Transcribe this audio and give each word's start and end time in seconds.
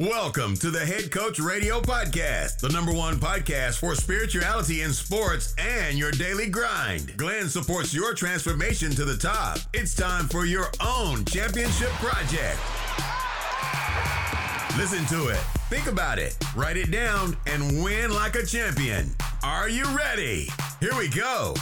Welcome 0.00 0.56
to 0.60 0.70
the 0.70 0.80
Head 0.86 1.10
Coach 1.10 1.38
Radio 1.38 1.78
Podcast, 1.82 2.60
the 2.60 2.70
number 2.70 2.90
one 2.90 3.16
podcast 3.16 3.80
for 3.80 3.94
spirituality 3.94 4.80
in 4.80 4.94
sports 4.94 5.54
and 5.58 5.98
your 5.98 6.10
daily 6.10 6.48
grind. 6.48 7.14
Glenn 7.18 7.50
supports 7.50 7.92
your 7.92 8.14
transformation 8.14 8.92
to 8.92 9.04
the 9.04 9.18
top. 9.18 9.58
It's 9.74 9.94
time 9.94 10.26
for 10.26 10.46
your 10.46 10.68
own 10.82 11.26
championship 11.26 11.90
project. 11.98 12.58
Listen 14.78 15.04
to 15.08 15.28
it, 15.28 15.40
think 15.68 15.86
about 15.86 16.18
it, 16.18 16.34
write 16.56 16.78
it 16.78 16.90
down, 16.90 17.36
and 17.46 17.84
win 17.84 18.10
like 18.10 18.36
a 18.36 18.46
champion. 18.46 19.14
Are 19.42 19.68
you 19.68 19.84
ready? 19.94 20.48
Here 20.80 20.96
we 20.96 21.08
go. 21.08 21.52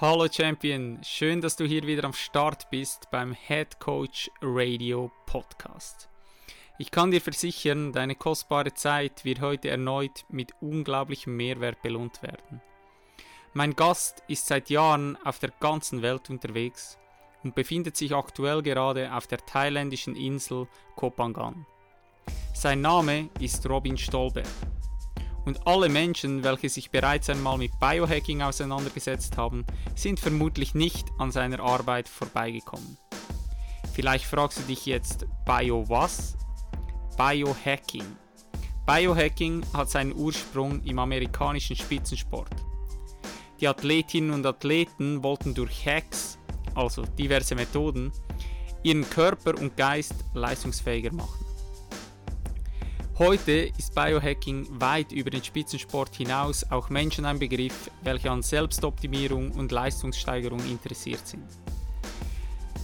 Hallo 0.00 0.28
Champion, 0.30 1.00
schön, 1.02 1.40
dass 1.40 1.56
du 1.56 1.64
hier 1.64 1.82
wieder 1.82 2.04
am 2.04 2.12
Start 2.12 2.70
bist 2.70 3.10
beim 3.10 3.32
Head 3.32 3.80
Coach 3.80 4.30
Radio 4.40 5.10
Podcast. 5.26 6.08
Ich 6.78 6.92
kann 6.92 7.10
dir 7.10 7.20
versichern, 7.20 7.92
deine 7.92 8.14
kostbare 8.14 8.72
Zeit 8.72 9.24
wird 9.24 9.40
heute 9.40 9.70
erneut 9.70 10.24
mit 10.28 10.52
unglaublichem 10.60 11.36
Mehrwert 11.36 11.82
belohnt 11.82 12.22
werden. 12.22 12.62
Mein 13.54 13.74
Gast 13.74 14.22
ist 14.28 14.46
seit 14.46 14.70
Jahren 14.70 15.18
auf 15.24 15.40
der 15.40 15.50
ganzen 15.58 16.00
Welt 16.00 16.30
unterwegs 16.30 16.96
und 17.42 17.56
befindet 17.56 17.96
sich 17.96 18.14
aktuell 18.14 18.62
gerade 18.62 19.12
auf 19.12 19.26
der 19.26 19.44
thailändischen 19.44 20.14
Insel 20.14 20.68
Koh 20.94 21.10
Phangan. 21.10 21.66
Sein 22.54 22.82
Name 22.82 23.30
ist 23.40 23.68
Robin 23.68 23.98
Stolberg 23.98 24.46
und 25.48 25.66
alle 25.66 25.88
Menschen, 25.88 26.44
welche 26.44 26.68
sich 26.68 26.90
bereits 26.90 27.30
einmal 27.30 27.56
mit 27.56 27.72
Biohacking 27.80 28.42
auseinandergesetzt 28.42 29.38
haben, 29.38 29.64
sind 29.94 30.20
vermutlich 30.20 30.74
nicht 30.74 31.08
an 31.16 31.32
seiner 31.32 31.60
Arbeit 31.60 32.06
vorbeigekommen. 32.06 32.98
Vielleicht 33.94 34.26
fragst 34.26 34.58
du 34.58 34.62
dich 34.64 34.84
jetzt, 34.84 35.26
Bio 35.46 35.88
was? 35.88 36.36
Biohacking. 37.16 38.04
Biohacking 38.86 39.64
hat 39.72 39.88
seinen 39.88 40.14
Ursprung 40.14 40.82
im 40.84 40.98
amerikanischen 40.98 41.76
Spitzensport. 41.76 42.54
Die 43.58 43.68
Athletinnen 43.68 44.32
und 44.32 44.44
Athleten 44.44 45.22
wollten 45.22 45.54
durch 45.54 45.86
Hacks, 45.86 46.38
also 46.74 47.06
diverse 47.18 47.54
Methoden, 47.54 48.12
ihren 48.82 49.08
Körper 49.08 49.58
und 49.58 49.78
Geist 49.78 50.14
leistungsfähiger 50.34 51.12
machen. 51.12 51.47
Heute 53.18 53.72
ist 53.76 53.96
Biohacking 53.96 54.68
weit 54.78 55.10
über 55.10 55.30
den 55.30 55.42
Spitzensport 55.42 56.14
hinaus 56.14 56.64
auch 56.70 56.88
Menschen 56.88 57.24
ein 57.24 57.40
Begriff, 57.40 57.90
welche 58.02 58.30
an 58.30 58.42
Selbstoptimierung 58.42 59.50
und 59.50 59.72
Leistungssteigerung 59.72 60.60
interessiert 60.60 61.26
sind. 61.26 61.42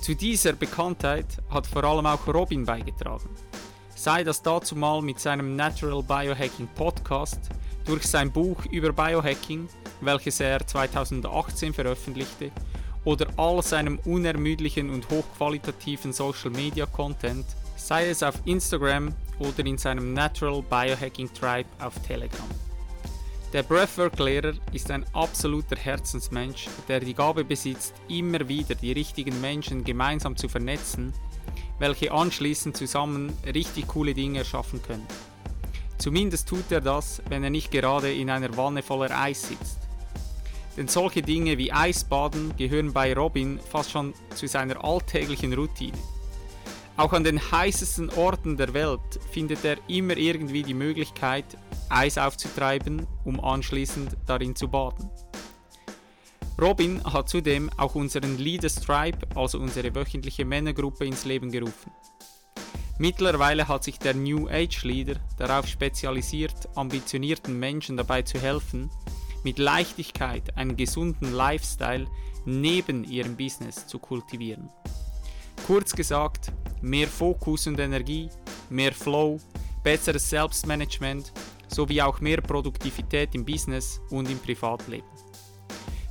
Zu 0.01 0.17
dieser 0.17 0.55
Bekanntheit 0.55 1.41
hat 1.51 1.69
vor 1.69 1.85
allem 1.85 2.07
auch 2.07 2.27
Robin 2.27 2.65
beigetragen. 2.65 3.31
Sei 3.95 4.25
das 4.25 4.43
dazu 4.43 4.75
mal 4.75 5.03
mit 5.03 5.21
seinem 5.21 5.55
Natural 5.55 6.03
Biohacking 6.03 6.67
Podcast, 6.75 7.39
durch 7.85 8.03
sein 8.03 8.33
Buch 8.33 8.67
über 8.73 8.93
Biohacking, 8.93 9.69
welches 10.01 10.41
er 10.41 10.67
2018 10.67 11.73
veröffentlichte, 11.73 12.51
oder 13.05 13.29
all 13.37 13.63
seinem 13.63 14.01
unermüdlichen 14.01 14.91
und 14.91 15.09
hochqualitativen 15.11 16.13
Social 16.13 16.51
Media 16.51 16.87
Content, 16.87 17.47
sei 17.77 18.09
es 18.09 18.25
auf 18.25 18.35
Instagram 18.47 19.15
oder 19.39 19.65
in 19.67 19.79
seinem 19.79 20.13
Natural 20.13 20.63
Biohacking 20.63 21.33
Tribe 21.33 21.69
auf 21.79 21.95
Telegram. 22.07 22.49
Der 23.53 23.63
Breathwork-Lehrer 23.63 24.55
ist 24.73 24.91
ein 24.91 25.05
absoluter 25.13 25.77
Herzensmensch, 25.77 26.67
der 26.89 27.01
die 27.01 27.15
Gabe 27.15 27.45
besitzt, 27.45 27.95
immer 28.09 28.49
wieder 28.49 28.75
die 28.75 28.91
richtigen 28.91 29.41
Menschen 29.41 29.85
gemeinsam 29.85 30.37
zu 30.37 30.49
vernetzen, 30.49 31.13
welche 31.79 32.11
anschließend 32.11 32.77
zusammen 32.77 33.33
richtig 33.45 33.87
coole 33.87 34.13
Dinge 34.13 34.39
erschaffen 34.39 34.83
können. 34.83 35.07
Zumindest 35.99 36.49
tut 36.49 36.71
er 36.73 36.81
das, 36.81 37.23
wenn 37.29 37.45
er 37.45 37.51
nicht 37.51 37.71
gerade 37.71 38.13
in 38.13 38.29
einer 38.29 38.57
Wanne 38.57 38.83
voller 38.83 39.17
Eis 39.17 39.49
sitzt. 39.49 39.79
Denn 40.77 40.89
solche 40.89 41.23
Dinge 41.23 41.57
wie 41.57 41.73
Eisbaden 41.73 42.57
gehören 42.57 42.93
bei 42.93 43.15
Robin 43.15 43.61
fast 43.61 43.93
schon 43.93 44.15
zu 44.35 44.49
seiner 44.49 44.85
alltäglichen 44.85 45.53
Routine. 45.53 45.97
Auch 46.97 47.13
an 47.13 47.25
den 47.25 47.41
heißesten 47.51 48.11
Orten 48.11 48.57
der 48.57 48.73
Welt 48.73 49.01
findet 49.33 49.65
er 49.65 49.79
immer 49.89 50.17
irgendwie 50.17 50.63
die 50.63 50.75
Möglichkeit, 50.75 51.45
Eis 51.89 52.19
aufzutreiben, 52.19 53.07
um 53.25 53.41
anschließend 53.41 54.17
darin 54.27 54.55
zu 54.55 54.69
baden. 54.69 55.11
Robin 56.61 57.03
hat 57.05 57.29
zudem 57.29 57.69
auch 57.79 57.97
unseren 57.97 58.39
Leaders 58.39 58.77
Tribe, 58.77 59.19
also 59.35 59.59
unsere 59.59 59.93
wöchentliche 59.93 60.45
Männergruppe, 60.45 61.05
ins 61.05 61.25
Leben 61.25 61.51
gerufen. 61.51 61.91
Mittlerweile 62.99 63.67
hat 63.67 63.83
sich 63.83 63.99
der 63.99 64.15
New 64.15 64.49
Age 64.49 64.85
Leader 64.85 65.17
darauf 65.37 65.67
spezialisiert, 65.67 66.69
ambitionierten 66.77 67.59
Menschen 67.59 67.97
dabei 67.97 68.23
zu 68.23 68.41
helfen, 68.41 68.89
mit 69.43 69.59
Leichtigkeit 69.59 70.57
einen 70.57 70.77
gesunden 70.77 71.33
Lifestyle 71.33 72.07
neben 72.45 73.03
ihrem 73.03 73.37
Business 73.37 73.89
zu 73.89 73.99
kultivieren. 73.99 74.71
Kurz 75.67 75.97
gesagt, 75.97 76.53
mehr 76.83 77.09
Fokus 77.09 77.67
und 77.67 77.79
Energie, 77.79 78.29
mehr 78.71 78.93
Flow, 78.93 79.39
besseres 79.83 80.29
Selbstmanagement 80.31 81.33
sowie 81.69 82.03
auch 82.03 82.21
mehr 82.21 82.41
Produktivität 82.41 83.35
im 83.35 83.45
Business 83.45 84.01
und 84.11 84.31
im 84.31 84.39
Privatleben. 84.39 85.09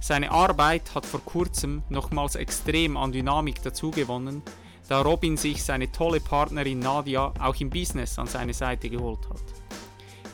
Seine 0.02 0.32
Arbeit 0.32 0.94
hat 0.94 1.06
vor 1.06 1.22
kurzem 1.22 1.82
nochmals 1.90 2.36
extrem 2.36 2.98
an 2.98 3.12
Dynamik 3.12 3.62
dazugewonnen, 3.62 4.42
da 4.90 5.02
Robin 5.02 5.38
sich 5.38 5.64
seine 5.64 5.92
tolle 5.92 6.20
Partnerin 6.20 6.80
Nadia 6.80 7.34
auch 7.40 7.56
im 7.56 7.70
Business 7.70 8.20
an 8.20 8.28
seine 8.28 8.54
Seite 8.54 8.90
geholt 8.90 9.30
hat. 9.30 9.42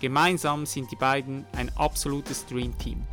Gemeinsam 0.01 0.65
sind 0.65 0.89
die 0.91 0.95
beiden 0.95 1.45
ein 1.55 1.69
absolutes 1.77 2.45
Dream 2.47 2.75
Team. 2.79 3.05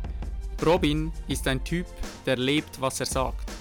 Robin 0.65 1.11
ist 1.27 1.47
ein 1.47 1.63
Typ, 1.63 1.85
der 2.25 2.37
lebt, 2.37 2.81
was 2.81 2.99
er 2.99 3.05
sagt. 3.05 3.51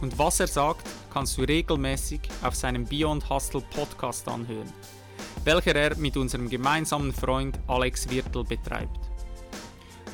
Und 0.00 0.18
was 0.18 0.40
er 0.40 0.46
sagt, 0.46 0.88
kannst 1.12 1.36
du 1.36 1.42
regelmäßig 1.42 2.20
auf 2.42 2.54
seinem 2.54 2.84
Beyond 2.86 3.28
Hustle 3.28 3.62
Podcast 3.74 4.26
anhören, 4.28 4.72
welcher 5.44 5.76
er 5.76 5.96
mit 5.96 6.16
unserem 6.16 6.48
gemeinsamen 6.48 7.12
Freund 7.12 7.58
Alex 7.66 8.08
Wirtel 8.08 8.44
betreibt. 8.44 8.98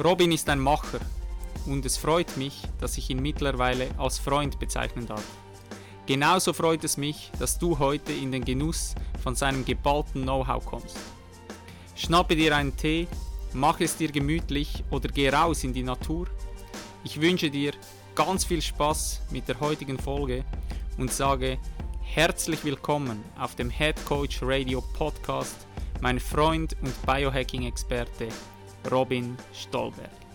Robin 0.03 0.33
ist 0.33 0.49
ein 0.49 0.61
Macher 0.61 1.01
und 1.67 1.87
es 1.87 1.97
freut 1.97 2.37
mich, 2.37 2.63
dass 2.81 2.99
ich 2.99 3.11
ihn 3.11 3.23
mittlerweile 3.23 3.89
als 3.97 4.19
Freund 4.19 4.59
bezeichnen 4.59 5.07
darf. 5.07 5.25
Genauso 6.07 6.53
freut 6.53 6.85
es 6.85 6.97
mich, 6.97 7.31
dass 7.39 7.59
du 7.59 7.79
heute 7.79 8.13
in 8.13 8.31
den 8.31 8.45
Genuss 8.45 8.95
von 9.23 9.35
seinem 9.35 9.65
geballten 9.65 10.23
Know-how 10.23 10.65
kommst. 10.65 10.97
Schnappe 11.97 12.37
dir 12.37 12.55
einen 12.55 12.77
Tee, 12.77 13.09
mach 13.53 13.81
es 13.81 13.97
dir 13.97 14.13
gemütlich 14.13 14.85
oder 14.91 15.09
geh 15.09 15.31
raus 15.31 15.65
in 15.65 15.73
die 15.73 15.83
Natur. 15.83 16.27
Ich 17.05 17.21
wünsche 17.21 17.51
dir 17.51 17.73
ganz 18.17 18.47
viel 18.47 18.63
Spaß 18.63 19.21
mit 19.31 19.47
der 19.47 19.61
heutigen 19.61 19.99
Folge 19.99 20.43
und 20.97 21.13
sage 21.13 21.59
herzlich 22.01 22.65
willkommen 22.65 23.23
auf 23.39 23.57
dem 23.57 23.69
Head 23.69 24.03
Coach 24.07 24.39
Radio 24.41 24.83
Podcast, 24.95 25.67
mein 26.01 26.19
Freund 26.19 26.75
und 26.81 26.95
Biohacking-Experte 27.05 28.29
Robin 28.91 29.37
Stolberg. 29.53 30.26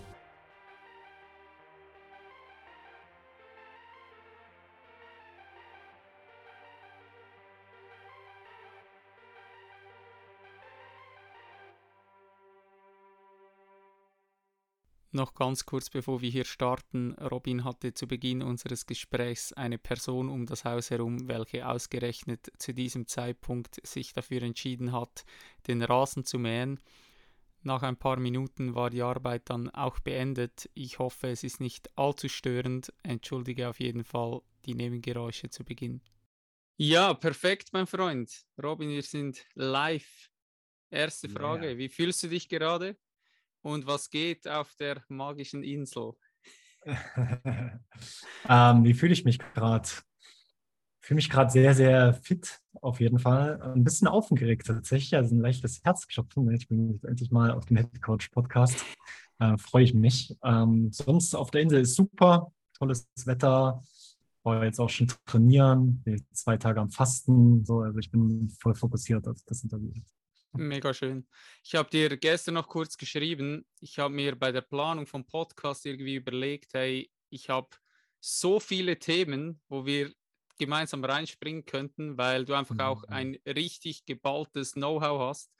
Noch 15.14 15.34
ganz 15.34 15.66
kurz 15.66 15.90
bevor 15.90 16.22
wir 16.22 16.30
hier 16.30 16.46
starten, 16.46 17.12
Robin 17.12 17.64
hatte 17.64 17.92
zu 17.92 18.08
Beginn 18.08 18.42
unseres 18.42 18.86
Gesprächs 18.86 19.52
eine 19.52 19.76
Person 19.76 20.30
um 20.30 20.46
das 20.46 20.64
Haus 20.64 20.90
herum, 20.90 21.28
welche 21.28 21.68
ausgerechnet 21.68 22.50
zu 22.56 22.72
diesem 22.72 23.06
Zeitpunkt 23.06 23.86
sich 23.86 24.14
dafür 24.14 24.42
entschieden 24.42 24.92
hat, 24.92 25.26
den 25.66 25.82
Rasen 25.82 26.24
zu 26.24 26.38
mähen. 26.38 26.80
Nach 27.62 27.82
ein 27.82 27.98
paar 27.98 28.18
Minuten 28.18 28.74
war 28.74 28.88
die 28.88 29.02
Arbeit 29.02 29.50
dann 29.50 29.68
auch 29.68 30.00
beendet. 30.00 30.70
Ich 30.72 30.98
hoffe, 30.98 31.28
es 31.28 31.44
ist 31.44 31.60
nicht 31.60 31.90
allzu 31.96 32.30
störend. 32.30 32.90
Entschuldige 33.02 33.68
auf 33.68 33.80
jeden 33.80 34.04
Fall 34.04 34.40
die 34.64 34.74
Nebengeräusche 34.74 35.50
zu 35.50 35.62
Beginn. 35.62 36.00
Ja, 36.78 37.12
perfekt, 37.12 37.68
mein 37.72 37.86
Freund. 37.86 38.46
Robin, 38.60 38.88
wir 38.88 39.02
sind 39.02 39.44
live. 39.54 40.30
Erste 40.90 41.28
Frage, 41.28 41.72
ja. 41.72 41.78
wie 41.78 41.90
fühlst 41.90 42.22
du 42.22 42.28
dich 42.28 42.48
gerade? 42.48 42.96
Und 43.62 43.86
was 43.86 44.10
geht 44.10 44.46
auf 44.48 44.74
der 44.74 45.02
magischen 45.08 45.62
Insel? 45.62 46.12
ähm, 48.48 48.84
wie 48.84 48.94
fühle 48.94 49.12
ich 49.12 49.24
mich 49.24 49.38
gerade? 49.38 49.88
Ich 51.00 51.06
fühle 51.06 51.16
mich 51.16 51.30
gerade 51.30 51.50
sehr, 51.50 51.74
sehr 51.74 52.14
fit, 52.14 52.60
auf 52.80 53.00
jeden 53.00 53.18
Fall. 53.18 53.60
Ein 53.62 53.84
bisschen 53.84 54.08
aufgeregt 54.08 54.66
tatsächlich, 54.66 55.14
also 55.14 55.34
ein 55.34 55.40
leichtes 55.40 55.82
Herzklopfen. 55.84 56.50
Ich 56.52 56.68
bin 56.68 57.00
endlich 57.06 57.30
mal 57.30 57.52
auf 57.52 57.66
dem 57.66 57.76
Head 57.76 58.02
Coach 58.02 58.28
Podcast. 58.28 58.84
Äh, 59.38 59.56
Freue 59.58 59.84
ich 59.84 59.94
mich. 59.94 60.36
Ähm, 60.44 60.90
sonst 60.92 61.34
auf 61.34 61.50
der 61.50 61.62
Insel 61.62 61.80
ist 61.80 61.94
super, 61.94 62.52
tolles 62.74 63.08
Wetter. 63.24 63.82
war 64.42 64.64
jetzt 64.64 64.80
auch 64.80 64.90
schon 64.90 65.08
trainieren, 65.24 66.04
zwei 66.32 66.56
Tage 66.56 66.80
am 66.80 66.90
Fasten, 66.90 67.64
so, 67.64 67.80
also 67.80 67.98
ich 67.98 68.10
bin 68.10 68.50
voll 68.60 68.74
fokussiert 68.74 69.26
auf 69.28 69.38
das 69.46 69.62
Interview. 69.62 69.92
Mega 70.52 70.92
schön. 70.92 71.26
Ich 71.62 71.74
habe 71.74 71.88
dir 71.88 72.16
gestern 72.16 72.54
noch 72.54 72.68
kurz 72.68 72.96
geschrieben, 72.96 73.66
ich 73.80 73.98
habe 73.98 74.14
mir 74.14 74.36
bei 74.36 74.52
der 74.52 74.60
Planung 74.60 75.06
vom 75.06 75.26
Podcast 75.26 75.86
irgendwie 75.86 76.16
überlegt, 76.16 76.74
hey, 76.74 77.10
ich 77.30 77.48
habe 77.48 77.68
so 78.20 78.60
viele 78.60 78.98
Themen, 78.98 79.60
wo 79.68 79.86
wir 79.86 80.12
gemeinsam 80.58 81.04
reinspringen 81.04 81.64
könnten, 81.64 82.18
weil 82.18 82.44
du 82.44 82.54
einfach 82.54 82.74
mhm. 82.74 82.80
auch 82.80 83.04
ein 83.04 83.38
richtig 83.46 84.04
geballtes 84.04 84.72
Know-how 84.72 85.28
hast. 85.28 85.50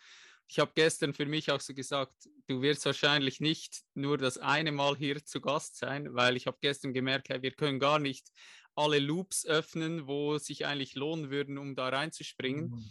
Ich 0.49 0.59
habe 0.59 0.73
gestern 0.75 1.15
für 1.15 1.25
mich 1.25 1.51
auch 1.51 1.61
so 1.61 1.73
gesagt, 1.73 2.29
du 2.47 2.61
wirst 2.61 2.85
wahrscheinlich 2.85 3.41
nicht 3.41 3.83
nur 3.95 4.19
das 4.19 4.37
eine 4.37 4.71
Mal 4.71 4.97
hier 4.97 5.25
zu 5.25 5.41
Gast 5.41 5.79
sein, 5.79 6.15
weil 6.15 6.37
ich 6.37 6.47
habe 6.47 6.59
gestern 6.61 6.93
gemerkt, 6.93 7.31
hey, 7.31 7.41
wir 7.41 7.53
können 7.53 7.81
gar 7.81 7.99
nicht 7.99 8.29
alle 8.75 8.99
Loops 8.99 9.47
öffnen, 9.47 10.07
wo 10.07 10.39
sich 10.39 10.67
eigentlich 10.67 10.95
lohnen 10.95 11.31
würden, 11.31 11.57
um 11.57 11.75
da 11.75 11.89
reinzuspringen. 11.89 12.71
Mhm. 12.71 12.91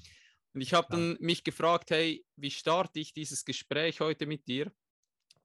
Und 0.53 0.61
ich 0.61 0.73
habe 0.73 0.87
dann 0.91 1.17
mich 1.19 1.43
gefragt, 1.43 1.91
hey, 1.91 2.25
wie 2.35 2.51
starte 2.51 2.99
ich 2.99 3.13
dieses 3.13 3.45
Gespräch 3.45 4.01
heute 4.01 4.25
mit 4.25 4.47
dir? 4.47 4.71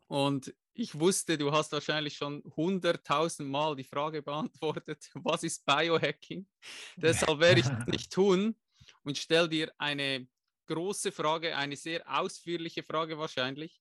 Und 0.09 0.55
ich 0.75 0.99
wusste, 0.99 1.39
du 1.39 1.53
hast 1.53 1.73
wahrscheinlich 1.73 2.17
schon 2.17 2.43
hunderttausend 2.57 3.49
Mal 3.49 3.77
die 3.77 3.85
Frage 3.85 4.23
beantwortet, 4.23 5.11
was 5.15 5.43
ist 5.43 5.65
Biohacking? 5.65 6.47
Deshalb 6.97 7.41
werde 7.41 7.61
ich 7.61 7.67
das 7.67 7.87
nicht 7.87 8.13
tun 8.13 8.57
und 9.03 9.17
stelle 9.17 9.49
dir 9.49 9.73
eine 9.79 10.27
große 10.67 11.13
Frage, 11.13 11.57
eine 11.57 11.77
sehr 11.77 12.03
ausführliche 12.07 12.83
Frage 12.83 13.17
wahrscheinlich. 13.19 13.81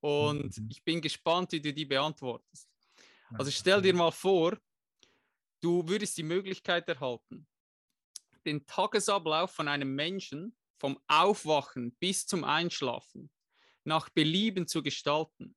Und 0.00 0.56
mhm. 0.58 0.68
ich 0.70 0.82
bin 0.82 1.00
gespannt, 1.00 1.52
wie 1.52 1.60
du 1.60 1.72
die 1.72 1.84
beantwortest. 1.84 2.68
Also 3.34 3.50
stell 3.50 3.80
dir 3.80 3.94
mal 3.94 4.10
vor, 4.10 4.58
du 5.60 5.86
würdest 5.88 6.18
die 6.18 6.22
Möglichkeit 6.22 6.88
erhalten, 6.88 7.46
den 8.44 8.66
Tagesablauf 8.66 9.52
von 9.52 9.68
einem 9.68 9.94
Menschen 9.94 10.54
vom 10.82 10.98
Aufwachen 11.06 11.94
bis 12.00 12.26
zum 12.26 12.42
Einschlafen 12.42 13.30
nach 13.84 14.08
Belieben 14.08 14.66
zu 14.66 14.82
gestalten. 14.82 15.54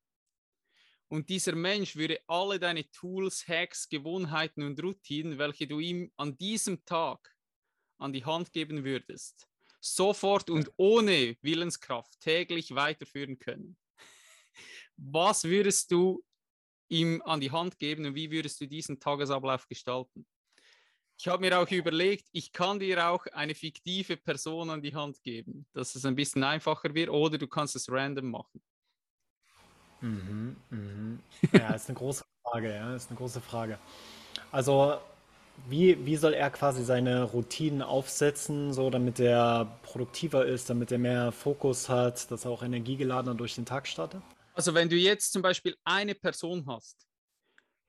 Und 1.08 1.30
dieser 1.30 1.56
Mensch 1.56 1.96
würde 1.96 2.20
alle 2.28 2.60
deine 2.60 2.88
Tools, 2.92 3.48
Hacks, 3.48 3.88
Gewohnheiten 3.88 4.62
und 4.62 4.80
Routinen, 4.80 5.36
welche 5.36 5.66
du 5.66 5.80
ihm 5.80 6.12
an 6.16 6.38
diesem 6.38 6.84
Tag 6.84 7.34
an 7.98 8.12
die 8.12 8.24
Hand 8.24 8.52
geben 8.52 8.84
würdest, 8.84 9.48
sofort 9.80 10.48
und 10.48 10.70
ohne 10.76 11.36
Willenskraft 11.42 12.20
täglich 12.20 12.76
weiterführen 12.76 13.40
können. 13.40 13.76
Was 14.96 15.42
würdest 15.42 15.90
du 15.90 16.24
ihm 16.88 17.20
an 17.22 17.40
die 17.40 17.50
Hand 17.50 17.80
geben 17.80 18.06
und 18.06 18.14
wie 18.14 18.30
würdest 18.30 18.60
du 18.60 18.68
diesen 18.68 19.00
Tagesablauf 19.00 19.66
gestalten? 19.66 20.24
Ich 21.18 21.28
habe 21.28 21.40
mir 21.40 21.58
auch 21.58 21.70
überlegt, 21.70 22.26
ich 22.32 22.52
kann 22.52 22.78
dir 22.78 23.08
auch 23.08 23.26
eine 23.32 23.54
fiktive 23.54 24.18
Person 24.18 24.68
an 24.68 24.82
die 24.82 24.94
Hand 24.94 25.22
geben, 25.22 25.66
dass 25.72 25.94
es 25.94 26.04
ein 26.04 26.14
bisschen 26.14 26.44
einfacher 26.44 26.94
wird, 26.94 27.08
oder 27.08 27.38
du 27.38 27.46
kannst 27.48 27.74
es 27.74 27.90
random 27.90 28.30
machen. 28.30 28.60
Mhm, 30.02 30.56
mhm. 30.70 31.20
Ja, 31.52 31.74
ist 31.74 31.88
eine 31.88 31.96
große 31.96 32.24
Frage, 32.42 32.74
ja, 32.74 32.94
ist 32.94 33.08
eine 33.08 33.16
große 33.16 33.40
Frage. 33.40 33.78
Also, 34.52 34.98
wie, 35.68 36.04
wie 36.04 36.16
soll 36.16 36.34
er 36.34 36.50
quasi 36.50 36.84
seine 36.84 37.22
Routinen 37.22 37.80
aufsetzen, 37.80 38.74
so 38.74 38.90
damit 38.90 39.18
er 39.18 39.78
produktiver 39.82 40.44
ist, 40.44 40.68
damit 40.68 40.92
er 40.92 40.98
mehr 40.98 41.32
Fokus 41.32 41.88
hat, 41.88 42.30
dass 42.30 42.44
er 42.44 42.50
auch 42.50 42.62
energiegeladener 42.62 43.34
durch 43.34 43.54
den 43.54 43.64
Tag 43.64 43.88
startet? 43.88 44.20
Also, 44.52 44.74
wenn 44.74 44.90
du 44.90 44.96
jetzt 44.96 45.32
zum 45.32 45.40
Beispiel 45.40 45.76
eine 45.84 46.14
Person 46.14 46.66
hast, 46.66 47.06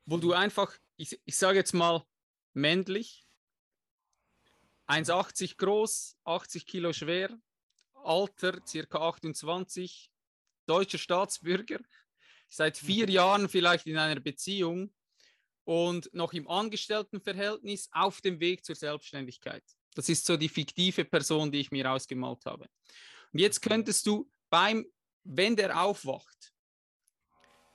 wo 0.06 0.16
du 0.18 0.32
einfach, 0.32 0.74
ich, 0.96 1.20
ich 1.26 1.36
sage 1.36 1.58
jetzt 1.58 1.74
mal, 1.74 2.04
männlich, 2.58 3.26
1,80 4.88 5.58
groß, 5.58 6.18
80 6.24 6.66
Kilo 6.66 6.92
schwer, 6.92 7.30
Alter 8.04 8.60
circa 8.66 9.00
28, 9.00 10.10
deutscher 10.66 10.98
Staatsbürger, 10.98 11.80
seit 12.50 12.78
vier 12.78 13.10
Jahren 13.10 13.50
vielleicht 13.50 13.86
in 13.86 13.98
einer 13.98 14.20
Beziehung. 14.20 14.94
Und 15.66 16.10
noch 16.14 16.32
im 16.32 16.48
Angestelltenverhältnis 16.48 17.90
auf 17.92 18.22
dem 18.22 18.40
Weg 18.40 18.64
zur 18.64 18.76
Selbstständigkeit. 18.76 19.64
Das 19.96 20.08
ist 20.08 20.26
so 20.26 20.38
die 20.38 20.48
fiktive 20.48 21.04
Person, 21.04 21.52
die 21.52 21.60
ich 21.60 21.72
mir 21.72 21.92
ausgemalt 21.92 22.46
habe. 22.46 22.70
Und 23.34 23.40
jetzt 23.40 23.62
könntest 23.62 24.08
du 24.08 24.32
beim, 24.50 24.86
wenn 25.26 25.58
der 25.58 25.82
aufwacht, 25.82 26.54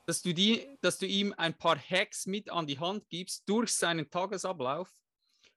dass 0.07 0.23
du, 0.23 0.33
die, 0.33 0.67
dass 0.81 0.99
du 0.99 1.07
ihm 1.07 1.35
ein 1.37 1.55
paar 1.55 1.79
Hacks 1.79 2.27
mit 2.27 2.51
an 2.51 2.67
die 2.67 2.79
Hand 2.79 3.09
gibst 3.09 3.49
durch 3.49 3.75
seinen 3.75 4.11
Tagesablauf, 4.11 4.89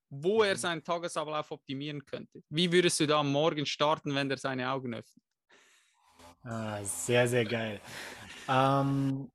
wo 0.10 0.44
er 0.44 0.54
mhm. 0.54 0.60
seinen 0.60 0.84
Tagesablauf 0.84 1.52
optimieren 1.52 2.06
könnte. 2.06 2.44
Wie 2.50 2.72
würdest 2.72 3.00
du 3.00 3.08
da 3.08 3.20
am 3.20 3.32
Morgen 3.32 3.66
starten, 3.66 4.14
wenn 4.14 4.30
er 4.30 4.38
seine 4.38 4.70
Augen 4.70 4.94
öffnet? 4.94 5.24
Ah, 6.44 6.84
sehr, 6.84 7.28
sehr 7.28 7.44
geil. 7.44 7.82
Ähm, 8.48 9.32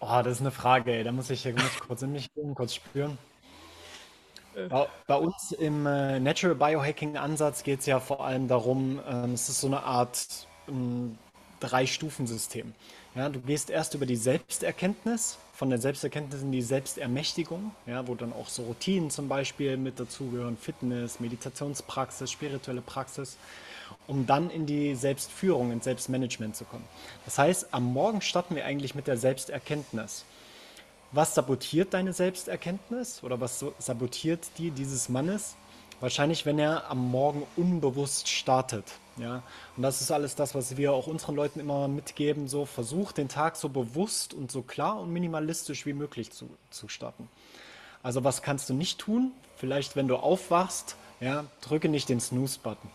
oh, 0.00 0.20
das 0.24 0.32
ist 0.32 0.40
eine 0.40 0.50
Frage, 0.50 0.92
ey. 0.92 1.04
Da 1.04 1.12
muss 1.12 1.30
ich, 1.30 1.44
muss 1.44 1.78
kurz 1.78 2.02
in 2.02 2.12
mich 2.12 2.32
gehen, 2.34 2.54
kurz 2.54 2.74
spüren. 2.74 3.16
Äh. 4.56 4.66
Bei, 4.66 4.88
bei 5.06 5.14
uns 5.14 5.52
im 5.52 5.86
äh, 5.86 6.18
Natural 6.18 6.56
Biohacking-Ansatz 6.56 7.62
geht 7.62 7.80
es 7.80 7.86
ja 7.86 8.00
vor 8.00 8.24
allem 8.26 8.48
darum, 8.48 9.00
ähm, 9.06 9.34
es 9.34 9.48
ist 9.48 9.60
so 9.60 9.68
eine 9.68 9.84
Art 9.84 10.48
ähm, 10.68 11.16
Drei-Stufen-System. 11.60 12.74
Ja, 13.14 13.28
du 13.28 13.40
gehst 13.40 13.68
erst 13.68 13.92
über 13.92 14.06
die 14.06 14.16
Selbsterkenntnis, 14.16 15.36
von 15.52 15.68
der 15.68 15.78
Selbsterkenntnis 15.78 16.40
in 16.40 16.50
die 16.50 16.62
Selbstermächtigung, 16.62 17.72
ja, 17.86 18.08
wo 18.08 18.14
dann 18.14 18.32
auch 18.32 18.48
so 18.48 18.62
Routinen 18.62 19.10
zum 19.10 19.28
Beispiel 19.28 19.76
mit 19.76 20.00
dazugehören, 20.00 20.56
Fitness, 20.56 21.20
Meditationspraxis, 21.20 22.30
spirituelle 22.30 22.80
Praxis, 22.80 23.36
um 24.06 24.26
dann 24.26 24.48
in 24.48 24.64
die 24.64 24.94
Selbstführung, 24.94 25.72
ins 25.72 25.84
Selbstmanagement 25.84 26.56
zu 26.56 26.64
kommen. 26.64 26.84
Das 27.26 27.36
heißt, 27.36 27.74
am 27.74 27.92
Morgen 27.92 28.22
starten 28.22 28.56
wir 28.56 28.64
eigentlich 28.64 28.94
mit 28.94 29.06
der 29.06 29.18
Selbsterkenntnis. 29.18 30.24
Was 31.12 31.34
sabotiert 31.34 31.92
deine 31.92 32.14
Selbsterkenntnis 32.14 33.22
oder 33.22 33.42
was 33.42 33.62
sabotiert 33.78 34.40
die 34.56 34.70
dieses 34.70 35.10
Mannes? 35.10 35.56
Wahrscheinlich, 36.00 36.46
wenn 36.46 36.58
er 36.58 36.90
am 36.90 37.10
Morgen 37.10 37.46
unbewusst 37.56 38.26
startet. 38.26 38.86
Ja, 39.18 39.42
und 39.76 39.82
das 39.82 40.00
ist 40.00 40.10
alles 40.10 40.34
das, 40.34 40.54
was 40.54 40.76
wir 40.76 40.92
auch 40.92 41.06
unseren 41.06 41.34
Leuten 41.34 41.60
immer 41.60 41.86
mitgeben. 41.86 42.48
So 42.48 42.64
versuch 42.64 43.12
den 43.12 43.28
Tag 43.28 43.56
so 43.56 43.68
bewusst 43.68 44.32
und 44.32 44.50
so 44.50 44.62
klar 44.62 44.98
und 45.00 45.12
minimalistisch 45.12 45.84
wie 45.84 45.92
möglich 45.92 46.32
zu, 46.32 46.48
zu 46.70 46.88
starten. 46.88 47.28
Also 48.02 48.24
was 48.24 48.42
kannst 48.42 48.68
du 48.68 48.74
nicht 48.74 48.98
tun? 48.98 49.32
Vielleicht, 49.56 49.96
wenn 49.96 50.08
du 50.08 50.16
aufwachst, 50.16 50.96
ja, 51.22 51.44
drücke 51.60 51.88
nicht 51.88 52.08
den 52.08 52.18
Snooze-Button. 52.18 52.90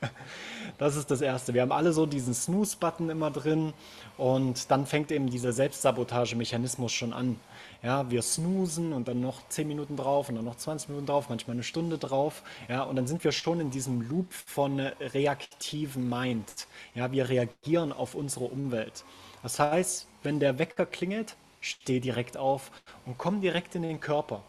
das 0.78 0.94
ist 0.94 1.10
das 1.10 1.20
Erste. 1.20 1.54
Wir 1.54 1.62
haben 1.62 1.72
alle 1.72 1.92
so 1.92 2.06
diesen 2.06 2.32
Snooze-Button 2.32 3.10
immer 3.10 3.32
drin 3.32 3.72
und 4.16 4.70
dann 4.70 4.86
fängt 4.86 5.10
eben 5.10 5.28
dieser 5.28 5.52
Selbstsabotage-Mechanismus 5.52 6.92
schon 6.92 7.12
an. 7.12 7.40
Ja, 7.82 8.08
wir 8.10 8.22
snoosen 8.22 8.92
und 8.92 9.08
dann 9.08 9.20
noch 9.20 9.48
10 9.48 9.66
Minuten 9.66 9.96
drauf 9.96 10.28
und 10.28 10.36
dann 10.36 10.44
noch 10.44 10.54
20 10.54 10.88
Minuten 10.90 11.06
drauf, 11.06 11.28
manchmal 11.28 11.56
eine 11.56 11.64
Stunde 11.64 11.98
drauf. 11.98 12.44
Ja, 12.68 12.84
und 12.84 12.94
dann 12.94 13.08
sind 13.08 13.24
wir 13.24 13.32
schon 13.32 13.58
in 13.58 13.70
diesem 13.70 14.02
Loop 14.02 14.32
von 14.32 14.78
reaktiven 14.78 16.08
Mind. 16.08 16.68
Ja, 16.94 17.10
wir 17.10 17.28
reagieren 17.28 17.92
auf 17.92 18.14
unsere 18.14 18.44
Umwelt. 18.44 19.04
Das 19.42 19.58
heißt, 19.58 20.06
wenn 20.22 20.38
der 20.38 20.60
Wecker 20.60 20.86
klingelt, 20.86 21.34
steh 21.60 21.98
direkt 21.98 22.36
auf 22.36 22.70
und 23.04 23.18
komm 23.18 23.40
direkt 23.40 23.74
in 23.74 23.82
den 23.82 23.98
Körper. 24.00 24.44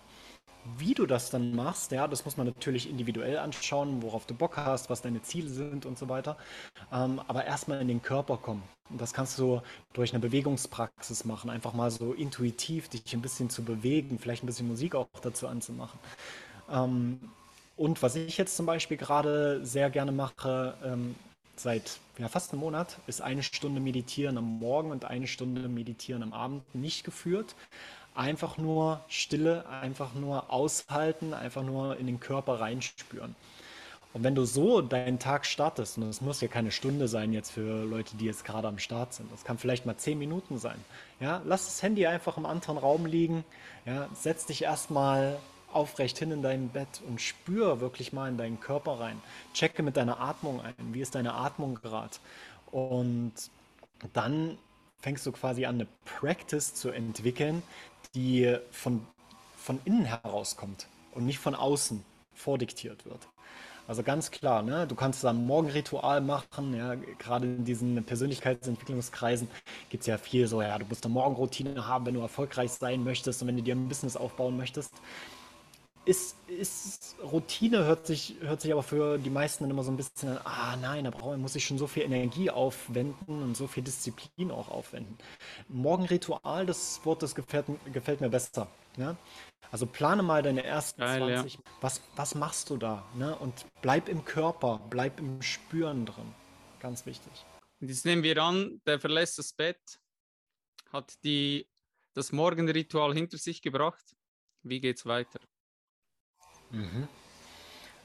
Wie 0.78 0.94
du 0.96 1.06
das 1.06 1.30
dann 1.30 1.56
machst, 1.56 1.92
ja, 1.92 2.08
das 2.08 2.26
muss 2.26 2.38
man 2.38 2.48
natürlich 2.48 2.90
individuell 2.90 3.38
anschauen, 3.38 4.02
worauf 4.02 4.26
du 4.26 4.34
Bock 4.34 4.58
hast, 4.58 4.90
was 4.90 5.02
deine 5.02 5.22
Ziele 5.22 5.50
sind 5.50 5.86
und 5.86 5.98
so 5.98 6.10
weiter. 6.10 6.38
Ähm, 6.92 7.22
aber 7.28 7.46
erstmal 7.46 7.82
in 7.82 7.88
den 7.88 8.02
Körper 8.02 8.38
kommen. 8.38 8.64
Und 8.90 9.00
das 9.00 9.14
kannst 9.14 9.38
du 9.38 9.62
durch 9.94 10.12
eine 10.12 10.20
Bewegungspraxis 10.20 11.26
machen, 11.26 11.50
einfach 11.50 11.74
mal 11.74 11.92
so 11.92 12.14
intuitiv 12.14 12.90
dich 12.90 13.14
ein 13.14 13.22
bisschen 13.22 13.50
zu 13.50 13.64
bewegen, 13.64 14.18
vielleicht 14.20 14.44
ein 14.44 14.48
bisschen 14.48 14.68
Musik 14.68 14.96
auch 14.96 15.08
dazu 15.22 15.48
anzumachen. 15.48 16.00
Ähm, 16.70 17.20
und 17.78 18.02
was 18.02 18.16
ich 18.16 18.38
jetzt 18.38 18.56
zum 18.56 18.66
Beispiel 18.66 18.98
gerade 18.98 19.66
sehr 19.66 19.90
gerne 19.90 20.12
mache, 20.12 20.76
ähm, 20.84 21.16
seit 21.56 22.00
ja, 22.18 22.28
fast 22.28 22.52
einem 22.52 22.62
Monat, 22.62 22.98
ist 23.08 23.22
eine 23.22 23.44
Stunde 23.44 23.82
Meditieren 23.82 24.38
am 24.38 24.60
Morgen 24.60 24.92
und 24.92 25.06
eine 25.06 25.28
Stunde 25.28 25.68
Meditieren 25.68 26.24
am 26.24 26.34
Abend 26.34 26.64
nicht 26.74 27.04
geführt, 27.04 27.56
einfach 28.16 28.58
nur 28.58 29.02
Stille, 29.08 29.68
einfach 29.68 30.14
nur 30.14 30.52
aushalten, 30.52 31.34
einfach 31.34 31.64
nur 31.64 31.98
in 31.98 32.08
den 32.08 32.20
Körper 32.20 32.60
reinspüren. 32.60 33.36
Und 34.14 34.24
wenn 34.24 34.34
du 34.34 34.46
so 34.46 34.82
deinen 34.82 35.20
Tag 35.20 35.46
startest, 35.46 35.98
und 35.98 36.08
das 36.08 36.22
muss 36.22 36.40
ja 36.40 36.48
keine 36.48 36.72
Stunde 36.72 37.10
sein 37.10 37.34
jetzt 37.34 37.52
für 37.52 37.84
Leute, 37.84 38.16
die 38.16 38.24
jetzt 38.24 38.46
gerade 38.46 38.70
am 38.70 38.80
Start 38.80 39.14
sind, 39.14 39.30
das 39.30 39.44
kann 39.44 39.58
vielleicht 39.58 39.86
mal 39.86 39.98
zehn 39.98 40.18
Minuten 40.18 40.58
sein. 40.58 40.78
Ja, 41.20 41.42
lass 41.44 41.66
das 41.66 41.84
Handy 41.84 42.08
einfach 42.08 42.38
im 42.38 42.46
anderen 42.46 42.78
Raum 42.78 43.06
liegen, 43.06 43.44
ja, 43.86 44.08
setz 44.14 44.46
dich 44.46 44.64
erstmal 44.64 45.38
aufrecht 45.74 46.18
hin 46.18 46.32
in 46.32 46.42
dein 46.42 46.70
Bett 46.70 47.02
und 47.06 47.20
spür 47.20 47.82
wirklich 47.82 48.14
mal 48.14 48.30
in 48.30 48.38
deinen 48.38 48.62
Körper 48.62 49.02
rein. 49.02 49.22
Checke 49.54 49.84
mit 49.84 49.98
deiner 49.98 50.22
Atmung 50.22 50.62
ein. 50.62 50.74
Wie 50.94 51.02
ist 51.02 51.16
deine 51.16 51.34
Atmung 51.34 51.76
gerade? 51.76 52.16
Und 52.72 53.34
dann 54.14 54.58
fängst 55.00 55.26
du 55.26 55.34
quasi 55.34 55.66
an, 55.66 55.76
eine 55.76 55.88
Practice 56.06 56.74
zu 56.74 56.90
entwickeln, 56.90 57.62
die 58.16 58.58
von 58.72 59.06
von 59.66 59.80
innen 59.84 60.06
herauskommt 60.06 60.88
und 61.14 61.26
nicht 61.26 61.40
von 61.40 61.56
außen 61.56 62.04
vordiktiert 62.36 63.06
wird. 63.06 63.28
Also 63.88 64.04
ganz 64.04 64.32
klar, 64.32 64.64
ne? 64.64 64.88
du 64.88 64.96
kannst 64.96 65.26
ein 65.26 65.46
Morgenritual 65.46 66.22
machen, 66.22 66.76
ja? 66.76 66.96
gerade 67.20 67.46
in 67.46 67.66
diesen 67.66 68.04
Persönlichkeitsentwicklungskreisen 68.04 69.48
gibt 69.90 70.02
es 70.02 70.08
ja 70.08 70.18
viel 70.18 70.48
so, 70.48 70.62
ja, 70.62 70.78
du 70.78 70.86
musst 70.86 71.06
eine 71.06 71.14
Morgenroutine 71.14 71.88
haben, 71.88 72.06
wenn 72.06 72.16
du 72.16 72.22
erfolgreich 72.22 72.72
sein 72.72 73.04
möchtest 73.04 73.42
und 73.42 73.48
wenn 73.48 73.58
du 73.58 73.64
dir 73.64 73.76
ein 73.76 73.88
Business 73.88 74.18
aufbauen 74.18 74.58
möchtest 74.58 74.92
ist, 76.06 76.38
ist 76.48 77.16
Routine 77.22 77.84
hört 77.84 78.06
sich, 78.06 78.36
hört 78.42 78.62
sich 78.62 78.72
aber 78.72 78.84
für 78.84 79.18
die 79.18 79.30
meisten 79.30 79.64
dann 79.64 79.72
immer 79.72 79.84
so 79.84 79.92
ein 79.92 79.98
bisschen 79.98 80.30
an, 80.30 80.40
ah 80.44 80.76
nein, 80.78 81.04
da 81.04 81.10
braucht, 81.10 81.38
muss 81.38 81.56
ich 81.56 81.66
schon 81.66 81.78
so 81.78 81.88
viel 81.88 82.04
Energie 82.04 82.50
aufwenden 82.50 83.42
und 83.42 83.58
so 83.58 83.68
viel 83.68 83.84
Disziplin 83.84 84.52
auch 84.52 84.70
aufwenden. 84.70 85.18
Morgenritual, 85.68 86.66
das 86.66 87.02
Wort, 87.06 87.24
das 87.24 87.34
gefällt, 87.34 87.66
gefällt 87.92 88.22
mir 88.22 88.30
besser. 88.30 88.68
Ne? 88.98 89.18
Also 89.72 89.88
plane 89.88 90.22
mal 90.22 90.44
deine 90.44 90.64
ersten 90.64 91.02
Geil, 91.02 91.18
20. 91.18 91.56
Ja. 91.56 91.60
Was, 91.82 92.02
was 92.16 92.36
machst 92.36 92.70
du 92.70 92.78
da? 92.78 93.04
Ne? 93.16 93.36
Und 93.36 93.66
bleib 93.82 94.08
im 94.08 94.24
Körper, 94.24 94.80
bleib 94.90 95.20
im 95.20 95.42
Spüren 95.42 96.06
drin. 96.06 96.34
Ganz 96.80 97.06
wichtig. 97.06 97.32
Jetzt 97.80 98.06
nehmen 98.06 98.24
wir 98.24 98.42
an, 98.42 98.80
der 98.86 99.00
verlässt 99.00 99.40
das 99.40 99.54
Bett, 99.54 100.00
hat 100.92 101.14
die, 101.24 101.68
das 102.14 102.32
Morgenritual 102.32 103.14
hinter 103.14 103.38
sich 103.38 103.62
gebracht. 103.62 104.16
Wie 104.64 104.80
geht's 104.80 105.06
weiter? 105.06 105.40
Mhm. 106.76 107.08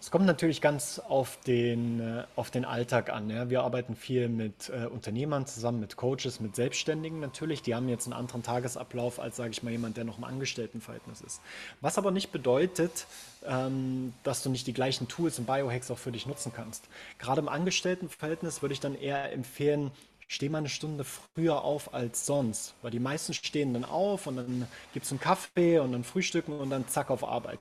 Es 0.03 0.11
kommt 0.11 0.25
natürlich 0.25 0.63
ganz 0.63 0.99
auf 0.99 1.39
den, 1.47 2.01
äh, 2.01 2.25
auf 2.35 2.51
den 2.51 2.65
Alltag 2.65 3.11
an. 3.11 3.29
Ja. 3.29 3.51
Wir 3.51 3.63
arbeiten 3.63 3.95
viel 3.95 4.31
mit 4.31 4.71
äh, 4.71 4.87
Unternehmern 4.87 5.47
zusammen, 5.47 5.79
mit 5.79 5.97
Coaches, 5.97 6.41
mit 6.41 6.57
Selbstständigen 6.57 7.21
natürlich. 7.21 7.61
Die 7.61 7.75
haben 7.75 7.87
jetzt 7.87 8.07
einen 8.07 8.15
anderen 8.15 8.43
Tagesablauf 8.43 9.21
als, 9.21 9.37
sage 9.37 9.51
ich 9.51 9.63
mal, 9.63 9.71
jemand, 9.71 9.99
der 9.99 10.05
noch 10.05 10.17
im 10.17 10.25
Angestelltenverhältnis 10.25 11.21
ist. 11.21 11.43
Was 11.83 11.99
aber 11.99 12.13
nicht 12.13 12.33
bedeutet, 12.33 13.07
ähm, 13.47 14.15
dass 14.23 14.43
du 14.43 14.49
nicht 14.49 14.67
die 14.67 14.73
gleichen 14.73 15.07
Tools 15.07 15.39
und 15.39 15.45
Biohacks 15.45 15.91
auch 15.91 15.99
für 15.99 16.13
dich 16.13 16.27
nutzen 16.27 16.53
kannst. 16.57 16.89
Gerade 17.19 17.43
im 17.43 17.51
Angestelltenverhältnis 17.51 18.63
würde 18.63 18.73
ich 18.73 18.81
dann 18.81 18.95
eher 18.95 19.31
empfehlen, 19.33 19.91
steh 20.29 20.49
mal 20.49 20.59
eine 20.59 20.71
Stunde 20.71 21.05
früher 21.05 21.63
auf 21.63 21.93
als 21.93 22.25
sonst. 22.25 22.73
Weil 22.81 22.91
die 22.91 23.01
meisten 23.01 23.35
stehen 23.35 23.75
dann 23.75 23.85
auf 23.85 24.27
und 24.27 24.37
dann 24.37 24.67
gibt 24.95 25.05
es 25.05 25.13
einen 25.13 25.21
Kaffee 25.21 25.79
und 25.79 25.93
dann 25.93 26.05
Frühstücken 26.05 26.59
und 26.59 26.71
dann 26.71 26.89
zack 26.89 27.11
auf 27.11 27.23
Arbeit. 27.23 27.61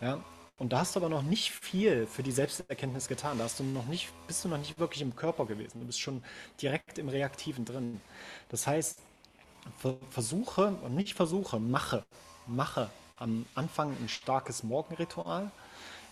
Ja? 0.00 0.20
Und 0.60 0.74
da 0.74 0.80
hast 0.80 0.94
du 0.94 1.00
aber 1.00 1.08
noch 1.08 1.22
nicht 1.22 1.52
viel 1.52 2.06
für 2.06 2.22
die 2.22 2.32
Selbsterkenntnis 2.32 3.08
getan. 3.08 3.38
Da 3.38 3.44
hast 3.44 3.58
du 3.58 3.64
noch 3.64 3.86
nicht, 3.86 4.10
bist 4.26 4.44
du 4.44 4.48
noch 4.48 4.58
nicht 4.58 4.78
wirklich 4.78 5.00
im 5.00 5.16
Körper 5.16 5.46
gewesen. 5.46 5.80
Du 5.80 5.86
bist 5.86 5.98
schon 5.98 6.22
direkt 6.60 6.98
im 6.98 7.08
Reaktiven 7.08 7.64
drin. 7.64 7.98
Das 8.50 8.66
heißt, 8.66 8.98
versuche 10.10 10.76
und 10.82 10.94
nicht 10.94 11.14
versuche, 11.14 11.58
mache, 11.58 12.04
mache 12.46 12.90
am 13.16 13.46
Anfang 13.54 13.96
ein 14.02 14.10
starkes 14.10 14.62
Morgenritual 14.62 15.50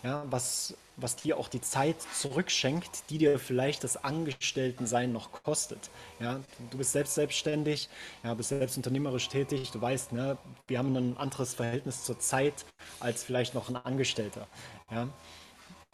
ja, 0.03 0.23
was, 0.29 0.75
was 0.97 1.15
dir 1.15 1.37
auch 1.37 1.47
die 1.47 1.61
Zeit 1.61 1.95
zurückschenkt, 2.13 3.09
die 3.09 3.17
dir 3.17 3.39
vielleicht 3.39 3.83
das 3.83 4.03
Angestelltensein 4.03 5.11
noch 5.11 5.31
kostet. 5.31 5.89
Ja, 6.19 6.39
du 6.71 6.77
bist 6.77 6.91
selbst 6.91 7.15
selbstständig, 7.15 7.89
ja, 8.23 8.33
bist 8.33 8.49
selbst 8.49 8.77
unternehmerisch 8.77 9.29
tätig, 9.29 9.71
du 9.71 9.81
weißt, 9.81 10.13
ne, 10.13 10.37
wir 10.67 10.79
haben 10.79 10.95
ein 10.95 11.17
anderes 11.17 11.53
Verhältnis 11.53 12.03
zur 12.03 12.19
Zeit 12.19 12.65
als 12.99 13.23
vielleicht 13.23 13.55
noch 13.55 13.69
ein 13.69 13.75
Angestellter. 13.75 14.47
Ja. 14.91 15.09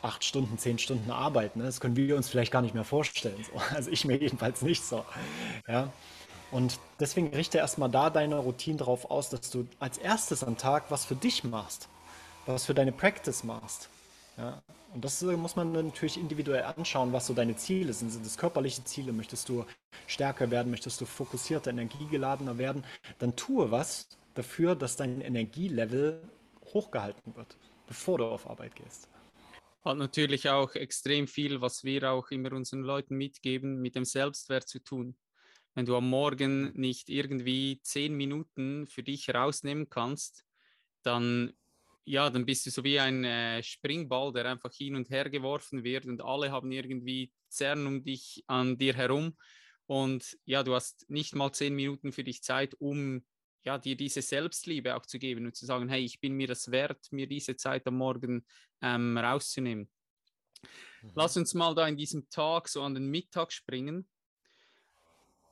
Acht 0.02 0.24
Stunden, 0.24 0.58
zehn 0.58 0.78
Stunden 0.78 1.10
Arbeit, 1.10 1.56
ne, 1.56 1.64
das 1.64 1.80
können 1.80 1.96
wir 1.96 2.16
uns 2.16 2.30
vielleicht 2.30 2.52
gar 2.52 2.62
nicht 2.62 2.76
mehr 2.76 2.84
vorstellen. 2.84 3.44
So. 3.44 3.60
Also 3.76 3.90
ich 3.90 4.06
mir 4.06 4.18
jedenfalls 4.18 4.62
nicht 4.62 4.84
so. 4.84 5.04
Ja. 5.68 5.92
Und 6.52 6.80
deswegen 7.00 7.34
richte 7.34 7.58
erstmal 7.58 7.90
da 7.90 8.10
deine 8.10 8.38
Routine 8.38 8.78
darauf 8.78 9.10
aus, 9.10 9.30
dass 9.30 9.50
du 9.50 9.68
als 9.80 9.98
erstes 9.98 10.44
am 10.44 10.58
Tag 10.58 10.86
was 10.90 11.04
für 11.04 11.16
dich 11.16 11.44
machst, 11.44 11.90
was 12.46 12.66
für 12.66 12.76
deine 12.76 12.92
Practice 12.92 13.44
machst. 13.44 13.90
Ja, 14.38 14.62
und 14.94 15.04
das 15.04 15.22
äh, 15.22 15.38
muss 15.38 15.56
man 15.56 15.72
natürlich 15.72 16.18
individuell 16.18 16.63
anschauen, 16.63 17.13
was 17.13 17.27
so 17.27 17.34
deine 17.34 17.56
Ziele 17.56 17.94
sind. 17.94 18.10
Sind 18.10 18.25
es 18.25 18.38
körperliche 18.38 18.84
Ziele? 18.84 19.13
Möchtest 19.13 19.48
du 19.48 19.65
stärker 20.08 20.51
werden? 20.51 20.70
Möchtest 20.72 21.00
du 21.00 21.06
fokussierter, 21.06 21.72
energiegeladener 21.72 22.58
werden? 22.58 22.84
Dann 23.20 23.36
tue 23.36 23.72
was 23.72 24.10
dafür, 24.34 24.75
dass 24.75 24.98
dein 24.98 25.22
Energielevel 25.22 26.22
hochgehalten 26.74 27.36
wird, 27.36 27.58
bevor 27.88 28.18
du 28.18 28.25
auf 28.25 28.50
Arbeit 28.50 28.75
gehst. 28.75 29.08
Hat 29.86 29.98
natürlich 29.98 30.50
auch 30.50 30.74
extrem 30.75 31.27
viel, 31.27 31.62
was 31.62 31.84
wir 31.84 32.12
auch 32.12 32.32
immer 32.32 32.51
unseren 32.54 32.82
Leuten 32.82 33.15
mitgeben, 33.15 33.82
mit 33.82 33.96
dem 33.96 34.04
Selbstwert 34.04 34.68
zu 34.68 34.80
tun. 34.80 35.15
Wenn 35.75 35.86
du 35.86 35.96
am 35.96 36.10
Morgen 36.10 36.72
nicht 36.74 37.10
irgendwie 37.10 37.80
zehn 37.84 38.15
Minuten 38.15 38.88
für 38.88 39.04
dich 39.04 39.34
rausnehmen 39.34 39.89
kannst, 39.89 40.44
dann 41.04 41.54
ja, 42.06 42.30
dann 42.30 42.46
bist 42.46 42.66
du 42.66 42.70
so 42.70 42.84
wie 42.84 43.00
ein 43.00 43.24
äh, 43.24 43.62
Springball, 43.64 44.32
der 44.32 44.46
einfach 44.46 44.72
hin 44.72 44.96
und 44.96 45.10
her 45.10 45.30
geworfen 45.30 45.84
wird 45.84 46.06
und 46.06 46.22
alle 46.22 46.52
haben 46.52 46.72
irgendwie 46.72 47.32
Zerren 47.50 47.88
um 47.88 48.04
dich 48.04 48.44
an 48.48 48.78
dir 48.78 48.94
herum. 48.94 49.36
Und 49.88 50.38
ja, 50.46 50.64
du 50.64 50.76
hast 50.76 51.10
nicht 51.10 51.36
mal 51.36 51.52
zehn 51.52 51.76
Minuten 51.76 52.12
für 52.12 52.24
dich 52.24 52.44
Zeit, 52.44 52.76
um 52.76 53.26
ja, 53.64 53.80
dir 53.80 53.98
diese 53.98 54.22
Selbstliebe 54.22 54.96
auch 54.96 55.06
zu 55.06 55.18
geben 55.18 55.46
und 55.46 55.56
zu 55.56 55.66
sagen, 55.66 55.90
hey, 55.90 56.04
ich 56.04 56.20
bin 56.22 56.34
mir 56.34 56.48
das 56.48 56.70
wert, 56.70 57.12
mir 57.12 57.28
diese 57.28 57.56
Zeit 57.56 57.88
am 57.88 57.98
Morgen 57.98 58.46
ähm, 58.82 59.18
rauszunehmen. 59.18 59.90
Mhm. 61.02 61.12
Lass 61.16 61.38
uns 61.38 61.56
mal 61.56 61.74
da 61.74 61.88
in 61.88 61.98
diesem 61.98 62.30
Tag 62.30 62.68
so 62.68 62.84
an 62.84 62.94
den 62.94 63.08
Mittag 63.08 63.52
springen 63.52 64.08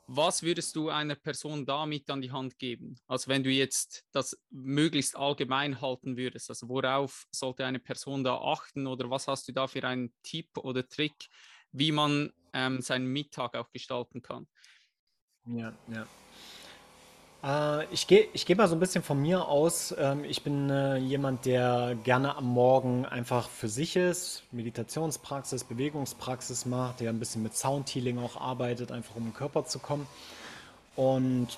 was 0.08 0.44
würdest 0.44 0.76
du 0.76 0.90
einer 0.90 1.16
Person 1.16 1.66
damit 1.66 2.10
an 2.10 2.22
die 2.22 2.32
Hand 2.32 2.60
geben? 2.60 2.96
Also 3.08 3.30
wenn 3.30 3.44
du 3.44 3.50
jetzt 3.50 4.06
das 4.12 4.38
möglichst 4.50 5.16
allgemein 5.16 5.82
halten 5.82 6.18
würdest, 6.18 6.50
also 6.50 6.68
worauf 6.70 7.26
sollte 7.32 7.66
eine 7.66 7.80
Person 7.80 8.24
da 8.24 8.38
achten 8.38 8.88
oder 8.88 9.10
was 9.10 9.28
hast 9.28 9.48
du 9.48 9.54
da 9.54 9.68
für 9.68 9.84
einen 9.84 10.14
Tipp 10.24 10.50
oder 10.58 10.88
Trick, 10.88 11.28
wie 11.72 11.92
man 11.92 12.32
ähm, 12.54 12.82
seinen 12.82 13.08
Mittag 13.08 13.56
auch 13.56 13.72
gestalten 13.72 14.22
kann? 14.22 14.48
Ja, 15.46 15.74
ja. 15.88 16.06
Äh, 17.44 17.86
ich 17.94 18.08
gehe 18.08 18.28
ich 18.34 18.46
geh 18.46 18.56
mal 18.56 18.68
so 18.68 18.76
ein 18.76 18.80
bisschen 18.80 19.04
von 19.04 19.22
mir 19.22 19.48
aus. 19.48 19.94
Ähm, 19.98 20.24
ich 20.24 20.44
bin 20.44 20.70
äh, 20.70 20.98
jemand, 20.98 21.46
der 21.46 21.96
gerne 22.04 22.36
am 22.36 22.46
Morgen 22.46 23.06
einfach 23.06 23.50
für 23.50 23.68
sich 23.68 23.96
ist, 23.96 24.44
Meditationspraxis, 24.52 25.64
Bewegungspraxis 25.64 26.66
macht, 26.66 27.02
der 27.02 27.10
ein 27.10 27.20
bisschen 27.20 27.44
mit 27.44 27.56
Soundhealing 27.56 28.20
auch 28.20 28.40
arbeitet, 28.40 28.92
einfach 28.92 29.16
um 29.16 29.24
den 29.24 29.34
Körper 29.34 29.66
zu 29.66 29.80
kommen. 29.80 30.08
Und 30.96 31.50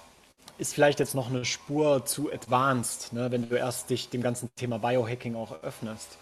ist 0.57 0.73
vielleicht 0.73 0.99
jetzt 0.99 1.15
noch 1.15 1.29
eine 1.29 1.43
Spur 1.43 2.05
zu 2.05 2.31
advanced, 2.31 3.11
ne, 3.11 3.29
wenn 3.31 3.49
du 3.49 3.55
erst 3.55 3.89
dich 3.89 4.09
dem 4.09 4.21
ganzen 4.21 4.49
Thema 4.55 4.79
Biohacking 4.79 5.35
auch 5.35 5.61
öffnest. 5.63 6.17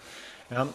Ja, 0.50 0.68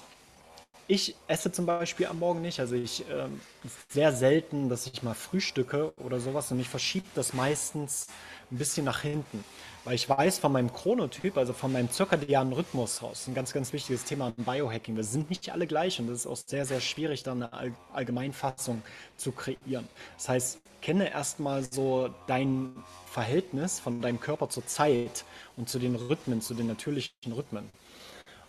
ich 0.88 1.14
esse 1.28 1.52
zum 1.52 1.66
Beispiel 1.66 2.06
am 2.06 2.18
Morgen 2.18 2.40
nicht. 2.40 2.58
Also 2.60 2.74
ich 2.74 3.04
ähm, 3.10 3.40
sehr 3.88 4.12
selten, 4.12 4.68
dass 4.70 4.86
ich 4.86 5.02
mal 5.02 5.14
frühstücke 5.14 5.92
oder 5.98 6.18
sowas 6.18 6.50
und 6.50 6.58
ich 6.58 6.68
verschiebe 6.68 7.06
das 7.14 7.34
meistens 7.34 8.08
ein 8.50 8.56
bisschen 8.56 8.86
nach 8.86 9.02
hinten. 9.02 9.44
Weil 9.84 9.94
ich 9.94 10.08
weiß 10.08 10.38
von 10.38 10.50
meinem 10.50 10.72
Chronotyp, 10.72 11.36
also 11.36 11.52
von 11.52 11.72
meinem 11.72 11.90
zirkadianen 11.90 12.52
Rhythmus 12.52 13.02
aus, 13.02 13.28
ein 13.28 13.34
ganz, 13.34 13.52
ganz 13.52 13.72
wichtiges 13.72 14.04
Thema 14.04 14.32
im 14.36 14.44
Biohacking. 14.44 14.96
Wir 14.96 15.04
sind 15.04 15.28
nicht 15.28 15.52
alle 15.52 15.66
gleich 15.66 16.00
und 16.00 16.08
das 16.08 16.20
ist 16.20 16.26
auch 16.26 16.36
sehr, 16.36 16.64
sehr 16.64 16.80
schwierig, 16.80 17.22
da 17.22 17.32
eine 17.32 17.50
Allgemeinfassung 17.92 18.82
zu 19.16 19.32
kreieren. 19.32 19.86
Das 20.16 20.28
heißt, 20.30 20.60
kenne 20.80 21.10
erstmal 21.10 21.64
so 21.64 22.08
dein 22.26 22.72
Verhältnis 23.10 23.78
von 23.78 24.00
deinem 24.00 24.20
Körper 24.20 24.48
zur 24.48 24.66
Zeit 24.66 25.24
und 25.56 25.68
zu 25.68 25.78
den 25.78 25.96
Rhythmen, 25.96 26.40
zu 26.40 26.54
den 26.54 26.66
natürlichen 26.66 27.32
Rhythmen. 27.32 27.70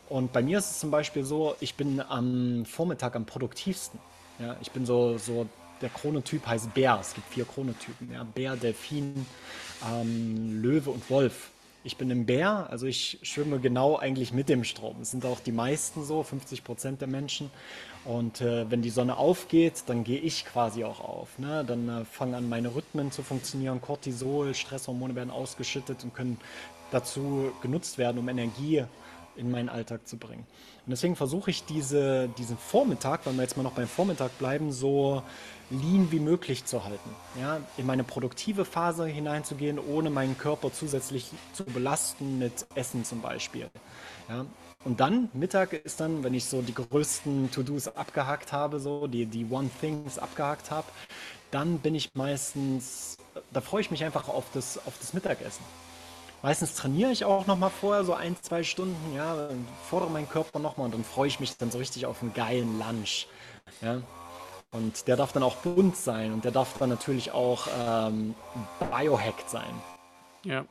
Und 0.09 0.33
bei 0.33 0.41
mir 0.41 0.57
ist 0.57 0.71
es 0.71 0.79
zum 0.79 0.91
Beispiel 0.91 1.23
so, 1.23 1.55
ich 1.59 1.75
bin 1.75 2.01
am 2.01 2.65
Vormittag 2.65 3.15
am 3.15 3.25
produktivsten. 3.25 3.99
Ja, 4.39 4.57
ich 4.61 4.71
bin 4.71 4.85
so, 4.85 5.17
so, 5.17 5.47
der 5.81 5.89
Chronotyp 5.89 6.45
heißt 6.47 6.73
Bär. 6.73 6.97
Es 6.99 7.13
gibt 7.13 7.27
vier 7.31 7.45
Chronotypen. 7.45 8.11
Ja, 8.11 8.23
Bär, 8.23 8.55
Delfin, 8.55 9.25
ähm, 9.87 10.61
Löwe 10.61 10.89
und 10.89 11.09
Wolf. 11.09 11.51
Ich 11.83 11.95
bin 11.95 12.09
im 12.11 12.25
Bär, 12.25 12.67
also 12.69 12.87
ich 12.87 13.19
schwimme 13.21 13.59
genau 13.59 13.97
eigentlich 13.97 14.33
mit 14.33 14.49
dem 14.49 14.65
Strom. 14.65 14.97
Es 15.01 15.11
sind 15.11 15.25
auch 15.25 15.39
die 15.39 15.53
meisten 15.53 16.03
so, 16.03 16.23
50 16.23 16.65
Prozent 16.65 16.99
der 16.99 17.07
Menschen. 17.07 17.49
Und 18.03 18.41
äh, 18.41 18.69
wenn 18.69 18.81
die 18.81 18.89
Sonne 18.89 19.17
aufgeht, 19.17 19.83
dann 19.87 20.03
gehe 20.03 20.19
ich 20.19 20.45
quasi 20.45 20.83
auch 20.83 20.99
auf. 20.99 21.39
Ne? 21.39 21.63
Dann 21.65 21.87
äh, 21.87 22.05
fangen 22.05 22.33
an 22.33 22.49
meine 22.49 22.75
Rhythmen 22.75 23.11
zu 23.11 23.23
funktionieren. 23.23 23.79
Cortisol, 23.81 24.53
Stresshormone 24.53 25.15
werden 25.15 25.29
ausgeschüttet 25.29 26.03
und 26.03 26.13
können 26.13 26.37
dazu 26.91 27.51
genutzt 27.61 27.97
werden, 27.97 28.17
um 28.17 28.27
Energie 28.27 28.83
in 29.39 29.50
meinen 29.50 29.69
Alltag 29.69 30.08
zu 30.08 30.17
bringen. 30.17 30.46
Und 30.86 30.91
deswegen 30.91 31.15
versuche 31.15 31.50
ich 31.50 31.65
diese, 31.65 32.29
diesen 32.38 32.58
Vormittag, 32.58 33.25
wenn 33.25 33.36
wir 33.36 33.43
jetzt 33.43 33.58
mal 33.58 33.63
noch 33.63 33.74
beim 33.74 33.88
Vormittag 33.88 34.38
bleiben, 34.38 34.72
so 34.72 35.24
lean 35.69 36.12
wie 36.12 36.19
möglich 36.19 36.65
zu 36.65 36.84
halten. 36.84 37.10
Ja, 37.39 37.60
in 37.77 37.86
meine 37.86 38.03
produktive 38.03 38.65
Phase 38.65 39.05
hineinzugehen, 39.05 39.79
ohne 39.79 40.10
meinen 40.10 40.38
Körper 40.38 40.72
zusätzlich 40.72 41.31
zu 41.53 41.63
belasten 41.63 42.39
mit 42.39 42.65
Essen 42.75 43.05
zum 43.05 43.22
Beispiel. 43.22 43.69
Ja, 44.27 44.46
und 44.86 45.01
dann, 45.01 45.29
Mittag 45.34 45.74
ist 45.74 46.00
dann, 46.00 46.24
wenn 46.24 46.34
ich 46.34 46.46
so 46.46 46.62
die 46.62 46.74
größten 46.74 47.51
To-Dos 47.51 47.89
abgehakt 47.89 48.53
habe, 48.53 48.79
so 48.79 49.08
die, 49.08 49.25
die 49.25 49.46
One-Things 49.46 50.17
abgehakt 50.17 50.72
habe, 50.72 50.88
dann 51.51 51.79
bin 51.79 51.96
ich 51.96 52.15
meistens, 52.15 53.17
da 53.51 53.60
freue 53.60 53.81
ich 53.81 53.91
mich 53.91 54.05
einfach 54.05 54.29
auf 54.29 54.46
das, 54.53 54.77
auf 54.86 54.98
das 55.00 55.13
Mittagessen. 55.13 55.63
Meistens 56.41 56.75
trainiere 56.75 57.12
ich 57.12 57.25
auch 57.25 57.48
nochmal 57.48 57.69
vorher, 57.69 58.05
so 58.05 58.13
ein, 58.13 58.38
zwei 58.41 58.63
Stunden, 58.63 59.13
ja, 59.13 59.50
fordere 59.89 60.10
meinen 60.10 60.29
Körper 60.29 60.60
nochmal 60.60 60.86
und 60.86 60.93
dann 60.93 61.03
freue 61.03 61.27
ich 61.27 61.41
mich 61.41 61.58
dann 61.58 61.69
so 61.69 61.77
richtig 61.77 62.05
auf 62.05 62.22
einen 62.22 62.34
geilen 62.34 62.79
Lunch. 62.79 63.27
Ja. 63.81 64.01
Und 64.72 65.08
der 65.08 65.17
darf 65.17 65.34
dann 65.34 65.43
auch 65.43 65.58
bunt 65.58 65.98
sein 65.98 66.31
und 66.31 66.46
der 66.46 66.51
darf 66.51 66.77
dann 66.77 66.89
natürlich 66.89 67.31
auch 67.31 67.67
ähm, 67.77 68.36
biohacked 68.79 69.50
sein. 69.50 69.81
Ja. 70.46 70.65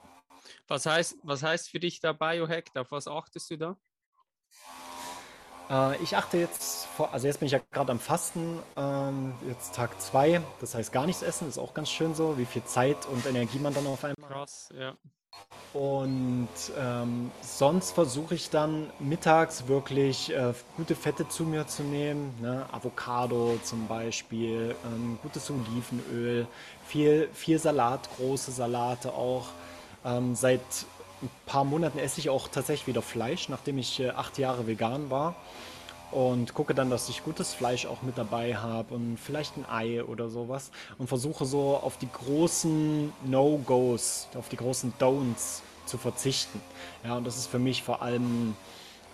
Was 0.69 0.87
heißt, 0.87 1.19
was 1.23 1.43
heißt 1.43 1.69
für 1.69 1.81
dich 1.81 2.01
da 2.01 2.13
biohacked? 2.13 2.79
Auf 2.79 2.91
was 2.91 3.07
achtest 3.07 3.51
du 3.51 3.59
da? 3.59 3.77
Äh, 5.69 6.03
ich 6.03 6.17
achte 6.17 6.39
jetzt, 6.39 6.87
vor, 6.87 7.13
also 7.13 7.27
jetzt 7.27 7.41
bin 7.41 7.47
ich 7.47 7.53
ja 7.53 7.61
gerade 7.71 7.93
am 7.93 8.01
Fasten, 8.01 8.59
ähm, 8.77 9.35
jetzt 9.47 9.75
Tag 9.75 10.01
2, 10.01 10.41
das 10.61 10.75
heißt 10.75 10.93
gar 10.93 11.05
nichts 11.05 11.23
essen, 11.23 11.47
ist 11.49 11.59
auch 11.59 11.75
ganz 11.75 11.91
schön 11.91 12.15
so, 12.15 12.39
wie 12.39 12.47
viel 12.47 12.65
Zeit 12.65 13.05
und 13.07 13.27
Energie 13.27 13.59
man 13.59 13.75
dann 13.75 13.87
auf 13.87 14.03
einmal. 14.05 14.31
Krass, 14.31 14.73
ja. 14.75 14.97
Und 15.75 16.49
ähm, 16.79 17.31
sonst 17.43 17.93
versuche 17.93 18.35
ich 18.35 18.49
dann 18.49 18.91
mittags 18.99 19.69
wirklich 19.69 20.33
äh, 20.33 20.55
gute 20.77 20.97
Fette 20.97 21.29
zu 21.29 21.45
mir 21.45 21.67
zu 21.67 21.83
nehmen. 21.83 22.35
Ne? 22.41 22.67
Avocado 22.73 23.59
zum 23.63 23.87
Beispiel, 23.87 24.75
ähm, 24.85 25.19
gutes 25.23 25.51
Olivenöl, 25.51 26.47
viel, 26.87 27.29
viel 27.35 27.59
Salat, 27.59 28.09
große 28.17 28.51
Salate 28.51 29.13
auch. 29.13 29.49
Ähm, 30.05 30.35
seit 30.35 30.61
ein 31.23 31.31
paar 31.45 31.65
Monaten 31.65 31.99
esse 31.99 32.21
ich 32.21 32.31
auch 32.31 32.49
tatsächlich 32.49 32.87
wieder 32.87 33.03
Fleisch, 33.03 33.49
nachdem 33.49 33.79
ich 33.79 34.01
äh, 34.01 34.11
acht 34.11 34.39
Jahre 34.39 34.67
vegan 34.67 35.11
war 35.11 35.37
und 36.11 36.55
gucke 36.55 36.75
dann, 36.75 36.91
dass 36.91 37.09
ich 37.09 37.25
gutes 37.25 37.53
Fleisch 37.53 37.87
auch 37.87 38.03
mit 38.03 38.17
dabei 38.17 38.57
habe 38.57 38.95
und 38.95 39.19
vielleicht 39.19 39.57
ein 39.57 39.67
Ei 39.69 40.03
oder 40.03 40.29
sowas 40.29 40.71
und 40.99 41.07
versuche 41.07 41.45
so 41.45 41.77
auf 41.77 41.99
die 41.99 42.11
großen 42.11 43.13
No-Gos, 43.27 44.29
auf 44.35 44.49
die 44.49 44.57
großen 44.57 44.95
Don'ts 44.99 45.61
zu 45.87 45.99
verzichten. 45.99 46.61
Ja, 47.05 47.17
und 47.17 47.27
das 47.27 47.37
ist 47.37 47.47
für 47.47 47.59
mich 47.59 47.83
vor 47.83 48.03
allem 48.03 48.57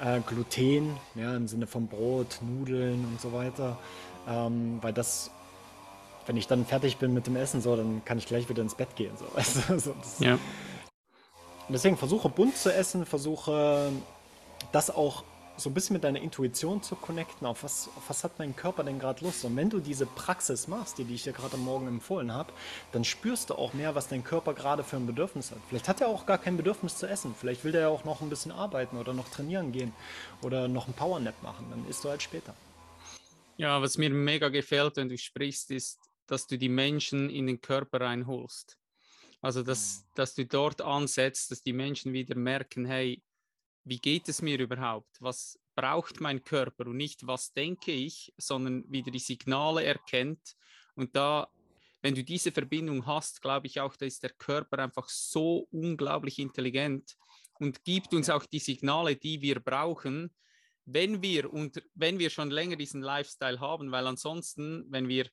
äh, 0.01 0.21
Gluten, 0.21 0.97
ja, 1.15 1.37
im 1.37 1.49
Sinne 1.49 1.67
von 1.67 1.87
Brot, 1.87 2.39
Nudeln 2.43 3.05
und 3.05 3.21
so 3.21 3.33
weiter, 3.33 3.79
ähm, 4.29 4.79
weil 4.81 4.93
das 4.93 5.31
wenn 6.27 6.37
ich 6.37 6.47
dann 6.47 6.65
fertig 6.65 6.97
bin 6.97 7.13
mit 7.13 7.27
dem 7.27 7.37
Essen, 7.37 7.61
so, 7.61 7.77
dann 7.77 8.03
kann 8.05 8.19
ich 8.19 8.27
gleich 8.27 8.49
wieder 8.49 8.63
ins 8.63 8.75
Bett 8.75 8.97
gehen. 8.97 9.13
So, 9.17 9.27
weißt 9.35 9.69
du? 9.69 9.79
so, 9.79 9.95
ja. 10.21 10.39
deswegen 11.69 11.97
versuche 11.97 12.29
bunt 12.29 12.57
zu 12.57 12.73
essen, 12.73 13.07
versuche 13.07 13.91
das 14.73 14.91
auch 14.91 15.25
so 15.57 15.71
ein 15.71 15.75
bisschen 15.75 15.95
mit 15.95 16.05
deiner 16.05 16.21
Intuition 16.21 16.83
zu 16.83 16.97
connecten, 16.97 17.47
auf 17.47 17.63
was, 17.63 17.89
auf 17.97 18.09
was 18.09 18.25
hat 18.25 18.39
mein 18.39 18.57
Körper 18.57 18.83
denn 18.83 18.99
gerade 18.99 19.25
Lust. 19.25 19.45
Und 19.45 19.57
wenn 19.57 19.71
du 19.71 19.79
diese 19.79 20.07
Praxis 20.07 20.69
machst, 20.69 20.99
die, 20.99 21.05
die 21.05 21.15
ich 21.15 21.23
dir 21.23 21.33
gerade 21.33 21.55
am 21.55 21.65
Morgen 21.65 21.87
empfohlen 21.87 22.33
habe, 22.33 22.53
dann 22.93 23.05
spürst 23.05 23.51
du 23.51 23.55
auch 23.55 23.73
mehr, 23.73 23.95
was 23.95 24.09
dein 24.09 24.25
Körper 24.25 24.55
gerade 24.55 24.83
für 24.83 24.97
ein 24.97 25.07
Bedürfnis 25.07 25.51
hat. 25.51 25.59
Vielleicht 25.69 25.89
hat 25.89 26.01
er 26.01 26.09
auch 26.09 26.27
gar 26.27 26.39
kein 26.39 26.57
Bedürfnis 26.57 26.97
zu 26.97 27.07
essen. 27.07 27.35
Vielleicht 27.39 27.65
will 27.65 27.73
der 27.73 27.83
ja 27.83 27.89
auch 27.89 28.05
noch 28.05 28.21
ein 28.21 28.29
bisschen 28.29 28.53
arbeiten 28.53 28.97
oder 28.97 29.15
noch 29.15 29.29
trainieren 29.29 29.73
gehen 29.73 29.93
oder 30.43 30.69
noch 30.69 30.87
einen 30.87 30.95
Powernap 30.95 31.41
machen. 31.43 31.67
Dann 31.71 31.87
isst 31.89 32.05
du 32.05 32.09
halt 32.09 32.23
später. 32.23 32.55
Ja, 33.57 33.81
was 33.81 33.99
mir 33.99 34.11
mega 34.11 34.49
gefällt, 34.49 34.97
wenn 34.97 35.09
du 35.09 35.17
sprichst, 35.17 35.71
ist, 35.71 36.01
dass 36.27 36.47
du 36.47 36.59
die 36.59 36.69
Menschen 36.69 37.31
in 37.31 37.47
den 37.47 37.61
Körper 37.61 38.01
reinholst. 38.01 38.77
Also, 39.41 39.63
dass, 39.63 39.99
mhm. 39.99 40.11
dass 40.15 40.35
du 40.35 40.47
dort 40.47 40.81
ansetzt, 40.81 41.51
dass 41.51 41.63
die 41.63 41.75
Menschen 41.75 42.13
wieder 42.13 42.35
merken, 42.35 42.87
hey, 42.87 43.23
wie 43.85 43.99
geht 43.99 44.29
es 44.29 44.43
mir 44.43 44.59
überhaupt? 44.59 45.21
Was 45.21 45.59
braucht 45.75 46.21
mein 46.21 46.43
Körper 46.43 46.87
und 46.87 46.97
nicht, 46.97 47.27
was 47.27 47.53
denke 47.53 47.93
ich, 47.93 48.33
sondern 48.37 48.85
wieder 48.91 49.11
die 49.11 49.19
Signale 49.19 49.85
erkennt. 49.85 50.57
Und 50.95 51.17
da, 51.17 51.49
wenn 52.03 52.15
du 52.15 52.23
diese 52.23 52.53
Verbindung 52.53 53.07
hast, 53.07 53.43
glaube 53.43 53.67
ich 53.67 53.81
auch, 53.81 53.97
da 53.97 54.07
ist 54.07 54.23
der 54.23 54.31
Körper 54.31 54.79
einfach 54.79 55.09
so 55.09 55.67
unglaublich 55.71 56.39
intelligent 56.39 57.17
und 57.59 57.85
gibt 57.85 58.15
uns 58.15 58.31
auch 58.31 58.47
die 58.47 58.59
Signale, 58.59 59.17
die 59.17 59.41
wir 59.41 59.61
brauchen, 59.61 60.35
wenn 60.87 61.23
wir 61.23 61.53
und 61.53 61.83
wenn 61.95 62.19
wir 62.19 62.31
schon 62.31 62.51
länger 62.51 62.77
diesen 62.77 63.01
Lifestyle 63.01 63.59
haben, 63.59 63.91
weil 63.91 64.07
ansonsten, 64.07 64.85
wenn 64.91 65.09
wir 65.09 65.29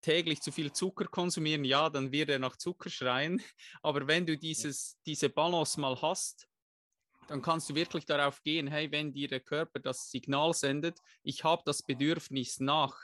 täglich 0.00 0.40
zu 0.40 0.52
viel 0.52 0.70
Zucker 0.72 1.06
konsumieren, 1.06 1.64
ja, 1.64 1.90
dann 1.90 2.12
wird 2.12 2.28
er 2.28 2.38
nach 2.38 2.56
Zucker 2.56 2.90
schreien. 2.90 3.42
Aber 3.82 4.06
wenn 4.06 4.24
du 4.24 4.38
dieses, 4.38 4.98
diese 5.04 5.30
Balance 5.30 5.80
mal 5.80 6.00
hast, 6.00 6.46
dann 7.28 7.42
kannst 7.42 7.68
du 7.70 7.74
wirklich 7.74 8.06
darauf 8.06 8.42
gehen, 8.42 8.66
hey, 8.66 8.90
wenn 8.90 9.12
dir 9.12 9.28
der 9.28 9.40
Körper 9.40 9.80
das 9.80 10.10
Signal 10.10 10.52
sendet, 10.54 10.98
ich 11.22 11.44
habe 11.44 11.62
das 11.64 11.82
Bedürfnis 11.82 12.60
nach 12.60 12.96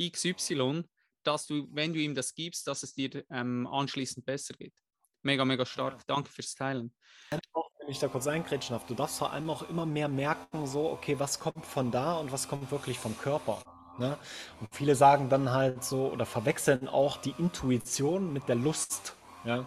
XY, 0.00 0.84
dass 1.22 1.46
du, 1.46 1.68
wenn 1.72 1.92
du 1.92 2.00
ihm 2.00 2.14
das 2.14 2.34
gibst, 2.34 2.66
dass 2.66 2.82
es 2.82 2.94
dir 2.94 3.24
ähm, 3.30 3.66
anschließend 3.66 4.26
besser 4.26 4.54
geht. 4.54 4.74
Mega, 5.22 5.44
mega 5.44 5.64
stark. 5.64 6.04
Danke 6.06 6.30
fürs 6.30 6.54
Teilen. 6.54 6.92
Wenn 7.30 7.40
ich 7.88 7.98
da 7.98 8.08
kurz 8.08 8.26
eingrätschen 8.26 8.74
darf, 8.74 8.86
du 8.86 8.94
darfst 8.94 9.18
vor 9.18 9.32
allem 9.32 9.48
auch 9.50 9.68
immer 9.68 9.86
mehr 9.86 10.08
merken, 10.08 10.66
so, 10.66 10.90
okay, 10.90 11.18
was 11.18 11.38
kommt 11.38 11.64
von 11.64 11.90
da 11.90 12.16
und 12.16 12.32
was 12.32 12.48
kommt 12.48 12.70
wirklich 12.70 12.98
vom 12.98 13.16
Körper. 13.18 13.62
Ne? 13.98 14.16
Und 14.60 14.74
viele 14.74 14.94
sagen 14.94 15.28
dann 15.28 15.50
halt 15.50 15.84
so 15.84 16.10
oder 16.10 16.26
verwechseln 16.26 16.88
auch 16.88 17.16
die 17.18 17.34
Intuition 17.38 18.32
mit 18.32 18.48
der 18.48 18.56
Lust. 18.56 19.14
Ja? 19.44 19.66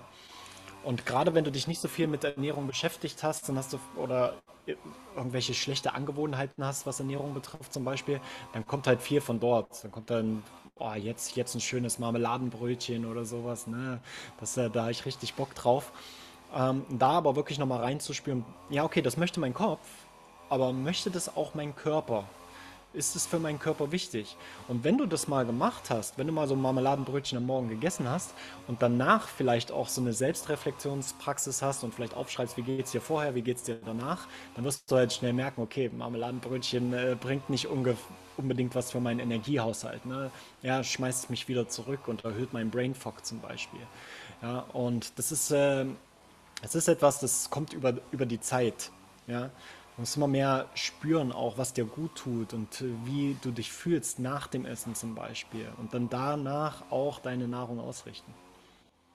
Und 0.85 1.05
gerade 1.05 1.33
wenn 1.33 1.43
du 1.43 1.51
dich 1.51 1.67
nicht 1.67 1.81
so 1.81 1.87
viel 1.87 2.07
mit 2.07 2.23
Ernährung 2.23 2.67
beschäftigt 2.67 3.23
hast, 3.23 3.49
dann 3.49 3.57
hast 3.57 3.73
du 3.73 3.79
oder 3.97 4.35
irgendwelche 5.15 5.53
schlechte 5.53 5.93
Angewohnheiten 5.93 6.65
hast, 6.65 6.85
was 6.85 6.99
Ernährung 6.99 7.33
betrifft 7.33 7.73
zum 7.73 7.83
Beispiel, 7.83 8.19
dann 8.53 8.65
kommt 8.65 8.87
halt 8.87 9.01
viel 9.01 9.21
von 9.21 9.39
dort. 9.39 9.83
Dann 9.83 9.91
kommt 9.91 10.09
dann, 10.09 10.43
oh, 10.75 10.93
jetzt, 10.93 11.35
jetzt 11.35 11.55
ein 11.55 11.61
schönes 11.61 11.99
Marmeladenbrötchen 11.99 13.05
oder 13.05 13.25
sowas. 13.25 13.67
Ne? 13.67 13.99
Das, 14.39 14.53
da 14.55 14.69
habe 14.73 14.91
ich 14.91 15.05
richtig 15.05 15.33
Bock 15.33 15.55
drauf. 15.55 15.91
Ähm, 16.55 16.85
da 16.89 17.11
aber 17.11 17.35
wirklich 17.35 17.57
nochmal 17.57 17.81
reinzuspüren, 17.81 18.45
ja, 18.69 18.83
okay, 18.83 19.01
das 19.01 19.17
möchte 19.17 19.39
mein 19.39 19.53
Kopf, 19.53 19.81
aber 20.49 20.71
möchte 20.71 21.09
das 21.09 21.35
auch 21.35 21.55
mein 21.55 21.75
Körper? 21.75 22.25
Ist 22.95 23.15
es 23.15 23.25
für 23.25 23.39
meinen 23.39 23.59
Körper 23.59 23.91
wichtig. 23.91 24.35
Und 24.67 24.83
wenn 24.83 24.97
du 24.97 25.05
das 25.05 25.27
mal 25.27 25.45
gemacht 25.45 25.89
hast, 25.89 26.17
wenn 26.17 26.27
du 26.27 26.33
mal 26.33 26.47
so 26.47 26.55
ein 26.55 26.61
Marmeladenbrötchen 26.61 27.37
am 27.37 27.45
Morgen 27.45 27.69
gegessen 27.69 28.09
hast 28.09 28.33
und 28.67 28.81
danach 28.81 29.27
vielleicht 29.27 29.71
auch 29.71 29.87
so 29.87 30.01
eine 30.01 30.13
Selbstreflexionspraxis 30.13 31.61
hast 31.61 31.83
und 31.83 31.93
vielleicht 31.93 32.15
aufschreibst, 32.15 32.57
wie 32.57 32.63
geht 32.63 32.85
es 32.85 32.91
dir 32.91 33.01
vorher, 33.01 33.35
wie 33.35 33.41
geht 33.41 33.57
es 33.57 33.63
dir 33.63 33.75
danach, 33.85 34.27
dann 34.55 34.65
wirst 34.65 34.89
du 34.89 34.95
halt 34.95 35.13
schnell 35.13 35.33
merken, 35.33 35.61
okay, 35.61 35.89
Marmeladenbrötchen 35.95 36.93
äh, 36.93 37.15
bringt 37.19 37.49
nicht 37.49 37.67
unbedingt 37.67 38.75
was 38.75 38.91
für 38.91 38.99
meinen 38.99 39.19
Energiehaushalt. 39.19 40.05
Ne? 40.05 40.31
Ja, 40.63 40.83
schmeißt 40.83 41.29
mich 41.29 41.47
wieder 41.47 41.67
zurück 41.67 42.07
und 42.07 42.23
erhöht 42.23 42.53
meinen 42.53 42.71
Brain 42.71 42.95
Fog 42.95 43.25
zum 43.25 43.39
Beispiel. 43.41 43.81
Ja, 44.41 44.59
und 44.73 45.17
das 45.17 45.31
ist, 45.31 45.51
äh, 45.51 45.85
das 46.61 46.75
ist 46.75 46.87
etwas, 46.87 47.19
das 47.19 47.49
kommt 47.49 47.73
über, 47.73 47.93
über 48.11 48.25
die 48.25 48.39
Zeit. 48.39 48.91
Ja, 49.27 49.49
Du 49.95 50.01
musst 50.01 50.17
immer 50.17 50.27
mehr 50.27 50.69
spüren, 50.75 51.31
auch 51.31 51.57
was 51.57 51.71
dir 51.71 51.85
gut 51.85 52.15
tut 52.15 52.53
und 52.53 52.83
wie 53.05 53.37
du 53.41 53.51
dich 53.51 53.71
fühlst 53.71 54.19
nach 54.19 54.47
dem 54.47 54.65
Essen 54.65 54.93
zum 54.93 55.15
Beispiel. 55.15 55.71
Und 55.77 55.93
dann 55.93 56.09
danach 56.09 56.91
auch 56.91 57.19
deine 57.19 57.47
Nahrung 57.47 57.79
ausrichten. 57.79 58.33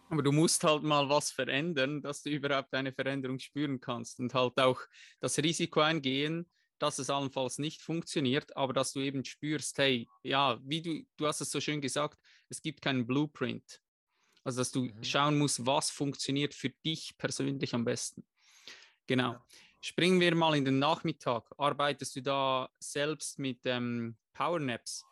Aber 0.09 0.23
du 0.23 0.33
musst 0.33 0.65
halt 0.65 0.83
mal 0.83 1.09
was 1.11 1.31
verändern, 1.31 2.01
dass 2.01 2.23
du 2.23 2.31
überhaupt 2.31 2.73
eine 2.73 2.93
Veränderung 2.93 3.39
spüren 3.39 3.79
kannst 3.79 4.21
und 4.21 4.33
halt 4.33 4.59
auch 4.59 4.81
das 5.21 5.37
Risiko 5.37 5.81
eingehen, 5.81 6.51
dass 6.79 6.99
es 6.99 7.11
allenfalls 7.11 7.59
nicht 7.59 7.83
funktioniert, 7.83 8.57
aber 8.57 8.73
dass 8.73 8.93
du 8.95 9.01
eben 9.01 9.23
spürst, 9.23 9.77
hey, 9.77 10.09
ja, 10.23 10.59
wie 10.65 10.81
du, 10.81 11.07
du 11.19 11.27
hast 11.27 11.43
es 11.43 11.51
so 11.51 11.61
schön 11.61 11.83
gesagt, 11.83 12.19
es 12.49 12.63
gibt 12.63 12.81
keinen 12.81 13.07
Blueprint. 13.07 13.81
Also, 14.45 14.63
dass 14.63 14.73
du 14.73 14.85
mhm. 14.85 15.05
schauen 15.05 15.39
musst, 15.39 15.67
was 15.67 15.91
funktioniert 15.91 16.55
für 16.55 16.71
dich 16.71 17.15
persönlich 17.19 17.75
am 17.75 17.85
besten. 17.85 18.25
Genau. 19.07 19.33
Ja. 19.33 19.45
Springen 19.83 20.21
wir 20.21 20.35
mal 20.35 20.55
in 20.57 20.67
den 20.67 20.79
Nachmittag. 20.79 21.45
Arbeitest 21.57 22.15
du 22.17 22.23
da 22.23 22.69
selbst 22.79 23.39
mit 23.39 23.61
ähm, 23.65 24.15
Powernaps? 24.35 25.07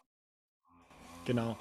Genau. 1.25 1.57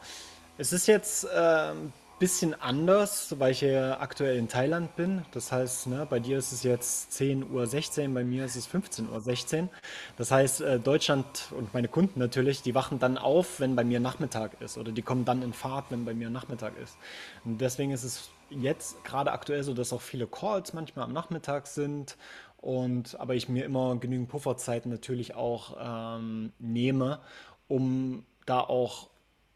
Es 0.58 0.74
ist 0.74 0.88
jetzt 0.88 1.26
ein 1.26 1.78
ähm, 1.78 1.93
bisschen 2.20 2.60
anders, 2.60 3.39
weil 3.39 3.52
ich 3.52 3.62
ja 3.62 4.00
aktuell 4.02 4.38
in 4.38 4.50
Thailand 4.50 4.96
bin. 4.96 5.24
Das 5.32 5.54
heißt, 5.54 5.88
ne, 5.88 6.06
bei 6.10 6.20
dir 6.20 6.38
ist 6.38 6.52
es 6.52 6.63
jetzt 6.63 7.12
10.16 7.13 8.08
Uhr, 8.08 8.13
bei 8.13 8.24
mir 8.26 8.43
ist 8.43 8.56
es 8.56 8.67
15.16 8.67 9.62
Uhr. 9.63 9.70
Das 10.17 10.32
heißt, 10.32 10.62
äh, 10.62 10.80
Deutschland 10.80 11.50
und 11.52 11.74
meine 11.74 11.88
Kunden 11.88 12.20
natürlich, 12.20 12.62
die 12.62 12.76
wachen 12.76 13.00
dann 13.00 13.17
auf, 13.17 13.60
wenn 13.62 13.76
bei 13.76 13.84
mir 13.86 14.02
Nachmittag 14.02 14.60
ist. 14.62 14.78
Oder 14.78 14.91
die 14.91 15.02
kommen 15.02 15.26
dann 15.26 15.43
in 15.43 15.54
Fahrt, 15.54 15.86
wenn 15.91 16.06
bei 16.06 16.13
mir 16.13 16.30
Nachmittag 16.30 16.78
ist. 16.78 16.98
Und 17.46 17.62
deswegen 17.62 17.91
ist 17.91 18.04
es 18.04 18.30
jetzt 18.50 19.04
gerade 19.04 19.32
aktuell 19.32 19.63
so, 19.63 19.74
dass 19.74 19.93
auch 19.93 20.02
viele 20.02 20.28
Calls 20.28 20.74
manchmal 20.74 21.06
am 21.06 21.13
Nachmittag 21.13 21.67
sind 21.67 22.17
und 22.58 23.20
aber 23.20 23.36
ich 23.36 23.50
mir 23.50 23.65
immer 23.65 23.96
genügend 23.98 24.30
Pufferzeiten 24.30 24.91
natürlich 24.91 25.36
auch 25.36 25.78
ähm, 26.20 26.52
nehme, 26.60 27.20
um 27.67 28.26
da 28.46 28.62
auch 28.62 29.10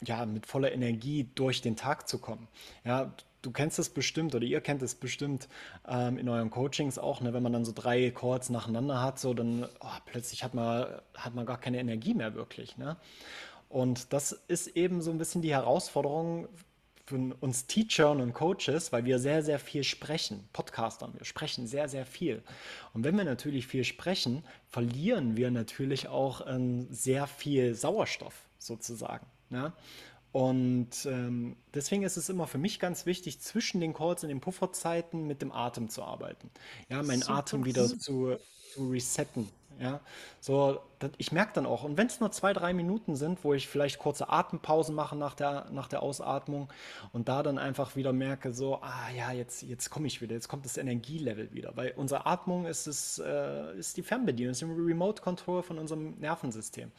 ja, 0.03 0.25
mit 0.25 0.45
voller 0.45 0.71
Energie 0.71 1.29
durch 1.35 1.61
den 1.61 1.75
Tag 1.75 2.07
zu 2.07 2.19
kommen. 2.19 2.47
Ja, 2.83 3.13
du 3.41 3.51
kennst 3.51 3.79
es 3.79 3.89
bestimmt 3.89 4.35
oder 4.35 4.45
ihr 4.45 4.61
kennt 4.61 4.81
es 4.81 4.95
bestimmt 4.95 5.47
ähm, 5.87 6.17
in 6.17 6.27
euren 6.29 6.49
Coachings 6.49 6.97
auch, 6.97 7.21
ne, 7.21 7.33
wenn 7.33 7.43
man 7.43 7.53
dann 7.53 7.65
so 7.65 7.71
drei 7.73 8.11
Calls 8.11 8.49
nacheinander 8.49 9.01
hat, 9.01 9.19
so 9.19 9.33
dann 9.33 9.67
oh, 9.79 9.87
plötzlich 10.05 10.43
hat 10.43 10.53
man, 10.53 10.87
hat 11.15 11.35
man 11.35 11.45
gar 11.45 11.59
keine 11.59 11.79
Energie 11.79 12.13
mehr 12.13 12.33
wirklich. 12.33 12.77
Ne? 12.77 12.97
Und 13.69 14.13
das 14.13 14.31
ist 14.31 14.67
eben 14.67 15.01
so 15.01 15.11
ein 15.11 15.17
bisschen 15.17 15.41
die 15.41 15.53
Herausforderung 15.53 16.47
von 17.11 17.33
uns 17.33 17.67
Teachern 17.67 18.21
und 18.21 18.33
Coaches, 18.33 18.91
weil 18.91 19.05
wir 19.05 19.19
sehr, 19.19 19.43
sehr 19.43 19.59
viel 19.59 19.83
sprechen, 19.83 20.47
Podcastern, 20.53 21.13
wir 21.13 21.25
sprechen 21.25 21.67
sehr, 21.67 21.87
sehr 21.87 22.05
viel. 22.05 22.41
Und 22.93 23.03
wenn 23.03 23.15
wir 23.17 23.25
natürlich 23.25 23.67
viel 23.67 23.83
sprechen, 23.83 24.43
verlieren 24.69 25.35
wir 25.37 25.51
natürlich 25.51 26.07
auch 26.07 26.47
ähm, 26.47 26.87
sehr 26.89 27.27
viel 27.27 27.75
Sauerstoff 27.75 28.33
sozusagen. 28.59 29.25
Ja? 29.49 29.73
Und 30.31 31.05
ähm, 31.05 31.57
deswegen 31.73 32.03
ist 32.03 32.15
es 32.15 32.29
immer 32.29 32.47
für 32.47 32.57
mich 32.57 32.79
ganz 32.79 33.05
wichtig, 33.05 33.41
zwischen 33.41 33.81
den 33.81 33.93
Calls 33.93 34.23
und 34.23 34.29
den 34.29 34.39
Pufferzeiten 34.39 35.27
mit 35.27 35.41
dem 35.41 35.51
Atem 35.51 35.89
zu 35.89 36.03
arbeiten. 36.03 36.49
Ja, 36.87 37.03
meinen 37.03 37.27
Atem 37.27 37.65
wieder 37.65 37.85
zu, 37.87 38.37
zu 38.73 38.89
resetten. 38.89 39.49
Ja, 39.79 39.99
so, 40.39 40.79
ich 41.17 41.31
merke 41.31 41.51
dann 41.53 41.65
auch, 41.65 41.83
und 41.83 41.97
wenn 41.97 42.07
es 42.07 42.19
nur 42.19 42.31
zwei, 42.31 42.53
drei 42.53 42.73
Minuten 42.73 43.15
sind, 43.15 43.43
wo 43.43 43.53
ich 43.53 43.67
vielleicht 43.67 43.99
kurze 43.99 44.29
Atempausen 44.29 44.95
mache 44.95 45.15
nach 45.15 45.33
der, 45.33 45.67
nach 45.71 45.87
der 45.87 46.03
Ausatmung 46.03 46.69
und 47.13 47.27
da 47.27 47.43
dann 47.43 47.57
einfach 47.57 47.95
wieder 47.95 48.13
merke, 48.13 48.53
so, 48.53 48.75
ah 48.81 49.09
ja, 49.15 49.31
jetzt, 49.31 49.63
jetzt 49.63 49.89
komme 49.89 50.07
ich 50.07 50.21
wieder, 50.21 50.33
jetzt 50.33 50.47
kommt 50.47 50.65
das 50.65 50.77
Energielevel 50.77 51.53
wieder, 51.53 51.75
weil 51.75 51.93
unsere 51.95 52.25
Atmung 52.25 52.65
ist, 52.65 52.87
es, 52.87 53.19
äh, 53.19 53.77
ist 53.77 53.97
die 53.97 54.03
Fernbedienung, 54.03 54.51
ist 54.51 54.61
die 54.61 54.65
Remote 54.65 55.21
Control 55.21 55.63
von 55.63 55.77
unserem 55.77 56.19
Nervensystem. 56.19 56.91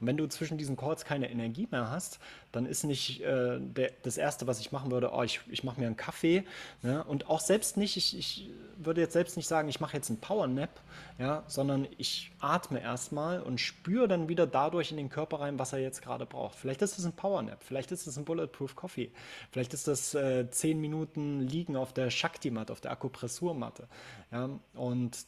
Und 0.00 0.06
wenn 0.06 0.16
du 0.16 0.26
zwischen 0.28 0.58
diesen 0.58 0.76
Calls 0.76 1.04
keine 1.04 1.30
Energie 1.30 1.68
mehr 1.70 1.90
hast, 1.90 2.18
dann 2.52 2.66
ist 2.66 2.84
nicht 2.84 3.20
äh, 3.22 3.58
der, 3.60 3.92
das 4.02 4.16
Erste, 4.16 4.46
was 4.46 4.60
ich 4.60 4.72
machen 4.72 4.90
würde, 4.90 5.10
oh, 5.12 5.22
ich, 5.22 5.40
ich 5.48 5.64
mache 5.64 5.80
mir 5.80 5.86
einen 5.86 5.96
Kaffee. 5.96 6.44
Ne? 6.82 7.04
Und 7.04 7.28
auch 7.28 7.40
selbst 7.40 7.76
nicht, 7.76 7.96
ich, 7.96 8.16
ich 8.16 8.50
würde 8.76 9.00
jetzt 9.00 9.12
selbst 9.12 9.36
nicht 9.36 9.48
sagen, 9.48 9.68
ich 9.68 9.80
mache 9.80 9.96
jetzt 9.96 10.08
einen 10.08 10.20
Power 10.20 10.46
Nap, 10.46 10.80
ja, 11.18 11.42
sondern 11.46 11.86
ich 11.98 12.30
atme 12.40 12.80
erstmal 12.80 13.42
und 13.48 13.60
spüre 13.60 14.06
dann 14.06 14.28
wieder 14.28 14.46
dadurch 14.46 14.90
in 14.90 14.98
den 14.98 15.08
Körper 15.08 15.40
rein, 15.40 15.58
was 15.58 15.72
er 15.72 15.80
jetzt 15.80 16.02
gerade 16.02 16.26
braucht. 16.26 16.56
Vielleicht 16.56 16.82
ist 16.82 16.98
es 16.98 17.06
ein 17.06 17.14
Power 17.14 17.42
Nap, 17.42 17.62
vielleicht 17.64 17.90
ist 17.90 18.06
es 18.06 18.18
ein 18.18 18.26
Bulletproof 18.26 18.76
Coffee, 18.76 19.10
vielleicht 19.50 19.72
ist 19.72 19.88
das 19.88 20.14
äh, 20.14 20.48
zehn 20.50 20.80
Minuten 20.80 21.40
Liegen 21.40 21.74
auf 21.74 21.94
der 21.94 22.10
Shakti-Matte, 22.10 22.72
auf 22.72 22.82
der 22.82 22.92
Akupressurmatte. 22.92 23.88
Ja, 24.30 24.50
und 24.74 25.26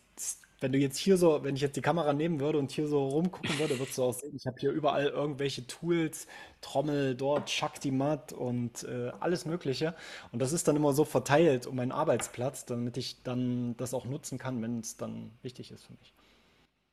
wenn 0.61 0.72
du 0.72 0.78
jetzt 0.78 0.98
hier 0.98 1.16
so, 1.16 1.42
wenn 1.42 1.56
ich 1.56 1.62
jetzt 1.62 1.76
die 1.76 1.80
Kamera 1.80 2.12
nehmen 2.12 2.40
würde 2.40 2.59
und 2.59 2.70
hier 2.70 2.87
so 2.87 3.09
rumgucken 3.09 3.59
würde, 3.59 3.78
würdest 3.78 3.96
du 3.96 4.04
auch 4.04 4.12
sehen, 4.12 4.37
ich 4.37 4.46
habe 4.46 4.61
hier 4.61 4.70
überall 4.70 5.06
irgendwelche 5.06 5.66
Tools, 5.66 6.26
Trommel 6.61 7.14
dort, 7.14 7.48
Shakti-Mat 7.48 8.35
und 8.35 8.85
äh, 8.85 9.12
alles 9.20 9.46
Mögliche. 9.46 9.94
Und 10.30 10.42
das 10.42 10.52
ist 10.52 10.68
dann 10.68 10.76
immer 10.76 10.92
so 10.92 11.06
verteilt 11.06 11.66
um 11.66 11.76
meinen 11.76 11.92
Arbeitsplatz, 11.92 12.66
damit 12.66 12.98
ich 12.98 13.22
dann 13.22 13.74
das 13.78 13.94
auch 13.94 14.04
nutzen 14.04 14.37
kann, 14.37 14.61
wenn 14.61 14.80
es 14.80 14.98
dann 14.98 15.30
wichtig 15.40 15.70
ist 15.70 15.85
für 15.85 15.94
mich. 15.94 16.12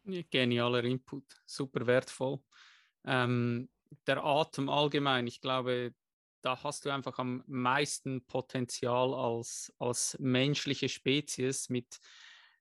Genialer 0.08 0.84
Input, 0.84 1.26
super 1.46 1.86
wertvoll. 1.86 2.39
Ähm, 3.06 3.70
der 4.06 4.24
Atem 4.24 4.70
allgemein, 4.70 5.28
ich 5.28 5.41
glaube, 5.41 5.93
da 6.41 6.63
hast 6.63 6.86
du 6.86 6.93
einfach 6.93 7.20
am 7.20 7.43
meisten 7.48 8.26
Potenzial 8.26 9.13
als, 9.13 9.74
als 9.80 10.17
menschliche 10.20 10.89
Spezies 10.89 11.70
mit 11.70 12.00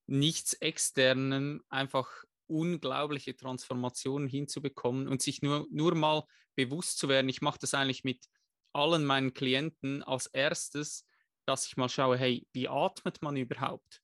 nichts 0.07 0.55
Externen 0.55 1.61
einfach 1.69 2.09
unglaubliche 2.47 3.37
Transformationen 3.37 4.29
hinzubekommen 4.29 5.09
und 5.09 5.21
sich 5.21 5.43
nur, 5.43 5.67
nur 5.71 5.95
mal 5.95 6.25
bewusst 6.55 6.99
zu 6.99 7.09
werden. 7.09 7.29
Ich 7.29 7.43
mache 7.43 7.59
das 7.61 7.75
eigentlich 7.75 8.05
mit 8.05 8.27
allen 8.73 9.05
meinen 9.05 9.35
Klienten 9.35 10.03
als 10.03 10.27
erstes, 10.27 11.07
dass 11.45 11.67
ich 11.67 11.77
mal 11.77 11.89
schaue, 11.89 12.17
hey, 12.19 12.47
wie 12.53 12.69
atmet 12.69 13.23
man 13.23 13.37
überhaupt? 13.37 14.03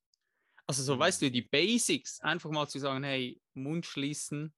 Also 0.72 0.84
so, 0.84 0.98
weißt 0.98 1.20
du, 1.20 1.30
die 1.30 1.42
Basics, 1.42 2.18
einfach 2.20 2.48
mal 2.48 2.66
zu 2.66 2.78
sagen, 2.78 3.04
hey, 3.04 3.38
Mund 3.52 3.84
schließen, 3.84 4.54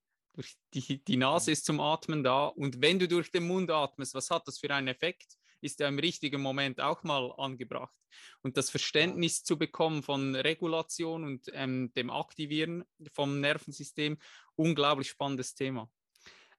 die, 0.72 1.03
die 1.03 1.16
Nase 1.16 1.50
ist 1.50 1.64
zum 1.64 1.81
Atmen 1.81 2.22
da 2.22 2.46
und 2.46 2.81
wenn 2.81 3.00
du 3.00 3.09
durch 3.09 3.33
den 3.33 3.48
Mund 3.48 3.68
atmest, 3.68 4.14
was 4.14 4.31
hat 4.31 4.46
das 4.46 4.61
für 4.61 4.72
einen 4.72 4.87
Effekt? 4.87 5.37
ist 5.61 5.81
ja 5.81 5.88
im 5.88 5.98
richtigen 5.98 6.40
Moment 6.40 6.81
auch 6.81 7.03
mal 7.03 7.33
angebracht. 7.38 7.98
Und 8.42 8.57
das 8.57 8.70
Verständnis 8.70 9.42
zu 9.42 9.59
bekommen 9.59 10.05
von 10.05 10.37
Regulation 10.37 11.24
und 11.24 11.50
ähm, 11.53 11.90
dem 11.96 12.11
Aktivieren 12.11 12.85
vom 13.12 13.40
Nervensystem, 13.40 14.18
unglaublich 14.55 15.09
spannendes 15.09 15.55
Thema. 15.55 15.90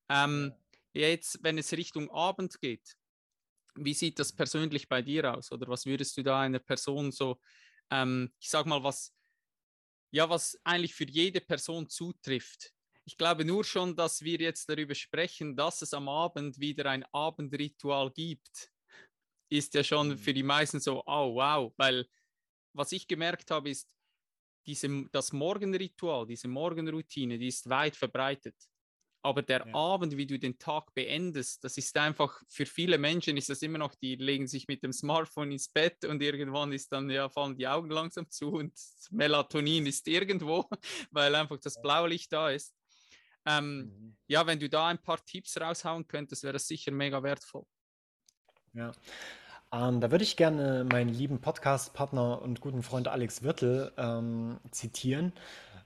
Ähm, 0.10 0.54
jetzt, 0.94 1.40
wenn 1.44 1.58
es 1.58 1.72
Richtung 1.72 2.12
Abend 2.12 2.60
geht, 2.60 2.98
wie 3.76 3.94
sieht 3.94 4.20
das 4.20 4.34
persönlich 4.34 4.90
bei 4.90 5.02
dir 5.02 5.38
aus? 5.38 5.52
Oder 5.52 5.68
was 5.68 5.86
würdest 5.86 6.18
du 6.18 6.24
da 6.24 6.42
einer 6.42 6.60
Person 6.60 7.12
so, 7.12 7.40
ähm, 7.92 8.34
ich 8.40 8.50
sag 8.50 8.66
mal, 8.66 8.84
was, 8.84 9.15
ja, 10.12 10.30
was 10.30 10.60
eigentlich 10.64 10.96
für 10.96 11.10
jede 11.10 11.42
Person 11.42 11.90
zutrifft? 11.90 12.72
Ich 13.06 13.18
glaube 13.18 13.46
nur 13.46 13.64
schon, 13.64 13.96
dass 13.96 14.22
wir 14.22 14.40
jetzt 14.40 14.68
darüber 14.68 14.96
sprechen, 14.96 15.56
dass 15.56 15.82
es 15.82 15.94
am 15.94 16.10
Abend 16.10 16.60
wieder 16.60 16.90
ein 16.90 17.06
Abendritual 17.12 18.12
gibt 18.12 18.72
ist 19.50 19.74
ja 19.74 19.84
schon 19.84 20.10
mhm. 20.10 20.18
für 20.18 20.34
die 20.34 20.44
meisten 20.44 20.80
so, 20.80 21.04
oh 21.06 21.36
wow, 21.36 21.74
weil 21.78 22.08
was 22.74 22.92
ich 22.92 23.08
gemerkt 23.08 23.52
habe, 23.52 23.70
ist, 23.70 23.94
diese, 24.66 25.06
das 25.12 25.32
Morgenritual, 25.32 26.26
diese 26.26 26.48
Morgenroutine, 26.48 27.38
die 27.38 27.48
ist 27.48 27.70
weit 27.70 27.96
verbreitet. 27.96 28.56
Aber 29.26 29.42
der 29.42 29.66
ja. 29.66 29.74
Abend, 29.74 30.18
wie 30.18 30.28
du 30.28 30.38
den 30.38 30.60
Tag 30.60 30.94
beendest, 30.94 31.64
das 31.64 31.78
ist 31.78 31.98
einfach, 31.98 32.44
für 32.48 32.68
viele 32.68 33.00
Menschen 33.00 33.38
ist 33.38 33.50
das 33.50 33.64
immer 33.64 33.80
noch, 33.80 33.96
die 33.96 34.16
legen 34.18 34.46
sich 34.46 34.68
mit 34.68 34.84
dem 34.84 34.94
Smartphone 34.94 35.52
ins 35.52 35.68
Bett 35.68 36.06
und 36.06 36.22
irgendwann 36.22 36.72
ist 36.72 36.92
dann, 36.92 37.10
ja, 37.10 37.28
fallen 37.28 37.58
die 37.58 37.68
Augen 37.68 37.90
langsam 37.90 38.30
zu 38.30 38.52
und 38.52 38.72
Melatonin 39.10 39.88
ist 39.88 40.08
irgendwo, 40.08 40.70
weil 41.12 41.34
einfach 41.34 41.58
das 41.58 41.82
Blaulicht 41.82 42.32
da 42.34 42.52
ist. 42.52 42.76
Ähm, 43.48 43.78
mhm. 43.78 44.18
Ja, 44.28 44.46
wenn 44.46 44.60
du 44.60 44.70
da 44.70 44.90
ein 44.90 45.02
paar 45.02 45.26
Tipps 45.26 45.60
raushauen 45.60 46.08
könntest, 46.08 46.44
wäre 46.44 46.54
das 46.54 46.68
sicher 46.68 46.92
mega 46.92 47.24
wertvoll. 47.24 47.66
Ja. 48.74 48.92
Ähm, 49.74 50.02
da 50.02 50.12
würde 50.12 50.24
ich 50.24 50.38
gerne 50.38 50.86
meinen 50.92 51.10
lieben 51.10 51.42
Podcast-Partner 51.42 52.44
und 52.44 52.62
guten 52.62 52.84
Freund 52.84 53.08
Alex 53.08 53.42
Wirtel 53.42 53.92
ähm, 53.98 54.60
zitieren. 54.70 55.34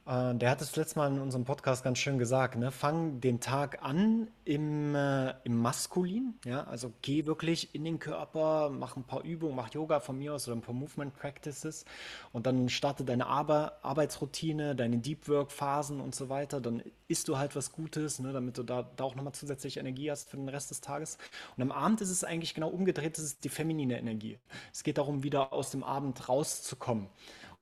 Äh, 0.09 0.33
der 0.35 0.49
hat 0.49 0.61
es 0.61 0.75
letztes 0.75 0.95
Mal 0.95 1.11
in 1.11 1.19
unserem 1.19 1.45
Podcast 1.45 1.83
ganz 1.83 1.99
schön 1.99 2.17
gesagt, 2.17 2.55
ne? 2.55 2.71
Fang 2.71 3.21
den 3.21 3.39
Tag 3.39 3.83
an 3.83 4.27
im, 4.43 4.95
äh, 4.95 5.35
im 5.43 5.61
Maskulin, 5.61 6.33
ja, 6.45 6.63
also 6.63 6.91
geh 7.03 7.27
wirklich 7.27 7.75
in 7.75 7.83
den 7.83 7.99
Körper, 7.99 8.71
mach 8.71 8.97
ein 8.97 9.03
paar 9.03 9.23
Übungen, 9.23 9.55
mach 9.55 9.71
Yoga 9.71 9.99
von 9.99 10.17
mir 10.17 10.33
aus 10.33 10.47
oder 10.47 10.57
ein 10.57 10.61
paar 10.61 10.73
Movement 10.73 11.13
Practices 11.15 11.85
und 12.31 12.47
dann 12.47 12.69
starte 12.69 13.03
deine 13.03 13.27
Ar 13.27 13.49
Arbeitsroutine, 13.83 14.75
deine 14.75 14.97
Deep 14.97 15.27
Work 15.27 15.51
Phasen 15.51 16.01
und 16.01 16.15
so 16.15 16.27
weiter. 16.29 16.59
Dann 16.59 16.81
isst 17.07 17.27
du 17.27 17.37
halt 17.37 17.55
was 17.55 17.71
Gutes, 17.71 18.19
ne, 18.19 18.33
damit 18.33 18.57
du 18.57 18.63
da, 18.63 18.89
da 18.95 19.03
auch 19.03 19.15
nochmal 19.15 19.33
zusätzlich 19.33 19.77
Energie 19.77 20.09
hast 20.09 20.29
für 20.29 20.37
den 20.37 20.49
Rest 20.49 20.71
des 20.71 20.81
Tages. 20.81 21.19
Und 21.55 21.61
am 21.61 21.71
Abend 21.71 22.01
ist 22.01 22.09
es 22.09 22.23
eigentlich 22.23 22.55
genau 22.55 22.69
umgedreht, 22.69 23.17
das 23.17 23.25
ist 23.25 23.43
die 23.43 23.49
feminine 23.49 23.99
Energie. 23.99 24.39
Es 24.73 24.83
geht 24.83 24.97
darum, 24.97 25.21
wieder 25.21 25.53
aus 25.53 25.69
dem 25.69 25.83
Abend 25.83 26.27
rauszukommen. 26.29 27.07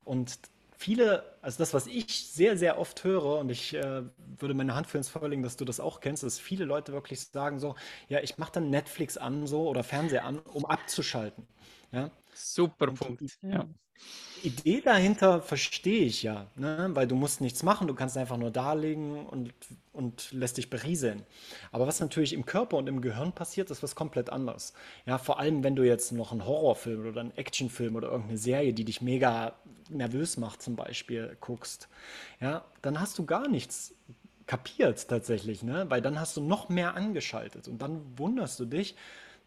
Und 0.05 0.39
viele, 0.77 1.23
also 1.41 1.57
das, 1.59 1.73
was 1.73 1.87
ich 1.87 2.27
sehr, 2.29 2.57
sehr 2.57 2.79
oft 2.79 3.03
höre, 3.03 3.39
und 3.39 3.49
ich 3.49 3.73
äh, 3.73 4.03
würde 4.37 4.53
meine 4.53 4.75
Hand 4.75 4.87
für 4.87 4.97
ins 4.97 5.09
Feuer 5.09 5.27
legen, 5.29 5.43
dass 5.43 5.57
du 5.57 5.65
das 5.65 5.79
auch 5.79 5.99
kennst, 5.99 6.23
dass 6.23 6.39
viele 6.39 6.65
Leute 6.65 6.93
wirklich 6.93 7.19
sagen 7.27 7.59
so, 7.59 7.75
ja, 8.09 8.19
ich 8.21 8.37
mache 8.37 8.53
dann 8.53 8.69
Netflix 8.69 9.17
an 9.17 9.47
so 9.47 9.67
oder 9.67 9.83
Fernseher 9.83 10.23
an, 10.25 10.39
um 10.39 10.65
abzuschalten. 10.65 11.47
Ja? 11.91 12.11
Super 12.33 12.87
Punkt. 12.91 13.37
Ja. 13.41 13.65
Idee 14.43 14.81
dahinter 14.81 15.41
verstehe 15.41 16.05
ich 16.05 16.23
ja, 16.23 16.47
ne? 16.55 16.89
weil 16.93 17.07
du 17.07 17.15
musst 17.15 17.41
nichts 17.41 17.63
machen, 17.63 17.87
du 17.87 17.93
kannst 17.93 18.17
einfach 18.17 18.37
nur 18.37 18.51
darlegen 18.51 19.25
und, 19.25 19.53
und 19.93 20.31
lässt 20.31 20.57
dich 20.57 20.69
berieseln. 20.69 21.23
Aber 21.71 21.87
was 21.87 21.99
natürlich 21.99 22.33
im 22.33 22.45
Körper 22.45 22.77
und 22.77 22.87
im 22.87 23.01
Gehirn 23.01 23.33
passiert, 23.33 23.71
ist 23.71 23.83
was 23.83 23.95
komplett 23.95 24.29
anderes. 24.29 24.73
Ja, 25.05 25.17
vor 25.17 25.39
allem, 25.39 25.63
wenn 25.63 25.75
du 25.75 25.83
jetzt 25.83 26.11
noch 26.11 26.31
einen 26.31 26.45
Horrorfilm 26.45 27.07
oder 27.07 27.21
einen 27.21 27.35
Actionfilm 27.35 27.95
oder 27.95 28.09
irgendeine 28.09 28.37
Serie, 28.37 28.73
die 28.73 28.85
dich 28.85 29.01
mega 29.01 29.55
nervös 29.89 30.37
macht 30.37 30.61
zum 30.61 30.75
Beispiel, 30.75 31.35
guckst, 31.41 31.89
ja, 32.39 32.65
dann 32.81 32.99
hast 32.99 33.17
du 33.17 33.25
gar 33.25 33.47
nichts 33.47 33.93
kapiert 34.45 35.07
tatsächlich, 35.07 35.63
ne? 35.63 35.85
weil 35.89 36.01
dann 36.01 36.19
hast 36.19 36.37
du 36.37 36.41
noch 36.41 36.69
mehr 36.69 36.95
angeschaltet 36.95 37.67
und 37.67 37.81
dann 37.81 38.01
wunderst 38.17 38.59
du 38.59 38.65
dich, 38.65 38.95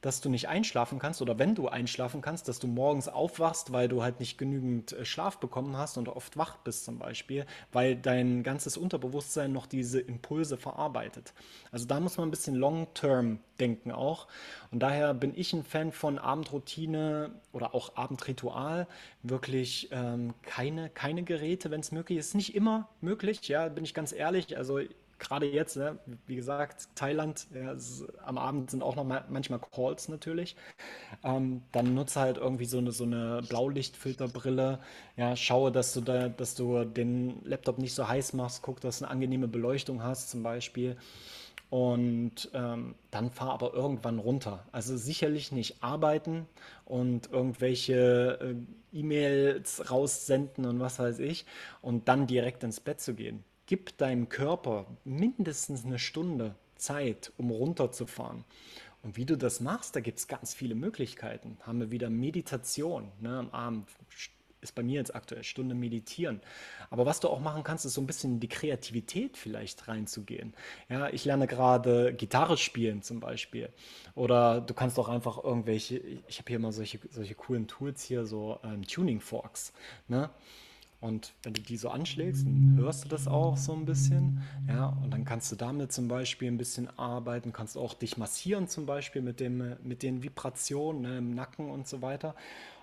dass 0.00 0.20
du 0.20 0.28
nicht 0.30 0.48
einschlafen 0.48 0.98
kannst 0.98 1.20
oder 1.20 1.38
wenn 1.38 1.54
du 1.54 1.68
einschlafen 1.68 2.20
kannst, 2.20 2.48
dass 2.48 2.58
du 2.58 2.66
morgens 2.66 3.08
aufwachst, 3.08 3.72
weil 3.72 3.88
du 3.88 4.02
halt 4.02 4.20
nicht 4.20 4.38
genügend 4.38 4.92
äh, 4.92 5.04
Schlaf 5.04 5.38
bekommen 5.38 5.76
hast 5.76 5.98
und 5.98 6.08
oft 6.08 6.36
wach 6.36 6.56
bist 6.58 6.84
zum 6.84 6.98
Beispiel, 6.98 7.46
weil 7.72 7.96
dein 7.96 8.42
ganzes 8.42 8.76
Unterbewusstsein 8.76 9.52
noch 9.52 9.66
diese 9.66 10.00
Impulse 10.00 10.56
verarbeitet. 10.56 11.34
Also 11.72 11.86
da 11.86 12.00
muss 12.00 12.16
man 12.16 12.28
ein 12.28 12.30
bisschen 12.30 12.54
long-term 12.54 13.40
denken 13.58 13.92
auch. 13.92 14.26
Und 14.70 14.80
daher 14.80 15.14
bin 15.14 15.32
ich 15.36 15.52
ein 15.52 15.64
Fan 15.64 15.92
von 15.92 16.18
Abendroutine 16.18 17.32
oder 17.52 17.74
auch 17.74 17.96
Abendritual. 17.96 18.86
Wirklich 19.22 19.88
ähm, 19.92 20.34
keine, 20.42 20.88
keine 20.88 21.22
Geräte, 21.22 21.70
wenn 21.70 21.80
es 21.80 21.92
möglich 21.92 22.18
ist. 22.18 22.34
Nicht 22.34 22.54
immer 22.54 22.88
möglich, 23.00 23.46
ja, 23.48 23.68
bin 23.68 23.84
ich 23.84 23.94
ganz 23.94 24.12
ehrlich. 24.12 24.56
Also 24.56 24.80
gerade 25.20 25.46
jetzt, 25.46 25.76
ne, 25.76 25.98
wie 26.26 26.36
gesagt, 26.36 26.88
Thailand, 26.96 27.46
ja, 27.54 27.72
ist, 27.72 28.04
am 28.24 28.38
Abend 28.38 28.70
sind 28.72 28.82
auch 28.82 28.96
noch 28.96 29.04
mal, 29.04 29.24
manchmal 29.30 29.60
Calls 29.60 30.08
natürlich. 30.08 30.56
Ähm, 31.24 31.62
dann 31.72 31.94
nutze 31.94 32.20
halt 32.20 32.38
irgendwie 32.38 32.64
so 32.64 32.78
eine, 32.78 32.92
so 32.92 33.04
eine 33.04 33.42
Blaulichtfilterbrille. 33.48 34.80
Ja, 35.16 35.36
schaue, 35.36 35.72
dass 35.72 35.92
du 35.94 36.00
da, 36.00 36.28
dass 36.28 36.54
du 36.54 36.84
den 36.84 37.44
Laptop 37.44 37.78
nicht 37.78 37.94
so 37.94 38.08
heiß 38.08 38.32
machst, 38.34 38.62
guck, 38.62 38.80
dass 38.80 39.00
du 39.00 39.04
eine 39.04 39.12
angenehme 39.12 39.48
Beleuchtung 39.48 40.02
hast, 40.02 40.30
zum 40.30 40.42
Beispiel. 40.42 40.96
Und 41.70 42.50
ähm, 42.52 42.96
dann 43.12 43.30
fahr 43.30 43.52
aber 43.52 43.74
irgendwann 43.74 44.18
runter. 44.18 44.64
Also 44.72 44.96
sicherlich 44.96 45.52
nicht 45.52 45.82
arbeiten 45.84 46.46
und 46.84 47.30
irgendwelche 47.30 48.38
äh, 48.92 48.98
E-Mails 48.98 49.88
raussenden 49.90 50.64
und 50.66 50.80
was 50.80 50.98
weiß 50.98 51.20
ich 51.20 51.46
und 51.80 52.08
dann 52.08 52.26
direkt 52.26 52.64
ins 52.64 52.80
Bett 52.80 53.00
zu 53.00 53.14
gehen. 53.14 53.44
Gib 53.70 53.96
deinem 53.98 54.28
Körper 54.28 54.86
mindestens 55.04 55.84
eine 55.84 56.00
Stunde 56.00 56.56
Zeit, 56.74 57.32
um 57.36 57.52
runterzufahren. 57.52 58.44
Und 59.04 59.16
wie 59.16 59.24
du 59.24 59.38
das 59.38 59.60
machst, 59.60 59.94
da 59.94 60.00
gibt 60.00 60.18
es 60.18 60.26
ganz 60.26 60.52
viele 60.52 60.74
Möglichkeiten. 60.74 61.56
Haben 61.60 61.78
wir 61.78 61.92
wieder 61.92 62.10
Meditation 62.10 63.12
ne, 63.20 63.38
am 63.38 63.50
Abend, 63.50 63.88
ist 64.60 64.74
bei 64.74 64.82
mir 64.82 64.96
jetzt 64.96 65.14
aktuell 65.14 65.44
Stunde 65.44 65.76
meditieren. 65.76 66.40
Aber 66.90 67.06
was 67.06 67.20
du 67.20 67.28
auch 67.28 67.38
machen 67.38 67.62
kannst, 67.62 67.84
ist 67.84 67.94
so 67.94 68.00
ein 68.00 68.08
bisschen 68.08 68.32
in 68.32 68.40
die 68.40 68.48
Kreativität 68.48 69.36
vielleicht 69.36 69.86
reinzugehen. 69.86 70.52
Ja, 70.88 71.08
ich 71.10 71.24
lerne 71.24 71.46
gerade 71.46 72.12
Gitarre 72.12 72.56
spielen 72.56 73.02
zum 73.02 73.20
Beispiel. 73.20 73.68
Oder 74.16 74.62
du 74.62 74.74
kannst 74.74 74.98
auch 74.98 75.08
einfach 75.08 75.44
irgendwelche, 75.44 75.98
ich 76.26 76.38
habe 76.40 76.48
hier 76.48 76.56
immer 76.56 76.72
solche, 76.72 76.98
solche 77.12 77.36
coolen 77.36 77.68
Tools 77.68 78.02
hier, 78.02 78.26
so 78.26 78.58
ähm, 78.64 78.82
Tuning 78.82 79.20
Forks. 79.20 79.72
Ne? 80.08 80.28
Und 81.00 81.32
wenn 81.42 81.54
du 81.54 81.62
die 81.62 81.78
so 81.78 81.88
anschlägst, 81.88 82.44
dann 82.44 82.76
hörst 82.76 83.04
du 83.04 83.08
das 83.08 83.26
auch 83.26 83.56
so 83.56 83.72
ein 83.72 83.86
bisschen. 83.86 84.42
Ja, 84.68 84.98
und 85.02 85.10
dann 85.10 85.24
kannst 85.24 85.50
du 85.50 85.56
damit 85.56 85.92
zum 85.92 86.08
Beispiel 86.08 86.48
ein 86.48 86.58
bisschen 86.58 86.90
arbeiten, 86.98 87.52
kannst 87.52 87.78
auch 87.78 87.94
dich 87.94 88.18
massieren 88.18 88.68
zum 88.68 88.84
Beispiel 88.84 89.22
mit, 89.22 89.40
dem, 89.40 89.76
mit 89.82 90.02
den 90.02 90.22
Vibrationen 90.22 91.02
ne, 91.02 91.18
im 91.18 91.34
Nacken 91.34 91.70
und 91.70 91.88
so 91.88 92.02
weiter. 92.02 92.34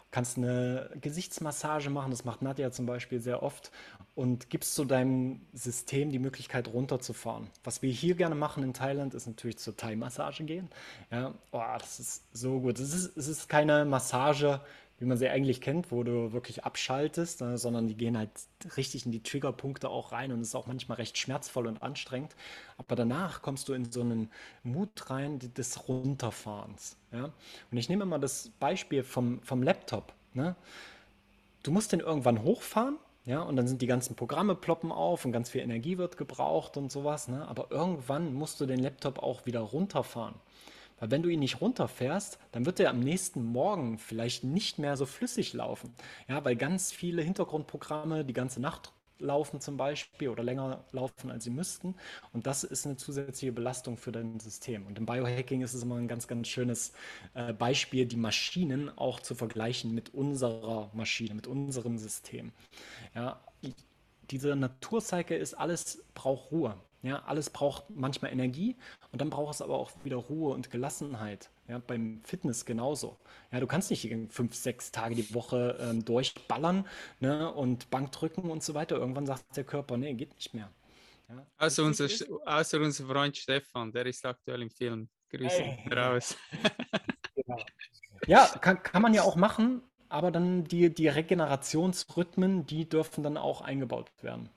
Kannst 0.10 0.38
eine 0.38 0.90
Gesichtsmassage 1.02 1.90
machen, 1.90 2.12
das 2.12 2.24
macht 2.24 2.42
Nadja 2.42 2.72
zum 2.72 2.86
Beispiel 2.86 3.20
sehr 3.20 3.44
oft 3.44 3.72
und 4.16 4.50
gibst 4.50 4.74
zu 4.74 4.86
deinem 4.86 5.42
System 5.54 6.12
die 6.12 6.18
Möglichkeit 6.18 6.70
runterzufahren. 6.70 7.48
Was 7.66 7.82
wir 7.82 7.92
hier 7.92 8.16
gerne 8.16 8.34
machen 8.34 8.64
in 8.64 8.74
Thailand, 8.74 9.14
ist 9.14 9.28
natürlich 9.28 9.58
zur 9.58 9.76
Thai-Massage 9.76 10.46
gehen. 10.46 10.70
Ja, 11.12 11.36
oh, 11.52 11.62
das 11.78 12.00
ist 12.00 12.24
so 12.32 12.62
gut. 12.62 12.80
Es 12.80 12.94
ist, 12.94 13.18
es 13.18 13.28
ist 13.28 13.50
keine 13.50 13.84
Massage, 13.84 14.62
wie 15.00 15.06
man 15.06 15.18
sie 15.18 15.30
eigentlich 15.30 15.62
kennt, 15.62 15.92
wo 15.92 16.04
du 16.04 16.34
wirklich 16.34 16.64
abschaltest, 16.64 17.42
ne, 17.42 17.58
sondern 17.58 17.88
die 17.88 17.96
gehen 17.96 18.18
halt 18.18 18.32
richtig 18.78 19.06
in 19.06 19.12
die 19.12 19.22
Triggerpunkte 19.22 19.90
auch 19.90 20.12
rein 20.12 20.32
und 20.32 20.42
es 20.42 20.50
ist 20.50 20.56
auch 20.56 20.66
manchmal 20.66 20.98
recht 20.98 21.18
schmerzvoll 21.18 21.68
und 21.68 21.84
anstrengend. 21.84 22.36
Aber 22.78 22.96
danach 22.96 23.42
kommst 23.42 23.70
du 23.70 23.74
in 23.74 23.92
so 23.92 24.02
einen 24.02 24.32
Mut 24.64 25.10
rein 25.10 25.40
des 25.40 25.88
Runterfahrens. 25.88 26.98
Ja? 27.12 27.32
Und 27.72 27.78
ich 27.78 27.90
nehme 27.90 28.06
mal 28.06 28.18
das 28.18 28.50
Beispiel 28.60 29.04
vom, 29.04 29.40
vom 29.44 29.62
Laptop. 29.62 30.14
Ne? 30.34 30.56
Du 31.62 31.72
musst 31.72 31.92
den 31.92 32.00
irgendwann 32.00 32.42
hochfahren, 32.44 32.98
ja, 33.26 33.42
und 33.42 33.58
dann 33.58 33.68
sind 33.68 33.82
die 33.82 33.88
ganzen 33.88 34.16
Programme 34.16 34.56
ploppen 34.56 34.90
auf 34.90 35.26
und 35.26 35.34
ganz 35.34 35.50
viel 35.50 35.60
Energie 35.60 35.98
wird 35.98 36.16
gebraucht 36.16 36.78
und 36.78 36.92
sowas. 36.92 37.28
Ne? 37.28 37.46
Aber 37.48 37.68
irgendwann 37.72 38.34
musst 38.34 38.62
du 38.62 38.66
den 38.66 38.80
Laptop 38.80 39.20
auch 39.20 39.46
wieder 39.46 39.60
runterfahren. 39.60 40.36
Weil 41.00 41.12
wenn 41.12 41.24
du 41.24 41.30
ihn 41.30 41.40
nicht 41.40 41.62
runterfährst, 41.62 42.40
dann 42.52 42.66
wird 42.66 42.80
er 42.80 42.90
am 42.90 43.00
nächsten 43.00 43.44
Morgen 43.44 43.98
vielleicht 43.98 44.44
nicht 44.44 44.80
mehr 44.80 44.98
so 44.98 45.06
flüssig 45.06 45.54
laufen. 45.54 45.94
Ja, 46.28 46.44
weil 46.44 46.56
ganz 46.56 46.92
viele 46.92 47.22
Hintergrundprogramme 47.22 48.26
die 48.26 48.34
ganze 48.34 48.62
Nacht 48.62 48.92
laufen 49.20 49.60
zum 49.60 49.78
Beispiel 49.78 50.30
oder 50.30 50.44
länger 50.44 50.86
laufen, 50.92 51.32
als 51.32 51.44
sie 51.44 51.50
müssten. 51.50 51.96
Und 52.34 52.48
das 52.48 52.64
ist 52.64 52.86
eine 52.86 52.98
zusätzliche 52.98 53.52
Belastung 53.52 53.98
für 53.98 54.12
dein 54.12 54.40
System. 54.40 54.86
Und 54.86 54.98
im 54.98 55.06
Biohacking 55.06 55.62
ist 55.62 55.74
es 55.74 55.84
immer 55.84 55.96
ein 55.96 56.08
ganz, 56.08 56.28
ganz 56.28 56.48
schönes 56.48 56.94
äh, 57.34 57.54
Beispiel, 57.54 58.06
die 58.06 58.18
Maschinen 58.18 58.96
auch 58.98 59.20
zu 59.20 59.36
vergleichen 59.36 59.94
mit 59.94 60.14
unserer 60.14 60.92
Maschine, 60.94 61.34
mit 61.34 61.48
unserem 61.48 61.98
System. 61.98 62.52
Ja, 63.16 63.40
diese 64.30 64.56
Naturcycle 64.56 65.38
ist 65.38 65.54
alles, 65.54 66.04
braucht 66.14 66.52
Ruhe. 66.52 66.76
Ja, 67.04 67.24
alles 67.26 67.50
braucht 67.52 67.90
manchmal 67.90 68.32
Energie 68.32 68.76
und 69.12 69.22
dann 69.22 69.30
braucht 69.30 69.56
es 69.56 69.62
aber 69.62 69.78
auch 69.78 69.92
wieder 70.04 70.16
Ruhe 70.16 70.54
und 70.54 70.72
Gelassenheit. 70.72 71.52
Ja, 71.68 71.80
beim 71.80 72.22
Fitness 72.24 72.66
genauso. 72.66 73.18
Ja, 73.52 73.60
du 73.60 73.68
kannst 73.68 73.92
nicht 73.92 74.10
fünf, 74.30 74.56
sechs 74.56 74.92
Tage 74.92 75.16
die 75.16 75.34
Woche 75.34 75.78
ähm, 75.80 76.04
durchballern 76.04 76.88
ne, 77.20 77.54
und 77.54 77.90
Bankdrücken 77.90 78.50
und 78.50 78.64
so 78.64 78.74
weiter. 78.74 78.96
Irgendwann 78.98 79.26
sagt 79.26 79.56
der 79.56 79.64
Körper, 79.64 79.98
nee, 79.98 80.14
geht 80.14 80.34
nicht 80.36 80.54
mehr. 80.54 80.72
Ja, 81.30 81.46
außer, 81.58 81.84
unser, 81.84 82.08
außer 82.46 82.80
unser 82.80 83.06
Freund 83.06 83.36
Stefan, 83.38 83.92
der 83.92 84.06
ist 84.06 84.26
aktuell 84.26 84.62
im 84.62 84.70
Film. 84.70 85.10
Grüße 85.30 85.62
hey. 85.62 85.94
raus. 85.94 86.38
genau. 87.36 87.58
Ja, 88.26 88.46
kann, 88.62 88.82
kann 88.82 89.02
man 89.02 89.14
ja 89.14 89.24
auch 89.24 89.36
machen, 89.36 89.82
aber 90.10 90.32
dann 90.32 90.64
die, 90.64 90.94
die 90.94 91.08
Regenerationsrhythmen, 91.08 92.66
die 92.66 92.88
dürfen 92.88 93.24
dann 93.24 93.38
auch 93.38 93.62
eingebaut 93.62 94.12
werden. 94.22 94.50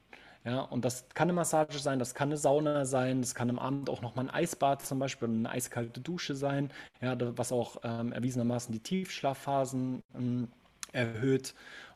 Ja, 0.44 0.60
und 0.62 0.86
das 0.86 1.06
kann 1.10 1.26
eine 1.26 1.34
Massage 1.34 1.78
sein, 1.78 1.98
das 1.98 2.14
kann 2.14 2.28
eine 2.28 2.38
Sauna 2.38 2.86
sein, 2.86 3.20
das 3.20 3.34
kann 3.34 3.50
am 3.50 3.58
Abend 3.58 3.90
auch 3.90 4.00
nochmal 4.00 4.26
ein 4.26 4.30
Eisbad 4.30 4.80
zum 4.84 4.98
Beispiel, 4.98 5.28
eine 5.28 5.50
eiskalte 5.50 6.00
Dusche 6.00 6.34
sein, 6.34 6.70
ja, 7.02 7.14
was 7.36 7.52
auch 7.52 7.76
ähm, 7.84 8.12
erwiesenermaßen 8.12 8.72
die 8.72 8.80
Tiefschlafphasen 8.80 10.02
ähm, 10.14 10.48
erhöht. 10.92 11.54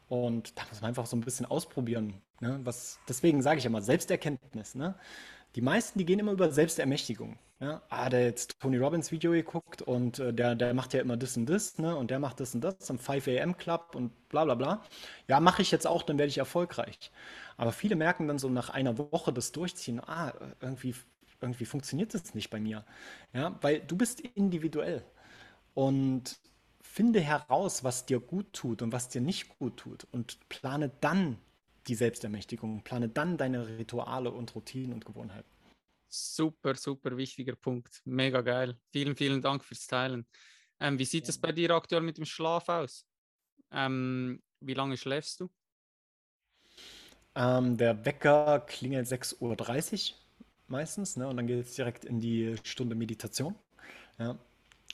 Und 0.09 0.59
da 0.59 0.63
muss 0.69 0.83
man 0.83 0.89
einfach 0.89 1.07
so 1.07 1.17
ein 1.17 1.23
bisschen 1.23 1.47
ausprobieren. 1.47 2.15
Ne? 2.41 2.61
Was, 2.65 2.99
deswegen 3.09 3.41
sage 3.41 3.59
ich 3.59 3.67
immer, 3.67 3.81
Selbsterkenntnis. 3.81 4.75
Ne? 4.75 4.95
Die 5.55 5.63
meisten, 5.63 5.99
die 5.99 6.05
gehen 6.05 6.19
immer 6.19 6.33
über 6.33 6.51
Selbstermächtigung. 6.51 7.39
Ja? 7.65 7.83
Ah, 7.89 8.11
der 8.11 8.25
jetzt 8.25 8.61
Tony 8.61 8.77
Robbins 8.77 9.11
Video 9.11 9.33
geguckt 9.33 9.81
und 9.81 10.19
äh, 10.19 10.35
der, 10.35 10.55
der 10.55 10.75
macht 10.75 10.93
ja 10.93 11.01
immer 11.01 11.17
das 11.17 11.37
und 11.37 11.47
das, 11.47 11.79
ne? 11.79 11.97
Und 11.97 12.11
der 12.11 12.19
macht 12.19 12.39
das 12.41 12.55
und 12.55 12.61
das 12.61 12.91
am 12.91 12.99
5 12.99 13.27
AM 13.29 13.57
Club 13.57 13.95
und 13.95 14.29
bla 14.29 14.45
bla 14.45 14.55
bla. 14.55 14.83
Ja, 15.29 15.41
mache 15.41 15.63
ich 15.63 15.71
jetzt 15.71 15.87
auch, 15.87 16.03
dann 16.03 16.19
werde 16.19 16.29
ich 16.29 16.39
erfolgreich. 16.39 17.11
Aber 17.57 17.73
viele 17.73 17.97
merken 17.97 18.29
dann 18.29 18.39
so 18.39 18.49
nach 18.51 18.69
einer 18.71 18.99
Woche 18.99 19.33
das 19.33 19.53
Durchziehen, 19.53 20.01
ah, 20.01 20.35
irgendwie, 20.61 20.95
irgendwie 21.41 21.65
funktioniert 21.65 22.13
das 22.13 22.35
nicht 22.35 22.51
bei 22.51 22.61
mir. 22.61 22.85
Ja, 23.33 23.57
weil 23.63 23.81
du 23.81 23.97
bist 23.97 24.21
individuell. 24.21 25.03
Und 25.75 26.39
finde 26.83 27.21
heraus, 27.21 27.85
was 27.85 28.07
dir 28.07 28.21
gut 28.21 28.53
tut 28.53 28.83
und 28.83 28.93
was 28.93 29.09
dir 29.09 29.21
nicht 29.21 29.59
gut 29.59 29.79
tut 29.79 30.07
und 30.13 30.39
plane 30.49 30.91
dann 31.01 31.39
die 31.89 31.95
Selbstermächtigung, 31.95 32.83
plane 32.83 33.09
dann 33.09 33.37
deine 33.39 33.67
Rituale 33.79 34.31
und 34.33 34.55
Routinen 34.55 34.93
und 34.95 35.05
Gewohnheiten. 35.05 35.54
Super, 36.15 36.77
super 36.77 37.17
wichtiger 37.17 37.57
Punkt. 37.57 38.01
Mega 38.05 38.41
geil. 38.41 38.79
Vielen, 38.93 39.17
vielen 39.17 39.43
Dank 39.43 39.65
fürs 39.65 39.87
Teilen. 39.87 40.27
Ähm, 40.79 40.99
wie 40.99 41.05
sieht 41.05 41.29
es 41.29 41.37
ja. 41.37 41.41
bei 41.43 41.53
dir 41.53 41.71
aktuell 41.71 42.03
mit 42.03 42.19
dem 42.19 42.25
Schlaf 42.25 42.69
aus? 42.69 43.05
Ähm, 43.73 44.41
wie 44.61 44.75
lange 44.75 44.97
schläfst 44.97 45.41
du? 45.41 45.51
Ähm, 47.35 47.77
der 47.77 48.05
Wecker 48.05 48.61
klingelt 48.61 49.09
6.30 49.09 50.13
Uhr 50.13 50.19
meistens, 50.69 51.17
ne? 51.17 51.27
Und 51.27 51.37
dann 51.37 51.49
geht 51.49 51.67
es 51.67 51.75
direkt 51.75 52.05
in 52.05 52.21
die 52.21 52.55
Stunde 52.63 52.95
Meditation. 52.95 53.57
Ja. 54.19 54.39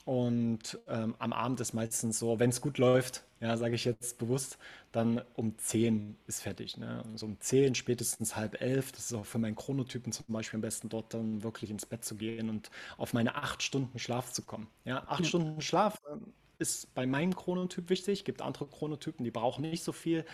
Und 0.06 0.78
ähm, 0.88 1.14
am 1.18 1.34
Abend 1.34 1.60
ist 1.60 1.74
meistens 1.74 2.18
so, 2.18 2.38
wenn 2.38 2.50
es 2.50 2.62
gut 2.62 2.78
läuft, 2.78 3.24
ja, 3.40 3.56
sage 3.56 3.74
ich 3.74 3.84
jetzt 3.86 4.18
bewusst, 4.18 4.58
dann 4.92 5.22
um 5.34 5.56
10 5.56 6.16
ist 6.26 6.42
fertig. 6.42 6.76
Ne? 6.76 7.02
So 7.14 7.26
um 7.26 7.40
10, 7.40 7.74
spätestens 7.74 8.36
halb 8.36 8.60
elf. 8.60 8.92
Das 8.92 9.06
ist 9.06 9.14
auch 9.14 9.24
für 9.24 9.38
meinen 9.38 9.56
Chronotypen 9.56 10.12
zum 10.12 10.26
Beispiel 10.28 10.58
am 10.58 10.62
besten 10.62 10.90
dort 10.90 11.14
dann 11.14 11.42
wirklich 11.42 11.70
ins 11.70 11.86
Bett 11.86 12.04
zu 12.04 12.16
gehen 12.16 12.50
und 12.50 12.70
auf 12.98 13.14
meine 13.14 13.36
acht 13.36 13.62
Stunden 13.62 13.98
Schlaf 13.98 14.32
zu 14.32 14.42
kommen. 14.42 14.68
Ja, 14.84 15.04
acht 15.08 15.20
ja. 15.20 15.26
Stunden 15.26 15.60
Schlaf 15.62 16.00
ähm, 16.12 16.34
ist 16.58 16.92
bei 16.94 17.06
meinem 17.06 17.34
Chronotyp 17.34 17.88
wichtig. 17.88 18.20
Es 18.20 18.24
gibt 18.24 18.42
andere 18.42 18.66
Chronotypen, 18.66 19.24
die 19.24 19.30
brauchen 19.30 19.62
nicht 19.62 19.82
so 19.82 19.92
viel. 19.92 20.26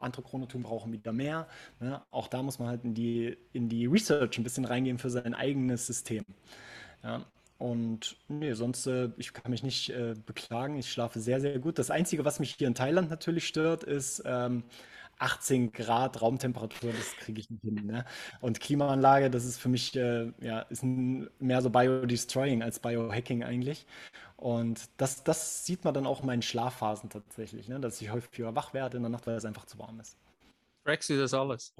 Andere 0.00 0.22
Chronotypen 0.22 0.62
brauchen 0.62 0.90
wieder 0.92 1.12
mehr. 1.12 1.46
Ne? 1.80 2.02
Auch 2.10 2.28
da 2.28 2.42
muss 2.42 2.58
man 2.58 2.68
halt 2.68 2.84
in 2.84 2.94
die, 2.94 3.36
in 3.52 3.68
die 3.68 3.84
Research 3.86 4.38
ein 4.38 4.44
bisschen 4.44 4.64
reingehen 4.64 4.98
für 4.98 5.10
sein 5.10 5.34
eigenes 5.34 5.86
System. 5.86 6.24
Ja? 7.02 7.26
Und 7.58 8.16
nee, 8.28 8.52
sonst, 8.52 8.86
äh, 8.86 9.10
ich 9.16 9.32
kann 9.32 9.50
mich 9.50 9.62
nicht 9.62 9.90
äh, 9.90 10.14
beklagen. 10.26 10.76
Ich 10.76 10.90
schlafe 10.90 11.20
sehr, 11.20 11.40
sehr 11.40 11.58
gut. 11.58 11.78
Das 11.78 11.90
Einzige, 11.90 12.24
was 12.24 12.40
mich 12.40 12.54
hier 12.56 12.68
in 12.68 12.74
Thailand 12.74 13.10
natürlich 13.10 13.46
stört, 13.46 13.84
ist 13.84 14.22
ähm, 14.26 14.64
18 15.18 15.72
Grad 15.72 16.20
Raumtemperatur, 16.20 16.92
das 16.92 17.16
kriege 17.16 17.40
ich 17.40 17.50
nicht 17.50 17.62
hin. 17.62 17.86
Ne? 17.86 18.04
Und 18.40 18.60
Klimaanlage, 18.60 19.30
das 19.30 19.44
ist 19.44 19.58
für 19.58 19.68
mich, 19.68 19.94
äh, 19.96 20.32
ja, 20.40 20.60
ist 20.60 20.82
mehr 20.82 21.62
so 21.62 21.70
Bio-Destroying 21.70 22.62
als 22.62 22.80
Biohacking 22.80 23.44
eigentlich. 23.44 23.86
Und 24.36 24.88
das, 24.96 25.24
das 25.24 25.64
sieht 25.64 25.84
man 25.84 25.94
dann 25.94 26.06
auch 26.06 26.20
in 26.20 26.26
meinen 26.26 26.42
Schlafphasen 26.42 27.10
tatsächlich, 27.10 27.68
ne? 27.68 27.80
dass 27.80 28.00
ich 28.00 28.10
häufiger 28.10 28.54
wach 28.54 28.74
werde 28.74 28.96
in 28.96 29.02
der 29.02 29.10
Nacht, 29.10 29.26
weil 29.26 29.36
es 29.36 29.44
einfach 29.44 29.66
zu 29.66 29.78
warm 29.78 30.00
ist. 30.00 30.16
Trackst 30.84 31.10
du 31.10 31.18
das 31.18 31.32
alles? 31.32 31.72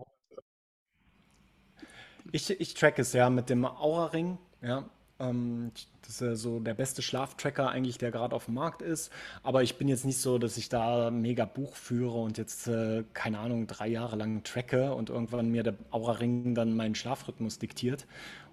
Ich, 2.32 2.48
ich 2.48 2.74
track 2.74 2.98
es 2.98 3.12
ja 3.12 3.28
mit 3.28 3.50
dem 3.50 3.64
Aura-Ring, 3.64 4.38
ja. 4.62 4.88
Ähm, 5.20 5.70
das 6.02 6.20
ist 6.20 6.42
so 6.42 6.60
der 6.60 6.74
beste 6.74 7.00
Schlaftracker 7.02 7.70
eigentlich, 7.70 7.98
der 7.98 8.10
gerade 8.10 8.34
auf 8.34 8.46
dem 8.46 8.54
Markt 8.54 8.82
ist. 8.82 9.10
Aber 9.42 9.62
ich 9.62 9.78
bin 9.78 9.88
jetzt 9.88 10.04
nicht 10.04 10.18
so, 10.18 10.38
dass 10.38 10.56
ich 10.56 10.68
da 10.68 11.10
mega 11.10 11.44
Buch 11.44 11.76
führe 11.76 12.18
und 12.20 12.36
jetzt, 12.36 12.66
äh, 12.66 13.04
keine 13.14 13.38
Ahnung, 13.38 13.66
drei 13.66 13.88
Jahre 13.88 14.16
lang 14.16 14.42
tracke 14.42 14.92
und 14.94 15.10
irgendwann 15.10 15.50
mir 15.50 15.62
der 15.62 15.74
Aura-Ring 15.90 16.54
dann 16.54 16.76
meinen 16.76 16.94
Schlafrhythmus 16.94 17.58
diktiert. 17.58 18.06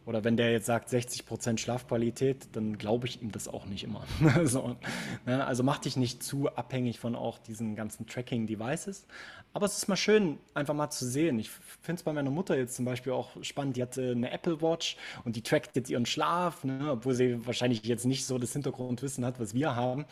Oder 0.06 0.24
wenn 0.24 0.36
der 0.36 0.52
jetzt 0.52 0.66
sagt 0.66 0.90
60% 0.90 1.60
Schlafqualität, 1.60 2.48
dann 2.54 2.78
glaube 2.80 3.08
ich 3.08 3.22
ihm 3.22 3.32
das 3.32 3.48
auch 3.48 3.66
nicht 3.66 3.84
immer. 3.84 4.04
so, 4.46 4.76
ne? 5.28 5.46
Also 5.46 5.64
mach 5.64 5.78
dich 5.78 5.96
nicht 5.96 6.24
zu 6.24 6.50
abhängig 6.50 7.00
von 7.00 7.16
auch 7.16 7.38
diesen 7.38 7.76
ganzen 7.76 8.08
Tracking-Devices. 8.08 9.06
Aber 9.54 9.66
es 9.66 9.78
ist 9.78 9.88
mal 9.90 9.98
schön, 9.98 10.40
einfach 10.54 10.74
mal 10.74 10.90
zu 10.90 11.06
sehen. 11.06 11.38
Ich 11.38 11.50
finde 11.50 12.00
es 12.00 12.04
bei 12.04 12.14
meiner 12.14 12.32
Mutter 12.32 12.58
jetzt 12.58 12.76
zum 12.76 12.86
Beispiel 12.86 13.12
auch 13.12 13.32
spannend. 13.44 13.78
Die 13.78 13.82
hatte 13.82 14.12
eine 14.12 14.32
Apple 14.32 14.62
Watch 14.62 14.98
und 15.24 15.36
die 15.36 15.42
trackt 15.44 15.76
jetzt 15.76 15.90
ihren 15.90 16.06
Schlaf, 16.06 16.64
ne? 16.64 16.92
obwohl 16.92 17.14
sie 17.14 17.46
wahrscheinlich 17.46 17.84
jetzt 17.84 18.06
nicht 18.06 18.26
so 18.26 18.38
das 18.38 18.54
Hintergrundwissen 18.54 19.26
hat, 19.26 19.40
was 19.40 19.54
wir 19.54 19.76
haben. 19.76 20.06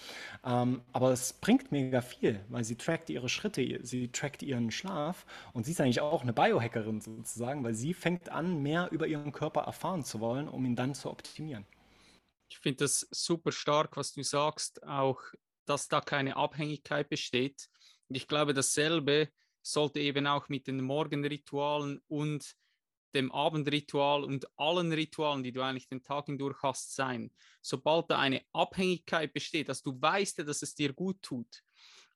Ähm, 0.46 0.82
aber 0.92 1.12
es 1.12 1.34
bringt 1.34 1.72
mega 1.72 2.02
viel, 2.02 2.42
weil 2.50 2.64
sie 2.64 2.76
trackt 2.76 3.10
ihre 3.10 3.30
Schritte, 3.30 3.80
sie 3.82 4.10
trackt 4.10 4.44
ihren 4.44 4.72
Schlaf 4.72 5.26
und 5.54 5.66
sie 5.66 5.72
ist 5.72 5.82
eigentlich 5.82 6.02
auch 6.02 6.22
eine 6.22 6.34
Biohackerin 6.34 7.00
sozusagen, 7.00 7.64
weil 7.64 7.74
sie 7.74 7.94
fängt 7.94 8.30
an, 8.30 8.62
mehr 8.62 8.90
über 8.92 9.08
ihren 9.08 9.32
Körper 9.32 9.62
erfahren 9.62 9.79
zu 10.04 10.20
wollen, 10.20 10.48
um 10.48 10.66
ihn 10.66 10.76
dann 10.76 10.94
zu 10.94 11.10
optimieren. 11.10 11.66
Ich 12.50 12.60
finde 12.60 12.86
das 12.86 13.08
super 13.12 13.52
stark, 13.52 13.96
was 13.98 14.14
du 14.14 14.24
sagst, 14.24 14.84
auch 14.84 15.20
dass 15.66 15.88
da 15.88 16.02
keine 16.02 16.36
Abhängigkeit 16.36 17.10
besteht 17.10 17.70
und 18.10 18.16
ich 18.16 18.28
glaube, 18.28 18.54
dasselbe 18.54 19.30
sollte 19.62 20.00
eben 20.00 20.28
auch 20.28 20.50
mit 20.50 20.68
den 20.68 20.82
Morgenritualen 20.82 22.02
und 22.08 22.56
dem 23.14 23.32
Abendritual 23.32 24.24
und 24.24 24.48
allen 24.58 24.92
Ritualen, 24.92 25.44
die 25.44 25.52
du 25.52 25.62
eigentlich 25.62 25.88
den 25.88 26.04
Tag 26.04 26.26
hindurch 26.26 26.62
hast, 26.62 26.96
sein. 26.96 27.32
Sobald 27.62 28.10
da 28.10 28.20
eine 28.20 28.44
Abhängigkeit 28.52 29.34
besteht, 29.34 29.70
dass 29.70 29.82
du 29.82 30.00
weißt, 30.00 30.40
dass 30.40 30.62
es 30.62 30.76
dir 30.76 30.94
gut 30.94 31.22
tut. 31.22 31.64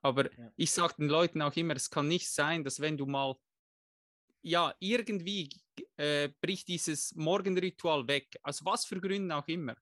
Aber 0.01 0.31
ja. 0.31 0.51
ich 0.55 0.71
sage 0.71 0.95
den 0.99 1.09
Leuten 1.09 1.41
auch 1.41 1.55
immer, 1.55 1.75
es 1.75 1.89
kann 1.89 2.07
nicht 2.07 2.29
sein, 2.29 2.63
dass 2.63 2.79
wenn 2.79 2.97
du 2.97 3.05
mal, 3.05 3.35
ja, 4.41 4.75
irgendwie 4.79 5.49
äh, 5.97 6.29
bricht 6.41 6.67
dieses 6.67 7.13
Morgenritual 7.15 8.07
weg, 8.07 8.27
aus 8.43 8.63
was 8.65 8.85
für 8.85 8.99
Gründen 8.99 9.31
auch 9.31 9.47
immer 9.47 9.75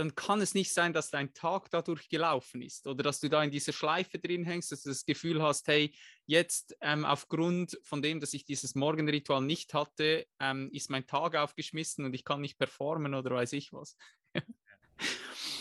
dann 0.00 0.14
kann 0.14 0.40
es 0.40 0.54
nicht 0.54 0.72
sein, 0.72 0.94
dass 0.94 1.10
dein 1.10 1.34
Tag 1.34 1.70
dadurch 1.70 2.08
gelaufen 2.08 2.62
ist 2.62 2.86
oder 2.86 3.02
dass 3.02 3.20
du 3.20 3.28
da 3.28 3.44
in 3.44 3.50
dieser 3.50 3.74
Schleife 3.74 4.18
drin 4.18 4.44
hängst, 4.44 4.72
dass 4.72 4.82
du 4.82 4.88
das 4.88 5.04
Gefühl 5.04 5.42
hast, 5.42 5.68
hey, 5.68 5.94
jetzt 6.24 6.74
ähm, 6.80 7.04
aufgrund 7.04 7.78
von 7.82 8.00
dem, 8.00 8.18
dass 8.18 8.32
ich 8.32 8.46
dieses 8.46 8.74
Morgenritual 8.74 9.42
nicht 9.42 9.74
hatte, 9.74 10.26
ähm, 10.40 10.70
ist 10.72 10.88
mein 10.88 11.06
Tag 11.06 11.36
aufgeschmissen 11.36 12.06
und 12.06 12.14
ich 12.14 12.24
kann 12.24 12.40
nicht 12.40 12.58
performen 12.58 13.14
oder 13.14 13.30
weiß 13.30 13.52
ich 13.52 13.74
was. 13.74 13.94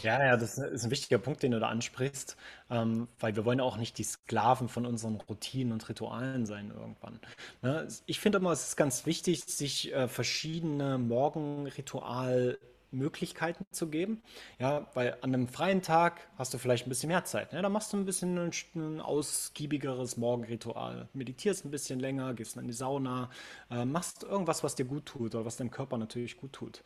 Ja, 0.04 0.24
ja, 0.24 0.38
das 0.38 0.58
ist 0.58 0.86
ein 0.86 0.92
wichtiger 0.92 1.18
Punkt, 1.18 1.44
den 1.44 1.52
du 1.52 1.60
da 1.60 1.68
ansprichst, 1.68 2.38
ähm, 2.70 3.08
weil 3.20 3.36
wir 3.36 3.44
wollen 3.44 3.60
auch 3.60 3.78
nicht 3.78 3.98
die 3.98 4.04
Sklaven 4.04 4.70
von 4.70 4.86
unseren 4.86 5.16
Routinen 5.16 5.74
und 5.74 5.90
Ritualen 5.90 6.46
sein 6.46 6.72
irgendwann. 6.72 7.20
Ne? 7.62 7.88
Ich 8.06 8.20
finde 8.20 8.38
immer, 8.38 8.52
es 8.52 8.70
ist 8.70 8.78
ganz 8.78 9.06
wichtig, 9.06 9.44
sich 9.44 9.94
äh, 9.94 10.08
verschiedene 10.08 10.98
Morgenritual 10.98 12.58
Möglichkeiten 12.92 13.66
zu 13.72 13.88
geben. 13.90 14.22
Ja, 14.60 14.88
weil 14.94 15.18
an 15.22 15.34
einem 15.34 15.48
freien 15.48 15.82
Tag 15.82 16.28
hast 16.38 16.54
du 16.54 16.58
vielleicht 16.58 16.86
ein 16.86 16.90
bisschen 16.90 17.10
mehr 17.10 17.24
Zeit. 17.26 17.54
Ne? 17.54 17.62
Da 17.62 17.70
machst 17.70 17.94
du 17.94 17.98
ein 17.98 18.06
bisschen 18.06 18.38
ein, 18.38 18.52
ein 18.76 19.02
ausgiebigeres 19.02 20.18
Morgenritual. 20.18 21.08
Meditierst 21.14 21.66
ein 21.66 21.72
bisschen 21.72 22.00
länger, 22.00 22.34
gehst 22.34 22.58
in 22.58 22.68
die 22.68 22.74
Sauna, 22.74 23.30
äh, 23.70 23.86
machst 23.86 24.24
irgendwas, 24.24 24.64
was 24.64 24.76
dir 24.76 24.86
gut 24.86 25.06
tut 25.06 25.36
oder 25.36 25.46
was 25.46 25.58
deinem 25.58 25.72
Körper 25.72 25.98
natürlich 25.98 26.38
gut 26.38 26.54
tut. 26.54 26.84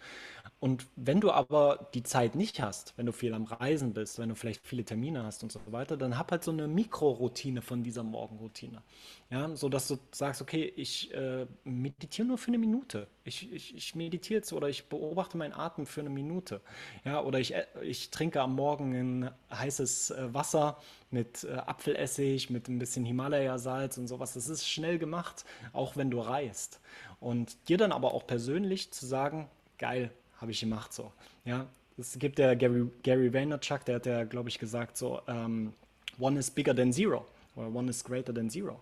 Und 0.60 0.88
wenn 0.96 1.20
du 1.20 1.32
aber 1.32 1.90
die 1.94 2.04
Zeit 2.04 2.36
nicht 2.36 2.62
hast, 2.62 2.94
wenn 2.98 3.06
du 3.06 3.12
viel 3.12 3.34
am 3.34 3.44
Reisen 3.44 3.94
bist, 3.94 4.20
wenn 4.20 4.30
du 4.30 4.36
vielleicht 4.36 4.66
viele 4.66 4.86
Termine 4.86 5.24
hast 5.24 5.44
und 5.44 5.52
so 5.52 5.60
weiter, 5.68 5.98
dann 5.98 6.18
hab 6.18 6.32
halt 6.32 6.44
so 6.44 6.52
eine 6.52 6.68
Mikroroutine 6.68 7.62
von 7.62 7.84
dieser 7.84 8.04
Morgenroutine. 8.04 8.82
Ja, 9.30 9.56
so 9.56 9.70
dass 9.70 9.88
du 9.88 9.98
sagst, 10.12 10.42
okay, 10.42 10.72
ich 10.76 11.14
äh, 11.14 11.48
meditiere 11.64 12.28
nur 12.28 12.38
für 12.38 12.50
eine 12.50 12.58
Minute. 12.58 13.08
Ich, 13.24 13.52
ich, 13.52 13.76
ich 13.76 13.96
meditiere 13.96 14.40
jetzt 14.40 14.54
oder 14.54 14.70
ich 14.70 14.86
beobachte 14.86 15.38
meinen 15.38 15.54
Atem 15.54 15.86
für 15.94 16.02
eine 16.02 16.10
Minute. 16.10 16.62
Ja, 17.06 17.22
oder 17.22 17.40
ich, 17.40 17.54
äh, 17.54 17.66
ich 17.82 18.10
trinke 18.10 18.42
am 18.42 18.56
Morgen 18.56 18.94
ein 18.94 19.32
heißes 19.52 20.12
äh, 20.12 20.34
Wasser 20.34 20.78
mit 21.12 21.44
äh, 21.44 21.54
Apfelessig, 21.54 22.50
mit 22.50 22.68
ein 22.68 22.80
bisschen 22.80 23.06
Himalaya-Salz 23.06 23.98
und 23.98 24.08
sowas. 24.08 24.34
Das 24.34 24.50
ist 24.50 24.68
schnell 24.68 25.00
gemacht, 25.00 25.46
auch 25.72 25.96
wenn 25.96 26.12
du 26.12 26.20
reist. 26.20 26.80
Und 27.20 27.70
dir 27.70 27.78
dann 27.78 27.92
aber 27.92 28.14
auch 28.14 28.28
persönlich 28.28 28.92
zu 28.92 29.06
sagen, 29.06 29.48
geil, 29.78 30.12
habe 30.42 30.52
ich 30.52 30.60
gemacht 30.60 30.94
so. 30.94 31.12
Ja, 31.46 31.68
es 31.98 32.18
gibt 32.20 32.40
der 32.40 32.56
Gary, 32.56 32.90
Gary 33.04 33.34
Vaynerchuk, 33.34 33.86
der 33.86 33.96
hat 33.96 34.06
ja, 34.06 34.24
glaube 34.24 34.50
ich, 34.50 34.60
gesagt 34.60 34.98
so, 34.98 35.22
ähm, 35.28 35.74
one 36.20 36.40
is 36.40 36.50
bigger 36.50 36.76
than 36.76 36.92
zero 36.92 37.26
oder 37.56 37.74
one 37.74 37.90
is 37.90 38.04
greater 38.04 38.34
than 38.34 38.50
zero. 38.50 38.82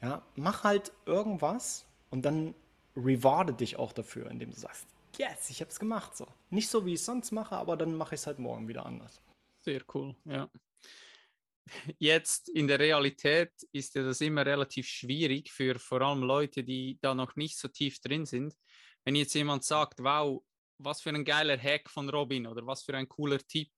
Ja, 0.00 0.22
mach 0.36 0.64
halt 0.64 0.92
irgendwas 1.06 1.84
und 2.10 2.24
dann 2.24 2.54
rewarde 2.96 3.52
dich 3.52 3.78
auch 3.78 3.92
dafür, 3.92 4.30
indem 4.30 4.50
du 4.50 4.56
sagst, 4.56 4.86
yes, 5.18 5.50
ich 5.50 5.60
habe 5.60 5.70
es 5.70 5.78
gemacht. 5.78 6.16
So. 6.16 6.26
Nicht 6.50 6.68
so, 6.68 6.84
wie 6.84 6.94
ich 6.94 7.00
es 7.00 7.06
sonst 7.06 7.32
mache, 7.32 7.56
aber 7.56 7.76
dann 7.76 7.94
mache 7.94 8.14
ich 8.14 8.20
es 8.20 8.26
halt 8.26 8.38
morgen 8.38 8.68
wieder 8.68 8.86
anders. 8.86 9.20
Sehr 9.60 9.82
cool, 9.94 10.14
ja. 10.24 10.50
Jetzt 11.98 12.48
in 12.48 12.66
der 12.66 12.80
Realität 12.80 13.52
ist 13.70 13.94
ja 13.94 14.02
das 14.02 14.20
immer 14.20 14.44
relativ 14.44 14.86
schwierig 14.88 15.52
für 15.52 15.78
vor 15.78 16.00
allem 16.02 16.22
Leute, 16.22 16.64
die 16.64 16.98
da 17.00 17.14
noch 17.14 17.36
nicht 17.36 17.56
so 17.56 17.68
tief 17.68 18.00
drin 18.00 18.26
sind. 18.26 18.54
Wenn 19.04 19.14
jetzt 19.14 19.34
jemand 19.34 19.64
sagt, 19.64 20.02
wow, 20.02 20.42
was 20.78 21.00
für 21.00 21.10
ein 21.10 21.24
geiler 21.24 21.56
Hack 21.56 21.88
von 21.88 22.08
Robin 22.08 22.46
oder 22.46 22.66
was 22.66 22.82
für 22.82 22.96
ein 22.96 23.08
cooler 23.08 23.38
Tipp. 23.38 23.72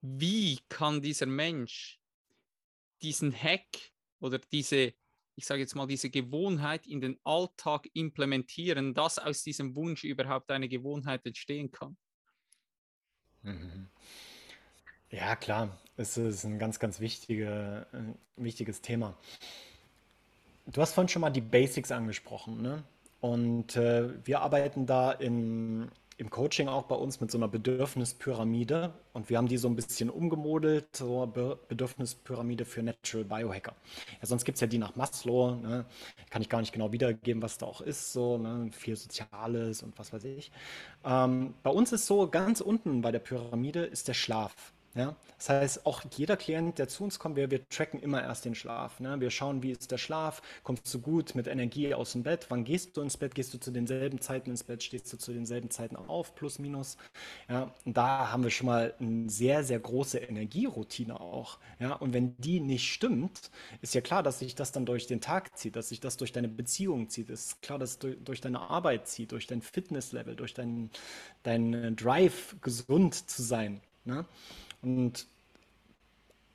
Wie 0.00 0.58
kann 0.68 1.02
dieser 1.02 1.26
Mensch 1.26 2.00
diesen 3.02 3.34
Hack 3.34 3.92
oder 4.20 4.38
diese 4.38 4.94
ich 5.40 5.46
sage 5.46 5.62
jetzt 5.62 5.74
mal, 5.74 5.86
diese 5.86 6.10
Gewohnheit 6.10 6.86
in 6.86 7.00
den 7.00 7.18
Alltag 7.24 7.88
implementieren, 7.94 8.92
dass 8.92 9.18
aus 9.18 9.42
diesem 9.42 9.74
Wunsch 9.74 10.04
überhaupt 10.04 10.50
eine 10.50 10.68
Gewohnheit 10.68 11.24
entstehen 11.24 11.70
kann. 11.70 11.96
Mhm. 13.40 13.88
Ja, 15.08 15.36
klar, 15.36 15.78
es 15.96 16.18
ist 16.18 16.44
ein 16.44 16.58
ganz, 16.58 16.78
ganz 16.78 17.00
wichtige, 17.00 17.86
äh, 17.94 18.42
wichtiges 18.42 18.82
Thema. 18.82 19.16
Du 20.66 20.82
hast 20.82 20.92
vorhin 20.92 21.08
schon 21.08 21.22
mal 21.22 21.30
die 21.30 21.40
Basics 21.40 21.90
angesprochen, 21.90 22.60
ne? 22.60 22.84
Und 23.22 23.76
äh, 23.76 24.10
wir 24.26 24.42
arbeiten 24.42 24.84
da 24.84 25.10
in, 25.12 25.90
im 26.20 26.28
Coaching 26.28 26.68
auch 26.68 26.82
bei 26.82 26.94
uns 26.94 27.20
mit 27.22 27.30
so 27.30 27.38
einer 27.38 27.48
Bedürfnispyramide 27.48 28.92
und 29.14 29.30
wir 29.30 29.38
haben 29.38 29.48
die 29.48 29.56
so 29.56 29.68
ein 29.68 29.74
bisschen 29.74 30.10
umgemodelt, 30.10 30.94
so 30.94 31.22
eine 31.22 31.56
Bedürfnispyramide 31.68 32.66
für 32.66 32.82
Natural 32.82 33.24
Biohacker. 33.24 33.74
Ja, 34.20 34.26
sonst 34.26 34.44
gibt 34.44 34.56
es 34.56 34.60
ja 34.60 34.66
die 34.66 34.76
nach 34.76 34.96
Maslow, 34.96 35.56
ne? 35.56 35.86
kann 36.28 36.42
ich 36.42 36.50
gar 36.50 36.60
nicht 36.60 36.74
genau 36.74 36.92
wiedergeben, 36.92 37.42
was 37.42 37.56
da 37.56 37.64
auch 37.64 37.80
ist, 37.80 38.12
so 38.12 38.36
ne? 38.36 38.68
viel 38.70 38.96
Soziales 38.96 39.82
und 39.82 39.98
was 39.98 40.12
weiß 40.12 40.24
ich. 40.24 40.52
Ähm, 41.06 41.54
bei 41.62 41.70
uns 41.70 41.90
ist 41.90 42.04
so, 42.04 42.28
ganz 42.28 42.60
unten 42.60 43.00
bei 43.00 43.12
der 43.12 43.20
Pyramide 43.20 43.80
ist 43.86 44.06
der 44.06 44.14
Schlaf. 44.14 44.74
Ja, 44.96 45.14
das 45.38 45.48
heißt, 45.48 45.86
auch 45.86 46.02
jeder 46.16 46.36
Klient, 46.36 46.80
der 46.80 46.88
zu 46.88 47.04
uns 47.04 47.20
kommt, 47.20 47.36
wir, 47.36 47.48
wir 47.48 47.68
tracken 47.68 48.00
immer 48.00 48.20
erst 48.24 48.44
den 48.44 48.56
Schlaf. 48.56 48.98
Ne? 48.98 49.20
Wir 49.20 49.30
schauen, 49.30 49.62
wie 49.62 49.70
ist 49.70 49.92
der 49.92 49.98
Schlaf, 49.98 50.42
kommst 50.64 50.92
du 50.92 51.00
gut 51.00 51.36
mit 51.36 51.46
Energie 51.46 51.94
aus 51.94 52.10
dem 52.10 52.24
Bett, 52.24 52.46
wann 52.48 52.64
gehst 52.64 52.96
du 52.96 53.00
ins 53.00 53.16
Bett, 53.16 53.36
gehst 53.36 53.54
du 53.54 53.58
zu 53.58 53.70
denselben 53.70 54.20
Zeiten 54.20 54.50
ins 54.50 54.64
Bett, 54.64 54.82
stehst 54.82 55.12
du 55.12 55.16
zu 55.16 55.32
denselben 55.32 55.70
Zeiten 55.70 55.94
auf, 55.94 56.34
plus 56.34 56.58
minus. 56.58 56.96
Ja, 57.48 57.72
und 57.84 57.96
da 57.96 58.32
haben 58.32 58.42
wir 58.42 58.50
schon 58.50 58.66
mal 58.66 58.92
eine 58.98 59.30
sehr, 59.30 59.62
sehr 59.62 59.78
große 59.78 60.18
Energieroutine 60.18 61.20
auch. 61.20 61.58
Ja, 61.78 61.92
und 61.92 62.12
wenn 62.12 62.36
die 62.38 62.58
nicht 62.58 62.92
stimmt, 62.92 63.52
ist 63.82 63.94
ja 63.94 64.00
klar, 64.00 64.24
dass 64.24 64.40
sich 64.40 64.56
das 64.56 64.72
dann 64.72 64.86
durch 64.86 65.06
den 65.06 65.20
Tag 65.20 65.56
zieht, 65.56 65.76
dass 65.76 65.90
sich 65.90 66.00
das 66.00 66.16
durch 66.16 66.32
deine 66.32 66.48
Beziehung 66.48 67.08
zieht, 67.08 67.30
ist 67.30 67.62
klar, 67.62 67.78
dass 67.78 67.90
es 67.90 67.98
durch, 68.00 68.16
durch 68.24 68.40
deine 68.40 68.60
Arbeit 68.60 69.06
zieht, 69.06 69.30
durch 69.30 69.46
dein 69.46 69.62
Fitnesslevel, 69.62 70.34
durch 70.34 70.52
deinen 70.52 70.90
dein 71.44 71.94
Drive, 71.94 72.56
gesund 72.60 73.30
zu 73.30 73.44
sein. 73.44 73.80
Ne? 74.04 74.24
Und 74.82 75.26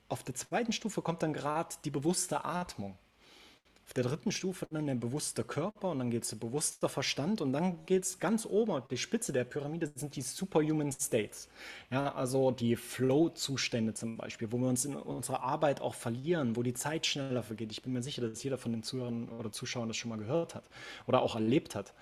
auf 0.10 0.24
der 0.24 0.36
zweiten 0.36 0.72
Stufe 0.72 1.02
kommt 1.02 1.24
dann 1.24 1.34
gerade 1.34 1.76
die 1.84 1.92
bewusste 1.92 2.46
Atmung. 2.46 2.98
Auf 3.88 3.94
der 3.94 4.04
dritten 4.04 4.32
Stufe 4.32 4.66
dann 4.72 4.88
der 4.88 4.96
bewusste 4.96 5.44
Körper 5.44 5.92
und 5.92 6.00
dann 6.00 6.10
geht 6.10 6.24
es 6.24 6.30
der 6.30 6.38
bewusste 6.38 6.90
Verstand 6.90 7.40
und 7.40 7.54
dann 7.54 7.86
geht 7.86 8.04
es 8.04 8.20
ganz 8.20 8.48
oben, 8.48 8.82
die 8.90 8.98
Spitze 8.98 9.32
der 9.32 9.44
Pyramide 9.44 9.92
sind 9.94 10.16
die 10.16 10.24
Superhuman 10.24 10.92
States. 10.92 11.50
Ja, 11.92 12.12
also 12.16 12.50
die 12.50 12.76
Flow-Zustände 12.76 13.94
zum 13.94 14.18
Beispiel, 14.18 14.52
wo 14.52 14.58
wir 14.58 14.70
uns 14.70 14.86
in 14.86 14.96
unserer 14.96 15.44
Arbeit 15.44 15.82
auch 15.82 15.94
verlieren, 15.94 16.56
wo 16.56 16.64
die 16.64 16.74
Zeit 16.74 17.06
schneller 17.06 17.44
vergeht. 17.44 17.72
Ich 17.72 17.84
bin 17.84 17.94
mir 17.94 18.02
sicher, 18.02 18.28
dass 18.28 18.42
jeder 18.42 18.58
von 18.58 18.72
den 18.72 18.82
Zuhörern 18.82 19.30
oder 19.30 19.52
Zuschauern 19.52 19.88
das 19.88 19.98
schon 19.98 20.10
mal 20.10 20.18
gehört 20.18 20.56
hat 20.56 20.64
oder 21.06 21.22
auch 21.22 21.36
erlebt 21.36 21.76
hat. 21.76 21.94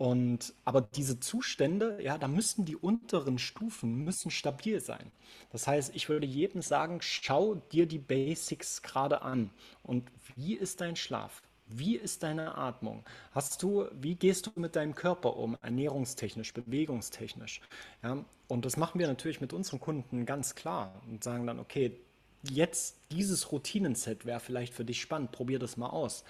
Und, 0.00 0.54
aber 0.64 0.80
diese 0.80 1.20
Zustände, 1.20 1.98
ja, 2.02 2.16
da 2.16 2.26
müssen 2.26 2.64
die 2.64 2.74
unteren 2.74 3.38
Stufen 3.38 4.02
müssen 4.02 4.30
stabil 4.30 4.80
sein. 4.80 5.12
Das 5.52 5.66
heißt, 5.66 5.94
ich 5.94 6.08
würde 6.08 6.26
jedem 6.26 6.62
sagen, 6.62 7.02
schau 7.02 7.56
dir 7.70 7.84
die 7.84 7.98
Basics 7.98 8.80
gerade 8.80 9.20
an. 9.20 9.50
Und 9.82 10.10
wie 10.36 10.54
ist 10.54 10.80
dein 10.80 10.96
Schlaf? 10.96 11.42
Wie 11.66 11.96
ist 11.96 12.22
deine 12.22 12.56
Atmung? 12.56 13.04
Hast 13.32 13.62
du, 13.62 13.88
wie 13.92 14.14
gehst 14.14 14.46
du 14.46 14.52
mit 14.54 14.74
deinem 14.74 14.94
Körper 14.94 15.36
um, 15.36 15.58
ernährungstechnisch, 15.60 16.54
bewegungstechnisch? 16.54 17.60
Ja, 18.02 18.24
und 18.48 18.64
das 18.64 18.78
machen 18.78 19.00
wir 19.00 19.06
natürlich 19.06 19.42
mit 19.42 19.52
unseren 19.52 19.80
Kunden 19.80 20.24
ganz 20.24 20.54
klar 20.54 20.94
und 21.10 21.22
sagen 21.22 21.46
dann, 21.46 21.58
okay, 21.58 22.00
jetzt 22.42 22.96
dieses 23.10 23.52
Routinenset 23.52 24.24
wäre 24.24 24.40
vielleicht 24.40 24.74
für 24.74 24.84
dich 24.84 25.00
spannend, 25.00 25.32
probier 25.32 25.58
das 25.58 25.76
mal 25.76 25.88
aus. 25.88 26.24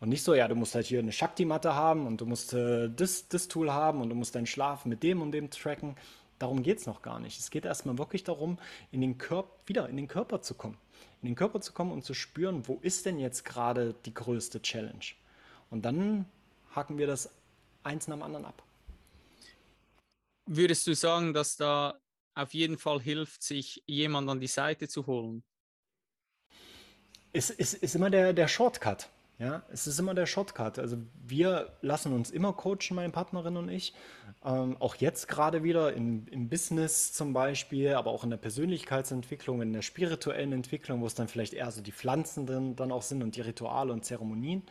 Und 0.00 0.08
nicht 0.08 0.22
so, 0.22 0.34
ja, 0.34 0.46
du 0.48 0.54
musst 0.54 0.74
halt 0.74 0.86
hier 0.86 0.98
eine 0.98 1.12
Shakti-Matte 1.12 1.74
haben 1.74 2.06
und 2.06 2.20
du 2.20 2.26
musst 2.26 2.52
äh, 2.52 2.88
das, 2.88 3.28
das 3.28 3.48
Tool 3.48 3.72
haben 3.72 4.00
und 4.00 4.10
du 4.10 4.14
musst 4.14 4.34
deinen 4.34 4.46
Schlaf 4.46 4.84
mit 4.84 5.02
dem 5.02 5.22
und 5.22 5.32
dem 5.32 5.50
tracken. 5.50 5.96
Darum 6.38 6.62
geht 6.62 6.78
es 6.78 6.86
noch 6.86 7.02
gar 7.02 7.18
nicht. 7.18 7.40
Es 7.40 7.50
geht 7.50 7.64
erstmal 7.64 7.98
wirklich 7.98 8.22
darum, 8.22 8.58
in 8.92 9.00
den 9.00 9.16
wieder 9.64 9.88
in 9.88 9.96
den 9.96 10.08
Körper 10.08 10.42
zu 10.42 10.54
kommen. 10.54 10.76
In 11.22 11.28
den 11.28 11.34
Körper 11.34 11.60
zu 11.60 11.72
kommen 11.72 11.92
und 11.92 12.04
zu 12.04 12.14
spüren, 12.14 12.68
wo 12.68 12.78
ist 12.82 13.06
denn 13.06 13.18
jetzt 13.18 13.44
gerade 13.44 13.94
die 14.04 14.12
größte 14.12 14.60
Challenge? 14.60 15.04
Und 15.70 15.84
dann 15.84 16.26
haken 16.74 16.98
wir 16.98 17.06
das 17.06 17.30
eins 17.82 18.06
nach 18.06 18.16
dem 18.16 18.22
anderen 18.22 18.44
ab. 18.44 18.62
Würdest 20.44 20.86
du 20.86 20.94
sagen, 20.94 21.32
dass 21.32 21.56
da 21.56 21.98
auf 22.34 22.52
jeden 22.52 22.78
Fall 22.78 23.00
hilft, 23.00 23.42
sich 23.42 23.82
jemand 23.86 24.28
an 24.28 24.40
die 24.40 24.46
Seite 24.46 24.86
zu 24.86 25.06
holen? 25.06 25.42
Ist, 27.36 27.50
ist, 27.50 27.74
ist 27.74 27.94
immer 27.94 28.10
der, 28.10 28.32
der 28.32 28.48
Shortcut. 28.48 29.08
Ja, 29.38 29.62
es 29.70 29.86
ist 29.86 29.98
immer 29.98 30.14
der 30.14 30.24
Shortcut. 30.24 30.78
Also 30.78 30.96
wir 31.26 31.70
lassen 31.82 32.14
uns 32.14 32.30
immer 32.30 32.54
coachen, 32.54 32.94
meine 32.94 33.10
Partnerin 33.10 33.58
und 33.58 33.68
ich. 33.68 33.92
Ähm, 34.42 34.78
auch 34.80 34.94
jetzt 34.94 35.28
gerade 35.28 35.62
wieder 35.62 35.92
im, 35.92 36.26
im 36.28 36.48
Business 36.48 37.12
zum 37.12 37.34
Beispiel, 37.34 37.92
aber 37.92 38.12
auch 38.12 38.24
in 38.24 38.30
der 38.30 38.38
Persönlichkeitsentwicklung, 38.38 39.60
in 39.60 39.74
der 39.74 39.82
spirituellen 39.82 40.52
Entwicklung, 40.54 41.02
wo 41.02 41.06
es 41.06 41.14
dann 41.14 41.28
vielleicht 41.28 41.52
eher 41.52 41.70
so 41.70 41.82
die 41.82 41.92
Pflanzen 41.92 42.46
dann, 42.46 42.76
dann 42.76 42.90
auch 42.90 43.02
sind 43.02 43.22
und 43.22 43.36
die 43.36 43.42
Rituale 43.42 43.92
und 43.92 44.06
Zeremonien. 44.06 44.62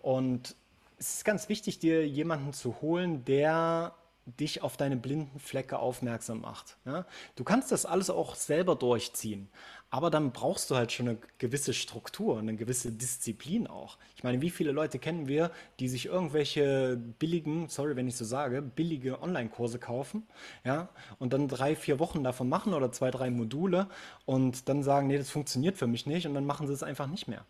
Und 0.00 0.56
es 0.98 1.14
ist 1.14 1.24
ganz 1.24 1.48
wichtig, 1.48 1.78
dir 1.78 2.04
jemanden 2.04 2.52
zu 2.52 2.80
holen, 2.80 3.24
der 3.24 3.94
dich 4.26 4.62
auf 4.62 4.76
deine 4.76 4.96
blinden 4.96 5.38
Flecke 5.38 5.78
aufmerksam 5.78 6.42
macht. 6.42 6.76
Ja? 6.84 7.06
Du 7.36 7.44
kannst 7.44 7.72
das 7.72 7.86
alles 7.86 8.10
auch 8.10 8.34
selber 8.34 8.76
durchziehen, 8.76 9.48
aber 9.90 10.10
dann 10.10 10.32
brauchst 10.32 10.70
du 10.70 10.76
halt 10.76 10.92
schon 10.92 11.08
eine 11.08 11.18
gewisse 11.38 11.74
Struktur, 11.74 12.38
eine 12.38 12.54
gewisse 12.54 12.92
Disziplin 12.92 13.66
auch. 13.66 13.98
Ich 14.14 14.22
meine, 14.22 14.40
wie 14.40 14.50
viele 14.50 14.72
Leute 14.72 14.98
kennen 14.98 15.26
wir, 15.26 15.50
die 15.80 15.88
sich 15.88 16.06
irgendwelche 16.06 16.96
billigen, 17.18 17.68
sorry, 17.68 17.96
wenn 17.96 18.06
ich 18.06 18.16
so 18.16 18.24
sage, 18.24 18.62
billige 18.62 19.20
Online-Kurse 19.20 19.78
kaufen, 19.78 20.26
ja, 20.64 20.88
und 21.18 21.32
dann 21.32 21.48
drei, 21.48 21.74
vier 21.74 21.98
Wochen 21.98 22.22
davon 22.22 22.48
machen 22.48 22.74
oder 22.74 22.92
zwei, 22.92 23.10
drei 23.10 23.30
Module 23.30 23.88
und 24.26 24.68
dann 24.68 24.82
sagen, 24.82 25.08
nee, 25.08 25.18
das 25.18 25.30
funktioniert 25.30 25.76
für 25.76 25.86
mich 25.86 26.06
nicht 26.06 26.26
und 26.26 26.34
dann 26.34 26.46
machen 26.46 26.66
sie 26.66 26.72
es 26.72 26.82
einfach 26.82 27.08
nicht 27.08 27.26
mehr. 27.26 27.44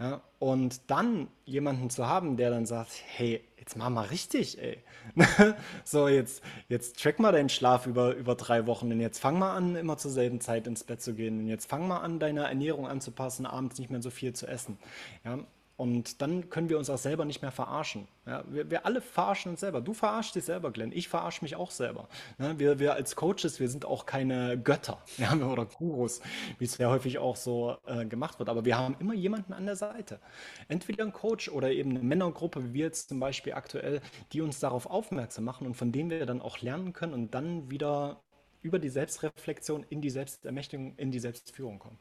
Ja, 0.00 0.22
und 0.38 0.80
dann 0.90 1.26
jemanden 1.44 1.90
zu 1.90 2.06
haben, 2.06 2.36
der 2.36 2.50
dann 2.50 2.66
sagt, 2.66 2.92
hey, 3.04 3.42
jetzt 3.58 3.76
mach 3.76 3.90
mal 3.90 4.06
richtig, 4.06 4.62
ey. 4.62 4.78
so, 5.84 6.06
jetzt, 6.06 6.42
jetzt 6.68 7.02
track 7.02 7.18
mal 7.18 7.32
deinen 7.32 7.48
Schlaf 7.48 7.86
über, 7.86 8.14
über 8.14 8.36
drei 8.36 8.66
Wochen 8.66 8.92
und 8.92 9.00
jetzt 9.00 9.18
fang 9.18 9.40
mal 9.40 9.56
an, 9.56 9.74
immer 9.74 9.96
zur 9.98 10.12
selben 10.12 10.40
Zeit 10.40 10.68
ins 10.68 10.84
Bett 10.84 11.02
zu 11.02 11.14
gehen 11.14 11.40
und 11.40 11.48
jetzt 11.48 11.68
fang 11.68 11.88
mal 11.88 11.98
an, 11.98 12.20
deine 12.20 12.44
Ernährung 12.46 12.86
anzupassen, 12.86 13.44
abends 13.44 13.78
nicht 13.78 13.90
mehr 13.90 14.00
so 14.00 14.10
viel 14.10 14.32
zu 14.34 14.46
essen. 14.46 14.78
Ja, 15.24 15.40
und 15.78 16.22
dann 16.22 16.50
können 16.50 16.68
wir 16.68 16.76
uns 16.76 16.90
auch 16.90 16.98
selber 16.98 17.24
nicht 17.24 17.40
mehr 17.40 17.52
verarschen. 17.52 18.08
Ja, 18.26 18.42
wir, 18.48 18.68
wir, 18.68 18.84
alle 18.84 19.00
verarschen 19.00 19.52
uns 19.52 19.60
selber. 19.60 19.80
Du 19.80 19.94
verarschst 19.94 20.34
dich 20.34 20.42
selber, 20.42 20.72
Glenn. 20.72 20.90
Ich 20.90 21.06
verarsche 21.06 21.44
mich 21.44 21.54
auch 21.54 21.70
selber. 21.70 22.08
Ja, 22.40 22.58
wir, 22.58 22.80
wir 22.80 22.94
als 22.94 23.14
Coaches, 23.14 23.60
wir 23.60 23.68
sind 23.68 23.84
auch 23.84 24.04
keine 24.04 24.60
Götter 24.60 25.00
ja, 25.18 25.32
oder 25.36 25.66
Gurus, 25.66 26.20
wie 26.58 26.64
es 26.64 26.76
ja 26.78 26.90
häufig 26.90 27.18
auch 27.18 27.36
so 27.36 27.76
äh, 27.86 28.04
gemacht 28.06 28.40
wird. 28.40 28.48
Aber 28.48 28.64
wir 28.64 28.76
haben 28.76 28.96
immer 28.98 29.14
jemanden 29.14 29.52
an 29.52 29.66
der 29.66 29.76
Seite. 29.76 30.18
Entweder 30.66 31.04
ein 31.04 31.12
Coach 31.12 31.48
oder 31.48 31.70
eben 31.70 31.90
eine 31.90 32.00
Männergruppe, 32.00 32.64
wie 32.64 32.74
wir 32.74 32.86
jetzt 32.86 33.10
zum 33.10 33.20
Beispiel 33.20 33.52
aktuell, 33.52 34.00
die 34.32 34.40
uns 34.40 34.58
darauf 34.58 34.86
aufmerksam 34.86 35.44
machen 35.44 35.64
und 35.64 35.76
von 35.76 35.92
denen 35.92 36.10
wir 36.10 36.26
dann 36.26 36.42
auch 36.42 36.60
lernen 36.60 36.92
können 36.92 37.14
und 37.14 37.34
dann 37.34 37.70
wieder 37.70 38.20
über 38.62 38.80
die 38.80 38.88
Selbstreflexion 38.88 39.86
in 39.90 40.00
die 40.00 40.10
Selbstermächtigung, 40.10 40.96
in 40.96 41.12
die 41.12 41.20
Selbstführung 41.20 41.78
kommen. 41.78 42.00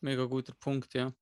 Mega 0.00 0.24
guter 0.24 0.54
Punkt, 0.58 0.94
ja 0.94 1.12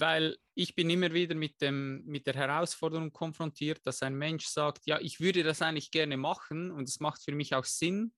weil 0.00 0.36
ich 0.54 0.74
bin 0.74 0.90
immer 0.90 1.12
wieder 1.12 1.34
mit, 1.34 1.60
dem, 1.60 2.04
mit 2.04 2.26
der 2.26 2.34
Herausforderung 2.34 3.12
konfrontiert, 3.12 3.80
dass 3.84 4.02
ein 4.02 4.14
Mensch 4.14 4.46
sagt, 4.46 4.86
ja, 4.86 4.98
ich 5.00 5.20
würde 5.20 5.42
das 5.42 5.62
eigentlich 5.62 5.90
gerne 5.90 6.16
machen 6.16 6.70
und 6.70 6.88
es 6.88 7.00
macht 7.00 7.22
für 7.22 7.32
mich 7.32 7.54
auch 7.54 7.64
Sinn 7.64 8.12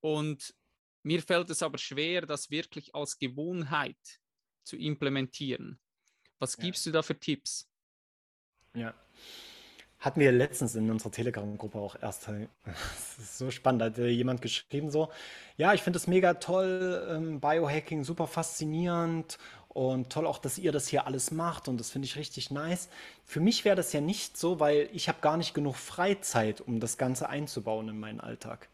und 0.00 0.54
mir 1.02 1.22
fällt 1.22 1.50
es 1.50 1.62
aber 1.62 1.78
schwer, 1.78 2.22
das 2.22 2.50
wirklich 2.50 2.94
als 2.94 3.18
Gewohnheit 3.18 3.98
zu 4.64 4.76
implementieren. 4.76 5.78
Was 6.38 6.56
gibst 6.56 6.86
ja. 6.86 6.92
du 6.92 6.98
da 6.98 7.02
für 7.02 7.18
Tipps? 7.18 7.70
Ja. 8.74 8.94
Hatten 9.98 10.20
wir 10.20 10.32
letztens 10.32 10.74
in 10.74 10.90
unserer 10.90 11.12
Telegram-Gruppe 11.12 11.78
auch 11.78 11.96
erst. 12.00 12.28
Das 12.64 13.18
ist 13.18 13.38
so 13.38 13.50
spannend. 13.50 13.80
Da 13.80 13.86
hat 13.86 13.98
jemand 13.98 14.42
geschrieben 14.42 14.90
so, 14.90 15.10
ja, 15.56 15.72
ich 15.72 15.82
finde 15.82 15.98
es 15.98 16.06
mega 16.06 16.34
toll, 16.34 17.06
ähm, 17.08 17.40
Biohacking 17.40 18.04
super 18.04 18.26
faszinierend 18.26 19.38
und 19.74 20.10
toll 20.10 20.26
auch, 20.26 20.38
dass 20.38 20.56
ihr 20.56 20.72
das 20.72 20.88
hier 20.88 21.06
alles 21.06 21.32
macht 21.32 21.68
und 21.68 21.78
das 21.78 21.90
finde 21.90 22.06
ich 22.06 22.16
richtig 22.16 22.50
nice. 22.50 22.88
Für 23.26 23.40
mich 23.40 23.64
wäre 23.64 23.76
das 23.76 23.92
ja 23.92 24.00
nicht 24.00 24.38
so, 24.38 24.60
weil 24.60 24.88
ich 24.92 25.08
habe 25.08 25.18
gar 25.20 25.36
nicht 25.36 25.52
genug 25.52 25.74
Freizeit, 25.74 26.60
um 26.60 26.80
das 26.80 26.96
Ganze 26.96 27.28
einzubauen 27.28 27.88
in 27.88 27.98
meinen 27.98 28.20
Alltag. 28.20 28.68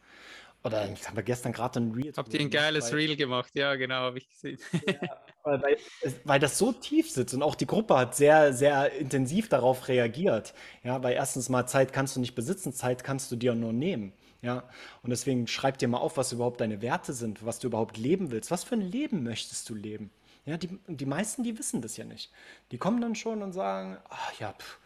Oder 0.63 0.91
ich 0.93 1.09
habe 1.09 1.23
gestern 1.23 1.53
gerade 1.53 1.81
ein 1.81 1.93
Reel. 1.93 2.13
Habt 2.15 2.35
ihr 2.35 2.41
ein 2.41 2.51
geiles 2.51 2.93
Reel 2.93 3.17
gemacht? 3.17 3.51
Ja, 3.55 3.77
genau, 3.77 3.95
habe 3.95 4.19
ich 4.19 4.29
gesehen. 4.29 4.59
Ja, 4.87 5.19
weil, 5.43 5.79
weil, 6.25 6.39
das 6.39 6.59
so 6.59 6.71
tief 6.73 7.11
sitzt 7.11 7.33
und 7.33 7.43
auch 7.43 7.55
die 7.55 7.67
Gruppe 7.67 7.97
hat 7.97 8.15
sehr, 8.15 8.53
sehr 8.53 8.93
intensiv 8.93 9.49
darauf 9.49 9.89
reagiert. 9.89 10.53
Ja, 10.85 11.03
weil 11.03 11.15
erstens 11.15 11.49
mal 11.49 11.67
Zeit 11.67 11.95
kannst 11.95 12.17
du 12.17 12.21
nicht 12.21 12.35
besitzen, 12.35 12.75
Zeit 12.75 13.05
kannst 13.05 13.33
du 13.33 13.37
dir 13.37 13.55
nur 13.55 13.73
nehmen. 13.73 14.13
Ja, 14.43 14.69
und 15.03 15.11
deswegen 15.11 15.47
schreib 15.47 15.79
dir 15.79 15.89
mal 15.89 15.99
auf, 15.99 16.19
was 16.19 16.33
überhaupt 16.33 16.61
deine 16.61 16.83
Werte 16.83 17.15
sind, 17.15 17.45
was 17.45 17.59
du 17.59 17.69
überhaupt 17.69 17.97
leben 17.97 18.31
willst. 18.31 18.51
Was 18.51 18.65
für 18.65 18.75
ein 18.75 18.81
Leben 18.83 19.23
möchtest 19.23 19.69
du 19.71 19.75
leben? 19.75 20.11
Ja, 20.47 20.57
die, 20.57 20.79
die 20.89 21.07
meisten, 21.07 21.43
die 21.43 21.59
wissen 21.59 21.83
das 21.83 21.97
ja 21.97 22.05
nicht. 22.05 22.31
Die 22.71 22.79
kommen 22.79 23.01
dann 23.01 23.15
schon 23.15 23.43
und 23.43 23.53
sagen, 23.53 23.99
ach 24.09 24.33
ja, 24.39 24.53
pff. 24.53 24.79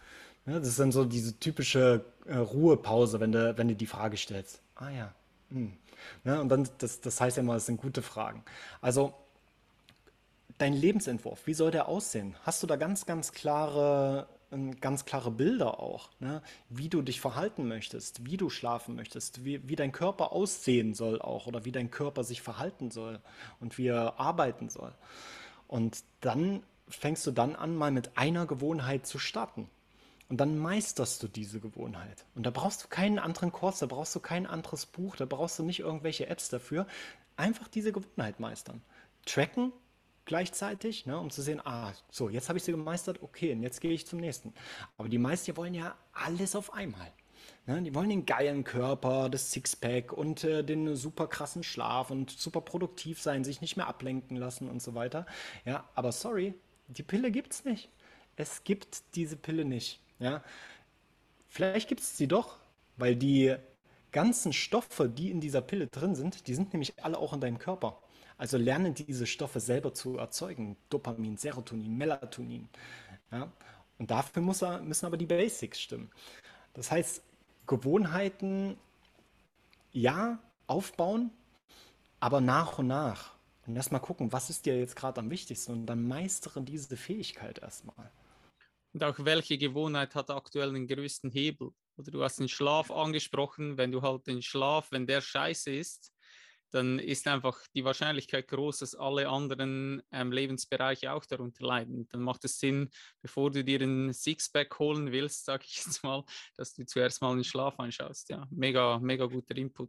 Ja, 0.46 0.58
das 0.58 0.68
ist 0.68 0.78
dann 0.78 0.92
so 0.92 1.04
diese 1.04 1.38
typische 1.38 2.04
äh, 2.26 2.36
Ruhepause, 2.36 3.18
wenn 3.20 3.32
du, 3.32 3.56
wenn 3.56 3.68
du 3.68 3.74
die 3.74 3.86
Frage 3.86 4.16
stellst. 4.16 4.60
Ah 4.74 4.90
ja. 4.90 5.14
Hm. 5.50 5.72
Ja, 6.24 6.40
und 6.40 6.48
dann, 6.50 6.68
das, 6.78 7.00
das 7.00 7.20
heißt 7.20 7.38
ja 7.38 7.42
mal, 7.42 7.56
es 7.56 7.66
sind 7.66 7.80
gute 7.80 8.02
Fragen. 8.02 8.44
Also, 8.82 9.14
dein 10.58 10.74
Lebensentwurf, 10.74 11.46
wie 11.46 11.54
soll 11.54 11.70
der 11.70 11.88
aussehen? 11.88 12.36
Hast 12.42 12.62
du 12.62 12.66
da 12.66 12.76
ganz, 12.76 13.06
ganz 13.06 13.32
klare, 13.32 14.28
ganz 14.80 15.04
klare 15.04 15.30
Bilder 15.30 15.80
auch, 15.80 16.10
ne? 16.20 16.42
wie 16.68 16.88
du 16.88 17.02
dich 17.02 17.20
verhalten 17.20 17.66
möchtest, 17.66 18.24
wie 18.26 18.36
du 18.36 18.50
schlafen 18.50 18.94
möchtest, 18.94 19.44
wie, 19.44 19.66
wie 19.68 19.76
dein 19.76 19.92
Körper 19.92 20.32
aussehen 20.32 20.94
soll 20.94 21.20
auch 21.20 21.46
oder 21.46 21.64
wie 21.64 21.72
dein 21.72 21.90
Körper 21.90 22.22
sich 22.22 22.42
verhalten 22.42 22.90
soll 22.90 23.20
und 23.60 23.78
wie 23.78 23.88
er 23.88 24.20
arbeiten 24.20 24.68
soll. 24.68 24.94
Und 25.68 26.04
dann 26.20 26.62
fängst 26.88 27.26
du 27.26 27.30
dann 27.30 27.56
an, 27.56 27.76
mal 27.76 27.90
mit 27.90 28.16
einer 28.16 28.46
Gewohnheit 28.46 29.06
zu 29.06 29.18
starten. 29.18 29.68
Und 30.28 30.38
dann 30.38 30.58
meisterst 30.58 31.22
du 31.22 31.28
diese 31.28 31.60
Gewohnheit. 31.60 32.24
Und 32.34 32.44
da 32.44 32.50
brauchst 32.50 32.84
du 32.84 32.88
keinen 32.88 33.18
anderen 33.18 33.52
Kurs, 33.52 33.78
da 33.78 33.86
brauchst 33.86 34.14
du 34.14 34.20
kein 34.20 34.46
anderes 34.46 34.86
Buch, 34.86 35.16
da 35.16 35.26
brauchst 35.26 35.58
du 35.58 35.62
nicht 35.62 35.80
irgendwelche 35.80 36.26
Apps 36.28 36.48
dafür. 36.48 36.86
Einfach 37.36 37.68
diese 37.68 37.92
Gewohnheit 37.92 38.40
meistern. 38.40 38.82
Tracken 39.26 39.72
gleichzeitig, 40.24 41.06
ne, 41.06 41.18
um 41.18 41.30
zu 41.30 41.42
sehen, 41.42 41.60
ah, 41.64 41.92
so, 42.10 42.28
jetzt 42.28 42.48
habe 42.48 42.58
ich 42.58 42.64
sie 42.64 42.72
gemeistert, 42.72 43.22
okay, 43.22 43.52
und 43.52 43.62
jetzt 43.62 43.80
gehe 43.80 43.92
ich 43.92 44.06
zum 44.06 44.20
nächsten. 44.20 44.54
Aber 44.96 45.08
die 45.08 45.18
meisten 45.18 45.56
wollen 45.56 45.74
ja 45.74 45.96
alles 46.12 46.56
auf 46.56 46.72
einmal. 46.72 47.12
Ne? 47.66 47.82
Die 47.82 47.94
wollen 47.94 48.08
den 48.08 48.26
geilen 48.26 48.64
Körper, 48.64 49.28
das 49.28 49.52
Sixpack 49.52 50.12
und 50.12 50.44
äh, 50.44 50.62
den 50.62 50.96
super 50.96 51.26
krassen 51.26 51.62
Schlaf 51.62 52.10
und 52.10 52.30
super 52.30 52.60
produktiv 52.60 53.20
sein, 53.20 53.44
sich 53.44 53.60
nicht 53.60 53.76
mehr 53.76 53.86
ablenken 53.86 54.36
lassen 54.36 54.68
und 54.68 54.82
so 54.82 54.94
weiter. 54.94 55.26
Ja, 55.64 55.88
aber 55.94 56.12
sorry, 56.12 56.54
die 56.88 57.02
Pille 57.02 57.30
gibt 57.30 57.52
es 57.52 57.64
nicht. 57.64 57.90
Es 58.36 58.64
gibt 58.64 59.02
diese 59.14 59.36
Pille 59.36 59.64
nicht. 59.64 60.00
Ja, 60.18 60.42
vielleicht 61.48 61.88
gibt 61.88 62.00
es 62.00 62.16
sie 62.16 62.28
doch, 62.28 62.58
weil 62.96 63.16
die 63.16 63.54
ganzen 64.12 64.52
Stoffe, 64.52 65.08
die 65.08 65.30
in 65.30 65.40
dieser 65.40 65.60
Pille 65.60 65.88
drin 65.88 66.14
sind, 66.14 66.46
die 66.46 66.54
sind 66.54 66.72
nämlich 66.72 67.02
alle 67.02 67.18
auch 67.18 67.32
in 67.32 67.40
deinem 67.40 67.58
Körper. 67.58 68.00
Also 68.36 68.58
lerne 68.58 68.92
diese 68.92 69.26
Stoffe 69.26 69.60
selber 69.60 69.94
zu 69.94 70.18
erzeugen. 70.18 70.76
Dopamin, 70.88 71.36
Serotonin, 71.36 71.96
Melatonin. 71.96 72.68
Ja? 73.30 73.52
Und 73.98 74.10
dafür 74.10 74.42
muss 74.42 74.62
müssen 74.82 75.06
aber 75.06 75.16
die 75.16 75.26
Basics 75.26 75.80
stimmen. 75.80 76.10
Das 76.74 76.90
heißt, 76.90 77.22
Gewohnheiten, 77.66 78.76
ja, 79.92 80.38
aufbauen, 80.66 81.30
aber 82.20 82.40
nach 82.40 82.78
und 82.78 82.88
nach. 82.88 83.34
Und 83.66 83.76
erstmal 83.76 84.00
gucken, 84.00 84.32
was 84.32 84.50
ist 84.50 84.66
dir 84.66 84.78
jetzt 84.78 84.96
gerade 84.96 85.20
am 85.20 85.30
wichtigsten 85.30 85.72
und 85.72 85.86
dann 85.86 86.06
meistere 86.06 86.62
diese 86.62 86.96
Fähigkeit 86.96 87.58
erstmal. 87.58 88.10
Und 88.92 89.02
auch 89.02 89.16
welche 89.18 89.58
Gewohnheit 89.58 90.14
hat 90.14 90.30
aktuell 90.30 90.72
den 90.72 90.86
größten 90.86 91.30
Hebel? 91.30 91.70
Oder 91.96 92.10
du 92.10 92.22
hast 92.22 92.38
den 92.38 92.48
Schlaf 92.48 92.90
angesprochen, 92.90 93.76
wenn 93.76 93.92
du 93.92 94.02
halt 94.02 94.26
den 94.26 94.42
Schlaf, 94.42 94.90
wenn 94.90 95.06
der 95.06 95.20
scheiße 95.20 95.74
ist, 95.74 96.13
dann 96.74 96.98
ist 96.98 97.28
einfach 97.28 97.56
die 97.74 97.84
Wahrscheinlichkeit 97.84 98.48
groß, 98.48 98.80
dass 98.80 98.96
alle 98.96 99.28
anderen 99.28 100.02
ähm, 100.10 100.32
Lebensbereiche 100.32 101.12
auch 101.12 101.24
darunter 101.24 101.64
leiden. 101.64 102.08
Dann 102.10 102.20
macht 102.20 102.44
es 102.44 102.58
Sinn, 102.58 102.90
bevor 103.22 103.52
du 103.52 103.62
dir 103.62 103.80
einen 103.80 104.12
Sixpack 104.12 104.76
holen 104.80 105.12
willst, 105.12 105.44
sage 105.44 105.64
ich 105.66 105.76
jetzt 105.76 106.02
mal, 106.02 106.24
dass 106.56 106.74
du 106.74 106.84
zuerst 106.84 107.22
mal 107.22 107.30
in 107.30 107.38
den 107.38 107.44
Schlaf 107.44 107.78
anschaust. 107.78 108.28
Ja, 108.30 108.46
mega, 108.50 108.98
mega 108.98 109.26
guter 109.26 109.56
Input. 109.56 109.88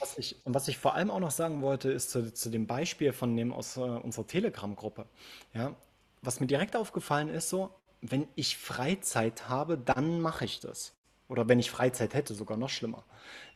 Was 0.00 0.18
ich, 0.18 0.44
und 0.44 0.54
was 0.54 0.66
ich 0.68 0.78
vor 0.78 0.94
allem 0.94 1.10
auch 1.10 1.20
noch 1.20 1.30
sagen 1.30 1.62
wollte, 1.62 1.92
ist 1.92 2.10
zu, 2.10 2.32
zu 2.32 2.50
dem 2.50 2.66
Beispiel 2.66 3.12
von 3.12 3.36
dem 3.36 3.52
aus 3.52 3.76
äh, 3.76 3.80
unserer 3.80 4.26
Telegram-Gruppe. 4.26 5.06
Ja, 5.54 5.76
was 6.22 6.40
mir 6.40 6.46
direkt 6.46 6.74
aufgefallen 6.74 7.28
ist, 7.28 7.50
so, 7.50 7.70
wenn 8.00 8.26
ich 8.34 8.56
Freizeit 8.56 9.48
habe, 9.48 9.78
dann 9.78 10.20
mache 10.20 10.44
ich 10.44 10.58
das. 10.58 10.95
Oder 11.28 11.48
wenn 11.48 11.58
ich 11.58 11.72
Freizeit 11.72 12.14
hätte, 12.14 12.34
sogar 12.34 12.56
noch 12.56 12.68
schlimmer. 12.68 13.02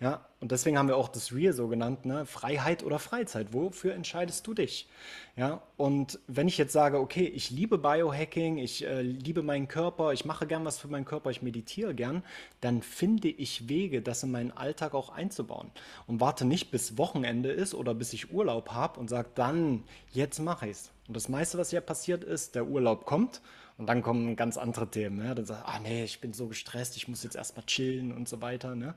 Ja, 0.01 0.27
und 0.41 0.51
deswegen 0.51 0.77
haben 0.77 0.89
wir 0.89 0.97
auch 0.97 1.09
das 1.09 1.33
Real 1.33 1.53
so 1.53 1.69
genannt, 1.69 2.05
ne? 2.05 2.27
Freiheit 2.27 2.83
oder 2.83 2.99
Freizeit. 2.99 3.53
Wofür 3.53 3.95
entscheidest 3.95 4.45
du 4.47 4.55
dich? 4.55 4.89
Ja, 5.37 5.63
und 5.77 6.19
wenn 6.27 6.49
ich 6.49 6.59
jetzt 6.59 6.73
sage, 6.73 6.99
okay, 6.99 7.27
ich 7.27 7.51
liebe 7.51 7.79
Biohacking, 7.79 8.59
ich 8.59 8.85
äh, 8.85 9.03
liebe 9.03 9.43
meinen 9.43 9.69
Körper, 9.69 10.13
ich 10.13 10.25
mache 10.25 10.49
gern 10.49 10.65
was 10.65 10.79
für 10.79 10.89
meinen 10.89 11.05
Körper, 11.05 11.31
ich 11.31 11.43
meditiere 11.43 11.95
gern, 11.95 12.25
dann 12.61 12.83
finde 12.83 13.29
ich 13.29 13.69
Wege, 13.69 14.03
das 14.03 14.25
in 14.25 14.33
meinen 14.33 14.51
Alltag 14.51 14.95
auch 14.95 15.11
einzubauen. 15.11 15.71
Und 16.09 16.21
warte 16.21 16.45
nicht 16.45 16.73
bis 16.73 16.99
Wochenende 16.99 17.53
ist 17.53 17.75
oder 17.75 17.95
bis 17.95 18.13
ich 18.13 18.33
Urlaub 18.33 18.73
habe 18.73 18.99
und 18.99 19.09
sage, 19.09 19.29
dann, 19.37 19.85
jetzt 20.11 20.41
mache 20.41 20.67
ich 20.67 20.73
es. 20.73 20.91
Und 21.07 21.15
das 21.15 21.29
meiste, 21.29 21.57
was 21.57 21.71
ja 21.71 21.81
passiert 21.81 22.25
ist, 22.25 22.57
der 22.57 22.67
Urlaub 22.67 23.05
kommt 23.05 23.41
und 23.81 23.87
dann 23.87 24.03
kommen 24.03 24.37
ganz 24.37 24.59
andere 24.59 24.91
Themen. 24.91 25.25
Ja? 25.25 25.35
Dann 25.35 25.47
sagt, 25.47 25.67
ah 25.67 25.81
nee, 25.81 26.05
ich 26.05 26.21
bin 26.21 26.35
so 26.35 26.49
gestresst, 26.49 26.99
ich 26.99 27.09
muss 27.09 27.23
jetzt 27.23 27.35
erstmal 27.35 27.65
chillen 27.65 28.13
und 28.13 28.29
so 28.29 28.43
weiter. 28.43 28.77
Ne? 28.77 28.95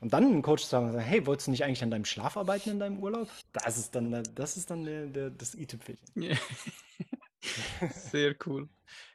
Und 0.00 0.12
dann 0.12 0.24
ein 0.24 0.42
Coach 0.42 0.62
sagen, 0.62 0.96
hey, 0.98 1.26
wolltest 1.26 1.46
du 1.46 1.52
nicht 1.52 1.64
eigentlich 1.64 1.82
an 1.82 1.90
deinem 1.90 2.04
Schlaf 2.04 2.36
arbeiten 2.36 2.68
in 2.68 2.78
deinem 2.78 2.98
Urlaub? 2.98 3.30
Das 3.54 3.78
ist 3.78 3.94
dann, 3.94 4.22
das 4.34 4.58
ist 4.58 4.70
dann 4.70 4.84
der, 4.84 5.06
der, 5.06 5.30
das 5.30 5.54
i-Tüpfelchen. 5.54 6.06
Sehr 7.90 8.36
cool. 8.44 8.68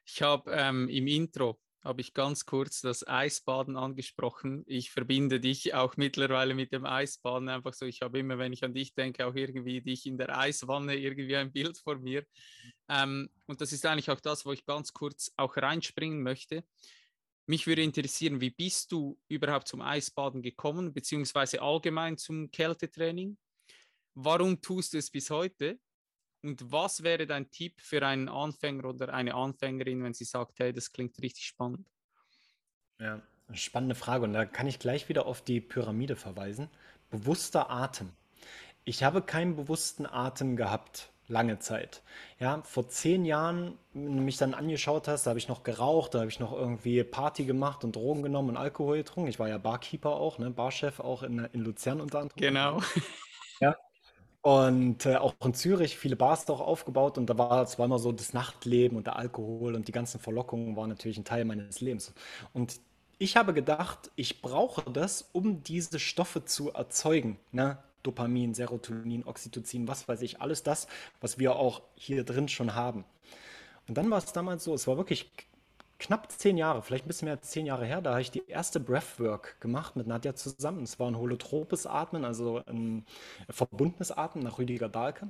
Ich 0.07 0.23
habe 0.23 0.49
ähm, 0.51 0.89
im 0.89 1.05
Intro 1.05 1.59
habe 1.83 2.01
ich 2.01 2.13
ganz 2.13 2.45
kurz 2.45 2.81
das 2.81 3.07
Eisbaden 3.07 3.75
angesprochen. 3.75 4.63
Ich 4.67 4.91
verbinde 4.91 5.39
dich 5.39 5.73
auch 5.73 5.97
mittlerweile 5.97 6.53
mit 6.53 6.71
dem 6.71 6.85
Eisbaden 6.85 7.49
einfach 7.49 7.73
so. 7.73 7.85
Ich 7.85 8.01
habe 8.01 8.19
immer, 8.19 8.37
wenn 8.37 8.53
ich 8.53 8.63
an 8.63 8.73
dich 8.73 8.93
denke, 8.93 9.25
auch 9.25 9.33
irgendwie 9.33 9.81
dich 9.81 10.05
in 10.05 10.17
der 10.17 10.37
Eiswanne, 10.37 10.95
irgendwie 10.95 11.35
ein 11.35 11.51
Bild 11.51 11.77
vor 11.79 11.97
mir. 11.97 12.23
Ähm, 12.87 13.29
und 13.47 13.61
das 13.61 13.73
ist 13.73 13.85
eigentlich 13.85 14.11
auch 14.11 14.19
das, 14.19 14.45
wo 14.45 14.51
ich 14.51 14.65
ganz 14.65 14.93
kurz 14.93 15.31
auch 15.37 15.57
reinspringen 15.57 16.21
möchte. 16.21 16.63
Mich 17.47 17.65
würde 17.65 17.81
interessieren, 17.81 18.39
wie 18.39 18.51
bist 18.51 18.91
du 18.91 19.19
überhaupt 19.27 19.67
zum 19.67 19.81
Eisbaden 19.81 20.43
gekommen, 20.43 20.93
beziehungsweise 20.93 21.61
allgemein 21.61 22.17
zum 22.17 22.51
Kältetraining? 22.51 23.37
Warum 24.13 24.61
tust 24.61 24.93
du 24.93 24.99
es 24.99 25.09
bis 25.09 25.31
heute? 25.31 25.79
Und 26.43 26.71
was 26.71 27.03
wäre 27.03 27.27
dein 27.27 27.51
Tipp 27.51 27.79
für 27.81 28.05
einen 28.05 28.27
Anfänger 28.27 28.85
oder 28.85 29.13
eine 29.13 29.35
Anfängerin, 29.35 30.03
wenn 30.03 30.13
sie 30.13 30.25
sagt, 30.25 30.59
hey, 30.59 30.73
das 30.73 30.91
klingt 30.91 31.21
richtig 31.21 31.45
spannend? 31.45 31.87
Ja, 32.99 33.21
spannende 33.53 33.95
Frage. 33.95 34.23
Und 34.23 34.33
da 34.33 34.45
kann 34.45 34.67
ich 34.67 34.79
gleich 34.79 35.09
wieder 35.09 35.25
auf 35.25 35.41
die 35.41 35.61
Pyramide 35.61 36.15
verweisen. 36.15 36.69
Bewusster 37.09 37.69
Atem. 37.69 38.09
Ich 38.85 39.03
habe 39.03 39.21
keinen 39.21 39.55
bewussten 39.55 40.07
Atem 40.07 40.55
gehabt, 40.55 41.11
lange 41.27 41.59
Zeit. 41.59 42.01
Ja, 42.39 42.61
vor 42.63 42.89
zehn 42.89 43.25
Jahren, 43.25 43.77
wenn 43.93 44.17
du 44.17 44.23
mich 44.23 44.37
dann 44.37 44.55
angeschaut 44.55 45.07
hast, 45.07 45.25
da 45.25 45.29
habe 45.29 45.39
ich 45.39 45.47
noch 45.47 45.63
geraucht, 45.63 46.15
da 46.15 46.19
habe 46.19 46.29
ich 46.29 46.39
noch 46.39 46.53
irgendwie 46.53 47.03
Party 47.03 47.45
gemacht 47.45 47.83
und 47.83 47.95
Drogen 47.95 48.23
genommen 48.23 48.49
und 48.49 48.57
Alkohol 48.57 48.97
getrunken. 48.97 49.29
Ich 49.29 49.37
war 49.37 49.47
ja 49.47 49.59
Barkeeper 49.59 50.11
auch, 50.11 50.39
ne, 50.39 50.49
Barchef 50.49 50.99
auch 50.99 51.21
in, 51.21 51.39
in 51.53 51.61
Luzern 51.61 52.01
unter 52.01 52.19
anderem. 52.19 52.39
Genau. 52.39 52.81
Und 54.41 55.05
äh, 55.05 55.17
auch 55.17 55.35
in 55.43 55.53
Zürich 55.53 55.97
viele 55.97 56.15
Bars 56.15 56.49
auch 56.49 56.61
aufgebaut 56.61 57.19
und 57.19 57.29
da 57.29 57.37
war 57.37 57.67
immer 57.77 57.99
so 57.99 58.11
das 58.11 58.33
Nachtleben 58.33 58.97
und 58.97 59.05
der 59.05 59.15
Alkohol 59.15 59.75
und 59.75 59.87
die 59.87 59.91
ganzen 59.91 60.19
Verlockungen 60.19 60.75
waren 60.75 60.89
natürlich 60.89 61.17
ein 61.19 61.25
Teil 61.25 61.45
meines 61.45 61.79
Lebens. 61.79 62.11
Und 62.53 62.79
ich 63.19 63.37
habe 63.37 63.53
gedacht, 63.53 64.09
ich 64.15 64.41
brauche 64.41 64.89
das, 64.89 65.29
um 65.31 65.61
diese 65.61 65.99
Stoffe 65.99 66.43
zu 66.43 66.73
erzeugen. 66.73 67.37
Ne? 67.51 67.77
Dopamin, 68.01 68.55
Serotonin, 68.55 69.27
Oxytocin, 69.27 69.87
was 69.87 70.07
weiß 70.07 70.23
ich, 70.23 70.41
alles 70.41 70.63
das, 70.63 70.87
was 71.19 71.37
wir 71.37 71.55
auch 71.55 71.83
hier 71.93 72.23
drin 72.23 72.47
schon 72.47 72.73
haben. 72.73 73.05
Und 73.87 73.95
dann 73.95 74.09
war 74.09 74.17
es 74.17 74.33
damals 74.33 74.63
so, 74.63 74.73
es 74.73 74.87
war 74.87 74.97
wirklich 74.97 75.29
knapp 76.01 76.31
zehn 76.31 76.57
Jahre, 76.57 76.81
vielleicht 76.81 77.05
ein 77.05 77.07
bisschen 77.07 77.27
mehr 77.27 77.35
als 77.35 77.49
zehn 77.49 77.65
Jahre 77.65 77.85
her, 77.85 78.01
da 78.01 78.11
habe 78.11 78.21
ich 78.21 78.31
die 78.31 78.47
erste 78.47 78.79
Breathwork 78.79 79.61
gemacht 79.61 79.95
mit 79.95 80.07
Nadja 80.07 80.35
zusammen. 80.35 80.83
Es 80.83 80.99
war 80.99 81.07
ein 81.07 81.17
holotropes 81.17 81.85
Atmen, 81.85 82.25
also 82.25 82.61
ein 82.65 83.05
verbundenes 83.49 84.11
Atmen 84.11 84.43
nach 84.43 84.57
Rüdiger 84.57 84.89
Dahlke 84.89 85.27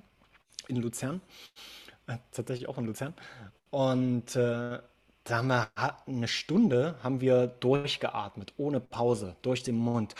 in 0.67 0.77
Luzern. 0.77 1.21
Äh, 2.07 2.17
tatsächlich 2.31 2.69
auch 2.69 2.77
in 2.77 2.85
Luzern. 2.85 3.13
Und 3.69 4.35
äh, 4.35 4.79
da 5.23 5.37
haben 5.37 5.47
wir 5.47 5.67
eine 6.07 6.27
Stunde 6.27 6.95
haben 7.03 7.21
wir 7.21 7.47
durchgeatmet, 7.47 8.53
ohne 8.57 8.79
Pause, 8.79 9.35
durch 9.41 9.63
den 9.63 9.75
Mund. 9.75 10.15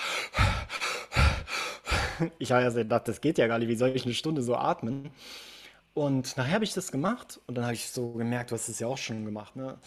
Ich 2.37 2.51
habe 2.51 2.61
ja 2.61 2.69
gedacht, 2.69 3.07
das 3.07 3.19
geht 3.19 3.39
ja 3.39 3.47
gar 3.47 3.57
nicht, 3.57 3.67
wie 3.67 3.75
soll 3.75 3.89
ich 3.89 4.05
eine 4.05 4.13
Stunde 4.13 4.43
so 4.43 4.55
atmen? 4.55 5.09
Und 5.95 6.37
nachher 6.37 6.53
habe 6.53 6.63
ich 6.63 6.73
das 6.73 6.91
gemacht 6.91 7.39
und 7.47 7.55
dann 7.55 7.65
habe 7.65 7.73
ich 7.73 7.89
so 7.89 8.11
gemerkt, 8.11 8.51
du 8.51 8.55
hast 8.55 8.69
es 8.69 8.79
ja 8.79 8.85
auch 8.85 8.99
schon 8.99 9.25
gemacht, 9.25 9.55
ne? 9.55 9.79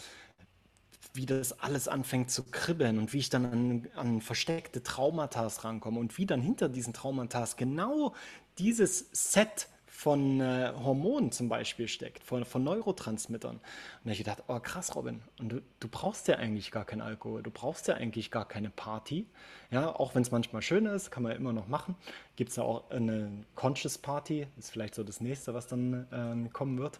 Wie 1.15 1.25
das 1.25 1.59
alles 1.59 1.87
anfängt 1.87 2.31
zu 2.31 2.43
kribbeln 2.43 2.99
und 2.99 3.13
wie 3.13 3.19
ich 3.19 3.29
dann 3.29 3.45
an, 3.45 3.87
an 3.95 4.21
versteckte 4.21 4.83
Traumata 4.83 5.47
rankomme 5.47 5.99
und 5.99 6.17
wie 6.17 6.25
dann 6.25 6.41
hinter 6.41 6.69
diesen 6.69 6.93
Traumata 6.93 7.45
genau 7.57 8.13
dieses 8.57 9.09
Set 9.11 9.67
von 9.95 10.41
äh, 10.41 10.73
Hormonen 10.75 11.31
zum 11.31 11.47
Beispiel 11.47 11.87
steckt, 11.87 12.23
von, 12.23 12.43
von 12.43 12.63
Neurotransmittern. 12.63 13.55
Und 13.55 13.61
da 14.03 14.11
ich 14.11 14.17
gedacht, 14.17 14.43
oh 14.47 14.59
krass, 14.59 14.93
Robin, 14.95 15.21
und 15.39 15.49
du, 15.49 15.61
du 15.79 15.87
brauchst 15.87 16.27
ja 16.27 16.35
eigentlich 16.35 16.71
gar 16.71 16.83
keinen 16.83 17.01
Alkohol, 17.01 17.41
du 17.41 17.49
brauchst 17.49 17.87
ja 17.87 17.95
eigentlich 17.95 18.29
gar 18.29 18.45
keine 18.45 18.69
Party. 18.69 19.25
Ja, 19.71 19.95
auch 19.95 20.13
wenn 20.13 20.21
es 20.21 20.31
manchmal 20.31 20.61
schön 20.61 20.85
ist, 20.85 21.11
kann 21.11 21.23
man 21.23 21.31
ja 21.31 21.37
immer 21.37 21.53
noch 21.53 21.67
machen. 21.67 21.95
Gibt 22.35 22.49
es 22.49 22.57
ja 22.57 22.63
auch 22.63 22.89
eine 22.91 23.45
Conscious 23.55 23.97
Party, 23.97 24.47
ist 24.57 24.69
vielleicht 24.69 24.95
so 24.95 25.03
das 25.03 25.21
nächste, 25.21 25.53
was 25.53 25.67
dann 25.67 26.07
ähm, 26.11 26.51
kommen 26.51 26.77
wird 26.77 26.99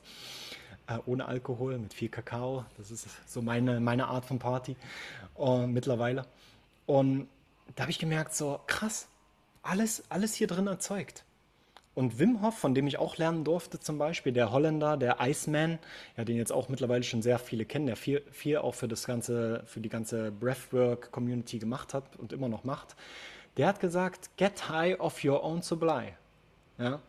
äh, 0.87 0.97
ohne 1.05 1.27
Alkohol, 1.27 1.77
mit 1.77 1.93
viel 1.93 2.09
Kakao. 2.09 2.65
Das 2.77 2.91
ist 2.91 3.07
so 3.27 3.41
meine, 3.41 3.79
meine 3.79 4.07
Art 4.07 4.25
von 4.25 4.39
Party 4.39 4.75
äh, 5.37 5.67
mittlerweile. 5.67 6.25
Und 6.85 7.27
da 7.75 7.83
habe 7.83 7.91
ich 7.91 7.99
gemerkt, 7.99 8.35
so 8.35 8.59
krass, 8.67 9.07
alles, 9.63 10.03
alles 10.09 10.35
hier 10.35 10.47
drin 10.47 10.67
erzeugt. 10.67 11.23
Und 11.95 12.19
Wim 12.19 12.41
Hof, 12.41 12.57
von 12.57 12.75
dem 12.75 12.87
ich 12.87 12.99
auch 12.99 13.17
lernen 13.17 13.45
durfte, 13.45 13.79
zum 13.79 13.97
Beispiel, 13.97 14.33
der 14.33 14.51
Holländer, 14.51 14.97
der 14.97 15.17
Iceman, 15.21 15.79
ja, 16.17 16.25
den 16.25 16.35
jetzt 16.35 16.51
auch 16.51 16.67
mittlerweile 16.67 17.03
schon 17.03 17.21
sehr 17.21 17.39
viele 17.39 17.63
kennen, 17.63 17.85
der 17.85 17.95
viel, 17.95 18.21
viel 18.31 18.57
auch 18.57 18.75
für 18.75 18.89
das 18.89 19.07
ganze, 19.07 19.63
für 19.65 19.79
die 19.79 19.87
ganze 19.87 20.29
Breathwork-Community 20.31 21.57
gemacht 21.57 21.93
hat 21.93 22.17
und 22.17 22.33
immer 22.33 22.49
noch 22.49 22.65
macht, 22.65 22.97
der 23.55 23.67
hat 23.67 23.79
gesagt, 23.79 24.29
get 24.35 24.67
high 24.67 24.99
of 24.99 25.23
your 25.23 25.41
own 25.41 25.61
supply. 25.61 26.13
Ja, 26.77 26.99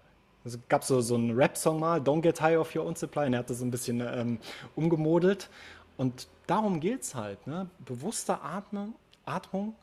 es 0.46 0.58
gab 0.68 0.84
so, 0.84 1.00
so 1.00 1.14
einen 1.14 1.32
Rap-Song 1.32 1.80
mal, 1.80 2.00
Don't 2.00 2.20
Get 2.20 2.40
High 2.40 2.58
of 2.58 2.74
Your 2.74 2.84
Own 2.84 2.96
Supply, 2.96 3.26
und 3.26 3.32
er 3.32 3.40
hat 3.40 3.50
das 3.50 3.58
so 3.58 3.64
ein 3.64 3.70
bisschen 3.70 4.00
ähm, 4.00 4.38
umgemodelt. 4.74 5.50
Und 5.96 6.28
darum 6.46 6.80
geht 6.80 7.02
es 7.02 7.14
halt. 7.14 7.46
Ne? 7.46 7.68
Bewusster 7.84 8.44
Atmen, 8.44 8.94
Atmung 9.24 9.74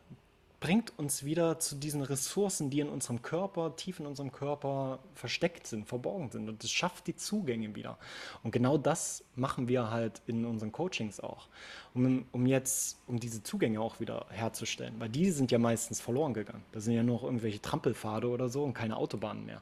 bringt 0.64 0.97
uns 0.97 1.26
wieder 1.26 1.59
zu 1.59 1.76
diesen 1.76 2.01
Ressourcen, 2.01 2.70
die 2.70 2.80
in 2.80 2.88
unserem 2.88 3.22
Körper, 3.22 3.76
tief 3.76 3.99
in 3.99 4.05
unserem 4.05 4.32
Körper 4.32 4.99
versteckt 5.14 5.68
sind, 5.68 5.89
verborgen 5.89 6.32
sind. 6.32 6.47
Und 6.47 6.64
es 6.64 6.72
schafft 6.72 7.07
die 7.07 7.18
Zugänge 7.18 7.76
wieder. 7.76 7.97
Und 8.43 8.51
genau 8.51 8.78
das 8.78 9.26
machen 9.36 9.68
wir 9.68 9.91
halt 9.91 10.22
in 10.26 10.45
unseren 10.45 10.72
Coachings 10.72 11.20
auch. 11.20 11.49
Um, 11.93 12.26
um 12.32 12.45
jetzt, 12.45 12.97
um 13.07 13.20
diese 13.20 13.43
Zugänge 13.43 13.82
auch 13.82 13.99
wieder 13.99 14.26
herzustellen. 14.30 14.95
Weil 14.99 15.09
die 15.09 15.32
sind 15.32 15.51
ja 15.51 15.59
meistens 15.59 15.99
verloren 15.99 16.34
gegangen. 16.34 16.64
Da 16.72 16.80
sind 16.80 16.93
ja 16.93 17.03
nur 17.03 17.18
noch 17.18 17.24
irgendwelche 17.24 17.61
Trampelpfade 17.61 18.30
oder 18.30 18.47
so 18.47 18.64
und 18.64 18.74
keine 18.74 18.95
Autobahnen 18.95 19.45
mehr. 19.45 19.61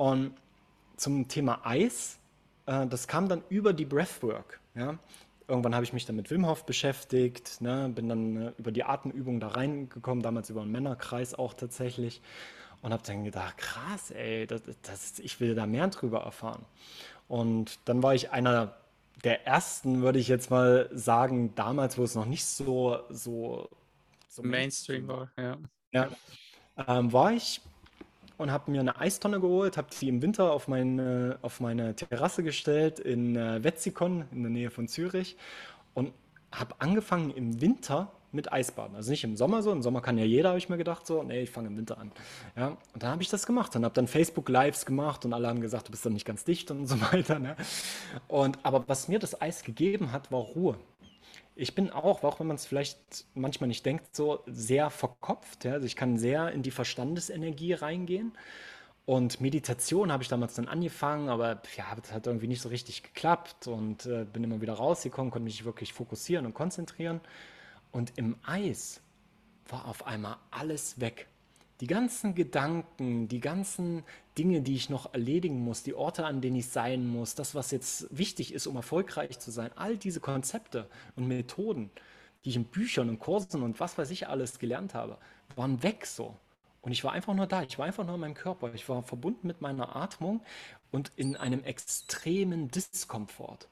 Und 0.00 0.32
zum 0.96 1.28
Thema 1.28 1.60
Eis, 1.62 2.18
äh, 2.64 2.86
das 2.86 3.06
kam 3.06 3.28
dann 3.28 3.42
über 3.50 3.74
die 3.74 3.84
Breathwork. 3.84 4.58
Ja? 4.74 4.98
Irgendwann 5.46 5.74
habe 5.74 5.84
ich 5.84 5.92
mich 5.92 6.06
dann 6.06 6.16
mit 6.16 6.30
Wim 6.30 6.46
Hof 6.46 6.64
beschäftigt, 6.64 7.60
ne? 7.60 7.92
bin 7.94 8.08
dann 8.08 8.36
äh, 8.36 8.52
über 8.56 8.72
die 8.72 8.82
Atemübung 8.82 9.40
da 9.40 9.48
reingekommen, 9.48 10.22
damals 10.22 10.48
über 10.48 10.62
einen 10.62 10.72
Männerkreis 10.72 11.34
auch 11.34 11.52
tatsächlich. 11.52 12.22
Und 12.80 12.94
habe 12.94 13.02
dann 13.06 13.24
gedacht, 13.24 13.58
krass, 13.58 14.10
ey, 14.10 14.46
das, 14.46 14.62
das, 14.80 15.18
ich 15.18 15.38
will 15.38 15.54
da 15.54 15.66
mehr 15.66 15.88
drüber 15.88 16.22
erfahren. 16.22 16.64
Und 17.28 17.78
dann 17.84 18.02
war 18.02 18.14
ich 18.14 18.30
einer 18.30 18.76
der 19.22 19.46
ersten, 19.46 20.00
würde 20.00 20.18
ich 20.18 20.28
jetzt 20.28 20.50
mal 20.50 20.88
sagen, 20.94 21.54
damals, 21.56 21.98
wo 21.98 22.04
es 22.04 22.14
noch 22.14 22.24
nicht 22.24 22.46
so, 22.46 23.00
so, 23.10 23.68
so 24.28 24.42
Mainstream 24.42 25.06
war, 25.08 25.30
ja. 25.36 25.58
Ja, 25.92 26.08
ähm, 26.88 27.12
war 27.12 27.34
ich 27.34 27.60
und 28.40 28.50
habe 28.50 28.70
mir 28.70 28.80
eine 28.80 28.98
Eistonne 28.98 29.38
geholt, 29.38 29.76
habe 29.76 29.88
sie 29.90 30.08
im 30.08 30.22
Winter 30.22 30.52
auf 30.52 30.66
meine, 30.66 31.38
auf 31.42 31.60
meine 31.60 31.94
Terrasse 31.94 32.42
gestellt 32.42 32.98
in 32.98 33.36
äh, 33.36 33.62
Wetzikon 33.62 34.24
in 34.32 34.42
der 34.42 34.50
Nähe 34.50 34.70
von 34.70 34.88
Zürich 34.88 35.36
und 35.94 36.12
habe 36.50 36.74
angefangen 36.78 37.30
im 37.30 37.60
Winter 37.60 38.10
mit 38.32 38.52
Eisbaden. 38.52 38.96
Also 38.96 39.10
nicht 39.10 39.24
im 39.24 39.36
Sommer 39.36 39.62
so. 39.62 39.72
Im 39.72 39.82
Sommer 39.82 40.00
kann 40.00 40.16
ja 40.16 40.24
jeder, 40.24 40.50
habe 40.50 40.58
ich 40.58 40.68
mir 40.68 40.78
gedacht, 40.78 41.06
so, 41.06 41.22
nee, 41.22 41.42
ich 41.42 41.50
fange 41.50 41.68
im 41.68 41.76
Winter 41.76 41.98
an. 41.98 42.12
Ja, 42.56 42.68
und 42.68 43.02
dann 43.02 43.10
habe 43.10 43.22
ich 43.22 43.28
das 43.28 43.44
gemacht 43.44 43.74
und 43.76 43.84
habe 43.84 43.94
dann 43.94 44.06
Facebook-Lives 44.06 44.86
gemacht 44.86 45.24
und 45.24 45.32
alle 45.32 45.48
haben 45.48 45.60
gesagt, 45.60 45.88
du 45.88 45.90
bist 45.90 46.06
dann 46.06 46.14
nicht 46.14 46.24
ganz 46.24 46.44
dicht 46.44 46.70
und 46.70 46.86
so 46.86 47.00
weiter. 47.12 47.38
Ne? 47.38 47.56
Und, 48.28 48.58
aber 48.62 48.84
was 48.86 49.08
mir 49.08 49.18
das 49.18 49.40
Eis 49.40 49.64
gegeben 49.64 50.12
hat, 50.12 50.32
war 50.32 50.40
Ruhe. 50.40 50.76
Ich 51.60 51.74
bin 51.74 51.90
auch, 51.90 52.24
auch 52.24 52.40
wenn 52.40 52.46
man 52.46 52.56
es 52.56 52.64
vielleicht 52.64 53.26
manchmal 53.34 53.68
nicht 53.68 53.84
denkt, 53.84 54.16
so 54.16 54.42
sehr 54.46 54.88
verkopft. 54.88 55.66
Ja? 55.66 55.74
Also 55.74 55.84
ich 55.84 55.94
kann 55.94 56.16
sehr 56.16 56.52
in 56.52 56.62
die 56.62 56.70
Verstandesenergie 56.70 57.74
reingehen. 57.74 58.32
Und 59.04 59.42
Meditation 59.42 60.10
habe 60.10 60.22
ich 60.22 60.30
damals 60.30 60.54
dann 60.54 60.68
angefangen, 60.68 61.28
aber 61.28 61.60
ja, 61.76 61.94
das 62.00 62.12
hat 62.12 62.26
irgendwie 62.26 62.46
nicht 62.46 62.62
so 62.62 62.70
richtig 62.70 63.02
geklappt 63.02 63.66
und 63.66 64.06
äh, 64.06 64.24
bin 64.24 64.42
immer 64.42 64.62
wieder 64.62 64.72
rausgekommen, 64.72 65.30
konnte 65.30 65.44
mich 65.44 65.64
wirklich 65.66 65.92
fokussieren 65.92 66.46
und 66.46 66.54
konzentrieren. 66.54 67.20
Und 67.92 68.16
im 68.16 68.36
Eis 68.42 69.02
war 69.68 69.86
auf 69.86 70.06
einmal 70.06 70.36
alles 70.50 70.98
weg. 70.98 71.26
Die 71.80 71.86
ganzen 71.86 72.34
Gedanken, 72.34 73.28
die 73.28 73.40
ganzen 73.40 74.04
Dinge, 74.36 74.60
die 74.60 74.74
ich 74.74 74.90
noch 74.90 75.14
erledigen 75.14 75.64
muss, 75.64 75.82
die 75.82 75.94
Orte, 75.94 76.26
an 76.26 76.40
denen 76.40 76.56
ich 76.56 76.68
sein 76.68 77.06
muss, 77.06 77.34
das, 77.34 77.54
was 77.54 77.70
jetzt 77.70 78.06
wichtig 78.16 78.52
ist, 78.52 78.66
um 78.66 78.76
erfolgreich 78.76 79.38
zu 79.38 79.50
sein, 79.50 79.70
all 79.76 79.96
diese 79.96 80.20
Konzepte 80.20 80.88
und 81.16 81.26
Methoden, 81.26 81.90
die 82.44 82.50
ich 82.50 82.56
in 82.56 82.64
Büchern 82.64 83.08
und 83.08 83.18
Kursen 83.18 83.62
und 83.62 83.80
was 83.80 83.96
weiß 83.96 84.10
ich 84.10 84.28
alles 84.28 84.58
gelernt 84.58 84.94
habe, 84.94 85.16
waren 85.56 85.82
weg 85.82 86.06
so. 86.06 86.36
Und 86.82 86.92
ich 86.92 87.02
war 87.04 87.12
einfach 87.12 87.34
nur 87.34 87.46
da, 87.46 87.62
ich 87.62 87.78
war 87.78 87.86
einfach 87.86 88.04
nur 88.04 88.14
in 88.14 88.20
meinem 88.20 88.34
Körper, 88.34 88.72
ich 88.74 88.88
war 88.88 89.02
verbunden 89.02 89.46
mit 89.46 89.60
meiner 89.60 89.96
Atmung 89.96 90.42
und 90.90 91.12
in 91.16 91.36
einem 91.36 91.64
extremen 91.64 92.68
Diskomfort 92.68 93.68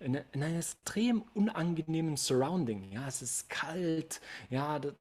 in, 0.00 0.14
in 0.32 0.42
einem 0.42 0.56
extrem 0.56 1.22
unangenehmen 1.34 2.16
Surrounding. 2.16 2.90
Ja, 2.90 3.06
es 3.06 3.22
ist 3.22 3.50
kalt, 3.50 4.20
ja, 4.48 4.78
das, 4.78 4.94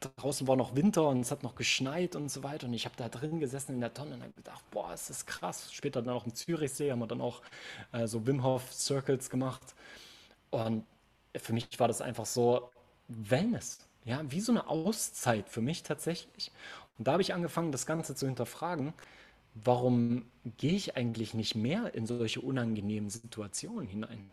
draußen 0.00 0.46
war 0.48 0.56
noch 0.56 0.74
Winter 0.76 1.08
und 1.08 1.20
es 1.20 1.30
hat 1.30 1.42
noch 1.42 1.54
geschneit 1.54 2.16
und 2.16 2.30
so 2.30 2.42
weiter. 2.42 2.66
Und 2.66 2.74
ich 2.74 2.84
habe 2.84 2.96
da 2.96 3.08
drin 3.08 3.40
gesessen 3.40 3.74
in 3.74 3.80
der 3.80 3.94
Tonne 3.94 4.14
und 4.14 4.22
habe 4.22 4.32
gedacht, 4.32 4.64
boah, 4.70 4.92
ist 4.92 5.10
das 5.10 5.26
krass. 5.26 5.72
Später 5.72 6.02
dann 6.02 6.14
auch 6.14 6.26
im 6.26 6.34
Zürichsee 6.34 6.90
haben 6.90 7.00
wir 7.00 7.06
dann 7.06 7.20
auch 7.20 7.42
äh, 7.92 8.06
so 8.06 8.26
Wim 8.26 8.42
Hof 8.42 8.72
Circles 8.72 9.30
gemacht. 9.30 9.74
Und 10.50 10.84
für 11.36 11.52
mich 11.52 11.68
war 11.78 11.88
das 11.88 12.00
einfach 12.00 12.26
so 12.26 12.70
Wellness. 13.08 13.86
Ja, 14.04 14.22
wie 14.30 14.40
so 14.40 14.52
eine 14.52 14.68
Auszeit 14.68 15.48
für 15.48 15.60
mich 15.60 15.82
tatsächlich. 15.82 16.50
Und 16.98 17.06
da 17.06 17.12
habe 17.12 17.22
ich 17.22 17.34
angefangen, 17.34 17.70
das 17.70 17.86
Ganze 17.86 18.14
zu 18.14 18.26
hinterfragen 18.26 18.94
warum 19.54 20.24
gehe 20.58 20.74
ich 20.74 20.96
eigentlich 20.96 21.34
nicht 21.34 21.54
mehr 21.54 21.94
in 21.94 22.06
solche 22.06 22.40
unangenehmen 22.40 23.10
Situationen 23.10 23.86
hinein? 23.86 24.30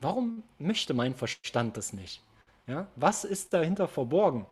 Warum 0.00 0.42
möchte 0.58 0.94
mein 0.94 1.14
Verstand 1.14 1.76
das 1.76 1.92
nicht? 1.92 2.22
Ja, 2.66 2.86
was 2.96 3.24
ist 3.24 3.52
dahinter 3.52 3.88
verborgen? 3.88 4.46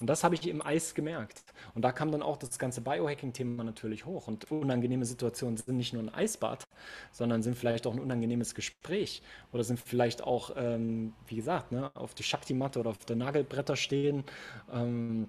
Und 0.00 0.08
das 0.08 0.24
habe 0.24 0.34
ich 0.34 0.46
im 0.48 0.60
Eis 0.60 0.94
gemerkt. 0.94 1.42
Und 1.74 1.82
da 1.82 1.92
kam 1.92 2.10
dann 2.10 2.22
auch 2.22 2.36
das 2.36 2.58
ganze 2.58 2.80
Biohacking-Thema 2.80 3.64
natürlich 3.64 4.06
hoch. 4.06 4.26
Und 4.28 4.50
unangenehme 4.50 5.04
Situationen 5.04 5.56
sind 5.56 5.76
nicht 5.76 5.92
nur 5.92 6.02
ein 6.02 6.12
Eisbad, 6.12 6.64
sondern 7.12 7.42
sind 7.42 7.56
vielleicht 7.56 7.86
auch 7.86 7.92
ein 7.92 8.00
unangenehmes 8.00 8.54
Gespräch. 8.54 9.22
Oder 9.52 9.64
sind 9.64 9.78
vielleicht 9.78 10.22
auch, 10.22 10.52
ähm, 10.56 11.14
wie 11.26 11.36
gesagt, 11.36 11.72
ne, 11.72 11.90
auf 11.94 12.14
die 12.14 12.24
Shakti-Matte 12.24 12.80
oder 12.80 12.90
auf 12.90 12.98
der 12.98 13.16
Nagelbretter 13.16 13.76
stehen. 13.76 14.24
Ähm, 14.72 15.28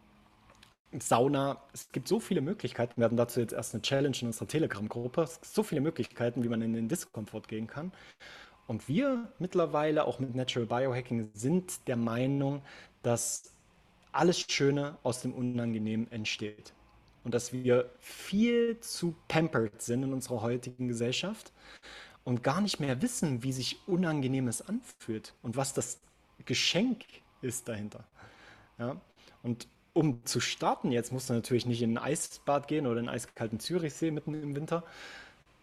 Sauna. 1.00 1.62
Es 1.74 1.92
gibt 1.92 2.08
so 2.08 2.20
viele 2.20 2.42
Möglichkeiten. 2.42 2.94
Wir 2.98 3.06
hatten 3.06 3.18
dazu 3.18 3.40
jetzt 3.40 3.54
erst 3.54 3.74
eine 3.74 3.82
Challenge 3.82 4.16
in 4.22 4.28
unserer 4.28 4.48
Telegram-Gruppe. 4.48 5.24
Es 5.24 5.42
gibt 5.42 5.54
so 5.54 5.64
viele 5.64 5.82
Möglichkeiten, 5.82 6.44
wie 6.44 6.50
man 6.50 6.62
in 6.62 6.74
den 6.74 6.88
Diskomfort 6.88 7.48
gehen 7.48 7.68
kann. 7.68 7.92
Und 8.68 8.88
wir 8.88 9.32
mittlerweile, 9.38 10.06
auch 10.06 10.20
mit 10.20 10.36
Natural 10.36 10.68
Biohacking, 10.68 11.30
sind 11.34 11.88
der 11.88 11.98
Meinung, 11.98 12.64
dass 13.04 13.55
alles 14.16 14.40
Schöne 14.50 14.98
aus 15.04 15.22
dem 15.22 15.34
Unangenehmen 15.34 16.12
entsteht. 16.12 16.74
Und 17.24 17.34
dass 17.34 17.54
wir 17.54 17.90
viel 18.00 18.80
zu 18.80 19.16
pampered 19.28 19.82
sind 19.82 20.04
in 20.04 20.14
unserer 20.14 20.42
heutigen 20.42 20.88
Gesellschaft 20.88 21.52
und 22.24 22.44
gar 22.44 22.62
nicht 22.62 22.80
mehr 22.80 23.02
wissen, 23.02 23.44
wie 23.44 23.52
sich 23.52 23.80
Unangenehmes 23.88 24.62
anfühlt 24.62 25.34
und 25.42 25.58
was 25.58 25.74
das 25.74 26.00
Geschenk 26.46 27.04
ist 27.42 27.68
dahinter. 27.68 28.06
Ja? 28.78 29.02
Und 29.42 29.68
um 29.94 30.26
zu 30.26 30.42
starten, 30.42 30.92
jetzt 30.92 31.14
musst 31.14 31.30
du 31.30 31.34
natürlich 31.34 31.66
nicht 31.66 31.82
in 31.82 31.98
ein 31.98 32.04
Eisbad 32.04 32.68
gehen 32.68 32.86
oder 32.86 33.00
in 33.00 33.08
einen 33.08 33.16
eiskalten 33.16 33.60
Zürichsee 33.60 34.12
mitten 34.12 34.34
im 34.34 34.56
Winter. 34.56 34.84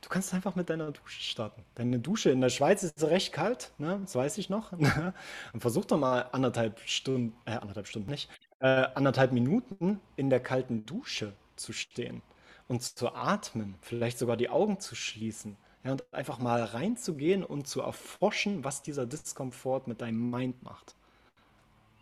Du 0.03 0.09
kannst 0.09 0.35
einfach 0.35 0.55
mit 0.57 0.69
deiner 0.69 0.91
Dusche 0.91 1.23
starten. 1.23 1.65
Deine 1.77 1.99
Dusche 1.99 2.31
in 2.31 2.41
der 2.41 2.51
Schweiz 2.51 2.83
ist 2.83 3.03
recht 3.05 3.33
kalt, 3.33 3.73
ne? 3.79 3.99
das 4.03 4.15
weiß 4.15 4.37
ich 4.39 4.51
noch. 4.51 4.73
Und 5.53 5.61
versuch 5.61 5.87
doch 5.87 5.99
mal 5.99 6.29
anderthalb 6.33 6.81
Stunden, 6.81 7.35
äh, 7.47 7.53
anderthalb 7.53 7.87
Stunden 7.87 8.11
nicht, 8.11 8.29
äh, 8.61 8.67
anderthalb 8.95 9.33
Minuten 9.33 10.01
in 10.17 10.29
der 10.29 10.41
kalten 10.41 10.85
Dusche 10.85 11.33
zu 11.57 11.73
stehen 11.73 12.23
und 12.69 12.83
zu 12.83 13.15
atmen, 13.15 13.77
vielleicht 13.81 14.19
sogar 14.19 14.37
die 14.37 14.51
Augen 14.51 14.81
zu 14.81 14.95
schließen. 14.95 15.57
Ja, 15.85 15.93
und 15.93 16.05
einfach 16.13 16.39
mal 16.39 16.63
reinzugehen 16.63 17.45
und 17.45 17.67
zu 17.67 17.81
erforschen, 17.81 18.65
was 18.65 18.83
dieser 18.83 19.07
Diskomfort 19.07 19.87
mit 19.87 20.01
deinem 20.01 20.31
Mind 20.31 20.63
macht. 20.63 20.95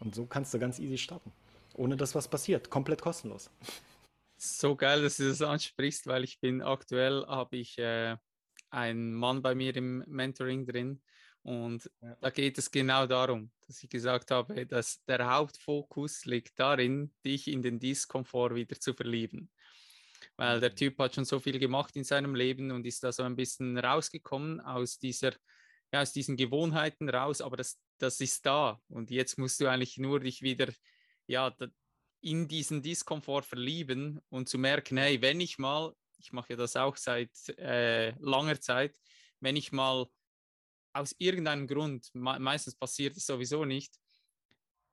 Und 0.00 0.14
so 0.14 0.26
kannst 0.26 0.52
du 0.52 0.58
ganz 0.58 0.78
easy 0.78 0.98
starten 0.98 1.32
ohne 1.74 1.96
dass 1.96 2.14
was 2.14 2.28
passiert. 2.28 2.70
Komplett 2.70 3.02
kostenlos. 3.02 3.50
So 4.42 4.74
geil, 4.74 5.02
dass 5.02 5.18
du 5.18 5.28
das 5.28 5.42
ansprichst, 5.42 6.06
weil 6.06 6.24
ich 6.24 6.40
bin 6.40 6.62
aktuell, 6.62 7.26
habe 7.26 7.58
ich 7.58 7.76
äh, 7.76 8.16
einen 8.70 9.12
Mann 9.12 9.42
bei 9.42 9.54
mir 9.54 9.76
im 9.76 9.98
Mentoring 10.06 10.64
drin 10.64 11.02
und 11.42 11.90
ja. 12.00 12.16
da 12.22 12.30
geht 12.30 12.56
es 12.56 12.70
genau 12.70 13.06
darum, 13.06 13.50
dass 13.66 13.82
ich 13.82 13.90
gesagt 13.90 14.30
habe, 14.30 14.64
dass 14.64 15.04
der 15.04 15.30
Hauptfokus 15.30 16.24
liegt 16.24 16.58
darin, 16.58 17.12
dich 17.22 17.48
in 17.48 17.60
den 17.60 17.78
Diskomfort 17.78 18.54
wieder 18.54 18.80
zu 18.80 18.94
verlieben. 18.94 19.50
Weil 20.36 20.58
der 20.58 20.70
mhm. 20.70 20.76
Typ 20.76 20.98
hat 21.00 21.14
schon 21.14 21.26
so 21.26 21.38
viel 21.38 21.58
gemacht 21.58 21.94
in 21.96 22.04
seinem 22.04 22.34
Leben 22.34 22.70
und 22.70 22.86
ist 22.86 23.04
da 23.04 23.12
so 23.12 23.24
ein 23.24 23.36
bisschen 23.36 23.76
rausgekommen 23.76 24.60
aus 24.60 24.98
dieser, 24.98 25.32
ja, 25.92 26.00
aus 26.00 26.14
diesen 26.14 26.38
Gewohnheiten 26.38 27.10
raus, 27.10 27.42
aber 27.42 27.58
das, 27.58 27.78
das 27.98 28.18
ist 28.22 28.46
da. 28.46 28.80
Und 28.88 29.10
jetzt 29.10 29.36
musst 29.36 29.60
du 29.60 29.66
eigentlich 29.66 29.98
nur 29.98 30.20
dich 30.20 30.40
wieder 30.40 30.72
ja, 31.26 31.54
in 32.20 32.48
diesen 32.48 32.82
Diskomfort 32.82 33.42
verlieben 33.44 34.20
und 34.28 34.48
zu 34.48 34.58
merken, 34.58 34.98
hey, 34.98 35.20
wenn 35.22 35.40
ich 35.40 35.58
mal, 35.58 35.94
ich 36.18 36.32
mache 36.32 36.50
ja 36.50 36.56
das 36.56 36.76
auch 36.76 36.96
seit 36.96 37.30
äh, 37.58 38.10
langer 38.18 38.60
Zeit, 38.60 38.98
wenn 39.40 39.56
ich 39.56 39.72
mal 39.72 40.06
aus 40.92 41.14
irgendeinem 41.18 41.66
Grund, 41.66 42.10
me 42.14 42.38
meistens 42.38 42.74
passiert 42.74 43.16
es 43.16 43.26
sowieso 43.26 43.64
nicht, 43.64 43.94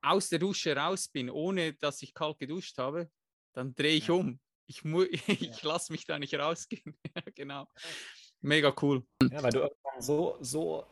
aus 0.00 0.28
der 0.28 0.38
Dusche 0.38 0.76
raus 0.76 1.08
bin, 1.08 1.28
ohne 1.28 1.74
dass 1.74 2.02
ich 2.02 2.14
kalt 2.14 2.38
geduscht 2.38 2.78
habe, 2.78 3.10
dann 3.52 3.74
drehe 3.74 3.96
ich 3.96 4.08
ja. 4.08 4.14
um. 4.14 4.40
Ich, 4.66 4.84
ich 5.28 5.62
ja. 5.62 5.68
lasse 5.68 5.92
mich 5.92 6.04
da 6.04 6.18
nicht 6.18 6.34
rausgehen. 6.34 6.96
genau. 7.34 7.66
Mega 8.40 8.74
cool. 8.80 9.04
Ja, 9.30 9.42
weil 9.42 9.50
du 9.50 9.70
so, 9.98 10.36
so 10.40 10.86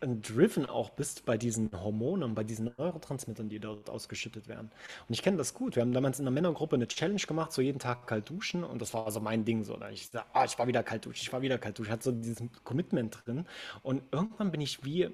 driven 0.00 0.66
auch 0.66 0.90
bist 0.90 1.24
bei 1.24 1.36
diesen 1.36 1.70
Hormonen, 1.72 2.34
bei 2.34 2.44
diesen 2.44 2.72
Neurotransmittern, 2.76 3.48
die 3.48 3.58
dort 3.58 3.90
ausgeschüttet 3.90 4.48
werden. 4.48 4.70
Und 5.08 5.14
ich 5.14 5.22
kenne 5.22 5.36
das 5.36 5.54
gut. 5.54 5.76
Wir 5.76 5.82
haben 5.82 5.92
damals 5.92 6.18
in 6.18 6.24
der 6.24 6.32
Männergruppe 6.32 6.76
eine 6.76 6.88
Challenge 6.88 7.20
gemacht, 7.20 7.52
so 7.52 7.62
jeden 7.62 7.78
Tag 7.78 8.06
kalt 8.06 8.28
duschen 8.28 8.64
und 8.64 8.80
das 8.80 8.94
war 8.94 9.10
so 9.10 9.20
mein 9.20 9.44
Ding 9.44 9.64
so. 9.64 9.78
Ich 9.92 10.08
sag, 10.08 10.26
oh, 10.34 10.44
ich 10.44 10.58
war 10.58 10.66
wieder 10.66 10.82
kalt 10.82 11.04
duschen, 11.04 11.22
ich 11.22 11.32
war 11.32 11.42
wieder 11.42 11.58
kalt 11.58 11.78
duschen. 11.78 11.88
Ich 11.88 11.92
hatte 11.92 12.04
so 12.04 12.12
dieses 12.12 12.42
Commitment 12.64 13.18
drin 13.24 13.46
und 13.82 14.02
irgendwann 14.12 14.50
bin 14.50 14.60
ich 14.60 14.84
wie 14.84 15.10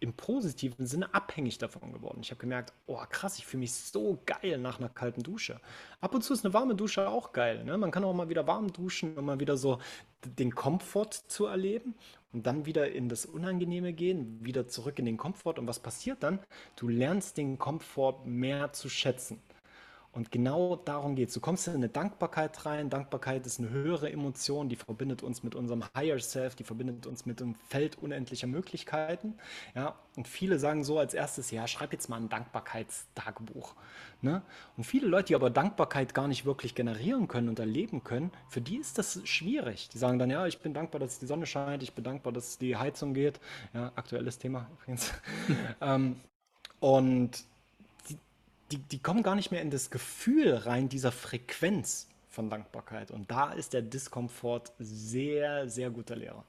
im 0.00 0.12
positiven 0.12 0.86
Sinne 0.86 1.14
abhängig 1.14 1.56
davon 1.58 1.92
geworden. 1.92 2.18
Ich 2.20 2.30
habe 2.30 2.40
gemerkt, 2.40 2.74
oh 2.86 3.00
krass, 3.08 3.38
ich 3.38 3.46
fühle 3.46 3.60
mich 3.60 3.72
so 3.72 4.20
geil 4.26 4.58
nach 4.58 4.78
einer 4.78 4.88
kalten 4.90 5.22
Dusche. 5.22 5.60
Ab 6.00 6.14
und 6.14 6.22
zu 6.22 6.34
ist 6.34 6.44
eine 6.44 6.52
warme 6.52 6.74
Dusche 6.74 7.08
auch 7.08 7.32
geil. 7.32 7.64
Ne? 7.64 7.78
Man 7.78 7.90
kann 7.90 8.04
auch 8.04 8.12
mal 8.12 8.28
wieder 8.28 8.46
warm 8.46 8.72
duschen, 8.72 9.16
um 9.16 9.24
mal 9.24 9.40
wieder 9.40 9.56
so 9.56 9.78
den 10.26 10.54
Komfort 10.54 11.10
zu 11.28 11.46
erleben 11.46 11.94
und 12.32 12.46
dann 12.46 12.66
wieder 12.66 12.90
in 12.90 13.08
das 13.08 13.26
Unangenehme 13.26 13.92
gehen, 13.92 14.38
wieder 14.44 14.66
zurück 14.66 14.98
in 14.98 15.04
den 15.04 15.16
Komfort. 15.16 15.58
Und 15.58 15.66
was 15.66 15.80
passiert 15.80 16.22
dann? 16.22 16.40
Du 16.76 16.88
lernst 16.88 17.36
den 17.36 17.58
Komfort 17.58 18.26
mehr 18.26 18.72
zu 18.72 18.88
schätzen. 18.88 19.40
Und 20.14 20.30
genau 20.30 20.76
darum 20.76 21.16
geht 21.16 21.28
es. 21.28 21.34
Du 21.34 21.40
kommst 21.40 21.66
in 21.66 21.74
eine 21.74 21.88
Dankbarkeit 21.88 22.64
rein. 22.66 22.88
Dankbarkeit 22.88 23.44
ist 23.46 23.58
eine 23.58 23.70
höhere 23.70 24.12
Emotion, 24.12 24.68
die 24.68 24.76
verbindet 24.76 25.24
uns 25.24 25.42
mit 25.42 25.56
unserem 25.56 25.84
Higher 25.96 26.20
Self, 26.20 26.54
die 26.54 26.62
verbindet 26.62 27.06
uns 27.06 27.26
mit 27.26 27.40
dem 27.40 27.56
Feld 27.68 27.98
unendlicher 27.98 28.46
Möglichkeiten. 28.46 29.34
Ja, 29.74 29.96
und 30.14 30.28
viele 30.28 30.60
sagen 30.60 30.84
so 30.84 31.00
als 31.00 31.14
erstes, 31.14 31.50
ja, 31.50 31.66
schreib 31.66 31.92
jetzt 31.92 32.08
mal 32.08 32.20
ein 32.20 32.28
Dankbarkeitstagebuch. 32.28 33.74
Ne? 34.22 34.42
Und 34.76 34.84
viele 34.84 35.08
Leute, 35.08 35.28
die 35.28 35.34
aber 35.34 35.50
Dankbarkeit 35.50 36.14
gar 36.14 36.28
nicht 36.28 36.44
wirklich 36.44 36.76
generieren 36.76 37.26
können 37.26 37.48
und 37.48 37.58
erleben 37.58 38.04
können, 38.04 38.30
für 38.48 38.60
die 38.60 38.76
ist 38.76 38.98
das 38.98 39.20
schwierig. 39.24 39.88
Die 39.88 39.98
sagen 39.98 40.20
dann, 40.20 40.30
ja, 40.30 40.46
ich 40.46 40.60
bin 40.60 40.74
dankbar, 40.74 41.00
dass 41.00 41.18
die 41.18 41.26
Sonne 41.26 41.46
scheint, 41.46 41.82
ich 41.82 41.92
bin 41.92 42.04
dankbar, 42.04 42.32
dass 42.32 42.56
die 42.56 42.76
Heizung 42.76 43.14
geht. 43.14 43.40
Ja, 43.72 43.90
aktuelles 43.96 44.38
Thema 44.38 44.68
übrigens. 44.78 45.12
ähm, 45.80 46.20
und 46.78 47.44
die, 48.70 48.78
die 48.78 49.00
kommen 49.00 49.22
gar 49.22 49.34
nicht 49.34 49.50
mehr 49.50 49.62
in 49.62 49.70
das 49.70 49.90
Gefühl 49.90 50.54
rein 50.54 50.88
dieser 50.88 51.12
Frequenz 51.12 52.08
von 52.28 52.50
Dankbarkeit. 52.50 53.10
Und 53.10 53.30
da 53.30 53.52
ist 53.52 53.72
der 53.72 53.82
Diskomfort 53.82 54.72
sehr, 54.78 55.68
sehr 55.68 55.90
guter 55.90 56.16
Lehrer. 56.16 56.44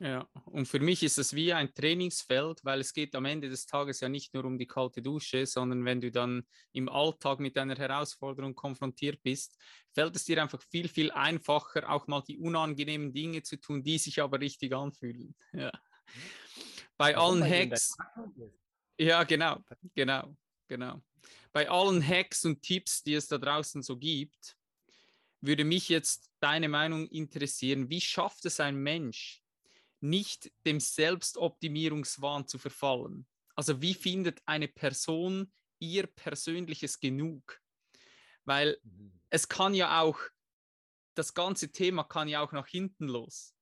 Ja, 0.00 0.28
und 0.44 0.68
für 0.68 0.78
mich 0.78 1.02
ist 1.02 1.18
es 1.18 1.34
wie 1.34 1.52
ein 1.52 1.74
Trainingsfeld, 1.74 2.64
weil 2.64 2.78
es 2.78 2.92
geht 2.92 3.16
am 3.16 3.24
Ende 3.24 3.48
des 3.48 3.66
Tages 3.66 3.98
ja 3.98 4.08
nicht 4.08 4.32
nur 4.32 4.44
um 4.44 4.56
die 4.56 4.66
kalte 4.66 5.02
Dusche, 5.02 5.44
sondern 5.44 5.84
wenn 5.84 6.00
du 6.00 6.12
dann 6.12 6.46
im 6.72 6.88
Alltag 6.88 7.40
mit 7.40 7.58
einer 7.58 7.74
Herausforderung 7.74 8.54
konfrontiert 8.54 9.20
bist, 9.24 9.58
fällt 9.92 10.14
es 10.14 10.24
dir 10.24 10.40
einfach 10.40 10.62
viel, 10.62 10.86
viel 10.86 11.10
einfacher, 11.10 11.90
auch 11.90 12.06
mal 12.06 12.22
die 12.22 12.38
unangenehmen 12.38 13.12
Dinge 13.12 13.42
zu 13.42 13.56
tun, 13.56 13.82
die 13.82 13.98
sich 13.98 14.22
aber 14.22 14.38
richtig 14.38 14.72
anfühlen. 14.72 15.34
Ja. 15.52 15.72
Bei 16.96 17.16
allen 17.16 17.42
Hacks. 17.42 17.96
Ja, 19.00 19.24
genau, 19.24 19.58
genau, 19.94 20.36
genau. 20.68 21.02
Bei 21.58 21.68
allen 21.68 22.06
Hacks 22.06 22.44
und 22.44 22.62
Tipps, 22.62 23.02
die 23.02 23.14
es 23.14 23.26
da 23.26 23.36
draußen 23.36 23.82
so 23.82 23.96
gibt, 23.96 24.56
würde 25.40 25.64
mich 25.64 25.88
jetzt 25.88 26.30
deine 26.38 26.68
Meinung 26.68 27.08
interessieren. 27.08 27.90
Wie 27.90 28.00
schafft 28.00 28.44
es 28.44 28.60
ein 28.60 28.76
Mensch, 28.76 29.42
nicht 29.98 30.52
dem 30.64 30.78
Selbstoptimierungswahn 30.78 32.46
zu 32.46 32.58
verfallen. 32.58 33.26
Also 33.56 33.82
wie 33.82 33.94
findet 33.94 34.40
eine 34.46 34.68
Person 34.68 35.52
ihr 35.80 36.06
persönliches 36.06 37.00
Genug? 37.00 37.60
Weil 38.44 38.78
mhm. 38.84 39.18
es 39.28 39.48
kann 39.48 39.74
ja 39.74 40.00
auch, 40.00 40.20
das 41.14 41.34
ganze 41.34 41.72
Thema 41.72 42.04
kann 42.04 42.28
ja 42.28 42.40
auch 42.40 42.52
nach 42.52 42.68
hinten 42.68 43.08
los. 43.08 43.56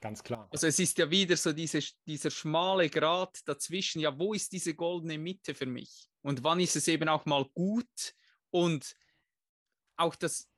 Ganz 0.00 0.22
klar. 0.22 0.48
Also 0.52 0.68
es 0.68 0.78
ist 0.78 0.96
ja 0.98 1.10
wieder 1.10 1.36
so 1.36 1.52
diese, 1.52 1.80
dieser 2.06 2.30
schmale 2.30 2.88
Grat 2.88 3.40
dazwischen, 3.46 4.00
ja, 4.00 4.16
wo 4.16 4.32
ist 4.32 4.52
diese 4.52 4.74
goldene 4.74 5.18
Mitte 5.18 5.54
für 5.54 5.66
mich? 5.66 6.08
Und 6.22 6.44
wann 6.44 6.60
ist 6.60 6.76
es 6.76 6.86
eben 6.86 7.08
auch 7.08 7.26
mal 7.26 7.44
gut 7.54 8.14
und 8.50 8.94
auch 9.96 10.14
das, 10.14 10.48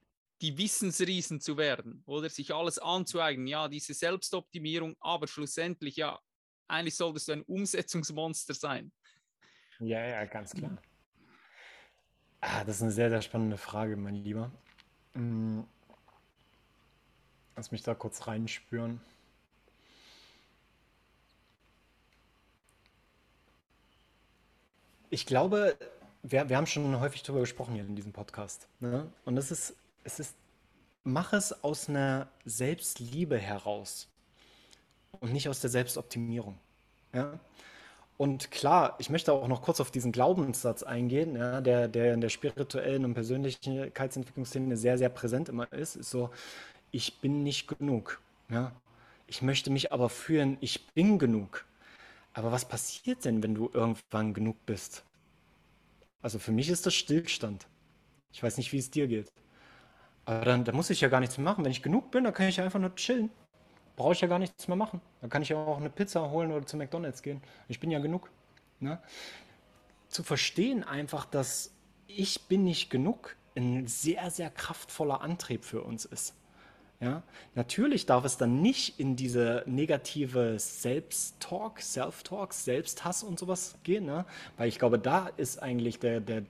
die 0.43 0.57
Wissensriesen 0.59 1.41
zu 1.41 1.57
werden 1.57 2.03
oder 2.07 2.29
sich 2.29 2.55
alles 2.55 2.79
anzueignen. 2.79 3.47
Ja, 3.47 3.69
diese 3.69 3.95
Selbstoptimierung, 3.95 4.97
aber 5.01 5.27
schlussendlich, 5.27 5.97
ja, 5.97 6.21
eigentlich 6.69 6.97
solltest 6.97 7.29
du 7.29 7.33
ein 7.33 7.43
Umsetzungsmonster 7.43 8.55
sein. 8.55 8.93
Ja, 9.81 10.05
ja, 10.05 10.25
ganz 10.27 10.55
klar. 10.55 10.77
Ah, 12.43 12.65
das 12.65 12.77
ist 12.77 12.83
eine 12.83 12.93
sehr, 12.93 13.11
sehr 13.11 13.23
spannende 13.23 13.57
Frage, 13.57 13.97
mein 13.97 14.15
Lieber. 14.15 14.51
Hm. 15.15 15.67
Lass 17.57 17.73
mich 17.73 17.83
da 17.83 17.95
kurz 17.95 18.27
reinspüren. 18.27 19.01
Ich 25.11 25.27
glaube, 25.27 25.77
wir, 26.23 26.49
wir 26.49 26.57
haben 26.57 26.67
schon 26.67 26.99
häufig 27.01 27.23
darüber 27.23 27.41
gesprochen 27.41 27.75
hier 27.75 27.85
in 27.85 27.97
diesem 27.97 28.13
Podcast. 28.13 28.67
Ne? 28.81 29.07
Und 29.25 29.37
das 29.37 29.51
ist 29.51 29.75
es 30.05 30.21
ist, 30.21 30.35
mach 31.05 31.33
es 31.33 31.65
aus 31.65 31.89
einer 31.89 32.29
Selbstliebe 32.45 33.39
heraus 33.39 34.09
und 35.21 35.33
nicht 35.33 35.49
aus 35.49 35.61
der 35.61 35.71
Selbstoptimierung. 35.71 36.59
Ja? 37.13 37.39
Und 38.17 38.51
klar, 38.51 38.97
ich 38.99 39.09
möchte 39.09 39.33
auch 39.33 39.49
noch 39.49 39.63
kurz 39.63 39.81
auf 39.81 39.91
diesen 39.91 40.13
Glaubenssatz 40.13 40.83
eingehen, 40.83 41.37
ja, 41.37 41.63
der, 41.63 41.89
der 41.89 42.13
in 42.13 42.21
der 42.21 42.29
spirituellen 42.29 43.07
und 43.07 43.15
Persönlichkeitsentwicklungsszene 43.15 44.77
sehr, 44.77 44.99
sehr 44.99 45.09
präsent 45.09 45.49
immer 45.49 45.73
ist, 45.73 45.97
ist 45.97 46.11
so, 46.11 46.31
ich 46.91 47.19
bin 47.21 47.43
nicht 47.43 47.67
genug. 47.67 48.21
Ja? 48.51 48.73
Ich 49.27 49.41
möchte 49.41 49.71
mich 49.71 49.93
aber 49.93 50.11
fühlen, 50.11 50.59
ich 50.61 50.87
bin 50.89 51.19
genug. 51.19 51.65
Aber 52.33 52.53
was 52.53 52.67
passiert 52.67 53.25
denn, 53.25 53.43
wenn 53.43 53.55
du 53.55 53.71
irgendwann 53.73 54.35
genug 54.35 54.65
bist? 54.67 55.05
Also 56.23 56.39
für 56.39 56.53
mich 56.53 56.69
ist 56.69 56.87
das 56.87 56.95
Stillstand. 56.95 57.67
Ich 58.33 58.43
weiß 58.43 58.57
nicht, 58.57 58.73
wie 58.73 58.79
es 58.79 58.91
dir 58.91 59.09
geht. 59.09 59.33
Aber 60.25 60.45
dann, 60.45 60.65
dann 60.65 60.77
muss 60.77 60.91
ich 60.91 61.01
ja 61.01 61.09
gar 61.09 61.21
nichts 61.21 61.39
mehr 61.39 61.45
machen. 61.45 61.65
Wenn 61.65 61.73
ich 61.73 61.83
genug 61.83 62.11
bin, 62.11 62.25
dann 62.25 62.35
kann 62.35 62.47
ich 62.47 62.57
ja 62.57 62.65
einfach 62.65 62.79
nur 62.79 62.95
chillen. 62.95 63.31
Brauche 63.97 64.13
ich 64.13 64.21
ja 64.21 64.29
gar 64.29 64.39
nichts 64.39 64.69
mehr 64.69 64.77
machen. 64.77 65.01
Dann 65.21 65.31
kann 65.31 65.43
ich 65.43 65.49
ja 65.49 65.57
auch 65.57 65.79
eine 65.79 65.91
Pizza 65.91 66.31
holen 66.31 66.53
oder 66.53 66.65
zu 66.65 66.77
McDonalds 66.77 67.23
gehen. 67.23 67.43
Ich 67.69 67.81
bin 67.81 67.91
ja 67.91 67.99
genug. 67.99 68.31
Ne? 68.79 69.01
Zu 70.09 70.23
verstehen 70.23 70.85
einfach, 70.85 71.25
dass 71.25 71.73
ich 72.07 72.43
bin 72.49 72.65
nicht 72.65 72.91
genug, 72.91 73.37
ein 73.57 73.87
sehr, 73.87 74.31
sehr 74.31 74.51
kraftvoller 74.51 75.21
Antrieb 75.21 75.65
für 75.65 75.83
uns 75.83 76.05
ist. 76.05 76.35
Ja, 77.01 77.23
natürlich 77.55 78.05
darf 78.05 78.27
es 78.27 78.37
dann 78.37 78.61
nicht 78.61 79.01
in 79.01 79.17
diese 79.17 79.63
negative 79.67 80.59
Selbsttalk, 80.59 81.81
Self-Talk, 81.81 82.53
Selbsthass 82.53 83.23
und 83.23 83.39
sowas 83.39 83.77
gehen, 83.85 84.05
ne? 84.05 84.27
weil 84.59 84.69
ich 84.69 84.79
glaube, 84.79 84.99
da 84.99 85.29
ist 85.39 85.63
eigentlich 85.63 85.99
der, 85.99 86.21
der, 86.21 86.43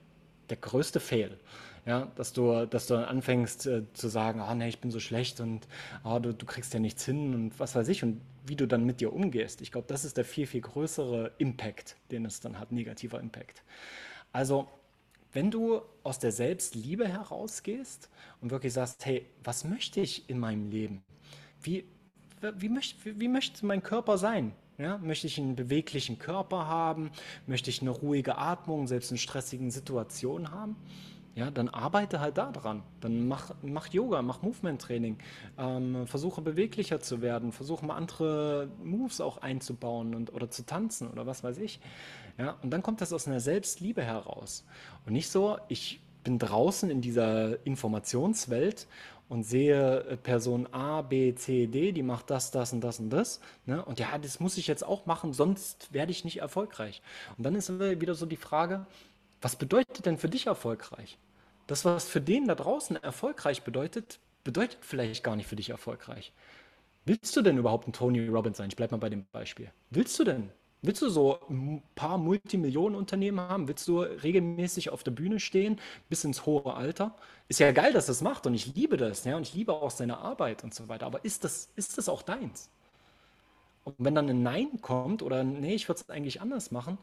der 0.49 0.57
größte 0.57 0.99
Fail. 0.99 1.37
Ja, 1.85 2.11
dass 2.15 2.31
du, 2.33 2.67
dass 2.67 2.85
du 2.85 2.95
anfängst 2.95 3.65
äh, 3.65 3.81
zu 3.93 4.07
sagen, 4.07 4.39
ah 4.39 4.53
nee, 4.53 4.67
ich 4.67 4.79
bin 4.79 4.91
so 4.91 4.99
schlecht 4.99 5.39
und 5.39 5.67
ah, 6.03 6.19
du, 6.19 6.31
du 6.31 6.45
kriegst 6.45 6.75
ja 6.75 6.79
nichts 6.79 7.05
hin 7.05 7.33
und 7.33 7.59
was 7.59 7.73
weiß 7.73 7.87
ich 7.87 8.03
und 8.03 8.21
wie 8.45 8.55
du 8.55 8.67
dann 8.67 8.85
mit 8.85 9.01
dir 9.01 9.11
umgehst. 9.11 9.61
Ich 9.61 9.71
glaube, 9.71 9.87
das 9.87 10.05
ist 10.05 10.17
der 10.17 10.25
viel, 10.25 10.45
viel 10.45 10.61
größere 10.61 11.31
Impact, 11.39 11.95
den 12.11 12.25
es 12.25 12.39
dann 12.39 12.59
hat, 12.59 12.71
negativer 12.71 13.19
Impact. 13.19 13.63
Also, 14.31 14.67
wenn 15.33 15.51
du 15.51 15.81
aus 16.03 16.19
der 16.19 16.31
Selbstliebe 16.31 17.07
herausgehst 17.07 18.09
und 18.41 18.51
wirklich 18.51 18.73
sagst, 18.73 19.05
hey, 19.05 19.25
was 19.43 19.63
möchte 19.63 20.01
ich 20.01 20.29
in 20.29 20.39
meinem 20.39 20.69
Leben? 20.69 21.03
Wie, 21.61 21.85
wie, 22.55 22.69
möchte, 22.69 23.05
wie, 23.05 23.19
wie 23.19 23.27
möchte 23.27 23.65
mein 23.65 23.83
Körper 23.83 24.17
sein? 24.17 24.53
Ja, 24.77 24.97
möchte 24.97 25.27
ich 25.27 25.37
einen 25.37 25.55
beweglichen 25.55 26.17
Körper 26.17 26.65
haben? 26.65 27.11
Möchte 27.45 27.69
ich 27.69 27.81
eine 27.81 27.91
ruhige 27.91 28.37
Atmung, 28.37 28.87
selbst 28.87 29.11
in 29.11 29.17
stressigen 29.17 29.69
Situationen 29.69 30.49
haben? 30.49 30.75
Ja, 31.33 31.49
dann 31.49 31.69
arbeite 31.69 32.19
halt 32.19 32.37
da 32.37 32.51
dran. 32.51 32.83
Dann 32.99 33.27
mach, 33.27 33.53
mach 33.61 33.87
Yoga, 33.87 34.21
mach 34.21 34.41
Movement-Training. 34.41 35.17
Ähm, 35.57 36.05
versuche 36.05 36.41
beweglicher 36.41 36.99
zu 36.99 37.21
werden. 37.21 37.53
Versuche 37.53 37.85
mal 37.85 37.95
andere 37.95 38.69
Moves 38.83 39.21
auch 39.21 39.37
einzubauen 39.37 40.13
und, 40.13 40.33
oder 40.33 40.49
zu 40.49 40.65
tanzen 40.65 41.09
oder 41.09 41.25
was 41.25 41.43
weiß 41.43 41.59
ich. 41.59 41.79
Ja, 42.41 42.57
und 42.63 42.71
dann 42.71 42.81
kommt 42.81 43.01
das 43.01 43.13
aus 43.13 43.27
einer 43.27 43.39
Selbstliebe 43.39 44.01
heraus. 44.01 44.65
Und 45.05 45.13
nicht 45.13 45.29
so, 45.29 45.59
ich 45.67 46.01
bin 46.23 46.39
draußen 46.39 46.89
in 46.89 46.99
dieser 46.99 47.63
Informationswelt 47.67 48.87
und 49.29 49.43
sehe 49.43 49.99
äh, 50.05 50.17
Person 50.17 50.65
A, 50.73 51.03
B, 51.03 51.35
C, 51.35 51.67
D, 51.67 51.91
die 51.91 52.01
macht 52.01 52.31
das, 52.31 52.49
das 52.49 52.73
und 52.73 52.81
das 52.81 52.99
und 52.99 53.11
das. 53.11 53.41
Ne? 53.67 53.85
Und 53.85 53.99
ja, 53.99 54.17
das 54.17 54.39
muss 54.39 54.57
ich 54.57 54.65
jetzt 54.65 54.83
auch 54.83 55.05
machen, 55.05 55.33
sonst 55.33 55.93
werde 55.93 56.11
ich 56.11 56.25
nicht 56.25 56.37
erfolgreich. 56.37 57.03
Und 57.37 57.43
dann 57.43 57.53
ist 57.53 57.79
wieder 57.79 58.15
so 58.15 58.25
die 58.25 58.37
Frage, 58.37 58.87
was 59.39 59.55
bedeutet 59.55 60.07
denn 60.07 60.17
für 60.17 60.29
dich 60.29 60.47
erfolgreich? 60.47 61.19
Das, 61.67 61.85
was 61.85 62.07
für 62.07 62.21
den 62.21 62.47
da 62.47 62.55
draußen 62.55 62.95
erfolgreich 63.03 63.61
bedeutet, 63.61 64.19
bedeutet 64.43 64.79
vielleicht 64.81 65.23
gar 65.23 65.35
nicht 65.35 65.47
für 65.47 65.55
dich 65.55 65.69
erfolgreich. 65.69 66.33
Willst 67.05 67.35
du 67.35 67.43
denn 67.43 67.59
überhaupt 67.59 67.87
ein 67.87 67.93
Tony 67.93 68.27
Robbins 68.27 68.57
sein? 68.57 68.69
Ich 68.69 68.75
bleibe 68.75 68.95
mal 68.95 68.99
bei 68.99 69.09
dem 69.09 69.25
Beispiel. 69.31 69.71
Willst 69.91 70.17
du 70.17 70.23
denn? 70.23 70.49
Willst 70.83 71.01
du 71.03 71.09
so 71.09 71.39
ein 71.47 71.83
paar 71.93 72.17
Multimillionenunternehmen 72.17 73.39
haben? 73.39 73.67
Willst 73.67 73.87
du 73.87 73.99
regelmäßig 74.01 74.89
auf 74.89 75.03
der 75.03 75.11
Bühne 75.11 75.39
stehen, 75.39 75.79
bis 76.09 76.23
ins 76.23 76.45
hohe 76.47 76.73
Alter? 76.73 77.15
Ist 77.47 77.59
ja 77.59 77.71
geil, 77.71 77.93
dass 77.93 78.07
das 78.07 78.21
macht 78.21 78.47
und 78.47 78.55
ich 78.55 78.73
liebe 78.73 78.97
das, 78.97 79.23
ja, 79.23 79.37
und 79.37 79.43
ich 79.43 79.53
liebe 79.53 79.73
auch 79.73 79.91
seine 79.91 80.17
Arbeit 80.17 80.63
und 80.63 80.73
so 80.73 80.87
weiter. 80.87 81.05
Aber 81.05 81.23
ist 81.23 81.43
das, 81.43 81.69
ist 81.75 81.97
das 81.99 82.09
auch 82.09 82.23
deins? 82.23 82.69
Und 83.83 83.95
wenn 83.99 84.15
dann 84.15 84.29
ein 84.29 84.43
Nein 84.43 84.81
kommt 84.81 85.21
oder 85.23 85.43
nee, 85.43 85.75
ich 85.75 85.87
würde 85.87 86.01
es 86.01 86.09
eigentlich 86.09 86.41
anders 86.41 86.71
machen, 86.71 86.97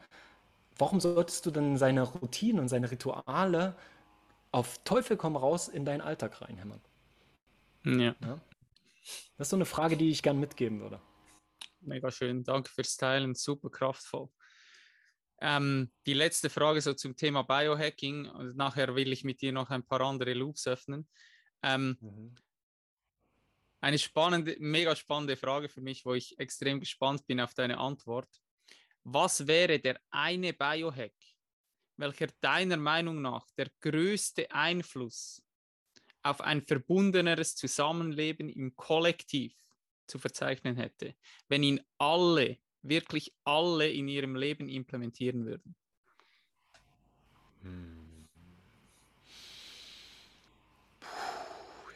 warum 0.79 1.01
solltest 1.01 1.47
du 1.47 1.51
dann 1.51 1.77
seine 1.77 2.03
Routinen 2.03 2.61
und 2.61 2.69
seine 2.69 2.91
Rituale 2.91 3.77
auf 4.53 4.79
Teufel 4.85 5.17
komm 5.17 5.37
raus 5.37 5.69
in 5.69 5.85
deinen 5.85 6.01
Alltag 6.03 6.43
reinhämmern? 6.43 6.81
Ja. 7.85 8.15
ja. 8.21 8.41
Das 9.39 9.47
ist 9.47 9.51
so 9.51 9.57
eine 9.57 9.65
Frage, 9.67 9.97
die 9.97 10.11
ich 10.11 10.23
gern 10.23 10.39
mitgeben 10.41 10.81
würde. 10.81 11.01
Mega 11.81 12.11
schön, 12.11 12.45
danke 12.45 12.71
fürs 12.71 12.97
Teilen, 12.97 13.35
super 13.35 13.71
kraftvoll. 13.71 14.29
Ähm, 15.41 15.93
die 16.07 16.15
letzte 16.15 16.51
Frage 16.51 16.81
so 16.81 16.95
zum 16.95 17.17
Thema 17.17 17.43
Biohacking. 17.43 18.27
Und 18.27 18.57
nachher 18.57 18.95
will 18.95 19.13
ich 19.13 19.25
mit 19.25 19.41
dir 19.41 19.53
noch 19.53 19.71
ein 19.71 19.85
paar 19.85 20.01
andere 20.01 20.35
Loops 20.35 20.67
öffnen. 20.67 21.09
Ähm, 21.63 21.97
mhm. 22.01 22.35
Eine 23.81 23.99
spannende, 23.99 24.57
mega 24.59 24.97
spannende 24.97 25.37
Frage 25.37 25.69
für 25.69 25.81
mich, 25.81 26.05
wo 26.05 26.15
ich 26.15 26.39
extrem 26.41 26.81
gespannt 26.81 27.27
bin 27.27 27.41
auf 27.41 27.55
deine 27.55 27.79
Antwort. 27.79 28.29
Was 29.05 29.47
wäre 29.47 29.79
der 29.79 30.01
eine 30.11 30.53
Biohack, 30.53 31.15
welcher 31.97 32.27
deiner 32.41 32.77
Meinung 32.77 33.23
nach 33.23 33.47
der 33.57 33.71
größte 33.81 34.51
Einfluss 34.51 35.43
auf 36.23 36.41
ein 36.41 36.63
verbundeneres 36.63 37.55
Zusammenleben 37.55 38.49
im 38.49 38.75
Kollektiv 38.75 39.55
zu 40.09 40.19
verzeichnen 40.19 40.77
hätte, 40.77 41.15
wenn 41.49 41.63
ihn 41.63 41.81
alle, 41.99 42.59
wirklich 42.83 43.33
alle 43.45 43.89
in 43.89 44.09
ihrem 44.09 44.35
Leben 44.35 44.69
implementieren 44.69 45.45
würden? 45.45 45.77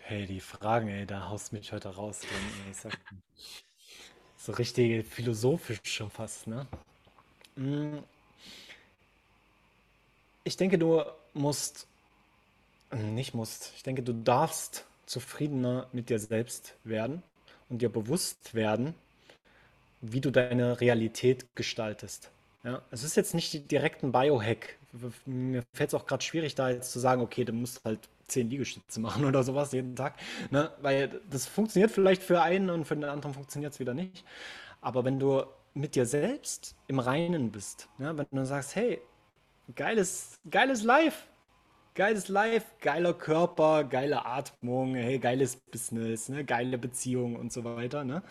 Hey, 0.03 0.27
die 0.27 0.41
Fragen, 0.41 0.89
ey, 0.89 1.07
da 1.07 1.29
haust 1.29 1.53
mich 1.53 1.73
heute 1.73 1.89
raus. 1.89 2.21
Ey, 2.23 2.91
so 4.37 4.53
richtig 4.53 5.07
philosophisch 5.07 5.81
schon 5.85 6.11
fast, 6.11 6.47
ne? 6.47 6.67
Hm. 7.57 8.03
Ich 10.45 10.57
denke, 10.57 10.77
du 10.77 11.03
musst, 11.33 11.87
nicht 12.91 13.33
musst, 13.33 13.73
ich 13.77 13.85
denke, 13.85 14.03
du 14.03 14.13
darfst 14.13 14.85
zufriedener 15.07 15.89
mit 15.93 16.11
dir 16.11 16.19
selbst 16.19 16.75
werden 16.85 17.23
und 17.73 17.81
dir 17.81 17.89
bewusst 17.89 18.55
werden, 18.55 18.95
wie 20.03 20.20
du 20.20 20.31
deine 20.31 20.81
Realität 20.81 21.47
gestaltest. 21.57 22.31
Ja, 22.64 22.83
es 22.91 23.03
ist 23.03 23.16
jetzt 23.16 23.35
nicht 23.35 23.70
direkt 23.70 24.05
ein 24.05 24.12
Biohack. 24.12 24.77
Mir 25.25 25.64
fällt 25.73 25.89
es 25.89 25.95
auch 25.95 26.07
gerade 26.07 26.23
schwierig, 26.23 26.55
da 26.55 26.68
jetzt 26.68 26.93
zu 26.93 27.01
sagen, 27.01 27.23
okay, 27.23 27.45
du 27.45 27.53
musst 27.53 27.83
halt 27.85 27.99
zehn 28.29 28.51
Liegestütze 28.51 29.01
machen 29.07 29.25
oder 29.25 29.43
sowas 29.43 29.73
jeden 29.73 29.97
Tag. 29.97 30.14
Ne? 30.51 30.70
Weil 30.83 31.20
das 31.31 31.47
funktioniert 31.47 31.91
vielleicht 31.91 32.23
für 32.23 32.43
einen 32.43 32.70
und 32.70 32.85
für 32.85 32.95
den 32.95 33.05
anderen 33.05 33.35
funktioniert 33.35 33.73
es 33.73 33.81
wieder 33.81 33.95
nicht. 33.95 34.25
Aber 34.81 35.05
wenn 35.05 35.18
du 35.18 35.45
mit 35.75 35.95
dir 35.95 36.05
selbst 36.05 36.77
im 36.87 36.99
Reinen 36.99 37.51
bist, 37.51 37.89
ne? 37.99 38.16
wenn 38.16 38.27
du 38.31 38.45
sagst, 38.45 38.77
hey, 38.77 39.01
geiles, 39.75 40.39
geiles 40.51 40.83
Life, 40.83 41.25
geiles 41.95 42.28
Life, 42.28 42.66
geiler 42.80 43.14
Körper, 43.14 43.84
geile 43.84 44.24
Atmung, 44.24 44.95
hey, 44.95 45.18
geiles 45.18 45.57
Business, 45.57 46.28
ne? 46.28 46.45
geile 46.45 46.78
Beziehung 46.78 47.36
und 47.36 47.53
so 47.53 47.64
weiter. 47.64 48.05
Ne? 48.05 48.22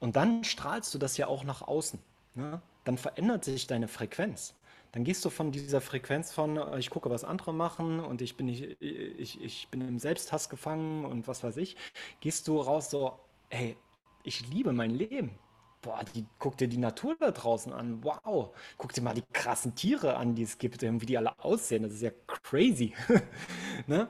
Und 0.00 0.16
dann 0.16 0.44
strahlst 0.44 0.94
du 0.94 0.98
das 0.98 1.16
ja 1.16 1.26
auch 1.26 1.44
nach 1.44 1.62
außen. 1.62 1.98
Ne? 2.34 2.60
Dann 2.84 2.98
verändert 2.98 3.44
sich 3.44 3.66
deine 3.66 3.88
Frequenz. 3.88 4.54
Dann 4.92 5.04
gehst 5.04 5.24
du 5.24 5.30
von 5.30 5.52
dieser 5.52 5.80
Frequenz 5.80 6.32
von, 6.32 6.56
äh, 6.56 6.78
ich 6.78 6.90
gucke, 6.90 7.10
was 7.10 7.24
andere 7.24 7.52
machen 7.52 8.00
und 8.00 8.22
ich 8.22 8.36
bin, 8.36 8.46
nicht, 8.46 8.80
ich, 8.80 9.40
ich 9.42 9.68
bin 9.68 9.80
im 9.82 9.98
Selbsthass 9.98 10.48
gefangen 10.48 11.04
und 11.04 11.28
was 11.28 11.44
weiß 11.44 11.58
ich, 11.58 11.76
gehst 12.20 12.48
du 12.48 12.60
raus 12.60 12.90
so, 12.90 13.18
hey, 13.50 13.76
ich 14.22 14.48
liebe 14.48 14.72
mein 14.72 14.90
Leben. 14.90 15.38
Boah, 15.80 16.04
die, 16.14 16.26
guck 16.38 16.56
dir 16.56 16.68
die 16.68 16.78
Natur 16.78 17.16
da 17.20 17.30
draußen 17.30 17.72
an. 17.72 18.02
Wow. 18.02 18.54
Guck 18.76 18.92
dir 18.92 19.02
mal 19.02 19.14
die 19.14 19.24
krassen 19.32 19.74
Tiere 19.74 20.16
an, 20.16 20.34
die 20.34 20.42
es 20.42 20.58
gibt, 20.58 20.82
wie 20.82 21.06
die 21.06 21.16
alle 21.16 21.38
aussehen. 21.38 21.84
Das 21.84 21.92
ist 21.92 22.02
ja 22.02 22.10
crazy. 22.26 22.94
ne? 23.86 24.08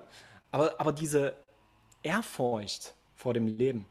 aber, 0.50 0.80
aber 0.80 0.92
diese 0.92 1.36
Ehrfurcht 2.02 2.94
vor 3.14 3.34
dem 3.34 3.46
Leben, 3.46 3.86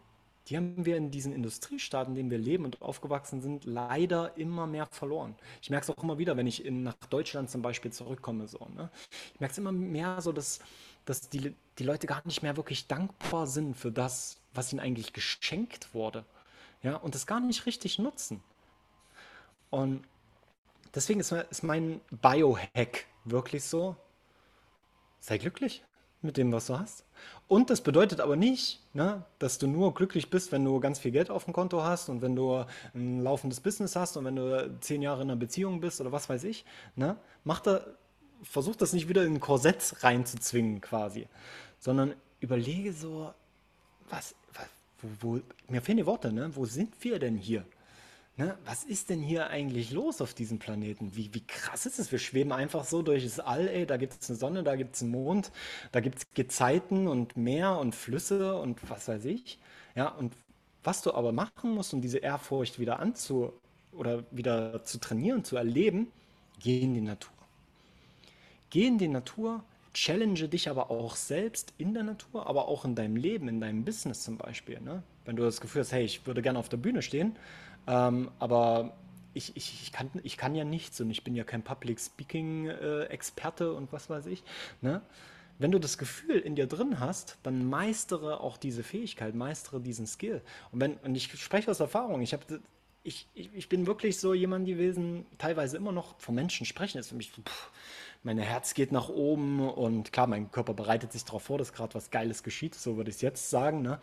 die 0.47 0.55
haben 0.55 0.85
wir 0.85 0.95
in 0.95 1.11
diesen 1.11 1.33
Industriestaaten, 1.33 2.13
in 2.13 2.15
denen 2.15 2.31
wir 2.31 2.37
leben 2.37 2.63
und 2.63 2.81
aufgewachsen 2.81 3.41
sind, 3.41 3.65
leider 3.65 4.37
immer 4.37 4.65
mehr 4.65 4.85
verloren. 4.85 5.35
Ich 5.61 5.69
merke 5.69 5.83
es 5.83 5.95
auch 5.95 6.01
immer 6.01 6.17
wieder, 6.17 6.37
wenn 6.37 6.47
ich 6.47 6.63
in, 6.63 6.83
nach 6.83 6.95
Deutschland 7.09 7.49
zum 7.49 7.61
Beispiel 7.61 7.91
zurückkomme. 7.91 8.47
So, 8.47 8.65
ne? 8.73 8.89
Ich 9.33 9.39
merke 9.39 9.51
es 9.51 9.57
immer 9.57 9.73
mehr 9.73 10.21
so, 10.21 10.31
dass, 10.31 10.59
dass 11.05 11.29
die, 11.29 11.53
die 11.79 11.83
Leute 11.83 12.07
gar 12.07 12.25
nicht 12.25 12.43
mehr 12.43 12.55
wirklich 12.55 12.87
dankbar 12.87 13.45
sind 13.45 13.75
für 13.75 13.91
das, 13.91 14.37
was 14.53 14.71
ihnen 14.71 14.79
eigentlich 14.79 15.11
geschenkt 15.11 15.93
wurde. 15.93 16.23
Ja, 16.83 16.95
und 16.95 17.15
das 17.15 17.25
gar 17.25 17.39
nicht 17.39 17.65
richtig 17.65 17.99
nutzen. 17.99 18.41
Und 19.69 20.03
deswegen 20.95 21.19
ist, 21.19 21.31
ist 21.31 21.63
mein 21.63 22.01
Biohack 22.11 23.05
wirklich 23.25 23.63
so, 23.63 23.95
sei 25.19 25.37
glücklich 25.37 25.83
mit 26.21 26.37
dem, 26.37 26.51
was 26.51 26.67
du 26.67 26.79
hast. 26.79 27.03
Und 27.47 27.69
das 27.69 27.81
bedeutet 27.81 28.19
aber 28.19 28.35
nicht, 28.35 28.81
ne, 28.93 29.23
dass 29.39 29.57
du 29.57 29.67
nur 29.67 29.93
glücklich 29.93 30.29
bist, 30.29 30.51
wenn 30.51 30.63
du 30.63 30.79
ganz 30.79 30.99
viel 30.99 31.11
Geld 31.11 31.29
auf 31.29 31.45
dem 31.45 31.53
Konto 31.53 31.83
hast 31.83 32.09
und 32.09 32.21
wenn 32.21 32.35
du 32.35 32.65
ein 32.93 33.21
laufendes 33.21 33.59
Business 33.59 33.95
hast 33.95 34.17
und 34.17 34.25
wenn 34.25 34.35
du 34.35 34.77
zehn 34.81 35.01
Jahre 35.01 35.21
in 35.21 35.29
einer 35.29 35.39
Beziehung 35.39 35.79
bist 35.79 36.01
oder 36.01 36.11
was 36.11 36.29
weiß 36.29 36.43
ich. 36.43 36.65
Ne? 36.95 37.17
Mach 37.43 37.59
da, 37.59 37.81
versuch 38.43 38.75
das 38.75 38.93
nicht 38.93 39.09
wieder 39.09 39.23
in 39.25 39.35
ein 39.35 39.39
Korsett 39.39 40.03
reinzuzwingen 40.03 40.81
quasi, 40.81 41.27
sondern 41.79 42.13
überlege 42.39 42.93
so, 42.93 43.33
was, 44.09 44.35
was 44.53 44.67
wo, 45.01 45.35
wo, 45.37 45.41
mir 45.69 45.81
fehlen 45.81 45.97
die 45.97 46.05
Worte, 46.05 46.31
ne? 46.31 46.51
wo 46.55 46.65
sind 46.65 46.93
wir 47.03 47.19
denn 47.19 47.37
hier? 47.37 47.65
Ne, 48.39 48.55
was 48.65 48.83
ist 48.83 49.09
denn 49.09 49.19
hier 49.19 49.47
eigentlich 49.47 49.89
los 49.89 50.21
auf 50.21 50.35
diesem 50.35 50.59
Planeten? 50.59 51.15
Wie, 51.15 51.33
wie 51.33 51.43
krass 51.45 51.87
ist 51.87 51.97
es? 51.97 52.11
Wir 52.11 52.19
schweben 52.19 52.51
einfach 52.51 52.85
so 52.85 53.01
durch 53.01 53.23
das 53.23 53.39
All, 53.39 53.67
ey, 53.67 53.87
da 53.87 53.97
gibt 53.97 54.13
es 54.21 54.29
eine 54.29 54.37
Sonne, 54.37 54.61
da 54.61 54.75
gibt 54.75 54.95
es 54.95 55.01
einen 55.01 55.09
Mond, 55.09 55.51
da 55.91 56.01
gibt 56.01 56.19
es 56.19 56.33
Gezeiten 56.35 57.07
und 57.07 57.35
Meer 57.35 57.79
und 57.79 57.95
Flüsse 57.95 58.55
und 58.59 58.87
was 58.91 59.07
weiß 59.07 59.25
ich. 59.25 59.57
Ja, 59.95 60.09
und 60.09 60.35
was 60.83 61.01
du 61.01 61.15
aber 61.15 61.31
machen 61.31 61.71
musst, 61.71 61.95
um 61.95 62.01
diese 62.01 62.19
Ehrfurcht 62.19 62.77
wieder 62.77 62.99
anzu 62.99 63.53
oder 63.91 64.23
wieder 64.29 64.83
zu 64.83 64.99
trainieren, 64.99 65.43
zu 65.43 65.57
erleben, 65.57 66.11
geh 66.59 66.79
in 66.79 66.93
die 66.93 67.01
Natur. 67.01 67.33
Geh 68.69 68.85
in 68.85 68.99
die 68.99 69.07
Natur, 69.07 69.63
challenge 69.97 70.47
dich 70.47 70.69
aber 70.69 70.91
auch 70.91 71.15
selbst 71.15 71.73
in 71.79 71.95
der 71.95 72.03
Natur, 72.03 72.45
aber 72.45 72.67
auch 72.67 72.85
in 72.85 72.93
deinem 72.93 73.15
Leben, 73.15 73.47
in 73.47 73.59
deinem 73.59 73.83
Business 73.83 74.23
zum 74.23 74.37
Beispiel. 74.37 74.79
Ne? 74.79 75.01
Wenn 75.25 75.35
du 75.35 75.43
das 75.43 75.59
Gefühl 75.59 75.81
hast, 75.81 75.91
hey, 75.91 76.05
ich 76.05 76.27
würde 76.27 76.43
gerne 76.43 76.59
auf 76.59 76.69
der 76.69 76.77
Bühne 76.77 77.01
stehen, 77.01 77.35
ähm, 77.87 78.29
aber 78.37 78.95
ich, 79.33 79.55
ich, 79.55 79.81
ich, 79.81 79.91
kann, 79.91 80.09
ich 80.21 80.37
kann 80.37 80.53
ja 80.53 80.63
nichts 80.63 81.01
und 81.01 81.09
ich 81.09 81.23
bin 81.23 81.35
ja 81.35 81.43
kein 81.43 81.63
Public 81.63 81.99
Speaking-Experte 81.99 83.63
äh, 83.63 83.69
und 83.69 83.91
was 83.91 84.07
weiß 84.09 84.27
ich. 84.27 84.43
Ne? 84.81 85.01
Wenn 85.57 85.71
du 85.71 85.79
das 85.79 85.97
Gefühl 85.97 86.37
in 86.37 86.55
dir 86.55 86.67
drin 86.67 86.99
hast, 86.99 87.39
dann 87.41 87.67
meistere 87.67 88.39
auch 88.41 88.57
diese 88.57 88.83
Fähigkeit, 88.83 89.33
meistere 89.33 89.81
diesen 89.81 90.05
Skill. 90.05 90.43
Und, 90.71 90.79
wenn, 90.79 90.97
und 90.97 91.15
ich 91.15 91.31
spreche 91.41 91.71
aus 91.71 91.79
Erfahrung, 91.79 92.21
ich, 92.21 92.33
hab, 92.33 92.45
ich, 93.01 93.27
ich, 93.33 93.49
ich 93.51 93.67
bin 93.67 93.87
wirklich 93.87 94.19
so 94.19 94.35
jemand 94.35 94.67
gewesen, 94.67 95.25
teilweise 95.39 95.77
immer 95.77 95.91
noch 95.91 96.19
von 96.19 96.35
Menschen 96.35 96.67
sprechen, 96.67 96.99
ist 96.99 97.09
für 97.09 97.15
mich 97.15 97.31
pff, 97.31 97.71
mein 98.23 98.37
Herz 98.37 98.73
geht 98.73 98.91
nach 98.91 99.09
oben 99.09 99.69
und 99.69 100.11
klar, 100.11 100.27
mein 100.27 100.51
Körper 100.51 100.73
bereitet 100.73 101.11
sich 101.11 101.23
darauf 101.25 101.43
vor, 101.43 101.57
dass 101.57 101.73
gerade 101.73 101.95
was 101.95 102.11
Geiles 102.11 102.43
geschieht, 102.43 102.75
so 102.75 102.97
würde 102.97 103.09
ich 103.09 103.17
es 103.17 103.21
jetzt 103.21 103.49
sagen. 103.49 103.81
Ne? 103.81 103.99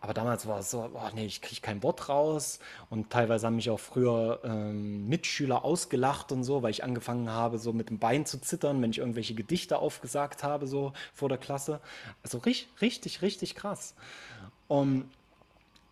Aber 0.00 0.14
damals 0.14 0.46
war 0.46 0.60
es 0.60 0.70
so, 0.70 0.90
oh 0.92 1.08
nee, 1.14 1.26
ich 1.26 1.40
kriege 1.40 1.60
kein 1.60 1.82
Wort 1.82 2.08
raus 2.08 2.58
und 2.90 3.10
teilweise 3.10 3.46
haben 3.46 3.56
mich 3.56 3.70
auch 3.70 3.80
früher 3.80 4.40
ähm, 4.44 5.08
Mitschüler 5.08 5.64
ausgelacht 5.64 6.32
und 6.32 6.44
so, 6.44 6.62
weil 6.62 6.70
ich 6.70 6.84
angefangen 6.84 7.30
habe, 7.30 7.58
so 7.58 7.72
mit 7.72 7.90
dem 7.90 7.98
Bein 7.98 8.26
zu 8.26 8.40
zittern, 8.40 8.82
wenn 8.82 8.90
ich 8.90 8.98
irgendwelche 8.98 9.34
Gedichte 9.34 9.78
aufgesagt 9.78 10.42
habe, 10.42 10.66
so 10.66 10.92
vor 11.12 11.28
der 11.28 11.38
Klasse. 11.38 11.80
Also 12.22 12.38
richtig, 12.38 12.68
richtig, 12.80 13.22
richtig 13.22 13.54
krass. 13.54 13.94
Und 14.68 15.10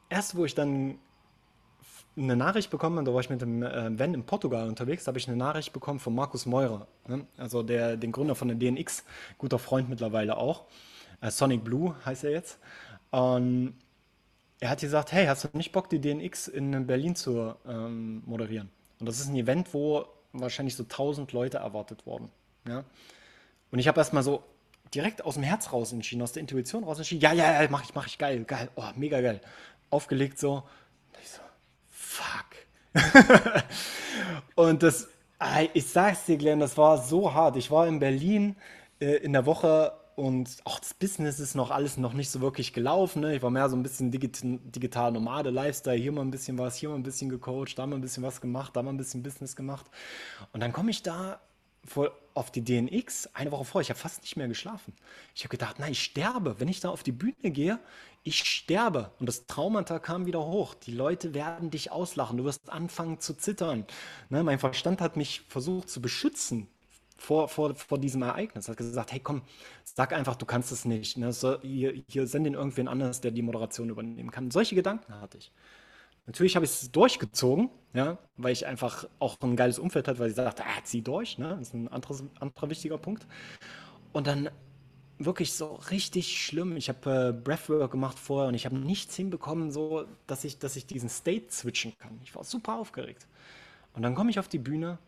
erst 0.09 0.37
wo 0.37 0.45
ich 0.45 0.55
dann 0.55 0.99
eine 2.17 2.37
Nachricht 2.37 2.71
bekommen, 2.71 3.05
da 3.05 3.13
war 3.13 3.21
ich 3.21 3.31
mit 3.31 3.41
dem 3.41 3.63
äh, 3.63 3.99
Van 3.99 4.15
in 4.15 4.25
Portugal 4.25 4.69
unterwegs, 4.69 5.07
habe 5.07 5.19
ich 5.19 5.29
eine 5.29 5.37
Nachricht 5.37 5.73
bekommen 5.73 5.99
von 5.99 6.15
Markus 6.15 6.47
Meurer, 6.47 6.87
ne? 7.09 7.27
also 7.39 7.63
der, 7.63 7.97
den 7.97 8.13
Gründer 8.13 8.35
von 8.35 8.49
der 8.49 8.57
DNX, 8.57 9.05
guter 9.39 9.59
Freund 9.59 9.89
mittlerweile 9.89 10.37
auch. 10.37 10.65
Äh, 11.21 11.31
Sonic 11.31 11.65
Blue 11.65 11.95
heißt 12.05 12.25
er 12.25 12.33
jetzt. 12.33 12.59
Und 13.11 13.75
er 14.61 14.71
hat 14.71 14.81
gesagt, 14.81 15.13
hey, 15.13 15.27
hast 15.27 15.45
du 15.45 15.49
nicht 15.55 15.73
Bock, 15.73 15.89
die 15.91 16.01
DNX 16.01 16.49
in 16.49 16.87
Berlin 16.87 17.17
zu 17.17 17.55
ähm, 17.67 18.23
moderieren? 18.27 18.71
Und 19.01 19.07
das 19.07 19.19
ist 19.19 19.29
ein 19.29 19.37
Event, 19.37 19.73
wo 19.75 20.07
wahrscheinlich 20.33 20.77
so 20.77 20.85
1000 20.85 21.33
Leute 21.33 21.59
erwartet 21.59 22.07
wurden. 22.07 22.31
Ja? 22.67 22.85
Und 23.71 23.79
ich 23.79 23.89
habe 23.89 23.99
erstmal 23.99 24.23
so 24.23 24.45
direkt 24.95 25.25
aus 25.25 25.35
dem 25.35 25.43
Herz 25.43 25.73
raus 25.73 25.93
entschieden, 25.93 26.23
aus 26.23 26.33
der 26.33 26.43
Intuition 26.43 26.85
raus 26.85 26.99
entschieden, 26.99 27.23
ja, 27.23 27.33
ja, 27.33 27.63
ja, 27.63 27.69
mach 27.71 27.83
ich, 27.83 27.95
mach 27.95 28.07
ich, 28.07 28.19
geil, 28.19 28.45
geil, 28.45 28.69
oh, 28.77 28.85
mega 28.97 29.21
geil. 29.21 29.41
Aufgelegt 29.91 30.39
so. 30.39 30.55
Und 30.55 31.23
ich 31.23 31.29
so, 31.31 31.41
fuck. 32.13 32.47
und 34.55 34.83
das, 34.83 35.09
ich 35.75 35.87
sag's 35.87 36.27
dir, 36.27 36.37
Glenn, 36.37 36.61
das 36.61 36.77
war 36.77 36.99
so 36.99 37.33
hart. 37.33 37.57
Ich 37.57 37.71
war 37.71 37.87
in 37.87 37.99
Berlin 37.99 38.57
äh, 39.01 39.17
in 39.17 39.33
der 39.33 39.47
Woche 39.47 39.93
und 40.15 40.59
auch 40.65 40.79
das 40.79 40.95
Business 40.95 41.41
ist 41.41 41.55
noch 41.55 41.71
alles 41.71 41.97
noch 41.97 42.13
nicht 42.13 42.31
so 42.31 42.41
wirklich 42.41 42.73
gelaufen. 42.73 43.23
Ne? 43.23 43.37
Ich 43.37 43.43
war 43.43 43.51
mehr 43.51 43.69
so 43.71 43.77
ein 43.77 43.83
bisschen 43.83 44.11
digital, 44.11 44.59
digital 44.63 45.13
Nomade, 45.13 45.51
Lifestyle, 45.51 45.97
hier 45.97 46.13
mal 46.13 46.21
ein 46.21 46.31
bisschen 46.31 46.59
was, 46.59 46.77
hier 46.77 46.91
mal 46.91 46.97
ein 46.97 47.03
bisschen 47.03 47.31
gecoacht, 47.31 47.79
da 47.79 47.87
mal 47.87 47.97
ein 47.97 48.03
bisschen 48.03 48.23
was 48.23 48.41
gemacht, 48.41 48.77
da 48.77 48.83
mal 48.83 48.93
ein 48.93 48.99
bisschen 48.99 49.23
Business 49.23 49.57
gemacht. 49.57 49.87
Und 50.53 50.61
dann 50.61 50.73
komme 50.73 50.91
ich 50.91 51.03
da 51.03 51.41
vor, 51.85 52.13
auf 52.35 52.51
die 52.51 52.63
DNX 52.63 53.31
eine 53.35 53.51
Woche 53.51 53.65
vor. 53.65 53.81
Ich 53.81 53.91
habe 53.91 53.99
fast 53.99 54.23
nicht 54.23 54.37
mehr 54.37 54.49
geschlafen. 54.49 54.93
Ich 55.35 55.43
habe 55.43 55.51
gedacht, 55.51 55.79
nein, 55.79 55.93
ich 55.93 56.03
sterbe. 56.03 56.61
Wenn 56.61 56.69
ich 56.69 56.81
da 56.81 56.91
auf 56.91 57.03
die 57.03 57.13
Bühne 57.13 57.51
gehe, 57.51 57.79
ich 58.25 58.45
sterbe. 58.45 59.11
Und 59.19 59.27
das 59.27 59.47
Traumata 59.47 59.99
kam 59.99 60.27
wieder 60.27 60.45
hoch. 60.47 60.75
Die 60.75 60.93
Leute 60.93 61.35
werden 61.35 61.71
dich 61.71 61.91
auslachen. 61.91 62.37
Du 62.37 62.45
wirst 62.45 62.71
anfangen 62.71 63.21
zu 63.21 63.35
zittern. 63.35 63.85
Ne, 64.31 64.43
mein 64.43 64.59
Verstand 64.59 65.01
hat 65.01 65.17
mich 65.17 65.43
versucht 65.49 65.91
zu 65.91 66.01
beschützen 66.01 66.69
vor, 67.17 67.49
vor, 67.49 67.75
vor 67.75 67.99
diesem 67.99 68.23
Ereignis. 68.23 68.69
Hat 68.69 68.77
gesagt, 68.77 69.13
hey 69.13 69.21
komm, 69.21 69.43
sag 69.85 70.13
einfach, 70.13 70.37
du 70.37 70.47
kannst 70.47 70.73
es 70.73 70.85
nicht. 70.85 71.17
Ne? 71.17 71.33
So, 71.33 71.61
hier, 71.63 71.93
hier 72.09 72.27
send 72.27 72.47
den 72.47 72.55
irgendwen 72.55 72.89
anders, 72.89 73.21
der 73.21 73.31
die 73.31 73.43
Moderation 73.43 73.91
übernehmen 73.91 74.31
kann. 74.31 74.51
Solche 74.51 74.75
Gedanken 74.75 75.21
hatte 75.21 75.39
ich. 75.39 75.53
Natürlich 76.27 76.55
habe 76.55 76.65
ich 76.65 76.71
es 76.71 76.93
durchgezogen, 76.93 77.69
ja, 77.95 78.17
weil 78.37 78.53
ich 78.53 78.67
einfach 78.67 79.09
auch 79.19 79.37
ein 79.41 79.57
geiles 79.57 79.81
Umfeld 79.81 80.07
hatte, 80.07 80.21
weil 80.21 80.31
ich 80.31 80.37
sagte, 80.37 80.63
ah, 80.65 80.85
zieh 80.85 81.03
durch, 81.03 81.37
ne? 81.37 81.57
Das 81.59 81.69
ist 81.69 81.75
ein 81.75 81.89
anderes, 81.89 82.23
anderer 82.39 82.71
wichtiger 82.71 82.97
Punkt. 82.97 83.27
Und 84.13 84.29
dann 84.29 84.49
wirklich 85.25 85.55
so 85.55 85.75
richtig 85.91 86.41
schlimm. 86.41 86.77
Ich 86.77 86.89
habe 86.89 87.29
äh, 87.29 87.33
Breathwork 87.33 87.91
gemacht 87.91 88.19
vorher 88.19 88.49
und 88.49 88.55
ich 88.55 88.67
habe 88.67 88.77
nichts 88.77 89.17
hinbekommen, 89.17 89.71
so 89.71 90.05
dass 90.27 90.45
ich, 90.45 90.59
dass 90.59 90.77
ich 90.77 90.87
diesen 90.87 91.09
State 91.09 91.51
switchen 91.51 91.93
kann. 91.99 92.21
Ich 92.25 92.35
war 92.35 92.45
super 92.45 92.75
aufgeregt. 92.75 93.27
Und 93.95 94.03
dann 94.03 94.15
komme 94.15 94.31
ich 94.31 94.39
auf 94.39 94.49
die 94.49 94.59
Bühne 94.59 94.99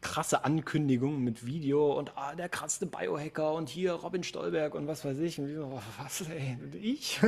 krasse 0.00 0.44
Ankündigung 0.44 1.22
mit 1.22 1.46
Video 1.46 1.92
und 1.98 2.12
ah, 2.16 2.34
der 2.34 2.48
krasseste 2.48 2.86
Biohacker 2.86 3.52
und 3.52 3.68
hier 3.68 3.92
Robin 3.92 4.22
Stolberg 4.22 4.74
und 4.74 4.86
was 4.86 5.04
weiß 5.04 5.18
ich. 5.18 5.38
Und 5.40 5.52
so, 5.52 5.82
was, 5.98 6.22
ey, 6.28 6.56
ich? 6.80 7.20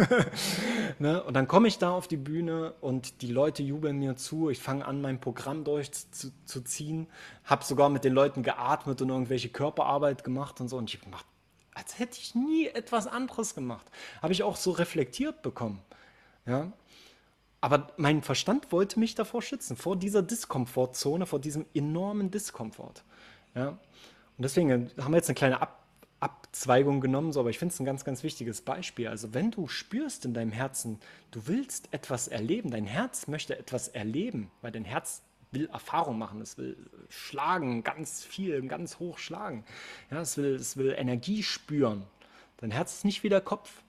ne? 0.98 1.22
Und 1.24 1.34
dann 1.34 1.48
komme 1.48 1.68
ich 1.68 1.78
da 1.78 1.90
auf 1.90 2.06
die 2.06 2.16
Bühne 2.16 2.74
und 2.80 3.20
die 3.22 3.32
Leute 3.32 3.62
jubeln 3.62 3.98
mir 3.98 4.16
zu. 4.16 4.48
Ich 4.48 4.60
fange 4.60 4.86
an, 4.86 5.00
mein 5.00 5.20
Programm 5.20 5.64
durchzuziehen. 5.64 7.08
Habe 7.44 7.64
sogar 7.64 7.88
mit 7.88 8.04
den 8.04 8.12
Leuten 8.12 8.42
geatmet 8.42 9.02
und 9.02 9.08
irgendwelche 9.08 9.48
Körperarbeit 9.48 10.22
gemacht 10.22 10.60
und 10.60 10.68
so. 10.68 10.76
Und 10.76 10.92
ich 10.92 11.00
gemacht, 11.00 11.26
als 11.78 11.98
hätte 11.98 12.18
ich 12.18 12.34
nie 12.34 12.66
etwas 12.66 13.06
anderes 13.06 13.54
gemacht. 13.54 13.86
Habe 14.20 14.32
ich 14.32 14.42
auch 14.42 14.56
so 14.56 14.72
reflektiert 14.72 15.42
bekommen. 15.42 15.80
Ja. 16.44 16.72
Aber 17.60 17.88
mein 17.96 18.22
Verstand 18.22 18.72
wollte 18.72 18.98
mich 18.98 19.14
davor 19.14 19.42
schützen, 19.42 19.76
vor 19.76 19.96
dieser 19.96 20.22
Diskomfortzone, 20.22 21.26
vor 21.26 21.40
diesem 21.40 21.66
enormen 21.74 22.30
Diskomfort. 22.30 23.04
Ja? 23.54 23.68
Und 23.68 23.78
deswegen 24.38 24.90
haben 25.00 25.12
wir 25.12 25.16
jetzt 25.16 25.28
eine 25.28 25.34
kleine 25.36 25.62
Ab 25.62 25.76
Abzweigung 26.20 27.00
genommen, 27.00 27.32
so, 27.32 27.38
aber 27.38 27.50
ich 27.50 27.60
finde 27.60 27.72
es 27.72 27.78
ein 27.78 27.84
ganz, 27.84 28.04
ganz 28.04 28.24
wichtiges 28.24 28.62
Beispiel. 28.62 29.06
Also 29.06 29.34
wenn 29.34 29.52
du 29.52 29.68
spürst 29.68 30.24
in 30.24 30.34
deinem 30.34 30.50
Herzen, 30.50 30.98
du 31.30 31.46
willst 31.46 31.92
etwas 31.92 32.26
erleben, 32.26 32.72
dein 32.72 32.86
Herz 32.86 33.28
möchte 33.28 33.56
etwas 33.56 33.86
erleben, 33.86 34.50
weil 34.60 34.72
dein 34.72 34.84
Herz 34.84 35.22
will 35.50 35.66
Erfahrung 35.68 36.18
machen, 36.18 36.40
es 36.40 36.58
will 36.58 36.76
schlagen, 37.08 37.82
ganz 37.82 38.24
viel, 38.24 38.60
ganz 38.68 38.98
hoch 38.98 39.18
schlagen. 39.18 39.64
Ja, 40.10 40.20
es, 40.20 40.36
will, 40.36 40.54
es 40.54 40.76
will 40.76 40.94
Energie 40.96 41.42
spüren. 41.42 42.04
Dein 42.58 42.70
Herz 42.70 42.94
ist 42.94 43.04
nicht 43.04 43.22
wie 43.22 43.28
der 43.28 43.40
Kopf. 43.40 43.82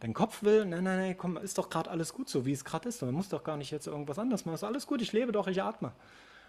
Dein 0.00 0.12
Kopf 0.12 0.42
will, 0.42 0.64
nein, 0.64 0.84
nein, 0.84 0.98
nein, 0.98 1.16
komm, 1.16 1.36
ist 1.36 1.56
doch 1.56 1.70
gerade 1.70 1.90
alles 1.90 2.12
gut 2.12 2.28
so, 2.28 2.44
wie 2.44 2.52
es 2.52 2.64
gerade 2.64 2.88
ist. 2.88 3.00
Man 3.02 3.14
muss 3.14 3.28
doch 3.28 3.44
gar 3.44 3.56
nicht 3.56 3.70
jetzt 3.70 3.86
irgendwas 3.86 4.18
anderes 4.18 4.44
machen. 4.44 4.56
Ist 4.56 4.64
alles 4.64 4.86
gut, 4.86 5.00
ich 5.00 5.12
lebe 5.12 5.32
doch, 5.32 5.46
ich 5.46 5.62
atme. 5.62 5.92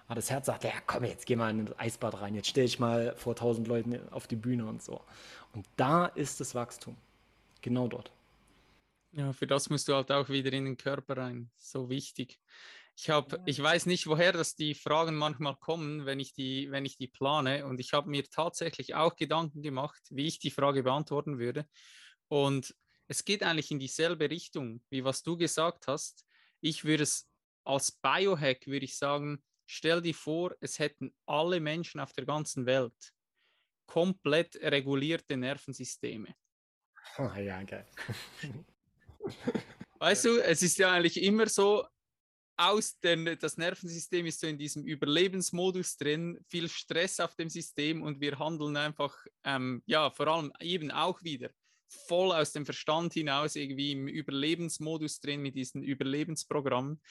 Aber 0.08 0.16
das 0.16 0.30
Herz 0.30 0.46
sagt, 0.46 0.64
ja 0.64 0.72
komm, 0.86 1.04
jetzt 1.04 1.26
geh 1.26 1.36
mal 1.36 1.50
in 1.50 1.62
ein 1.62 1.80
Eisbad 1.80 2.22
rein, 2.22 2.36
jetzt 2.36 2.48
stell 2.48 2.66
ich 2.66 2.80
mal 2.80 3.16
vor 3.16 3.36
tausend 3.36 3.68
Leuten 3.68 4.00
auf 4.12 4.28
die 4.28 4.36
Bühne 4.36 4.66
und 4.66 4.84
so. 4.84 5.02
Und 5.54 5.66
da 5.78 6.06
ist 6.06 6.40
das 6.40 6.54
Wachstum. 6.54 6.96
Genau 7.62 7.88
dort. 7.88 8.12
Ja, 9.14 9.32
für 9.32 9.48
das 9.48 9.70
musst 9.70 9.88
du 9.88 9.96
halt 9.96 10.12
auch 10.12 10.30
wieder 10.30 10.52
in 10.52 10.66
den 10.66 10.78
Körper 10.78 11.18
rein. 11.18 11.50
So 11.58 11.90
wichtig. 11.90 12.38
Ich 12.98 13.10
habe, 13.10 13.42
ich 13.46 13.62
weiß 13.62 13.88
nicht, 13.88 14.08
woher 14.08 14.32
das 14.32 14.56
die 14.56 14.74
Fragen 14.74 15.16
manchmal 15.16 15.58
kommen, 15.58 16.06
wenn 16.06 16.20
ich 16.20 16.34
die, 16.34 16.72
wenn 16.72 16.86
ich 16.86 16.98
die 16.98 17.08
plane. 17.08 17.66
Und 17.66 17.80
ich 17.80 17.92
habe 17.94 18.10
mir 18.10 18.24
tatsächlich 18.24 18.96
auch 18.96 19.16
Gedanken 19.16 19.62
gemacht, 19.62 20.02
wie 20.12 20.28
ich 20.28 20.40
die 20.40 20.52
Frage 20.52 20.84
beantworten 20.84 21.38
würde. 21.38 21.68
Und 22.30 22.74
es 23.08 23.26
geht 23.26 23.44
eigentlich 23.44 23.72
in 23.72 23.80
dieselbe 23.80 24.30
Richtung, 24.30 24.82
wie 24.90 25.04
was 25.04 25.24
du 25.24 25.38
gesagt 25.38 25.88
hast. 25.88 26.26
Ich 26.62 26.86
würde 26.86 27.04
es 27.04 27.30
als 27.66 27.92
Biohack, 27.92 28.66
würde 28.66 28.86
ich 28.86 28.98
sagen, 28.98 29.44
stell 29.66 30.02
dir 30.02 30.16
vor, 30.16 30.56
es 30.62 30.80
hätten 30.80 31.14
alle 31.26 31.60
Menschen 31.60 32.00
auf 32.00 32.14
der 32.14 32.26
ganzen 32.26 32.66
Welt 32.66 33.14
komplett 33.86 34.56
regulierte 34.58 35.38
Nervensysteme. 35.38 36.36
Oh, 37.18 37.30
ja, 37.38 37.62
geil. 37.64 37.86
Weißt 40.00 40.26
du, 40.26 40.40
es 40.40 40.62
ist 40.62 40.78
ja 40.78 40.92
eigentlich 40.92 41.22
immer 41.22 41.48
so, 41.48 41.86
aus, 42.58 43.00
denn 43.00 43.38
das 43.40 43.58
Nervensystem 43.58 44.26
ist 44.26 44.40
so 44.40 44.48
in 44.48 44.58
diesem 44.58 44.86
Überlebensmodus 44.86 45.98
drin, 45.98 46.40
viel 46.48 46.70
Stress 46.70 47.20
auf 47.20 47.36
dem 47.36 47.50
System 47.50 48.02
und 48.02 48.22
wir 48.22 48.40
handeln 48.40 48.78
einfach, 48.78 49.16
ähm, 49.44 49.84
ja, 49.86 50.10
vor 50.10 50.28
allem 50.28 50.52
eben 50.60 50.92
auch 50.92 51.22
wieder 51.24 51.50
voll 52.08 52.32
aus 52.32 52.52
dem 52.52 52.66
Verstand 52.66 53.14
hinaus 53.14 53.56
irgendwie 53.56 53.92
im 53.92 54.08
Überlebensmodus 54.08 55.20
drin 55.20 55.42
mit 55.42 55.56
diesen 55.56 55.84
Überlebensprogrammen. 55.84 57.02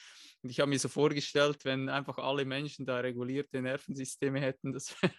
Und 0.41 0.49
ich 0.49 0.59
habe 0.59 0.69
mir 0.69 0.79
so 0.79 0.89
vorgestellt, 0.89 1.65
wenn 1.65 1.89
einfach 1.89 2.17
alle 2.17 2.45
Menschen 2.45 2.85
da 2.85 2.99
regulierte 2.99 3.61
Nervensysteme 3.61 4.39
hätten, 4.39 4.73
das 4.73 5.01
wäre 5.01 5.13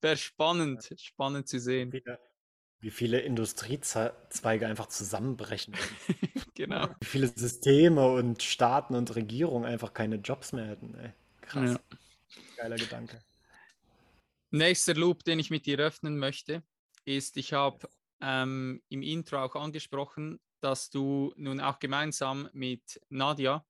wär 0.00 0.16
spannend, 0.16 0.94
spannend 0.98 1.48
zu 1.48 1.58
sehen. 1.58 1.92
Wieder 1.92 2.18
wie 2.80 2.90
viele 2.90 3.20
Industriezweige 3.20 4.66
einfach 4.66 4.86
zusammenbrechen. 4.86 5.74
genau. 6.54 6.88
Wie 7.00 7.06
viele 7.06 7.28
Systeme 7.28 8.06
und 8.08 8.42
Staaten 8.42 8.94
und 8.94 9.14
Regierungen 9.16 9.64
einfach 9.64 9.92
keine 9.92 10.16
Jobs 10.16 10.52
mehr 10.52 10.66
hätten. 10.66 10.94
Ey. 10.94 11.12
Krass. 11.40 11.72
Ja. 11.72 11.98
Geiler 12.56 12.76
Gedanke. 12.76 13.20
Nächster 14.50 14.94
Loop, 14.94 15.24
den 15.24 15.38
ich 15.38 15.50
mit 15.50 15.66
dir 15.66 15.78
öffnen 15.78 16.18
möchte, 16.18 16.62
ist, 17.04 17.36
ich 17.36 17.52
habe 17.52 17.88
ähm, 18.20 18.82
im 18.88 19.02
Intro 19.02 19.42
auch 19.42 19.54
angesprochen, 19.56 20.40
dass 20.60 20.90
du 20.90 21.32
nun 21.36 21.60
auch 21.60 21.78
gemeinsam 21.78 22.48
mit 22.52 23.00
Nadia 23.08 23.64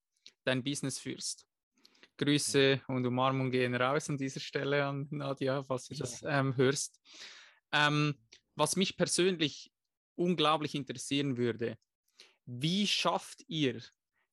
dein 0.45 0.63
Business 0.63 0.99
führst. 0.99 1.47
Grüße 2.17 2.81
und 2.89 3.07
Umarmung 3.07 3.51
gehen 3.51 3.75
raus 3.75 4.09
an 4.11 4.19
dieser 4.19 4.41
Stelle 4.41 4.85
an 4.85 5.07
Nadia, 5.11 5.63
falls 5.65 5.87
du 5.87 5.95
das 5.95 6.23
ähm, 6.27 6.57
hörst. 6.57 7.01
Ähm, 7.73 8.15
was 8.59 8.77
mich 8.77 8.97
persönlich 8.97 9.73
unglaublich 10.17 10.75
interessieren 10.75 11.37
würde, 11.37 11.79
wie 12.45 12.87
schafft 12.87 13.45
ihr 13.47 13.83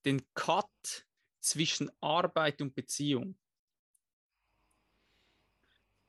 den 0.03 0.21
Cut 0.33 1.05
zwischen 1.39 1.91
Arbeit 2.01 2.61
und 2.61 2.73
Beziehung? 2.73 3.37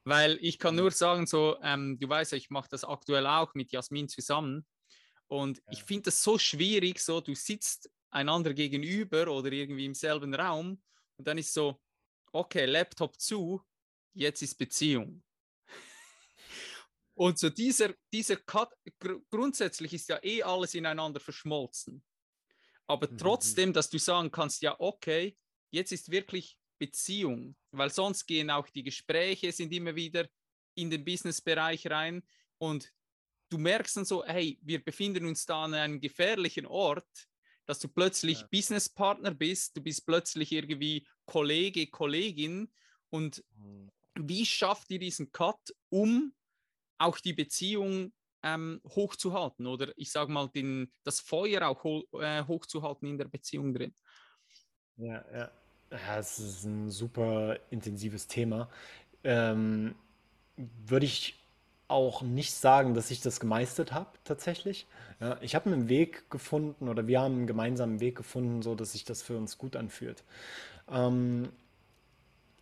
Weil 0.05 0.39
ich 0.41 0.59
kann 0.59 0.77
nur 0.77 0.93
sagen, 0.93 1.27
so, 1.27 1.59
ähm, 1.63 1.99
du 1.99 2.09
weißt 2.09 2.33
ja, 2.33 2.39
ich 2.39 2.49
mache 2.49 2.69
das 2.71 2.85
aktuell 2.85 3.27
auch 3.27 3.53
mit 3.55 3.73
Jasmin 3.73 4.09
zusammen. 4.09 4.65
Und 5.27 5.59
ja. 5.59 5.65
ich 5.73 5.83
finde 5.83 6.05
das 6.05 6.23
so 6.23 6.39
schwierig, 6.39 7.01
so 7.01 7.21
du 7.21 7.35
sitzt 7.35 7.91
einander 8.11 8.55
gegenüber 8.55 9.29
oder 9.29 9.51
irgendwie 9.51 9.85
im 9.85 9.95
selben 9.95 10.33
Raum 10.33 10.81
und 11.17 11.27
dann 11.27 11.39
ist 11.39 11.53
so, 11.53 11.83
okay, 12.33 12.67
Laptop 12.67 13.21
zu, 13.21 13.61
jetzt 14.15 14.43
ist 14.43 14.55
Beziehung. 14.55 15.23
Und 17.17 17.39
so 17.39 17.49
dieser, 17.49 17.95
dieser 18.13 18.37
Cut, 18.37 18.73
gr 18.99 19.19
grundsätzlich 19.31 19.95
ist 19.95 20.09
ja 20.11 20.23
eh 20.23 20.43
alles 20.43 20.75
ineinander 20.75 21.19
verschmolzen. 21.19 22.05
Aber 22.87 23.11
mhm. 23.11 23.17
trotzdem, 23.17 23.73
dass 23.73 23.89
du 23.89 23.99
sagen 23.99 24.31
kannst, 24.31 24.61
ja, 24.61 24.77
okay, 24.79 25.35
jetzt 25.71 25.93
ist 25.93 26.11
wirklich 26.11 26.59
Beziehung, 26.79 27.57
weil 27.71 27.89
sonst 27.89 28.27
gehen 28.27 28.51
auch 28.51 28.69
die 28.69 28.83
Gespräche, 28.83 29.51
sind 29.51 29.73
immer 29.73 29.97
wieder 29.97 30.29
in 30.75 30.91
den 30.91 31.07
Businessbereich 31.07 31.87
rein 31.91 32.23
und 32.59 32.93
du 33.49 33.57
merkst 33.57 33.97
dann 33.97 34.05
so, 34.05 34.23
hey, 34.23 34.59
wir 34.61 34.85
befinden 34.85 35.25
uns 35.25 35.47
da 35.47 35.65
an 35.65 35.73
einem 35.73 36.01
gefährlichen 36.01 36.67
Ort, 36.67 37.09
dass 37.65 37.79
du 37.79 37.89
plötzlich 37.89 38.41
ja. 38.41 38.49
Businesspartner 38.51 39.33
bist, 39.33 39.75
du 39.75 39.81
bist 39.81 40.05
plötzlich 40.05 40.53
irgendwie 40.53 41.09
Kollege, 41.25 41.87
Kollegin 41.87 42.71
und 43.09 43.43
mhm. 43.57 43.91
wie 44.15 44.45
schafft 44.45 44.91
ihr 44.91 44.99
diesen 44.99 45.33
Cut, 45.33 45.75
um 45.89 46.35
auch 46.99 47.19
die 47.19 47.33
Beziehung 47.33 48.13
ähm, 48.43 48.81
hochzuhalten 48.87 49.67
oder 49.67 49.93
ich 49.97 50.13
sage 50.13 50.33
mal 50.33 50.49
den, 50.49 50.93
das 51.05 51.21
Feuer 51.21 51.67
auch 51.69 51.85
ho 51.85 52.05
äh, 52.21 52.45
hochzuhalten 52.45 53.09
in 53.09 53.19
der 53.19 53.29
Beziehung 53.29 53.75
drin. 53.75 53.95
Ja, 54.97 55.25
ja. 55.33 55.51
Ja, 55.91 56.19
es 56.19 56.39
ist 56.39 56.65
ein 56.65 56.91
super 56.91 57.59
intensives 57.71 58.27
Thema. 58.27 58.69
Ähm, 59.23 59.95
würde 60.57 61.07
ich 61.07 61.45
auch 61.89 62.23
nicht 62.23 62.53
sagen, 62.55 62.95
dass 62.95 63.11
ich 63.13 63.21
das 63.21 63.39
gemeistert 63.39 63.93
habe, 63.93 64.11
tatsächlich. 64.25 64.87
Ja, 65.21 65.39
ich 65.41 65.55
habe 65.55 65.71
einen 65.71 65.89
Weg 65.89 66.29
gefunden 66.31 66.89
oder 66.89 67.07
wir 67.07 67.21
haben 67.21 67.35
einen 67.37 67.47
gemeinsamen 67.47 68.01
Weg 68.01 68.17
gefunden, 68.17 68.63
so 68.63 68.75
dass 68.75 68.93
sich 68.93 69.05
das 69.05 69.23
für 69.23 69.37
uns 69.37 69.59
gut 69.59 69.77
anfühlt. 69.77 70.25
Ähm, 70.91 71.51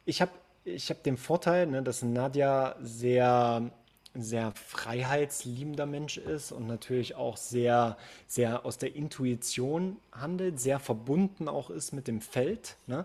ich 0.05 0.21
habe 0.21 0.33
ich 0.65 0.91
hab 0.91 1.03
den 1.03 1.17
Vorteil, 1.17 1.67
ne, 1.67 1.83
dass 1.83 2.03
Nadja 2.03 2.77
sehr 2.81 3.71
sehr 4.15 4.53
freiheitsliebender 4.53 5.87
Mensch 5.87 6.19
ist 6.19 6.53
und 6.53 6.67
natürlich 6.67 7.17
auch 7.17 7.37
sehr, 7.37 7.97
sehr 8.27 8.65
aus 8.65 8.79
der 8.79 8.95
Intuition 8.95 9.97
handelt, 10.13 10.61
sehr 10.61 10.79
verbunden 10.79 11.49
auch 11.49 11.71
ist 11.71 11.93
mit 11.93 12.07
dem 12.07 12.21
Feld. 12.21 12.77
Ne? 12.87 13.05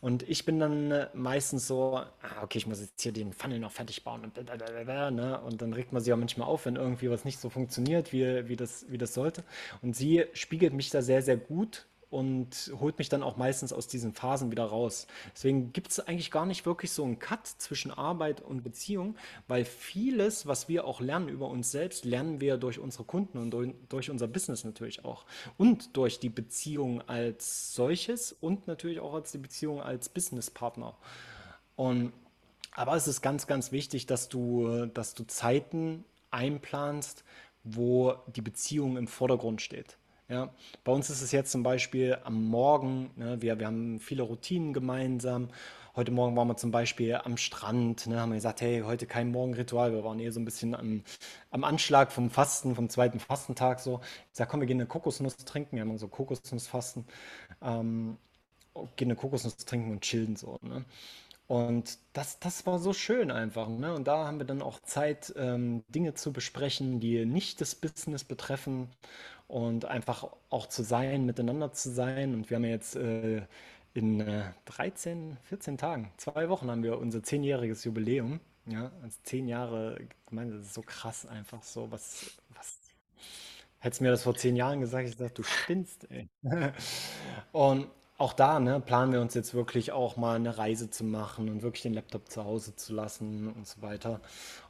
Und 0.00 0.28
ich 0.28 0.44
bin 0.44 0.58
dann 0.58 0.90
äh, 0.90 1.08
meistens 1.14 1.66
so, 1.66 1.96
ah, 1.96 2.42
okay, 2.42 2.58
ich 2.58 2.66
muss 2.66 2.80
jetzt 2.80 3.00
hier 3.00 3.12
den 3.12 3.32
Funnel 3.32 3.58
noch 3.58 3.72
fertig 3.72 4.04
bauen 4.04 4.24
und, 4.24 4.36
ne? 4.36 5.40
und 5.40 5.62
dann 5.62 5.72
regt 5.72 5.92
man 5.92 6.02
sich 6.02 6.12
auch 6.12 6.18
manchmal 6.18 6.48
auf, 6.48 6.66
wenn 6.66 6.76
irgendwie 6.76 7.10
was 7.10 7.24
nicht 7.24 7.38
so 7.38 7.50
funktioniert, 7.50 8.12
wie, 8.12 8.48
wie, 8.48 8.56
das, 8.56 8.86
wie 8.88 8.98
das 8.98 9.14
sollte. 9.14 9.44
Und 9.82 9.96
sie 9.96 10.24
spiegelt 10.32 10.72
mich 10.72 10.90
da 10.90 11.02
sehr, 11.02 11.22
sehr 11.22 11.36
gut 11.36 11.86
und 12.10 12.72
holt 12.78 12.98
mich 12.98 13.08
dann 13.08 13.22
auch 13.22 13.36
meistens 13.36 13.72
aus 13.72 13.88
diesen 13.88 14.12
Phasen 14.12 14.50
wieder 14.50 14.64
raus. 14.64 15.06
Deswegen 15.34 15.72
gibt 15.72 15.90
es 15.90 16.00
eigentlich 16.00 16.30
gar 16.30 16.46
nicht 16.46 16.64
wirklich 16.64 16.92
so 16.92 17.04
einen 17.04 17.18
Cut 17.18 17.46
zwischen 17.46 17.90
Arbeit 17.90 18.40
und 18.40 18.62
Beziehung, 18.62 19.16
weil 19.48 19.64
vieles, 19.64 20.46
was 20.46 20.68
wir 20.68 20.84
auch 20.84 21.00
lernen 21.00 21.28
über 21.28 21.48
uns 21.48 21.70
selbst, 21.70 22.04
lernen 22.04 22.40
wir 22.40 22.58
durch 22.58 22.78
unsere 22.78 23.04
Kunden 23.04 23.38
und 23.38 23.50
durch, 23.88 24.10
unser 24.10 24.28
Business 24.28 24.64
natürlich 24.64 25.04
auch. 25.04 25.26
Und 25.56 25.96
durch 25.96 26.20
die 26.20 26.28
Beziehung 26.28 27.02
als 27.02 27.74
solches 27.74 28.32
und 28.32 28.66
natürlich 28.66 29.00
auch 29.00 29.14
als 29.14 29.32
die 29.32 29.38
Beziehung 29.38 29.80
als 29.80 30.08
Businesspartner. 30.08 30.96
Und 31.74 32.12
aber 32.72 32.94
es 32.94 33.08
ist 33.08 33.22
ganz, 33.22 33.46
ganz 33.46 33.72
wichtig, 33.72 34.04
dass 34.04 34.28
du, 34.28 34.86
dass 34.86 35.14
du 35.14 35.24
Zeiten 35.24 36.04
einplanst, 36.30 37.24
wo 37.64 38.14
die 38.26 38.42
Beziehung 38.42 38.98
im 38.98 39.08
Vordergrund 39.08 39.62
steht. 39.62 39.96
Ja, 40.28 40.52
bei 40.82 40.90
uns 40.90 41.08
ist 41.08 41.22
es 41.22 41.30
jetzt 41.30 41.52
zum 41.52 41.62
Beispiel 41.62 42.18
am 42.24 42.42
Morgen, 42.48 43.12
ne, 43.14 43.40
wir, 43.40 43.60
wir 43.60 43.66
haben 43.66 44.00
viele 44.00 44.24
Routinen 44.24 44.72
gemeinsam. 44.72 45.50
Heute 45.94 46.10
Morgen 46.10 46.36
waren 46.36 46.48
wir 46.48 46.56
zum 46.56 46.72
Beispiel 46.72 47.14
am 47.14 47.36
Strand, 47.36 48.08
ne, 48.08 48.20
haben 48.20 48.30
wir 48.30 48.36
gesagt, 48.36 48.60
hey, 48.60 48.80
heute 48.84 49.06
kein 49.06 49.30
Morgenritual. 49.30 49.92
Wir 49.92 50.02
waren 50.02 50.18
eher 50.18 50.32
so 50.32 50.40
ein 50.40 50.44
bisschen 50.44 50.74
am, 50.74 51.04
am 51.50 51.62
Anschlag 51.62 52.10
vom 52.10 52.30
Fasten, 52.30 52.74
vom 52.74 52.88
zweiten 52.88 53.20
Fastentag 53.20 53.78
so. 53.78 54.00
Ich 54.32 54.38
sag, 54.38 54.48
komm, 54.48 54.58
wir 54.60 54.66
gehen 54.66 54.80
eine 54.80 54.88
Kokosnuss 54.88 55.36
trinken. 55.36 55.76
Wir 55.76 55.82
haben 55.82 55.96
so 55.96 56.08
Kokosnussfasten. 56.08 57.04
Ähm, 57.62 58.18
gehen 58.96 59.08
eine 59.08 59.16
Kokosnuss 59.16 59.56
trinken 59.58 59.92
und 59.92 60.00
chillen 60.00 60.34
so. 60.34 60.58
Ne? 60.62 60.84
Und 61.46 61.98
das, 62.12 62.40
das 62.40 62.66
war 62.66 62.80
so 62.80 62.92
schön 62.92 63.30
einfach. 63.30 63.68
Ne? 63.68 63.94
Und 63.94 64.08
da 64.08 64.26
haben 64.26 64.38
wir 64.38 64.46
dann 64.46 64.62
auch 64.62 64.80
Zeit, 64.80 65.32
ähm, 65.36 65.84
Dinge 65.88 66.14
zu 66.14 66.32
besprechen, 66.32 66.98
die 66.98 67.24
nicht 67.24 67.60
das 67.60 67.76
Business 67.76 68.24
betreffen 68.24 68.90
und 69.48 69.84
einfach 69.84 70.28
auch 70.50 70.66
zu 70.66 70.82
sein, 70.82 71.24
miteinander 71.26 71.72
zu 71.72 71.90
sein. 71.90 72.34
Und 72.34 72.50
wir 72.50 72.56
haben 72.56 72.64
jetzt 72.64 72.96
äh, 72.96 73.42
in 73.94 74.20
äh, 74.20 74.52
13, 74.66 75.36
14 75.44 75.78
Tagen, 75.78 76.12
zwei 76.16 76.48
Wochen 76.48 76.70
haben 76.70 76.82
wir 76.82 76.98
unser 76.98 77.22
zehnjähriges 77.22 77.84
Jubiläum. 77.84 78.40
Ja, 78.66 78.90
also 79.02 79.16
zehn 79.22 79.46
Jahre, 79.48 79.96
ich 80.00 80.32
meine, 80.32 80.56
das 80.56 80.66
ist 80.66 80.74
so 80.74 80.82
krass 80.82 81.24
einfach 81.26 81.62
so, 81.62 81.90
was, 81.92 82.36
was 82.54 82.78
Hättest 83.78 84.02
mir 84.02 84.10
das 84.10 84.24
vor 84.24 84.34
zehn 84.34 84.56
Jahren 84.56 84.80
gesagt, 84.80 85.08
ich 85.08 85.16
dachte, 85.16 85.34
du 85.34 85.42
spinnst, 85.44 86.10
ey. 86.10 86.28
Und 87.52 87.88
auch 88.18 88.32
da, 88.32 88.58
ne, 88.58 88.80
planen 88.80 89.12
wir 89.12 89.20
uns 89.20 89.34
jetzt 89.34 89.54
wirklich 89.54 89.92
auch 89.92 90.16
mal 90.16 90.36
eine 90.36 90.56
Reise 90.58 90.90
zu 90.90 91.04
machen 91.04 91.50
und 91.50 91.62
wirklich 91.62 91.82
den 91.82 91.92
Laptop 91.92 92.30
zu 92.30 92.44
Hause 92.44 92.74
zu 92.74 92.94
lassen 92.94 93.52
und 93.52 93.66
so 93.66 93.82
weiter. 93.82 94.20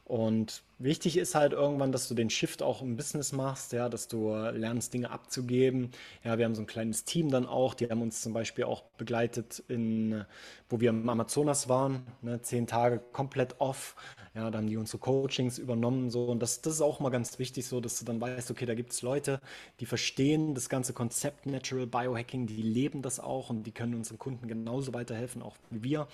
Und 0.07 0.63
wichtig 0.79 1.17
ist 1.17 1.35
halt 1.35 1.51
irgendwann, 1.51 1.91
dass 1.91 2.07
du 2.07 2.15
den 2.15 2.29
Shift 2.29 2.63
auch 2.63 2.81
im 2.81 2.95
Business 2.95 3.33
machst, 3.33 3.73
ja, 3.73 3.89
dass 3.89 4.07
du 4.07 4.33
lernst, 4.33 4.93
Dinge 4.93 5.11
abzugeben. 5.11 5.91
Ja, 6.23 6.37
wir 6.37 6.45
haben 6.45 6.55
so 6.55 6.61
ein 6.61 6.67
kleines 6.67 7.03
Team 7.03 7.29
dann 7.29 7.45
auch, 7.45 7.73
die 7.73 7.89
haben 7.89 8.01
uns 8.01 8.21
zum 8.21 8.31
Beispiel 8.31 8.63
auch 8.63 8.83
begleitet 8.97 9.61
in, 9.67 10.23
wo 10.69 10.79
wir 10.79 10.91
im 10.91 11.09
Amazonas 11.09 11.67
waren, 11.67 12.07
ne, 12.21 12.41
zehn 12.41 12.67
Tage 12.67 12.99
komplett 13.11 13.59
off. 13.59 13.97
Ja, 14.33 14.49
da 14.49 14.59
haben 14.59 14.67
die 14.67 14.77
unsere 14.77 14.99
Coachings 14.99 15.57
übernommen, 15.57 16.09
so. 16.09 16.27
Und 16.27 16.41
das, 16.41 16.61
das 16.61 16.75
ist 16.75 16.81
auch 16.81 17.01
mal 17.01 17.09
ganz 17.09 17.37
wichtig, 17.37 17.67
so, 17.67 17.81
dass 17.81 17.99
du 17.99 18.05
dann 18.05 18.21
weißt, 18.21 18.49
okay, 18.49 18.65
da 18.65 18.75
gibt 18.75 18.93
es 18.93 19.01
Leute, 19.01 19.41
die 19.81 19.85
verstehen 19.85 20.53
das 20.55 20.69
ganze 20.69 20.93
Konzept 20.93 21.47
Natural 21.47 21.85
Biohacking, 21.85 22.47
die 22.47 22.61
leben 22.61 23.01
das 23.01 23.19
auch 23.19 23.49
und 23.49 23.63
die 23.63 23.71
können 23.73 23.93
unseren 23.93 24.19
Kunden 24.19 24.47
genauso 24.47 24.93
weiterhelfen, 24.93 25.41
auch 25.41 25.57
wie 25.69 25.83
wir. 25.83 26.07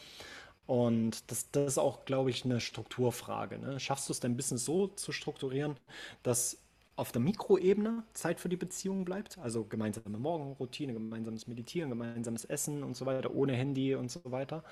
Und 0.65 1.29
das, 1.29 1.51
das 1.51 1.73
ist 1.73 1.77
auch, 1.77 2.05
glaube 2.05 2.29
ich, 2.29 2.45
eine 2.45 2.59
Strukturfrage. 2.59 3.59
Ne? 3.59 3.79
Schaffst 3.79 4.07
du 4.07 4.13
es 4.13 4.19
dein 4.19 4.37
Business 4.37 4.65
so 4.65 4.87
zu 4.87 5.11
strukturieren, 5.11 5.75
dass 6.23 6.57
auf 6.95 7.11
der 7.11 7.21
Mikroebene 7.21 8.03
Zeit 8.13 8.39
für 8.39 8.49
die 8.49 8.55
Beziehung 8.55 9.03
bleibt? 9.03 9.37
Also 9.39 9.65
gemeinsame 9.65 10.17
Morgenroutine, 10.17 10.93
gemeinsames 10.93 11.47
Meditieren, 11.47 11.89
gemeinsames 11.89 12.45
Essen 12.45 12.83
und 12.83 12.95
so 12.95 13.05
weiter, 13.05 13.33
ohne 13.33 13.53
Handy 13.53 13.95
und 13.95 14.09
so 14.09 14.21
weiter. 14.25 14.63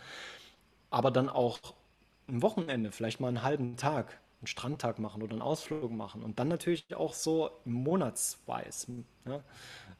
Aber 0.90 1.12
dann 1.12 1.30
auch 1.30 1.60
ein 2.28 2.42
Wochenende, 2.42 2.92
vielleicht 2.92 3.20
mal 3.20 3.28
einen 3.28 3.44
halben 3.44 3.76
Tag, 3.76 4.20
einen 4.42 4.48
Strandtag 4.48 4.98
machen 5.00 5.22
oder 5.22 5.34
einen 5.34 5.42
Ausflug 5.42 5.92
machen. 5.92 6.24
Und 6.24 6.40
dann 6.40 6.48
natürlich 6.48 6.96
auch 6.96 7.14
so 7.14 7.52
monatsweise. 7.64 9.04
Ne? 9.26 9.44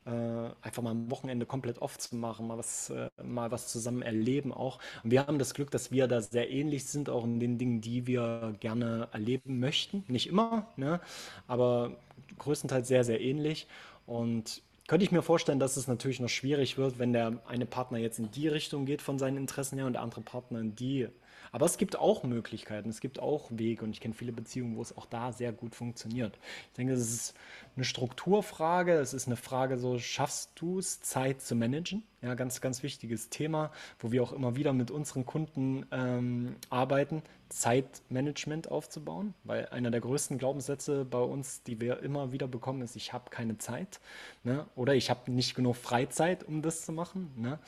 Äh, 0.04 0.50
einfach 0.66 0.82
mal 0.82 0.92
am 0.92 1.12
Wochenende 1.12 1.46
komplett 1.46 1.80
off 1.80 2.00
zu 2.00 2.16
machen, 2.16 2.48
mal 2.48 2.58
was, 2.58 2.90
äh, 2.90 3.10
mal 3.24 3.52
was 3.52 3.68
zusammen 3.68 4.02
erleben 4.02 4.52
auch. 4.52 4.80
Und 5.04 5.12
wir 5.12 5.28
haben 5.28 5.38
das 5.38 5.54
Glück, 5.54 5.70
dass 5.70 5.92
wir 5.92 6.08
da 6.08 6.22
sehr 6.22 6.50
ähnlich 6.50 6.86
sind, 6.86 7.08
auch 7.08 7.24
in 7.24 7.40
den 7.40 7.60
Dingen, 7.60 7.82
die 7.82 8.08
wir 8.08 8.56
gerne 8.60 9.10
erleben 9.12 9.60
möchten. 9.60 10.04
Nicht 10.08 10.28
immer, 10.28 10.66
ne? 10.76 11.00
aber 11.48 11.98
größtenteils 12.40 12.88
sehr, 12.88 13.04
sehr 13.04 13.22
ähnlich. 13.22 13.68
Und 14.08 14.64
könnte 14.88 15.06
ich 15.06 15.12
mir 15.12 15.22
vorstellen, 15.22 15.60
dass 15.60 15.78
es 15.78 15.88
natürlich 15.88 16.20
noch 16.20 16.30
schwierig 16.30 16.80
wird, 16.80 16.98
wenn 16.98 17.14
der 17.14 17.40
eine 17.48 17.68
Partner 17.68 18.00
jetzt 18.00 18.18
in 18.18 18.32
die 18.32 18.48
Richtung 18.48 18.88
geht 18.88 19.04
von 19.04 19.20
seinen 19.20 19.38
Interessen 19.38 19.78
her 19.78 19.86
und 19.86 19.94
der 19.94 20.02
andere 20.02 20.22
Partner 20.22 20.60
in 20.60 20.76
die 20.76 21.08
aber 21.52 21.66
es 21.66 21.78
gibt 21.78 21.98
auch 21.98 22.24
Möglichkeiten, 22.24 22.90
es 22.90 23.02
gibt 23.02 23.20
auch 23.20 23.48
Wege 23.50 23.84
und 23.84 23.92
ich 23.92 24.00
kenne 24.00 24.14
viele 24.14 24.32
Beziehungen, 24.32 24.78
wo 24.78 24.82
es 24.82 24.96
auch 24.96 25.06
da 25.06 25.34
sehr 25.34 25.52
gut 25.52 25.76
funktioniert. 25.76 26.38
Ich 26.70 26.78
denke, 26.78 26.94
es 26.94 27.12
ist 27.12 27.34
eine 27.76 27.84
Strukturfrage, 27.84 28.94
es 28.94 29.14
ist 29.14 29.28
eine 29.28 29.36
Frage, 29.36 29.78
so 29.78 30.00
schaffst 30.00 30.52
du 30.56 30.80
es, 30.80 31.02
Zeit 31.02 31.42
zu 31.42 31.56
managen? 31.56 32.04
Ja, 32.22 32.36
ganz, 32.36 32.62
ganz 32.62 32.84
wichtiges 32.84 33.30
Thema, 33.30 33.72
wo 34.00 34.12
wir 34.12 34.22
auch 34.22 34.32
immer 34.32 34.56
wieder 34.56 34.74
mit 34.74 34.92
unseren 34.92 35.26
Kunden 35.26 35.86
ähm, 35.92 36.56
arbeiten, 36.70 37.24
Zeitmanagement 37.50 38.72
aufzubauen, 38.72 39.34
weil 39.44 39.68
einer 39.70 39.92
der 39.92 40.02
größten 40.02 40.38
Glaubenssätze 40.38 41.04
bei 41.04 41.20
uns, 41.20 41.64
die 41.64 41.82
wir 41.82 42.02
immer 42.02 42.32
wieder 42.32 42.48
bekommen, 42.48 42.82
ist, 42.82 42.96
ich 42.96 43.12
habe 43.12 43.30
keine 43.30 43.58
Zeit 43.58 44.00
ne? 44.44 44.68
oder 44.76 44.94
ich 44.96 45.10
habe 45.10 45.32
nicht 45.32 45.56
genug 45.56 45.76
Freizeit, 45.76 46.44
um 46.44 46.62
das 46.62 46.86
zu 46.86 46.92
machen. 46.92 47.32
Ne? 47.36 47.60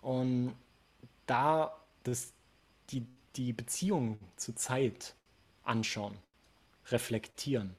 Und 0.00 0.54
da 1.26 1.76
das, 2.04 2.32
die, 3.38 3.52
Beziehung 3.52 4.18
zur 4.36 4.56
Zeit 4.56 5.14
anschauen, 5.62 6.18
reflektieren 6.86 7.76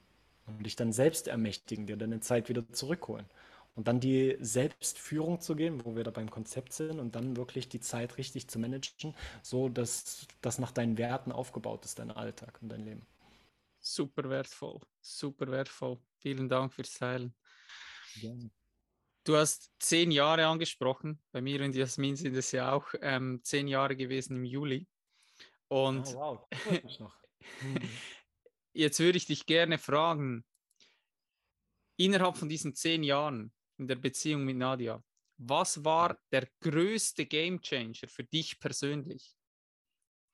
und 0.47 0.65
dich 0.65 0.75
dann 0.75 0.91
selbst 0.93 1.27
ermächtigen, 1.27 1.85
dir 1.85 1.97
deine 1.97 2.21
Zeit 2.21 2.49
wieder 2.49 2.67
zurückholen. 2.71 3.25
Und 3.75 3.87
dann 3.87 3.99
die 3.99 4.35
Selbstführung 4.41 5.39
zu 5.39 5.55
gehen, 5.55 5.85
wo 5.85 5.95
wir 5.95 6.03
da 6.03 6.11
beim 6.11 6.29
Konzept 6.29 6.73
sind, 6.73 6.99
und 6.99 7.15
dann 7.15 7.37
wirklich 7.37 7.69
die 7.69 7.79
Zeit 7.79 8.17
richtig 8.17 8.47
zu 8.49 8.59
managen, 8.59 9.15
so 9.41 9.69
dass 9.69 10.27
das 10.41 10.59
nach 10.59 10.71
deinen 10.71 10.97
Werten 10.97 11.31
aufgebaut 11.31 11.85
ist, 11.85 11.99
dein 11.99 12.11
Alltag 12.11 12.59
und 12.61 12.69
dein 12.69 12.83
Leben. 12.83 13.05
Super 13.79 14.29
wertvoll, 14.29 14.81
super 14.99 15.47
wertvoll. 15.47 15.97
Vielen 16.17 16.49
Dank 16.49 16.73
fürs 16.73 16.93
Teilen. 16.93 17.33
Gerne. 18.19 18.49
Du 19.23 19.37
hast 19.37 19.71
zehn 19.79 20.11
Jahre 20.11 20.47
angesprochen. 20.47 21.21
Bei 21.31 21.39
mir 21.39 21.63
und 21.63 21.75
Jasmin 21.75 22.15
sind 22.15 22.35
es 22.35 22.51
ja 22.51 22.73
auch 22.73 22.87
ähm, 23.01 23.39
zehn 23.43 23.67
Jahre 23.67 23.95
gewesen 23.95 24.37
im 24.37 24.43
Juli. 24.43 24.87
Und 25.69 26.07
oh, 26.15 26.15
wow, 26.15 26.47
jetzt 28.73 28.99
würde 28.99 29.17
ich 29.17 29.27
dich 29.27 29.45
gerne 29.45 29.77
fragen, 29.77 30.43
innerhalb 31.97 32.37
von 32.37 32.49
diesen 32.49 32.75
zehn 32.75 33.03
Jahren 33.03 33.53
in 33.77 33.87
der 33.87 33.95
Beziehung 33.95 34.45
mit 34.45 34.57
Nadia, 34.57 35.03
was 35.37 35.83
war 35.85 36.19
der 36.31 36.49
größte 36.59 37.25
Gamechanger 37.25 38.07
für 38.07 38.23
dich 38.23 38.59
persönlich? 38.59 39.35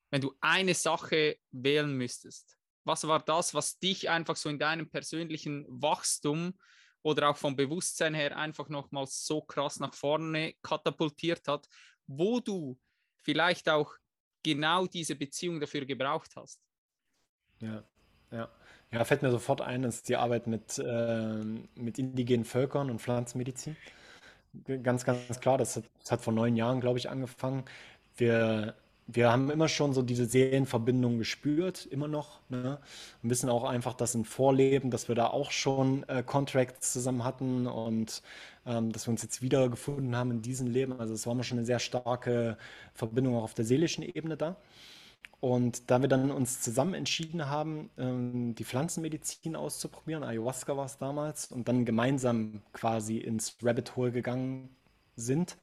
Wenn 0.10 0.22
du 0.22 0.34
eine 0.40 0.74
Sache 0.74 1.38
wählen 1.52 1.96
müsstest, 1.96 2.58
was 2.86 3.08
war 3.08 3.20
das, 3.20 3.54
was 3.54 3.78
dich 3.80 4.10
einfach 4.10 4.36
so 4.36 4.50
in 4.50 4.60
deinem 4.60 4.90
persönlichen 4.90 5.66
Wachstum 5.68 6.58
oder 7.04 7.30
auch 7.30 7.38
vom 7.38 7.56
Bewusstsein 7.56 8.14
her 8.14 8.38
einfach 8.38 8.70
nochmals 8.70 9.26
so 9.26 9.42
krass 9.42 9.80
nach 9.80 9.94
vorne 9.94 10.54
katapultiert 10.62 11.48
hat, 11.48 11.68
wo 12.08 12.40
du 12.40 12.80
vielleicht 13.18 13.70
auch 13.70 13.96
genau 14.46 14.86
diese 14.86 15.16
Beziehung 15.16 15.60
dafür 15.60 15.86
gebraucht 15.86 16.36
hast. 16.36 16.62
Ja, 17.60 17.84
ja. 18.32 18.50
Ja, 18.92 19.04
fällt 19.04 19.24
mir 19.24 19.32
sofort 19.32 19.62
ein, 19.62 19.84
ist 19.84 20.08
die 20.08 20.16
Arbeit 20.16 20.46
mit, 20.48 20.78
äh, 20.78 21.44
mit 21.76 21.98
indigenen 21.98 22.46
Völkern 22.46 22.90
und 22.90 23.02
Pflanzenmedizin. 23.02 23.76
Ganz, 24.84 25.04
ganz 25.04 25.40
klar, 25.42 25.58
das 25.58 25.76
hat, 25.76 25.84
das 26.00 26.12
hat 26.12 26.22
vor 26.22 26.32
neun 26.32 26.56
Jahren, 26.56 26.80
glaube 26.80 27.00
ich, 27.00 27.10
angefangen. 27.10 27.66
Wir 28.16 28.76
wir 29.08 29.32
haben 29.32 29.52
immer 29.52 29.68
schon 29.68 29.94
so 29.94 30.02
diese 30.02 30.26
Seelenverbindung 30.26 31.20
gespürt, 31.20 31.86
immer 31.86 32.08
noch. 32.08 32.40
Ne? 32.50 32.80
Und 33.22 33.30
wissen 33.30 33.50
auch 33.50 33.64
einfach, 33.64 33.94
dass 33.94 34.16
im 34.16 34.26
Vorleben, 34.26 34.90
dass 34.90 35.08
wir 35.08 35.16
da 35.16 35.28
auch 35.28 35.52
schon 35.52 36.04
äh, 36.10 36.24
Contracts 36.24 36.92
zusammen 36.94 37.24
hatten 37.24 37.68
und 37.68 38.24
ähm, 38.66 38.92
dass 38.92 39.08
wir 39.08 39.12
uns 39.12 39.22
jetzt 39.22 39.42
wieder 39.44 39.70
gefunden 39.70 40.16
haben 40.16 40.32
in 40.32 40.42
diesem 40.42 40.68
Leben. 40.68 41.00
Also 41.00 41.14
es 41.14 41.26
war 41.28 41.34
immer 41.34 41.44
schon 41.44 41.60
eine 41.60 41.68
sehr 41.68 41.80
starke 41.80 42.58
Verbindung 42.94 43.36
auch 43.36 43.44
auf 43.44 43.54
der 43.54 43.66
seelischen 43.66 44.04
Ebene 44.04 44.38
da. 44.38 44.56
Und 45.40 45.92
da 45.92 46.02
wir 46.02 46.08
dann 46.08 46.32
uns 46.32 46.62
zusammen 46.62 46.96
entschieden 46.96 47.48
haben, 47.48 47.92
ähm, 48.00 48.56
die 48.56 48.64
Pflanzenmedizin 48.64 49.56
auszuprobieren, 49.56 50.24
Ayahuasca 50.24 50.76
war 50.76 50.86
es 50.86 50.98
damals, 50.98 51.52
und 51.52 51.68
dann 51.68 51.86
gemeinsam 51.86 52.64
quasi 52.74 53.18
ins 53.18 53.56
Rabbit 53.62 53.96
Hole 53.96 54.12
gegangen 54.12 54.70
sind, 55.16 55.58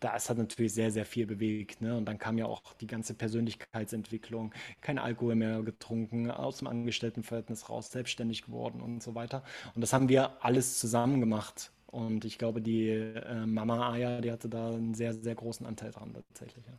da 0.00 0.16
ist 0.16 0.28
halt 0.28 0.38
natürlich 0.38 0.74
sehr, 0.74 0.90
sehr 0.90 1.04
viel 1.04 1.26
bewegt. 1.26 1.80
Ne? 1.80 1.96
Und 1.96 2.06
dann 2.06 2.18
kam 2.18 2.38
ja 2.38 2.46
auch 2.46 2.74
die 2.74 2.86
ganze 2.86 3.14
Persönlichkeitsentwicklung, 3.14 4.54
kein 4.80 4.98
Alkohol 4.98 5.34
mehr 5.34 5.62
getrunken, 5.62 6.30
aus 6.30 6.58
dem 6.58 6.68
Angestelltenverhältnis 6.68 7.68
raus, 7.68 7.90
selbstständig 7.90 8.42
geworden 8.42 8.80
und 8.80 9.02
so 9.02 9.14
weiter. 9.14 9.42
Und 9.74 9.80
das 9.80 9.92
haben 9.92 10.08
wir 10.08 10.44
alles 10.44 10.78
zusammen 10.78 11.20
gemacht. 11.20 11.72
Und 11.86 12.24
ich 12.24 12.38
glaube, 12.38 12.60
die 12.60 12.88
äh, 12.88 13.46
Mama 13.46 13.92
Aya, 13.92 14.20
die 14.20 14.30
hatte 14.30 14.48
da 14.48 14.68
einen 14.68 14.94
sehr, 14.94 15.14
sehr 15.14 15.34
großen 15.34 15.66
Anteil 15.66 15.90
dran 15.90 16.12
tatsächlich. 16.12 16.64
Ja. 16.66 16.78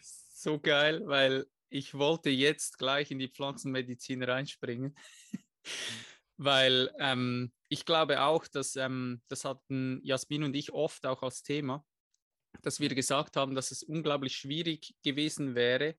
So 0.00 0.58
geil, 0.58 1.02
weil 1.06 1.46
ich 1.68 1.94
wollte 1.94 2.30
jetzt 2.30 2.78
gleich 2.78 3.10
in 3.10 3.18
die 3.18 3.28
Pflanzenmedizin 3.28 4.22
reinspringen. 4.22 4.96
weil 6.38 6.90
ähm, 6.98 7.52
ich 7.68 7.84
glaube 7.84 8.22
auch, 8.22 8.46
dass 8.46 8.76
ähm, 8.76 9.20
das 9.28 9.44
hatten 9.44 10.00
Jasmin 10.02 10.44
und 10.44 10.56
ich 10.56 10.72
oft 10.72 11.04
auch 11.04 11.22
als 11.22 11.42
Thema, 11.42 11.84
dass 12.62 12.80
wir 12.80 12.94
gesagt 12.94 13.36
haben, 13.36 13.54
dass 13.54 13.70
es 13.70 13.82
unglaublich 13.82 14.36
schwierig 14.36 14.94
gewesen 15.02 15.54
wäre, 15.54 15.96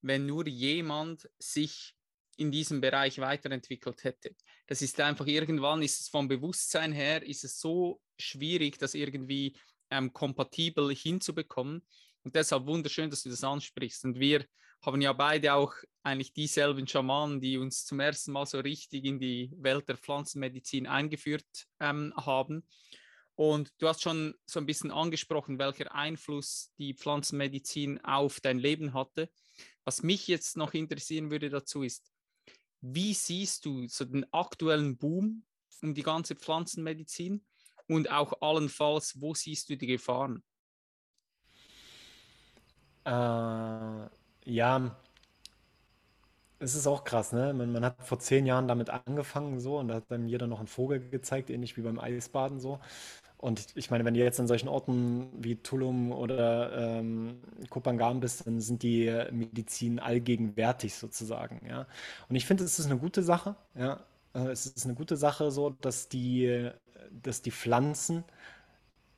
wenn 0.00 0.26
nur 0.26 0.46
jemand 0.46 1.28
sich 1.38 1.94
in 2.36 2.50
diesem 2.50 2.80
Bereich 2.80 3.18
weiterentwickelt 3.18 4.04
hätte. 4.04 4.34
Das 4.66 4.82
ist 4.82 4.98
einfach 5.00 5.26
irgendwann, 5.26 5.82
ist 5.82 6.00
es 6.00 6.08
vom 6.08 6.28
Bewusstsein 6.28 6.92
her, 6.92 7.22
ist 7.22 7.44
es 7.44 7.60
so 7.60 8.00
schwierig, 8.18 8.78
das 8.78 8.94
irgendwie 8.94 9.56
ähm, 9.90 10.12
kompatibel 10.12 10.94
hinzubekommen. 10.94 11.86
Und 12.24 12.34
deshalb 12.34 12.66
wunderschön, 12.66 13.10
dass 13.10 13.22
du 13.22 13.30
das 13.30 13.44
ansprichst. 13.44 14.04
Und 14.04 14.18
wir 14.18 14.44
haben 14.80 15.00
ja 15.00 15.12
beide 15.12 15.54
auch 15.54 15.74
eigentlich 16.02 16.32
dieselben 16.32 16.86
Schamanen, 16.86 17.40
die 17.40 17.58
uns 17.58 17.84
zum 17.84 18.00
ersten 18.00 18.32
Mal 18.32 18.46
so 18.46 18.58
richtig 18.60 19.04
in 19.04 19.20
die 19.20 19.52
Welt 19.58 19.88
der 19.88 19.96
Pflanzenmedizin 19.96 20.86
eingeführt 20.86 21.66
ähm, 21.80 22.12
haben. 22.16 22.66
Und 23.34 23.72
du 23.78 23.88
hast 23.88 24.02
schon 24.02 24.34
so 24.44 24.60
ein 24.60 24.66
bisschen 24.66 24.90
angesprochen, 24.90 25.58
welcher 25.58 25.94
Einfluss 25.94 26.70
die 26.78 26.94
Pflanzenmedizin 26.94 28.04
auf 28.04 28.40
dein 28.40 28.58
Leben 28.58 28.94
hatte. 28.94 29.30
Was 29.84 30.02
mich 30.02 30.28
jetzt 30.28 30.56
noch 30.56 30.74
interessieren 30.74 31.30
würde 31.30 31.50
dazu 31.50 31.82
ist, 31.82 32.12
wie 32.80 33.14
siehst 33.14 33.64
du 33.64 33.86
so 33.88 34.04
den 34.04 34.30
aktuellen 34.32 34.96
Boom 34.96 35.44
um 35.82 35.94
die 35.94 36.02
ganze 36.02 36.36
Pflanzenmedizin 36.36 37.44
und 37.88 38.10
auch 38.10 38.40
allenfalls, 38.40 39.20
wo 39.20 39.34
siehst 39.34 39.68
du 39.70 39.76
die 39.76 39.86
Gefahren? 39.86 40.42
Äh, 43.04 44.08
ja, 44.44 44.96
es 46.62 46.76
ist 46.76 46.86
auch 46.86 47.02
krass, 47.02 47.32
ne? 47.32 47.52
Man, 47.52 47.72
man 47.72 47.84
hat 47.84 47.96
vor 48.04 48.20
zehn 48.20 48.46
Jahren 48.46 48.68
damit 48.68 48.88
angefangen 48.88 49.58
so 49.58 49.78
und 49.78 49.88
da 49.88 49.94
hat 49.96 50.10
dann 50.10 50.28
jeder 50.28 50.46
noch 50.46 50.60
einen 50.60 50.68
Vogel 50.68 51.00
gezeigt, 51.10 51.50
ähnlich 51.50 51.76
wie 51.76 51.82
beim 51.82 51.98
Eisbaden 51.98 52.60
so. 52.60 52.78
Und 53.42 53.66
ich 53.74 53.90
meine, 53.90 54.04
wenn 54.06 54.14
du 54.14 54.20
jetzt 54.20 54.40
an 54.40 54.46
solchen 54.48 54.68
Orten 54.68 55.28
wie 55.36 55.56
Tulum 55.56 56.12
oder 56.12 56.98
ähm, 57.00 57.40
Kopangan 57.70 58.20
bist, 58.20 58.46
dann 58.46 58.60
sind 58.60 58.84
die 58.84 59.12
Medizin 59.32 59.98
allgegenwärtig 59.98 60.94
sozusagen, 60.94 61.60
ja. 61.68 61.86
Und 62.28 62.36
ich 62.36 62.46
finde, 62.46 62.64
es 62.64 62.78
ist 62.78 62.86
eine 62.86 62.98
gute 62.98 63.22
Sache, 63.24 63.56
ja. 63.74 64.00
Äh, 64.34 64.50
Es 64.50 64.66
ist 64.66 64.84
eine 64.86 64.94
gute 64.94 65.16
Sache 65.16 65.50
so, 65.50 65.70
dass 65.70 66.08
die, 66.08 66.70
dass 67.22 67.42
die 67.42 67.50
Pflanzen 67.50 68.24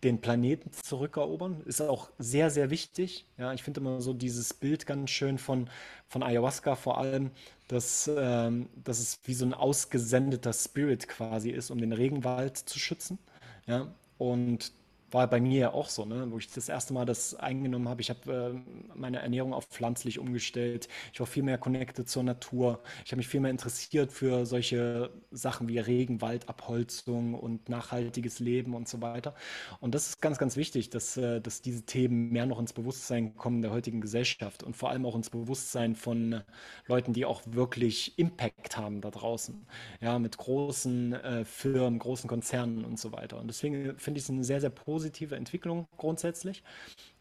den 0.03 0.21
Planeten 0.21 0.71
zurückerobern. 0.73 1.63
Ist 1.65 1.81
auch 1.81 2.11
sehr, 2.19 2.51
sehr 2.51 2.71
wichtig. 2.71 3.27
Ja, 3.39 3.53
ich 3.55 3.63
finde 3.63 3.81
immer 3.81 4.01
so 4.03 4.13
dieses 4.13 4.53
Bild 4.53 4.87
ganz 4.87 5.11
schön 5.11 5.39
von, 5.39 5.71
von 6.09 6.23
Ayahuasca 6.23 6.77
vor 6.77 6.99
allem, 6.99 7.31
dass, 7.69 8.11
ähm, 8.15 8.69
dass 8.77 8.99
es 9.01 9.19
wie 9.25 9.33
so 9.35 9.47
ein 9.47 9.55
ausgesendeter 9.55 10.53
Spirit 10.53 11.09
quasi 11.09 11.51
ist, 11.51 11.71
um 11.71 11.79
den 11.79 11.93
Regenwald 11.93 12.59
zu 12.59 12.79
schützen. 12.79 13.19
Ja, 13.67 13.89
und 14.19 14.73
war 15.15 15.29
bei 15.29 15.41
mir 15.41 15.59
ja 15.61 15.73
auch 15.73 15.89
so, 15.89 16.05
ne? 16.05 16.27
wo 16.31 16.39
ich 16.39 16.51
das 16.51 16.69
erste 16.69 16.93
Mal 16.93 17.07
das 17.07 17.37
eingenommen 17.37 17.89
habe. 17.89 18.01
Ich 18.03 18.11
habe 18.11 18.63
äh, 18.65 18.99
meine 18.99 19.21
Ernährung 19.21 19.55
auf 19.55 19.67
pflanzlich 19.67 20.19
umgestellt. 20.19 20.89
Ich 21.13 21.21
war 21.21 21.27
viel 21.27 21.45
mehr 21.45 21.57
connected 21.57 22.09
zur 22.09 22.25
Natur. 22.25 22.83
Ich 23.05 23.13
habe 23.13 23.19
mich 23.19 23.29
viel 23.29 23.39
mehr 23.39 23.53
interessiert 23.53 24.13
für 24.13 24.45
solche 24.45 25.11
Sachen 25.31 25.69
wie 25.69 25.79
Regenwaldabholzung 25.79 27.35
und 27.35 27.69
nachhaltiges 27.69 28.41
Leben 28.41 28.75
und 28.75 28.89
so 28.89 29.01
weiter. 29.01 29.37
Und 29.81 29.95
das 29.95 30.09
ist 30.09 30.21
ganz, 30.21 30.37
ganz 30.39 30.57
wichtig, 30.57 30.91
dass, 30.91 31.17
äh, 31.17 31.41
dass 31.41 31.63
diese 31.63 31.83
Themen 31.83 32.31
mehr 32.31 32.47
noch 32.47 32.59
ins 32.59 32.73
Bewusstsein 32.73 33.37
kommen 33.37 33.63
der 33.63 33.71
heutigen 33.71 34.01
Gesellschaft 34.01 34.65
und 34.65 34.77
vor 34.77 34.91
allem 34.91 35.07
auch 35.07 35.15
ins 35.15 35.31
Bewusstsein 35.31 35.95
von 35.95 36.43
Leuten, 36.89 37.13
die 37.13 37.25
auch 37.25 37.43
wirklich 37.47 38.19
Impact 38.19 38.77
haben 38.77 39.01
da 39.01 39.13
draußen. 39.13 39.65
Ja, 40.01 40.19
mit 40.19 40.37
großen 40.37 41.13
äh, 41.13 41.45
Firmen, 41.45 42.01
großen 42.01 42.29
Konzernen 42.29 42.85
und 42.85 42.99
so 42.99 43.13
weiter. 43.13 43.39
Und 43.41 43.47
deswegen 43.47 43.97
finde 43.97 44.19
ich 44.19 44.25
es 44.25 44.31
eine 44.31 44.43
sehr, 44.43 44.61
sehr 44.61 44.71
positive 44.71 45.04
positive 45.05 45.37
Entwicklung 45.37 45.87
grundsätzlich. 45.97 46.63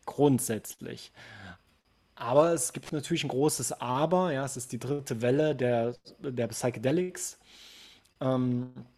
Grundsätzlich. 0.05 1.11
Aber 2.15 2.53
es 2.53 2.73
gibt 2.73 2.91
natürlich 2.93 3.23
ein 3.23 3.29
großes 3.29 3.73
Aber. 3.81 4.31
Ja, 4.31 4.45
es 4.45 4.57
ist 4.57 4.71
die 4.71 4.79
dritte 4.79 5.21
Welle 5.21 5.55
der, 5.55 5.95
der 6.19 6.47
Psychedelics. 6.47 7.39
Ähm, 8.21 8.71
äh, 8.77 8.92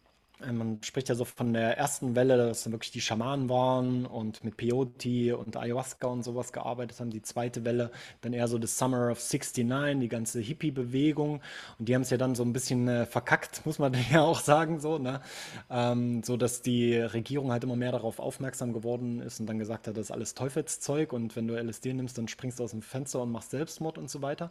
man 0.52 0.82
spricht 0.82 1.08
ja 1.08 1.14
so 1.14 1.24
von 1.24 1.54
der 1.54 1.78
ersten 1.78 2.14
Welle, 2.14 2.36
dass 2.36 2.64
dann 2.64 2.72
wirklich 2.72 2.90
die 2.90 3.00
Schamanen 3.00 3.48
waren 3.48 4.04
und 4.04 4.44
mit 4.44 4.56
Peyote 4.58 5.36
und 5.36 5.56
Ayahuasca 5.56 6.06
und 6.06 6.24
sowas 6.24 6.52
gearbeitet 6.52 7.00
haben. 7.00 7.10
Die 7.10 7.22
zweite 7.22 7.64
Welle, 7.64 7.90
dann 8.20 8.34
eher 8.34 8.46
so 8.46 8.58
das 8.58 8.76
Summer 8.76 9.10
of 9.10 9.18
69, 9.18 9.98
die 9.98 10.08
ganze 10.08 10.40
Hippie-Bewegung. 10.40 11.40
Und 11.78 11.88
die 11.88 11.94
haben 11.94 12.02
es 12.02 12.10
ja 12.10 12.18
dann 12.18 12.34
so 12.34 12.42
ein 12.42 12.52
bisschen 12.52 12.86
äh, 12.86 13.06
verkackt, 13.06 13.62
muss 13.64 13.78
man 13.78 13.94
ja 14.12 14.22
auch 14.22 14.40
sagen, 14.40 14.78
so, 14.80 14.98
ne? 14.98 15.22
Ähm, 15.70 16.22
so 16.22 16.36
dass 16.36 16.60
die 16.60 16.94
Regierung 16.96 17.50
halt 17.50 17.64
immer 17.64 17.76
mehr 17.76 17.92
darauf 17.92 18.18
aufmerksam 18.18 18.74
geworden 18.74 19.20
ist 19.20 19.40
und 19.40 19.46
dann 19.46 19.58
gesagt 19.58 19.88
hat, 19.88 19.96
das 19.96 20.06
ist 20.06 20.10
alles 20.10 20.34
Teufelszeug 20.34 21.12
und 21.12 21.34
wenn 21.36 21.48
du 21.48 21.54
LSD 21.54 21.94
nimmst, 21.94 22.18
dann 22.18 22.28
springst 22.28 22.58
du 22.58 22.64
aus 22.64 22.72
dem 22.72 22.82
Fenster 22.82 23.22
und 23.22 23.32
machst 23.32 23.50
Selbstmord 23.50 23.96
und 23.96 24.10
so 24.10 24.20
weiter. 24.20 24.50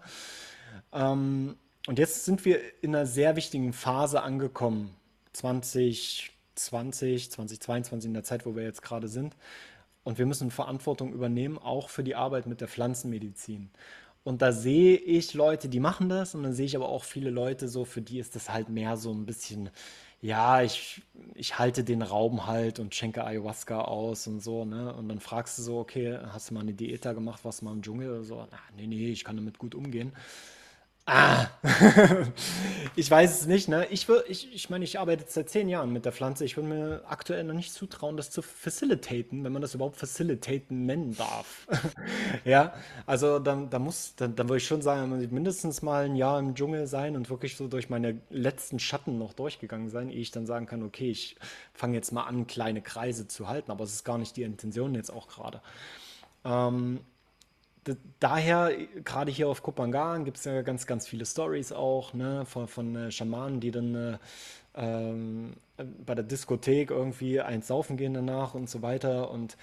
Ähm, 0.94 1.57
und 1.88 1.99
jetzt 1.99 2.26
sind 2.26 2.44
wir 2.45 2.60
in 2.82 2.95
einer 2.95 3.06
sehr 3.06 3.36
wichtigen 3.36 3.72
Phase 3.72 4.24
angekommen 4.24 4.95
2020, 5.36 6.32
2022 7.36 8.07
in 8.07 8.14
der 8.14 8.24
Zeit, 8.24 8.45
wo 8.45 8.56
wir 8.56 8.64
jetzt 8.64 8.82
gerade 8.82 9.07
sind. 9.07 9.36
Und 10.03 10.18
wir 10.20 10.26
müssen 10.26 10.52
Verantwortung 10.52 11.14
übernehmen, 11.14 11.57
auch 11.57 11.90
für 11.90 12.03
die 12.03 12.16
Arbeit 12.16 12.48
mit 12.48 12.62
der 12.62 12.68
Pflanzenmedizin. 12.68 13.72
Und 14.24 14.41
da 14.41 14.52
sehe 14.52 14.98
ich 14.98 15.34
Leute, 15.36 15.70
die 15.70 15.80
machen 15.80 16.10
das, 16.10 16.36
und 16.36 16.44
dann 16.44 16.53
sehe 16.53 16.66
ich 16.66 16.76
aber 16.76 16.90
auch 16.90 17.03
viele 17.03 17.30
Leute 17.30 17.68
so, 17.68 17.86
für 17.86 18.02
die 18.02 18.20
ist 18.20 18.36
das 18.36 18.49
halt 18.49 18.70
mehr 18.70 18.98
so 18.98 19.12
ein 19.14 19.26
bisschen, 19.26 19.70
ja, 20.22 20.62
ich, 20.64 21.03
ich 21.36 21.60
halte 21.60 21.84
den 21.84 22.02
Raum 22.02 22.48
halt 22.48 22.80
und 22.80 22.95
schenke 22.95 23.24
Ayahuasca 23.24 23.82
aus 23.82 24.28
und 24.28 24.41
so, 24.41 24.66
ne? 24.66 24.94
Und 24.95 25.10
dann 25.10 25.20
fragst 25.20 25.60
du 25.60 25.64
so, 25.64 25.80
okay, 25.80 26.18
hast 26.30 26.49
du 26.49 26.56
mal 26.56 26.62
eine 26.62 26.74
Diät 26.74 27.06
da 27.06 27.14
gemacht, 27.14 27.41
was 27.44 27.62
mal 27.62 27.74
im 27.74 27.84
Dschungel 27.84 28.10
oder 28.12 28.24
so? 28.24 28.48
Na, 28.52 28.60
nee, 28.76 28.88
nee, 28.88 29.12
ich 29.12 29.24
kann 29.24 29.36
damit 29.36 29.60
gut 29.60 29.76
umgehen. 29.76 30.14
Ah, 31.07 31.45
ich 32.95 33.11
weiß 33.11 33.41
es 33.41 33.45
nicht, 33.45 33.68
ne? 33.68 33.86
Ich, 33.91 34.07
ich, 34.27 34.52
ich 34.56 34.72
meine, 34.72 34.84
ich 34.84 34.98
arbeite 34.98 35.26
seit 35.27 35.52
zehn 35.52 35.69
Jahren 35.69 35.94
mit 35.94 36.03
der 36.03 36.11
Pflanze. 36.11 36.45
Ich 36.45 36.57
würde 36.57 36.68
mir 36.68 37.03
aktuell 37.07 37.44
noch 37.44 37.53
nicht 37.53 37.72
zutrauen, 37.73 38.18
das 38.18 38.32
zu 38.32 38.41
facilitaten, 38.41 39.44
wenn 39.44 39.53
man 39.53 39.61
das 39.61 39.76
überhaupt 39.76 39.98
facilitaten 39.98 40.86
nennen 40.88 41.15
darf. 41.15 41.68
Ja, 42.44 42.73
also 43.06 43.40
dann, 43.40 43.69
da 43.69 43.80
muss, 43.80 44.15
dann, 44.15 44.36
dann 44.36 44.49
würde 44.49 44.57
ich 44.57 44.68
schon 44.68 44.82
sagen, 44.82 45.10
man 45.10 45.19
muss 45.22 45.32
mindestens 45.32 45.82
mal 45.82 46.06
ein 46.06 46.15
Jahr 46.15 46.40
im 46.40 46.53
Dschungel 46.56 46.88
sein 46.88 47.15
und 47.15 47.30
wirklich 47.30 47.56
so 47.56 47.68
durch 47.68 47.90
meine 47.90 48.19
letzten 48.30 48.80
Schatten 48.80 49.18
noch 49.18 49.34
durchgegangen 49.34 49.90
sein, 49.90 50.10
ehe 50.10 50.19
ich 50.22 50.32
dann 50.32 50.45
sagen 50.45 50.65
kann, 50.65 50.84
okay, 50.84 51.10
ich 51.11 51.36
fange 51.73 51.95
jetzt 51.95 52.11
mal 52.11 52.23
an, 52.23 52.48
kleine 52.48 52.82
Kreise 52.82 53.27
zu 53.27 53.48
halten, 53.48 53.72
aber 53.72 53.84
es 53.84 53.94
ist 53.94 54.03
gar 54.06 54.18
nicht 54.18 54.36
die 54.38 54.44
Intention 54.44 54.94
jetzt 54.95 55.11
auch 55.11 55.27
gerade. 55.27 55.61
Ähm, 56.45 56.99
daher, 58.20 58.72
gerade 59.03 59.32
hier 59.32 59.48
auf 59.48 59.64
Kopangan 59.64 60.26
gibt 60.26 60.38
es 60.38 60.45
ja 60.45 60.62
ganz, 60.62 60.88
ganz 60.88 61.07
viele 61.07 61.26
Stories 61.26 61.72
auch, 61.72 62.14
ne, 62.14 62.45
von, 62.45 62.68
von 62.68 62.95
äh, 62.95 63.12
Schamanen, 63.12 63.60
die 63.60 63.72
dann 63.72 63.95
äh, 63.95 64.18
ähm, 64.76 65.53
äh, 65.78 65.84
bei 65.84 66.16
der 66.16 66.24
Diskothek 66.24 66.91
irgendwie 66.91 67.41
eins 67.41 67.68
saufen 67.68 67.98
gehen 67.98 68.14
danach 68.14 68.53
und 68.53 68.70
so 68.70 68.82
weiter. 68.82 69.30
Und 69.32 69.57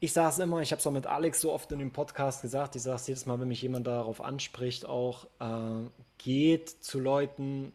ich 0.00 0.12
sage 0.12 0.30
es 0.30 0.38
immer, 0.38 0.60
ich 0.60 0.72
habe 0.72 0.80
es 0.80 0.86
auch 0.86 0.92
mit 0.92 1.06
Alex 1.06 1.40
so 1.40 1.52
oft 1.52 1.70
in 1.72 1.78
dem 1.78 1.92
Podcast 1.92 2.42
gesagt, 2.42 2.76
ich 2.76 2.82
sage 2.82 2.96
es 2.96 3.06
jedes 3.06 3.26
Mal, 3.26 3.40
wenn 3.40 3.48
mich 3.48 3.62
jemand 3.62 3.86
darauf 3.86 4.20
anspricht, 4.20 4.86
auch 4.86 5.26
äh, 5.40 5.88
geht 6.18 6.68
zu 6.68 6.98
Leuten 6.98 7.72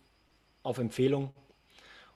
auf 0.64 0.78
Empfehlung. 0.78 1.32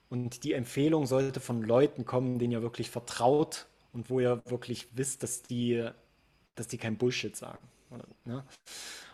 Und 0.10 0.44
die 0.44 0.54
Empfehlung 0.54 1.08
sollte 1.08 1.40
von 1.40 1.64
Leuten 1.64 2.06
kommen, 2.06 2.38
denen 2.38 2.52
ihr 2.52 2.62
wirklich 2.62 2.92
vertraut 2.92 3.66
und 3.94 4.10
wo 4.10 4.20
ihr 4.20 4.42
wirklich 4.46 4.88
wisst, 4.94 5.24
dass 5.24 5.42
die 5.42 5.90
dass 6.56 6.68
die 6.68 6.78
kein 6.78 6.98
Bullshit 6.98 7.36
sagen. 7.36 7.68
Ne? 8.26 8.44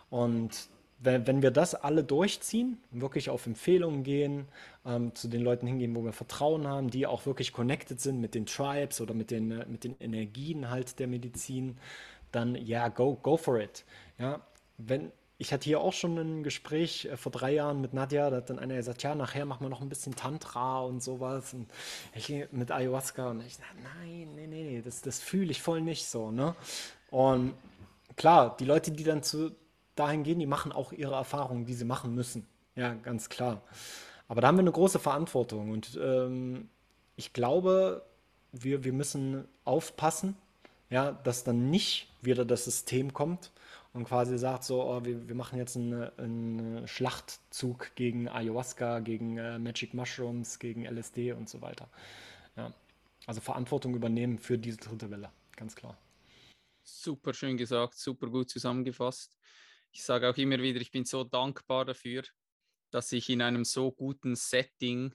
Und 0.08 0.68
wenn, 0.98 1.26
wenn 1.26 1.42
wir 1.42 1.50
das 1.50 1.74
alle 1.74 2.04
durchziehen, 2.04 2.78
wirklich 2.90 3.30
auf 3.30 3.46
Empfehlungen 3.46 4.02
gehen, 4.02 4.46
ähm, 4.84 5.14
zu 5.14 5.28
den 5.28 5.40
Leuten 5.40 5.66
hingehen, 5.66 5.94
wo 5.96 6.04
wir 6.04 6.12
Vertrauen 6.12 6.66
haben, 6.66 6.90
die 6.90 7.06
auch 7.06 7.26
wirklich 7.26 7.52
connected 7.52 8.00
sind 8.00 8.20
mit 8.20 8.34
den 8.34 8.46
Tribes 8.46 9.00
oder 9.00 9.14
mit 9.14 9.30
den, 9.30 9.50
äh, 9.50 9.66
mit 9.66 9.84
den 9.84 9.96
Energien 9.98 10.70
halt 10.70 10.98
der 10.98 11.06
Medizin, 11.06 11.78
dann 12.32 12.54
ja, 12.54 12.88
go, 12.88 13.16
go 13.16 13.36
for 13.36 13.58
it. 13.58 13.84
Ja, 14.18 14.40
wenn, 14.76 15.10
ich 15.38 15.54
hatte 15.54 15.64
hier 15.64 15.80
auch 15.80 15.94
schon 15.94 16.18
ein 16.18 16.42
Gespräch 16.42 17.06
äh, 17.06 17.16
vor 17.16 17.32
drei 17.32 17.52
Jahren 17.54 17.80
mit 17.80 17.94
Nadja, 17.94 18.28
da 18.28 18.36
hat 18.36 18.50
dann 18.50 18.58
einer 18.58 18.76
gesagt, 18.76 19.02
ja, 19.02 19.14
nachher 19.14 19.46
machen 19.46 19.64
wir 19.64 19.70
noch 19.70 19.80
ein 19.80 19.88
bisschen 19.88 20.14
Tantra 20.14 20.80
und 20.80 21.02
sowas 21.02 21.54
und 21.54 21.66
ich 22.14 22.46
mit 22.52 22.70
Ayahuasca 22.70 23.30
und 23.30 23.40
ich 23.40 23.56
sage, 23.56 23.68
nein, 23.82 24.28
nee, 24.34 24.46
nee, 24.46 24.62
nee, 24.64 24.82
das, 24.82 25.00
das 25.00 25.20
fühle 25.20 25.50
ich 25.50 25.62
voll 25.62 25.80
nicht 25.80 26.04
so, 26.04 26.30
ne? 26.30 26.54
Und 27.10 27.54
klar, 28.16 28.56
die 28.58 28.64
Leute, 28.64 28.90
die 28.90 29.04
dann 29.04 29.22
zu 29.22 29.52
dahin 29.94 30.22
gehen, 30.22 30.38
die 30.38 30.46
machen 30.46 30.72
auch 30.72 30.92
ihre 30.92 31.14
Erfahrungen, 31.14 31.64
die 31.64 31.74
sie 31.74 31.84
machen 31.84 32.14
müssen. 32.14 32.46
Ja, 32.76 32.94
ganz 32.94 33.28
klar. 33.28 33.62
Aber 34.28 34.40
da 34.40 34.48
haben 34.48 34.56
wir 34.56 34.60
eine 34.60 34.72
große 34.72 34.98
Verantwortung 34.98 35.70
und 35.70 35.98
ähm, 36.00 36.68
ich 37.16 37.32
glaube, 37.32 38.04
wir, 38.52 38.84
wir 38.84 38.92
müssen 38.92 39.44
aufpassen, 39.64 40.36
ja, 40.88 41.12
dass 41.12 41.44
dann 41.44 41.70
nicht 41.70 42.08
wieder 42.22 42.44
das 42.44 42.64
System 42.64 43.12
kommt 43.12 43.50
und 43.92 44.04
quasi 44.04 44.38
sagt 44.38 44.64
so, 44.64 44.84
oh, 44.84 45.04
wir, 45.04 45.28
wir 45.28 45.34
machen 45.34 45.58
jetzt 45.58 45.76
einen, 45.76 46.10
einen 46.16 46.86
Schlachtzug 46.86 47.94
gegen 47.96 48.28
Ayahuasca, 48.28 49.00
gegen 49.00 49.36
äh, 49.36 49.58
Magic 49.58 49.94
Mushrooms, 49.94 50.58
gegen 50.58 50.84
LSD 50.84 51.32
und 51.32 51.48
so 51.48 51.60
weiter. 51.60 51.88
Ja. 52.56 52.72
Also 53.26 53.40
Verantwortung 53.40 53.94
übernehmen 53.94 54.38
für 54.38 54.58
diese 54.58 54.78
dritte 54.78 55.10
Welle, 55.10 55.30
ganz 55.56 55.74
klar. 55.74 55.96
Super 56.82 57.34
schön 57.34 57.56
gesagt, 57.56 57.98
super 57.98 58.28
gut 58.28 58.50
zusammengefasst. 58.50 59.38
Ich 59.92 60.02
sage 60.04 60.28
auch 60.28 60.36
immer 60.36 60.60
wieder, 60.60 60.80
ich 60.80 60.90
bin 60.90 61.04
so 61.04 61.24
dankbar 61.24 61.84
dafür, 61.84 62.22
dass 62.90 63.12
ich 63.12 63.28
in 63.28 63.42
einem 63.42 63.64
so 63.64 63.92
guten 63.92 64.36
Setting 64.36 65.14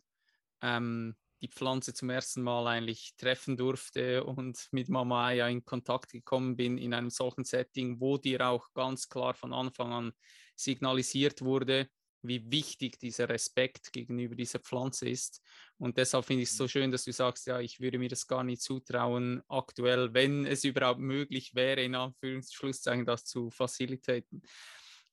ähm, 0.61 1.15
die 1.41 1.47
Pflanze 1.47 1.93
zum 1.93 2.09
ersten 2.09 2.41
Mal 2.41 2.67
eigentlich 2.67 3.15
treffen 3.17 3.57
durfte 3.57 4.23
und 4.23 4.67
mit 4.71 4.89
Mama 4.89 5.27
Aya 5.27 5.47
in 5.47 5.63
Kontakt 5.63 6.11
gekommen 6.11 6.55
bin 6.55 6.77
in 6.77 6.93
einem 6.93 7.09
solchen 7.09 7.43
Setting, 7.43 7.99
wo 7.99 8.17
dir 8.17 8.47
auch 8.47 8.73
ganz 8.73 9.09
klar 9.09 9.33
von 9.33 9.53
Anfang 9.53 9.91
an 9.91 10.13
signalisiert 10.55 11.41
wurde, 11.41 11.89
wie 12.27 12.49
wichtig 12.51 12.99
dieser 12.99 13.29
Respekt 13.29 13.91
gegenüber 13.91 14.35
dieser 14.35 14.59
Pflanze 14.59 15.09
ist. 15.09 15.41
Und 15.77 15.97
deshalb 15.97 16.25
finde 16.25 16.43
ich 16.43 16.49
es 16.49 16.57
so 16.57 16.67
schön, 16.67 16.91
dass 16.91 17.03
du 17.03 17.11
sagst, 17.11 17.47
ja, 17.47 17.59
ich 17.59 17.79
würde 17.79 17.99
mir 17.99 18.09
das 18.09 18.27
gar 18.27 18.43
nicht 18.43 18.61
zutrauen, 18.61 19.41
aktuell, 19.47 20.13
wenn 20.13 20.45
es 20.45 20.63
überhaupt 20.63 20.99
möglich 20.99 21.55
wäre, 21.55 21.83
in 21.83 21.95
Anführungszeichen 21.95 23.05
das 23.05 23.25
zu 23.25 23.49
facilitaten. 23.49 24.41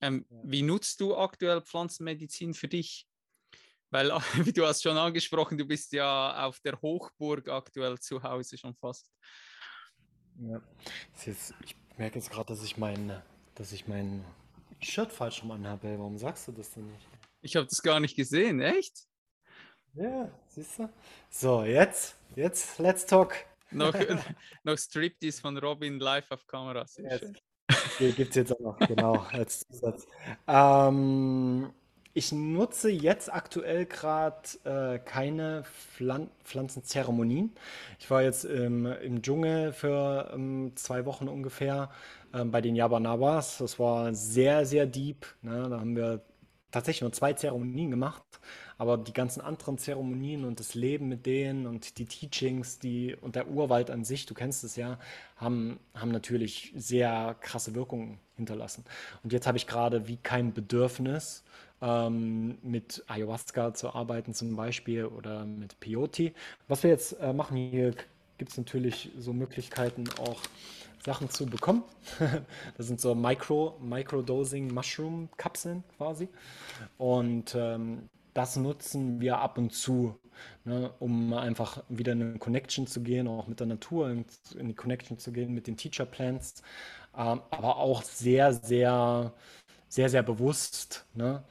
Ähm, 0.00 0.26
ja. 0.28 0.40
Wie 0.44 0.62
nutzt 0.62 1.00
du 1.00 1.16
aktuell 1.16 1.60
Pflanzenmedizin 1.60 2.54
für 2.54 2.68
dich? 2.68 3.06
Weil, 3.90 4.10
wie 4.46 4.52
du 4.52 4.66
hast 4.66 4.82
schon 4.82 4.96
angesprochen, 4.96 5.58
du 5.58 5.66
bist 5.66 5.92
ja 5.92 6.46
auf 6.46 6.60
der 6.60 6.80
Hochburg 6.80 7.48
aktuell 7.48 7.98
zu 7.98 8.22
Hause 8.22 8.58
schon 8.58 8.74
fast. 8.74 9.10
Ja, 10.38 10.60
jetzt, 11.24 11.54
ich 11.64 11.76
merke 11.98 12.18
jetzt 12.18 12.30
gerade, 12.30 12.46
dass 12.46 12.64
ich 12.64 12.76
mein, 12.76 13.22
dass 13.54 13.72
ich 13.72 13.86
mein 13.86 14.24
Shirt 14.82 15.12
falsch 15.12 15.42
rum 15.42 15.52
anhabe. 15.52 15.98
Warum 15.98 16.18
sagst 16.18 16.48
du 16.48 16.52
das 16.52 16.70
denn 16.70 16.86
nicht? 16.86 17.06
Ich 17.40 17.56
habe 17.56 17.66
das 17.66 17.82
gar 17.82 18.00
nicht 18.00 18.16
gesehen, 18.16 18.60
echt? 18.60 19.06
Ja, 19.94 20.30
siehst 20.48 20.78
du? 20.78 20.88
So, 21.30 21.64
jetzt, 21.64 22.16
jetzt, 22.34 22.78
let's 22.78 23.04
talk. 23.04 23.34
Noch, 23.70 23.94
noch 24.64 24.78
Striptease 24.78 25.40
von 25.40 25.56
Robin 25.58 25.98
live 25.98 26.30
auf 26.30 26.46
Kamera. 26.46 26.86
Gibt 27.98 28.30
es 28.30 28.34
jetzt 28.34 28.52
auch 28.52 28.60
noch, 28.60 28.78
genau, 28.78 29.26
als 29.32 29.66
Zusatz. 29.66 30.06
Ähm, 30.46 31.72
ich 32.14 32.32
nutze 32.32 32.90
jetzt 32.90 33.32
aktuell 33.32 33.86
gerade 33.86 34.42
äh, 34.64 34.98
keine 34.98 35.64
Pflan 35.64 36.30
Pflanzenzeremonien. 36.44 37.52
Ich 37.98 38.10
war 38.10 38.22
jetzt 38.22 38.44
ähm, 38.44 38.86
im 38.86 39.22
Dschungel 39.22 39.72
für 39.72 40.30
ähm, 40.34 40.72
zwei 40.74 41.06
Wochen 41.06 41.28
ungefähr 41.28 41.90
ähm, 42.34 42.50
bei 42.50 42.60
den 42.60 42.76
Yabanawas. 42.76 43.58
Das 43.58 43.78
war 43.78 44.14
sehr, 44.14 44.66
sehr 44.66 44.86
deep. 44.86 45.26
Ne? 45.42 45.68
Da 45.68 45.80
haben 45.80 45.96
wir 45.96 46.22
tatsächlich 46.70 47.02
nur 47.02 47.12
zwei 47.12 47.34
Zeremonien 47.34 47.90
gemacht, 47.90 48.22
aber 48.78 48.96
die 48.96 49.12
ganzen 49.12 49.40
anderen 49.40 49.78
Zeremonien 49.78 50.44
und 50.44 50.58
das 50.58 50.74
Leben 50.74 51.08
mit 51.08 51.26
denen 51.26 51.66
und 51.66 51.98
die 51.98 52.06
Teachings, 52.06 52.78
die 52.78 53.14
und 53.20 53.36
der 53.36 53.48
Urwald 53.48 53.90
an 53.90 54.04
sich, 54.04 54.26
du 54.26 54.34
kennst 54.34 54.64
es 54.64 54.76
ja, 54.76 54.98
haben, 55.36 55.78
haben 55.94 56.10
natürlich 56.10 56.72
sehr 56.74 57.36
krasse 57.40 57.74
Wirkungen 57.74 58.18
hinterlassen. 58.36 58.84
Und 59.22 59.32
jetzt 59.32 59.46
habe 59.46 59.58
ich 59.58 59.66
gerade 59.66 60.08
wie 60.08 60.16
kein 60.16 60.52
Bedürfnis, 60.52 61.44
ähm, 61.82 62.58
mit 62.62 63.04
Ayahuasca 63.08 63.74
zu 63.74 63.94
arbeiten 63.94 64.34
zum 64.34 64.56
Beispiel 64.56 65.04
oder 65.04 65.44
mit 65.44 65.78
Peyote. 65.80 66.32
Was 66.68 66.82
wir 66.84 66.90
jetzt 66.90 67.20
äh, 67.20 67.32
machen, 67.32 67.56
hier 67.56 67.94
gibt 68.38 68.52
es 68.52 68.56
natürlich 68.56 69.10
so 69.18 69.32
Möglichkeiten 69.32 70.04
auch 70.18 70.40
Sachen 71.04 71.30
zu 71.30 71.46
bekommen. 71.46 71.82
das 72.76 72.86
sind 72.86 73.00
so 73.00 73.14
Micro, 73.14 73.78
Microdosing 73.80 74.72
Mushroom 74.72 75.28
Kapseln 75.36 75.84
quasi. 75.96 76.28
Und 76.98 77.54
ähm, 77.54 78.08
das 78.34 78.56
nutzen 78.56 79.20
wir 79.20 79.38
ab 79.38 79.58
und 79.58 79.72
zu, 79.72 80.18
ne, 80.64 80.92
um 81.00 81.32
einfach 81.34 81.82
wieder 81.88 82.12
in 82.12 82.22
eine 82.22 82.38
Connection 82.38 82.86
zu 82.86 83.02
gehen, 83.02 83.28
auch 83.28 83.46
mit 83.46 83.60
der 83.60 83.66
Natur 83.66 84.10
in, 84.10 84.24
die 84.68 84.74
Connection 84.74 85.18
zu 85.18 85.32
gehen, 85.32 85.52
mit 85.52 85.66
den 85.66 85.76
Teacher 85.76 86.06
Plants, 86.06 86.62
ähm, 87.16 87.42
aber 87.50 87.76
auch 87.76 88.02
sehr, 88.02 88.52
sehr, 88.54 89.34
sehr, 89.88 90.08
sehr 90.08 90.22
bewusst. 90.22 91.04
Ne? 91.14 91.42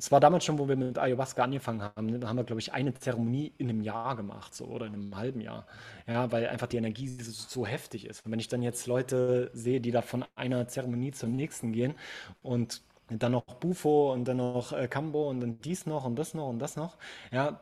Es 0.00 0.10
war 0.10 0.18
damals 0.18 0.46
schon, 0.46 0.58
wo 0.58 0.66
wir 0.66 0.76
mit 0.76 0.98
Ayahuasca 0.98 1.44
angefangen 1.44 1.82
haben. 1.82 2.06
Ne? 2.06 2.18
Da 2.18 2.28
haben 2.28 2.36
wir, 2.36 2.44
glaube 2.44 2.60
ich, 2.60 2.72
eine 2.72 2.94
Zeremonie 2.94 3.52
in 3.58 3.68
einem 3.68 3.82
Jahr 3.82 4.16
gemacht, 4.16 4.54
so 4.54 4.64
oder 4.64 4.86
in 4.86 4.94
einem 4.94 5.14
halben 5.14 5.42
Jahr. 5.42 5.66
Ja, 6.06 6.32
weil 6.32 6.48
einfach 6.48 6.68
die 6.68 6.78
Energie 6.78 7.08
so, 7.08 7.30
so 7.30 7.66
heftig 7.66 8.06
ist. 8.06 8.24
Und 8.24 8.32
wenn 8.32 8.40
ich 8.40 8.48
dann 8.48 8.62
jetzt 8.62 8.86
Leute 8.86 9.50
sehe, 9.52 9.78
die 9.78 9.90
da 9.90 10.00
von 10.00 10.24
einer 10.36 10.66
Zeremonie 10.68 11.12
zur 11.12 11.28
nächsten 11.28 11.72
gehen 11.72 11.94
und 12.42 12.80
dann 13.10 13.32
noch 13.32 13.42
Bufo 13.42 14.10
und 14.14 14.24
dann 14.24 14.38
noch 14.38 14.72
äh, 14.72 14.88
Cambo 14.88 15.28
und 15.28 15.40
dann 15.40 15.60
dies 15.60 15.84
noch 15.84 16.06
und 16.06 16.16
das 16.16 16.32
noch 16.32 16.48
und 16.48 16.60
das 16.60 16.76
noch, 16.76 16.96
ja, 17.30 17.60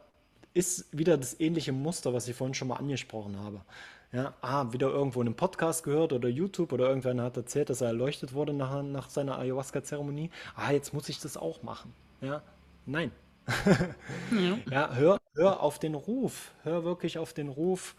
ist 0.55 0.97
wieder 0.97 1.19
das 1.19 1.41
ähnliche 1.41 1.73
Muster, 1.73 2.15
was 2.15 2.29
ich 2.29 2.37
vorhin 2.37 2.55
schon 2.55 2.69
mal 2.69 2.77
angesprochen 2.77 3.37
habe. 3.41 3.63
Ja, 4.11 4.33
ah, 4.41 4.73
wieder 4.73 4.89
irgendwo 4.89 5.21
in 5.21 5.29
einem 5.29 5.37
Podcast 5.37 5.85
gehört 5.85 6.15
oder 6.15 6.29
YouTube 6.29 6.73
oder 6.73 6.89
irgendwer 6.89 7.15
hat 7.23 7.37
erzählt, 7.37 7.69
dass 7.69 7.83
er 7.83 7.89
erleuchtet 7.89 8.33
wurde 8.33 8.55
nach, 8.55 8.83
nach 8.83 9.11
seiner 9.11 9.39
Ayahuasca-Zeremonie. 9.39 10.31
Ah, 10.57 10.73
jetzt 10.73 10.95
muss 10.95 11.11
ich 11.11 11.21
das 11.21 11.37
auch 11.37 11.63
machen. 11.63 11.93
Ja, 12.23 12.43
nein. 12.87 13.13
ja. 14.31 14.59
ja, 14.71 14.95
hör, 14.95 15.19
hör 15.35 15.61
auf 15.61 15.79
den 15.79 15.95
Ruf. 15.95 16.53
Hör 16.63 16.85
wirklich 16.85 17.19
auf 17.19 17.35
den 17.35 17.49
Ruf. 17.49 17.97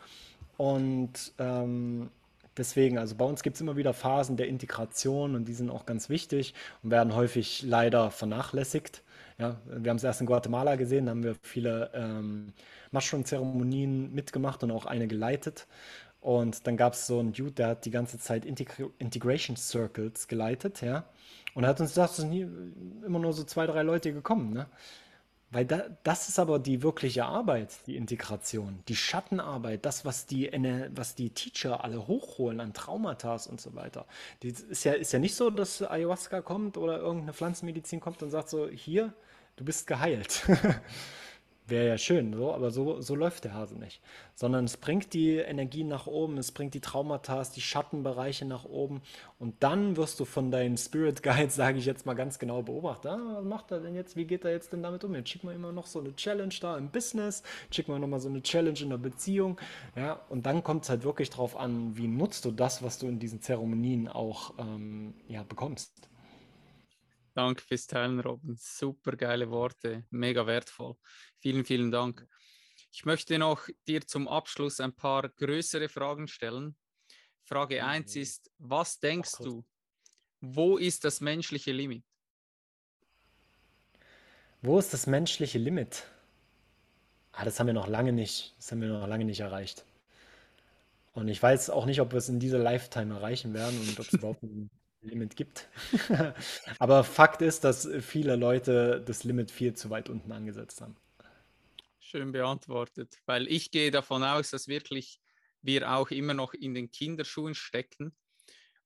Und 0.57 1.31
ähm, 1.37 2.09
deswegen, 2.57 2.97
also 2.97 3.15
bei 3.15 3.25
uns 3.25 3.43
gibt 3.43 3.55
es 3.55 3.61
immer 3.61 3.77
wieder 3.77 3.93
Phasen 3.93 4.35
der 4.35 4.47
Integration 4.47 5.35
und 5.35 5.45
die 5.45 5.53
sind 5.53 5.69
auch 5.69 5.85
ganz 5.85 6.09
wichtig 6.09 6.55
und 6.81 6.89
werden 6.89 7.13
häufig 7.13 7.61
leider 7.61 8.09
vernachlässigt. 8.09 9.03
Ja, 9.39 9.61
wir 9.65 9.89
haben 9.89 9.97
es 9.97 10.03
erst 10.03 10.19
in 10.19 10.27
Guatemala 10.27 10.75
gesehen, 10.75 11.05
da 11.05 11.11
haben 11.11 11.23
wir 11.23 11.35
viele 11.41 11.91
ähm, 11.93 12.53
Mushroom-Zeremonien 12.91 14.13
mitgemacht 14.13 14.63
und 14.63 14.71
auch 14.71 14.85
eine 14.85 15.07
geleitet. 15.07 15.65
Und 16.21 16.67
dann 16.67 16.75
gab 16.75 16.93
es 16.93 17.07
so 17.07 17.19
einen 17.19 17.31
Dude, 17.33 17.53
der 17.53 17.67
hat 17.69 17.85
die 17.85 17.91
ganze 17.91 18.19
Zeit 18.19 18.45
Integ 18.45 18.71
Integration 18.99 19.55
Circles 19.55 20.27
geleitet, 20.27 20.81
ja. 20.81 21.05
Und 21.53 21.65
hat 21.65 21.79
uns 21.79 21.91
gesagt, 21.91 22.11
es 22.11 22.17
sind 22.17 22.33
immer 23.05 23.19
nur 23.19 23.31
so 23.33 23.43
zwei, 23.45 23.65
drei 23.67 23.83
Leute 23.83 24.13
gekommen, 24.13 24.51
ne? 24.53 24.67
Weil 25.51 25.65
da, 25.65 25.83
das 26.03 26.29
ist 26.29 26.37
aber 26.37 26.59
die 26.59 26.83
wirkliche 26.83 27.25
Arbeit, 27.25 27.87
die 27.87 27.95
Integration, 27.97 28.83
die 28.87 28.95
Schattenarbeit, 28.95 29.83
das, 29.85 30.05
was 30.05 30.27
die, 30.27 30.51
was 30.95 31.15
die 31.15 31.31
Teacher 31.31 31.83
alle 31.83 32.07
hochholen 32.07 32.59
an 32.59 32.73
Traumata 32.73 33.33
und 33.49 33.59
so 33.59 33.73
weiter. 33.75 34.05
Die 34.43 34.49
ist 34.49 34.83
ja, 34.83 34.93
ist 34.93 35.11
ja 35.11 35.17
nicht 35.19 35.35
so, 35.35 35.49
dass 35.49 35.81
Ayahuasca 35.81 36.41
kommt 36.41 36.77
oder 36.77 36.99
irgendeine 36.99 37.33
Pflanzenmedizin 37.33 37.99
kommt 37.99 38.21
und 38.21 38.29
sagt 38.29 38.49
so, 38.49 38.67
hier, 38.69 39.13
du 39.59 39.65
bist 39.65 39.87
geheilt. 39.87 40.43
Wäre 41.67 41.87
ja 41.87 41.97
schön, 41.99 42.33
so, 42.33 42.51
aber 42.51 42.71
so, 42.71 42.99
so 42.99 43.13
läuft 43.13 43.43
der 43.43 43.53
Hase 43.53 43.77
nicht. 43.77 44.01
Sondern 44.33 44.65
es 44.65 44.75
bringt 44.75 45.13
die 45.13 45.35
Energie 45.35 45.83
nach 45.83 46.07
oben, 46.07 46.39
es 46.39 46.51
bringt 46.51 46.73
die 46.73 46.79
Traumata, 46.79 47.43
die 47.55 47.61
Schattenbereiche 47.61 48.45
nach 48.45 48.65
oben 48.65 49.01
und 49.37 49.61
dann 49.61 49.95
wirst 49.95 50.19
du 50.19 50.25
von 50.25 50.49
deinem 50.49 50.77
Spirit 50.77 51.21
Guide, 51.21 51.49
sage 51.51 51.77
ich 51.77 51.85
jetzt 51.85 52.07
mal 52.07 52.15
ganz 52.15 52.39
genau, 52.39 52.63
beobachtet. 52.63 53.11
Ah, 53.11 53.35
was 53.35 53.45
macht 53.45 53.69
er 53.69 53.81
denn 53.81 53.93
jetzt? 53.93 54.15
Wie 54.15 54.25
geht 54.25 54.45
er 54.45 54.51
jetzt 54.51 54.73
denn 54.73 54.81
damit 54.81 55.03
um? 55.03 55.13
Jetzt 55.13 55.29
schicken 55.29 55.47
wir 55.47 55.53
immer 55.53 55.71
noch 55.71 55.85
so 55.85 55.99
eine 55.99 56.15
Challenge 56.15 56.55
da 56.59 56.75
im 56.75 56.89
Business, 56.89 57.43
schicken 57.69 57.91
wir 57.91 57.99
nochmal 57.99 58.19
so 58.19 58.29
eine 58.29 58.41
Challenge 58.41 58.79
in 58.79 58.89
der 58.89 58.97
Beziehung. 58.97 59.59
Ja, 59.95 60.21
und 60.29 60.47
dann 60.47 60.63
kommt 60.63 60.85
es 60.85 60.89
halt 60.89 61.03
wirklich 61.03 61.29
darauf 61.29 61.55
an, 61.55 61.95
wie 61.95 62.07
nutzt 62.07 62.45
du 62.45 62.51
das, 62.51 62.81
was 62.81 62.97
du 62.97 63.07
in 63.07 63.19
diesen 63.19 63.41
Zeremonien 63.41 64.07
auch 64.07 64.53
ähm, 64.57 65.13
ja, 65.27 65.43
bekommst. 65.43 66.08
Danke 67.39 67.63
fürs 67.63 67.87
Teilen, 67.87 68.19
Robin. 68.19 68.57
Super 68.59 69.15
geile 69.15 69.49
Worte, 69.49 70.03
mega 70.09 70.45
wertvoll. 70.45 70.95
Vielen, 71.37 71.63
vielen 71.63 71.89
Dank. 71.89 72.27
Ich 72.91 73.05
möchte 73.05 73.39
noch 73.39 73.69
dir 73.87 74.05
zum 74.05 74.27
Abschluss 74.27 74.81
ein 74.81 74.93
paar 74.93 75.29
größere 75.29 75.87
Fragen 75.87 76.27
stellen. 76.27 76.75
Frage 77.43 77.85
1 77.85 78.13
mhm. 78.13 78.21
ist, 78.21 78.51
was 78.57 78.99
denkst 78.99 79.37
du, 79.41 79.65
wo 80.41 80.77
ist 80.77 81.05
das 81.05 81.21
menschliche 81.21 81.71
Limit? 81.71 82.03
Wo 84.61 84.77
ist 84.77 84.91
das 84.91 85.07
menschliche 85.07 85.59
Limit? 85.59 86.03
Ah, 87.31 87.45
das 87.45 87.57
haben 87.57 87.67
wir 87.67 87.73
noch 87.73 87.87
lange 87.87 88.11
nicht, 88.11 88.53
das 88.57 88.69
haben 88.73 88.81
wir 88.81 88.89
noch 88.89 89.07
lange 89.07 89.23
nicht 89.23 89.39
erreicht. 89.39 89.85
Und 91.13 91.29
ich 91.29 91.41
weiß 91.41 91.69
auch 91.69 91.85
nicht, 91.85 92.01
ob 92.01 92.11
wir 92.11 92.17
es 92.17 92.27
in 92.27 92.41
dieser 92.41 92.59
Lifetime 92.59 93.15
erreichen 93.15 93.53
werden 93.53 93.79
und 93.79 93.97
ob 93.97 94.05
es 94.05 94.11
überhaupt 94.11 94.43
ein 94.43 94.69
Limit 95.01 95.35
gibt. 95.35 95.69
Aber 96.79 97.03
Fakt 97.03 97.41
ist, 97.41 97.63
dass 97.63 97.87
viele 98.01 98.35
Leute 98.35 99.01
das 99.05 99.23
Limit 99.23 99.51
viel 99.51 99.73
zu 99.73 99.89
weit 99.89 100.09
unten 100.09 100.31
angesetzt 100.31 100.81
haben. 100.81 100.95
Schön 101.99 102.31
beantwortet, 102.31 103.17
weil 103.25 103.47
ich 103.47 103.71
gehe 103.71 103.91
davon 103.91 104.23
aus, 104.23 104.49
dass 104.49 104.67
wirklich 104.67 105.21
wir 105.61 105.91
auch 105.91 106.09
immer 106.11 106.33
noch 106.33 106.53
in 106.53 106.73
den 106.73 106.91
Kinderschuhen 106.91 107.55
stecken. 107.55 108.15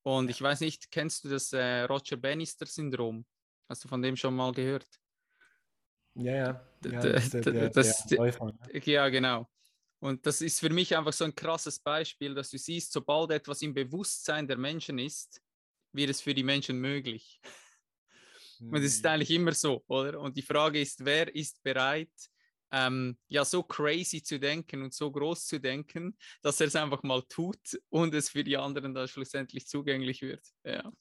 Und 0.02 0.30
ich 0.30 0.41
weiß 0.41 0.60
nicht, 0.60 0.91
kennst 0.91 1.23
du 1.23 1.30
das 1.30 1.53
äh, 1.53 1.81
Roger 1.84 2.18
Bannister-Syndrom? 2.18 3.26
Hast 3.69 3.85
du 3.85 3.88
von 3.88 4.02
dem 4.02 4.18
schon 4.18 4.35
mal 4.35 4.52
gehört? 4.52 4.88
Ja, 6.15 6.35
ja. 6.35 6.68
ja 6.84 7.02
das, 7.02 7.30
der, 7.30 7.41
der, 7.41 7.69
das, 7.69 8.06
der 8.06 8.18
Läufer, 8.18 8.45
ne? 8.45 8.81
Ja, 8.84 9.10
genau. 9.10 9.48
Und 9.99 10.26
das 10.26 10.41
ist 10.41 10.60
für 10.60 10.69
mich 10.69 10.95
einfach 10.98 11.14
so 11.14 11.23
ein 11.23 11.34
krasses 11.34 11.80
Beispiel, 11.80 12.35
dass 12.35 12.49
du 12.49 12.57
siehst, 12.57 12.91
sobald 12.91 13.31
etwas 13.31 13.61
im 13.61 13.73
Bewusstsein 13.73 14.45
der 14.45 14.57
Menschen 14.57 14.99
ist, 14.99 15.41
wird 15.94 16.10
es 16.10 16.22
für 16.22 16.34
die 16.34 16.44
Menschen 16.44 16.80
möglich. 16.80 17.40
Und 18.60 18.76
es 18.78 18.95
ist 18.95 19.03
hm. 19.03 19.11
eigentlich 19.11 19.32
immer 19.32 19.53
so, 19.53 19.84
oder? 19.88 20.20
Und 20.20 20.38
die 20.38 20.41
Frage 20.41 20.80
ist, 20.80 21.03
wer 21.03 21.34
ist 21.36 21.61
bereit, 21.64 22.11
ähm, 22.72 23.18
ja, 23.28 23.45
so 23.45 23.61
crazy 23.61 24.24
zu 24.24 24.40
denken 24.40 24.82
und 24.82 24.94
so 24.94 25.11
groß 25.11 25.45
zu 25.45 25.60
denken, 25.60 26.18
dass 26.41 26.60
er 26.60 26.68
es 26.68 26.76
einfach 26.76 27.03
mal 27.03 27.22
tut 27.30 27.80
und 27.90 28.15
es 28.15 28.30
für 28.30 28.44
die 28.44 28.57
anderen 28.57 28.95
dann 28.95 29.07
schlussendlich 29.07 29.68
zugänglich 29.68 30.22
wird. 30.24 30.44
Ja. 30.64 30.91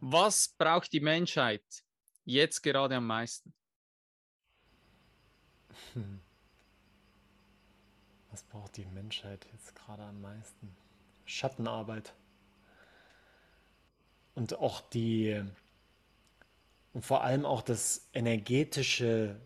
Was 0.00 0.54
braucht 0.56 0.92
die 0.92 1.00
Menschheit 1.00 1.64
jetzt 2.24 2.62
gerade 2.62 2.94
am 2.96 3.06
meisten? 3.06 3.52
Hm. 5.94 6.20
Was 8.30 8.44
braucht 8.44 8.76
die 8.76 8.86
Menschheit 8.86 9.46
jetzt 9.52 9.74
gerade 9.74 10.04
am 10.04 10.20
meisten? 10.20 10.76
Schattenarbeit 11.24 12.14
und 14.34 14.58
auch 14.58 14.80
die, 14.80 15.42
und 16.92 17.04
vor 17.04 17.24
allem 17.24 17.44
auch 17.46 17.62
das 17.62 18.08
energetische 18.12 19.36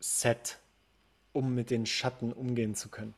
Set, 0.00 0.58
um 1.32 1.54
mit 1.54 1.70
den 1.70 1.86
Schatten 1.86 2.32
umgehen 2.32 2.74
zu 2.74 2.88
können. 2.88 3.14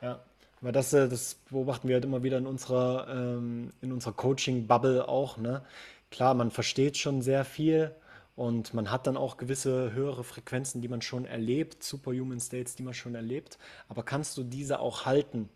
Ja, 0.00 0.20
weil 0.60 0.72
das, 0.72 0.92
äh, 0.92 1.08
das 1.08 1.36
beobachten 1.50 1.88
wir 1.88 1.96
halt 1.96 2.04
immer 2.04 2.22
wieder 2.22 2.38
in 2.38 2.46
unserer, 2.46 3.06
ähm, 3.08 3.72
in 3.80 3.92
unserer 3.92 4.14
Coaching-Bubble 4.14 5.08
auch. 5.08 5.36
Ne? 5.36 5.62
Klar, 6.10 6.34
man 6.34 6.50
versteht 6.50 6.96
schon 6.96 7.22
sehr 7.22 7.44
viel 7.44 7.94
und 8.36 8.74
man 8.74 8.90
hat 8.90 9.06
dann 9.06 9.16
auch 9.16 9.36
gewisse 9.36 9.92
höhere 9.92 10.24
Frequenzen, 10.24 10.80
die 10.80 10.88
man 10.88 11.02
schon 11.02 11.26
erlebt, 11.26 11.82
Superhuman 11.82 12.40
States, 12.40 12.74
die 12.74 12.82
man 12.82 12.94
schon 12.94 13.14
erlebt. 13.14 13.58
Aber 13.88 14.02
kannst 14.02 14.36
du 14.36 14.42
diese 14.42 14.80
auch 14.80 15.04
halten? 15.06 15.48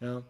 Ja? 0.00 0.22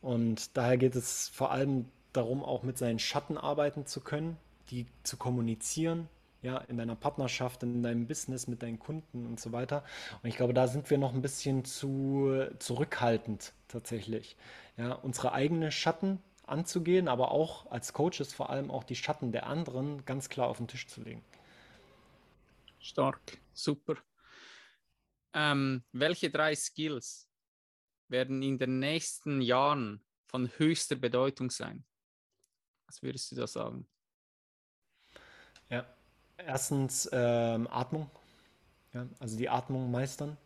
Und 0.00 0.56
daher 0.56 0.78
geht 0.78 0.96
es 0.96 1.28
vor 1.28 1.50
allem 1.50 1.86
darum, 2.18 2.44
auch 2.44 2.62
mit 2.62 2.76
seinen 2.76 2.98
Schatten 2.98 3.38
arbeiten 3.38 3.86
zu 3.86 4.00
können, 4.00 4.36
die 4.70 4.86
zu 5.02 5.16
kommunizieren, 5.16 6.08
ja, 6.42 6.58
in 6.58 6.76
deiner 6.76 6.94
Partnerschaft, 6.94 7.62
in 7.62 7.82
deinem 7.82 8.06
Business, 8.06 8.46
mit 8.46 8.62
deinen 8.62 8.78
Kunden 8.78 9.26
und 9.26 9.40
so 9.40 9.52
weiter. 9.52 9.84
Und 10.22 10.28
ich 10.28 10.36
glaube, 10.36 10.54
da 10.54 10.68
sind 10.68 10.88
wir 10.90 10.98
noch 10.98 11.14
ein 11.14 11.22
bisschen 11.22 11.64
zu 11.64 12.46
zurückhaltend 12.58 13.52
tatsächlich. 13.66 14.36
Ja, 14.76 14.92
unsere 14.92 15.32
eigenen 15.32 15.70
Schatten 15.72 16.22
anzugehen, 16.46 17.08
aber 17.08 17.32
auch 17.32 17.70
als 17.70 17.92
Coaches 17.92 18.32
vor 18.32 18.50
allem 18.50 18.70
auch 18.70 18.84
die 18.84 18.94
Schatten 18.96 19.32
der 19.32 19.46
anderen 19.46 20.04
ganz 20.04 20.28
klar 20.28 20.48
auf 20.48 20.58
den 20.58 20.68
Tisch 20.68 20.86
zu 20.86 21.02
legen. 21.02 21.24
Stark, 22.78 23.38
super. 23.52 23.96
Ähm, 25.34 25.84
welche 25.92 26.30
drei 26.30 26.54
Skills 26.54 27.28
werden 28.08 28.42
in 28.42 28.58
den 28.58 28.78
nächsten 28.78 29.40
Jahren 29.42 30.02
von 30.26 30.48
höchster 30.56 30.96
Bedeutung 30.96 31.50
sein? 31.50 31.84
Was 32.88 33.02
würdest 33.02 33.30
du 33.30 33.36
da 33.36 33.46
sagen? 33.46 33.86
Ja, 35.70 35.84
erstens 36.38 37.08
ähm, 37.12 37.68
Atmung. 37.70 38.10
Ja, 38.92 39.06
also 39.20 39.36
die 39.36 39.48
Atmung 39.48 39.90
meistern. 39.90 40.36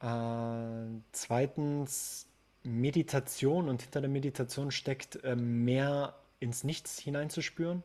Äh, 0.00 1.00
zweitens 1.12 2.26
Meditation 2.62 3.68
und 3.68 3.82
hinter 3.82 4.02
der 4.02 4.10
Meditation 4.10 4.70
steckt 4.70 5.16
äh, 5.24 5.34
mehr 5.34 6.14
ins 6.40 6.62
Nichts 6.64 6.98
hineinzuspüren 6.98 7.82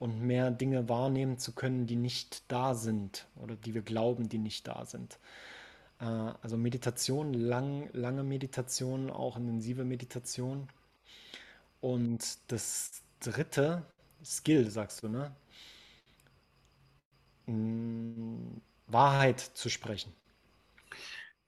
und 0.00 0.20
mehr 0.20 0.50
Dinge 0.50 0.88
wahrnehmen 0.88 1.38
zu 1.38 1.52
können, 1.52 1.86
die 1.86 1.96
nicht 1.96 2.50
da 2.50 2.74
sind 2.74 3.28
oder 3.36 3.54
die 3.54 3.74
wir 3.74 3.82
glauben, 3.82 4.28
die 4.28 4.38
nicht 4.38 4.66
da 4.66 4.84
sind. 4.84 5.20
Äh, 6.00 6.04
also 6.04 6.56
Meditation, 6.56 7.32
lang, 7.34 7.88
lange 7.92 8.24
Meditation, 8.24 9.10
auch 9.10 9.36
intensive 9.36 9.84
Meditation. 9.84 10.68
Und 11.80 12.38
das 12.48 13.02
dritte, 13.20 13.86
Skill, 14.24 14.70
sagst 14.70 15.02
du, 15.02 15.08
ne? 15.08 15.34
Hm, 17.46 18.60
Wahrheit 18.86 19.40
zu 19.40 19.68
sprechen. 19.68 20.14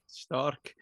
Stark. 0.09 0.75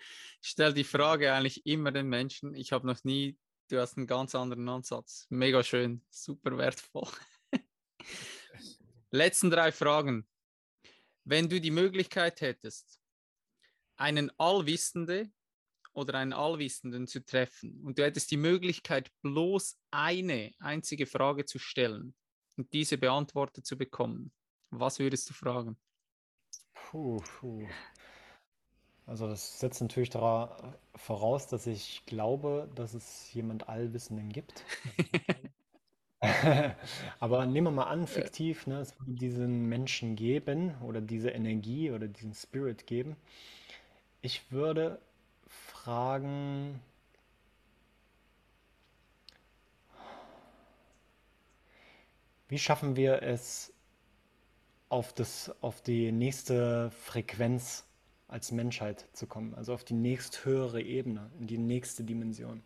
Ich 0.42 0.50
stelle 0.50 0.74
die 0.74 0.84
Frage 0.84 1.32
eigentlich 1.32 1.66
immer 1.66 1.90
den 1.90 2.08
Menschen. 2.08 2.54
Ich 2.54 2.72
habe 2.72 2.86
noch 2.86 3.02
nie, 3.04 3.36
du 3.68 3.80
hast 3.80 3.96
einen 3.96 4.06
ganz 4.06 4.34
anderen 4.34 4.68
Ansatz. 4.68 5.26
Mega 5.30 5.62
schön, 5.62 6.02
super 6.10 6.56
wertvoll. 6.56 7.08
Letzten 9.10 9.50
drei 9.50 9.72
Fragen. 9.72 10.26
Wenn 11.24 11.48
du 11.48 11.60
die 11.60 11.70
Möglichkeit 11.70 12.40
hättest, 12.40 13.00
einen 13.96 14.30
Allwissende 14.38 15.30
oder 16.00 16.18
einen 16.18 16.32
Allwissenden 16.32 17.06
zu 17.06 17.24
treffen 17.24 17.80
und 17.84 17.98
du 17.98 18.04
hättest 18.04 18.30
die 18.30 18.36
Möglichkeit, 18.36 19.10
bloß 19.22 19.78
eine 19.90 20.52
einzige 20.58 21.06
Frage 21.06 21.44
zu 21.44 21.58
stellen 21.58 22.14
und 22.56 22.72
diese 22.72 22.98
beantwortet 22.98 23.66
zu 23.66 23.78
bekommen, 23.78 24.32
was 24.70 24.98
würdest 24.98 25.28
du 25.30 25.34
fragen? 25.34 25.76
Puh, 26.74 27.18
puh. 27.18 27.66
Also 29.06 29.26
das 29.26 29.58
setzt 29.58 29.80
natürlich 29.80 30.10
dara 30.10 30.78
voraus, 30.94 31.48
dass 31.48 31.66
ich 31.66 32.06
glaube, 32.06 32.70
dass 32.76 32.94
es 32.94 33.32
jemand 33.34 33.68
Allwissenden 33.68 34.28
gibt. 34.28 34.64
Aber 37.18 37.46
nehmen 37.46 37.68
wir 37.68 37.70
mal 37.72 37.84
an, 37.84 38.06
fiktiv, 38.06 38.66
ne, 38.66 38.78
es 38.80 38.98
würde 39.00 39.14
diesen 39.14 39.68
Menschen 39.68 40.16
geben 40.16 40.74
oder 40.82 41.00
diese 41.00 41.30
Energie 41.30 41.90
oder 41.90 42.08
diesen 42.08 42.34
Spirit 42.34 42.86
geben. 42.86 43.16
Ich 44.20 44.52
würde 44.52 45.00
fragen, 45.84 46.78
wie 52.48 52.58
schaffen 52.58 52.96
wir 52.96 53.22
es 53.22 53.72
auf 54.90 55.14
das, 55.14 55.50
auf 55.62 55.82
die 55.82 56.12
nächste 56.12 56.90
Frequenz 56.90 57.86
als 58.28 58.52
Menschheit 58.52 59.08
zu 59.14 59.26
kommen, 59.26 59.54
also 59.54 59.72
auf 59.72 59.84
die 59.84 59.94
nächsthöhere 59.94 60.82
Ebene, 60.82 61.30
in 61.38 61.46
die 61.46 61.58
nächste 61.58 62.04
Dimension. 62.04 62.62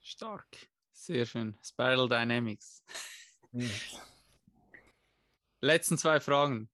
Stark, 0.00 0.68
sehr 0.92 1.24
schön. 1.24 1.56
Spiral 1.62 2.08
Dynamics. 2.08 2.82
Mhm. 3.52 3.70
Letzten 5.60 5.96
zwei 5.96 6.20
Fragen. 6.20 6.68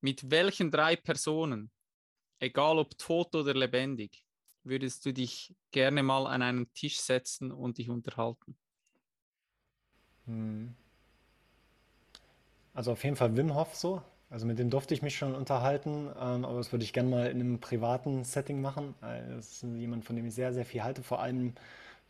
Mit 0.00 0.30
welchen 0.30 0.70
drei 0.70 0.96
Personen, 0.96 1.70
egal 2.38 2.78
ob 2.78 2.96
tot 2.98 3.34
oder 3.34 3.54
lebendig, 3.54 4.22
würdest 4.64 5.04
du 5.06 5.12
dich 5.12 5.54
gerne 5.70 6.02
mal 6.02 6.26
an 6.26 6.42
einen 6.42 6.72
Tisch 6.74 7.00
setzen 7.00 7.52
und 7.52 7.78
dich 7.78 7.90
unterhalten? 7.90 8.56
Hm. 10.26 10.74
Also 12.74 12.92
auf 12.92 13.02
jeden 13.02 13.16
Fall 13.16 13.36
Wim 13.36 13.54
Hof 13.54 13.74
so. 13.74 14.02
Also 14.30 14.46
mit 14.46 14.58
dem 14.58 14.68
durfte 14.68 14.92
ich 14.92 15.00
mich 15.00 15.16
schon 15.16 15.34
unterhalten, 15.34 16.10
ähm, 16.20 16.44
aber 16.44 16.58
das 16.58 16.70
würde 16.70 16.84
ich 16.84 16.92
gerne 16.92 17.08
mal 17.08 17.26
in 17.30 17.40
einem 17.40 17.60
privaten 17.60 18.24
Setting 18.24 18.60
machen. 18.60 18.94
Das 19.00 19.52
ist 19.52 19.62
jemand, 19.62 20.04
von 20.04 20.16
dem 20.16 20.26
ich 20.26 20.34
sehr, 20.34 20.52
sehr 20.52 20.66
viel 20.66 20.82
halte, 20.84 21.02
vor 21.02 21.20
allem 21.20 21.54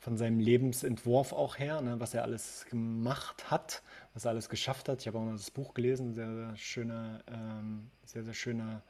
von 0.00 0.16
seinem 0.16 0.40
Lebensentwurf 0.40 1.32
auch 1.32 1.58
her, 1.58 1.80
ne, 1.80 2.00
was 2.00 2.14
er 2.14 2.22
alles 2.22 2.66
gemacht 2.70 3.50
hat, 3.50 3.82
was 4.14 4.24
er 4.24 4.32
alles 4.32 4.48
geschafft 4.48 4.88
hat. 4.88 5.00
Ich 5.00 5.06
habe 5.06 5.18
auch 5.18 5.22
mal 5.24 5.32
das 5.32 5.50
Buch 5.50 5.74
gelesen, 5.74 6.14
sehr, 6.14 6.32
sehr 6.34 6.56
schöne, 6.56 7.22
ähm, 7.28 7.90
sehr, 8.04 8.24
sehr 8.24 8.34
schöne 8.34 8.82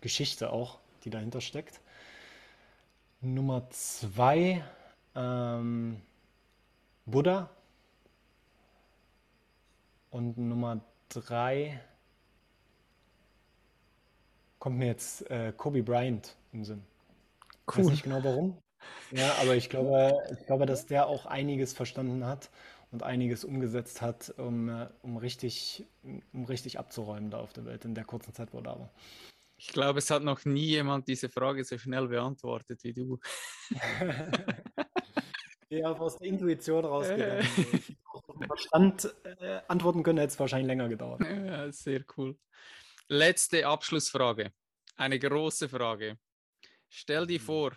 Geschichte 0.00 0.52
auch, 0.52 0.78
die 1.04 1.10
dahinter 1.10 1.40
steckt. 1.40 1.80
Nummer 3.20 3.68
zwei, 3.70 4.64
ähm, 5.14 6.00
Buddha. 7.06 7.50
Und 10.10 10.38
Nummer 10.38 10.80
drei, 11.08 11.80
kommt 14.58 14.78
mir 14.78 14.86
jetzt 14.86 15.30
äh, 15.30 15.52
Kobe 15.56 15.82
Bryant 15.82 16.36
im 16.52 16.64
Sinn. 16.64 16.82
Ich 17.70 17.78
weiß 17.78 17.86
nicht 17.86 18.02
genau 18.02 18.22
warum. 18.24 18.56
Ja, 19.10 19.34
aber 19.40 19.54
ich 19.56 19.68
glaube, 19.68 20.14
ich 20.32 20.46
glaube, 20.46 20.66
dass 20.66 20.86
der 20.86 21.06
auch 21.06 21.26
einiges 21.26 21.72
verstanden 21.72 22.24
hat 22.24 22.50
und 22.90 23.02
einiges 23.02 23.44
umgesetzt 23.44 24.00
hat, 24.00 24.34
um, 24.38 24.68
äh, 24.68 24.88
um 25.02 25.16
richtig, 25.16 25.84
um 26.32 26.44
richtig 26.44 26.78
abzuräumen 26.78 27.30
da 27.30 27.38
auf 27.40 27.52
der 27.52 27.64
Welt 27.64 27.84
in 27.84 27.94
der 27.94 28.04
kurzen 28.04 28.32
Zeit, 28.32 28.52
wo 28.52 28.58
er 28.58 28.62
da 28.62 28.78
war. 28.78 28.90
Ich 29.58 29.68
glaube, 29.68 29.98
es 29.98 30.08
hat 30.10 30.22
noch 30.22 30.44
nie 30.44 30.66
jemand 30.66 31.08
diese 31.08 31.28
Frage 31.28 31.64
so 31.64 31.76
schnell 31.76 32.08
beantwortet 32.08 32.82
wie 32.84 32.94
du. 32.94 33.18
Ja, 35.70 35.92
aus 35.92 36.16
der 36.16 36.28
Intuition 36.28 36.82
rausgegangen. 36.82 37.40
Äh. 37.40 38.46
Verstand 38.46 39.14
äh, 39.24 39.60
antworten 39.68 40.02
können, 40.02 40.18
hätte 40.18 40.32
es 40.32 40.40
wahrscheinlich 40.40 40.66
länger 40.66 40.88
gedauert. 40.88 41.20
Ja, 41.28 41.70
sehr 41.70 42.04
cool. 42.16 42.38
Letzte 43.08 43.66
Abschlussfrage. 43.66 44.52
Eine 44.96 45.18
große 45.18 45.68
Frage. 45.68 46.18
Stell 46.88 47.26
dir 47.26 47.38
mhm. 47.38 47.44
vor, 47.44 47.76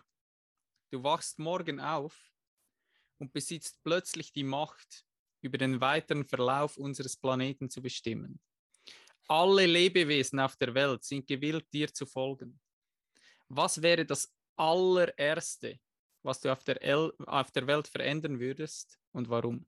du 0.91 1.03
wachst 1.03 1.37
morgen 1.37 1.81
auf 1.81 2.31
und 3.17 3.33
besitzt 3.33 3.83
plötzlich 3.83 4.31
die 4.31 4.43
Macht, 4.43 5.05
über 5.41 5.57
den 5.57 5.81
weiteren 5.81 6.23
Verlauf 6.23 6.77
unseres 6.77 7.17
Planeten 7.17 7.69
zu 7.69 7.81
bestimmen. 7.81 8.39
Alle 9.27 9.65
Lebewesen 9.65 10.39
auf 10.39 10.55
der 10.55 10.73
Welt 10.73 11.03
sind 11.03 11.27
gewillt, 11.27 11.65
dir 11.71 11.93
zu 11.93 12.05
folgen. 12.05 12.59
Was 13.47 13.81
wäre 13.81 14.05
das 14.05 14.33
allererste, 14.55 15.79
was 16.23 16.39
du 16.39 16.51
auf 16.51 16.63
der, 16.63 16.81
El 16.83 17.11
auf 17.25 17.51
der 17.51 17.67
Welt 17.67 17.87
verändern 17.87 18.39
würdest 18.39 18.99
und 19.11 19.29
warum? 19.29 19.65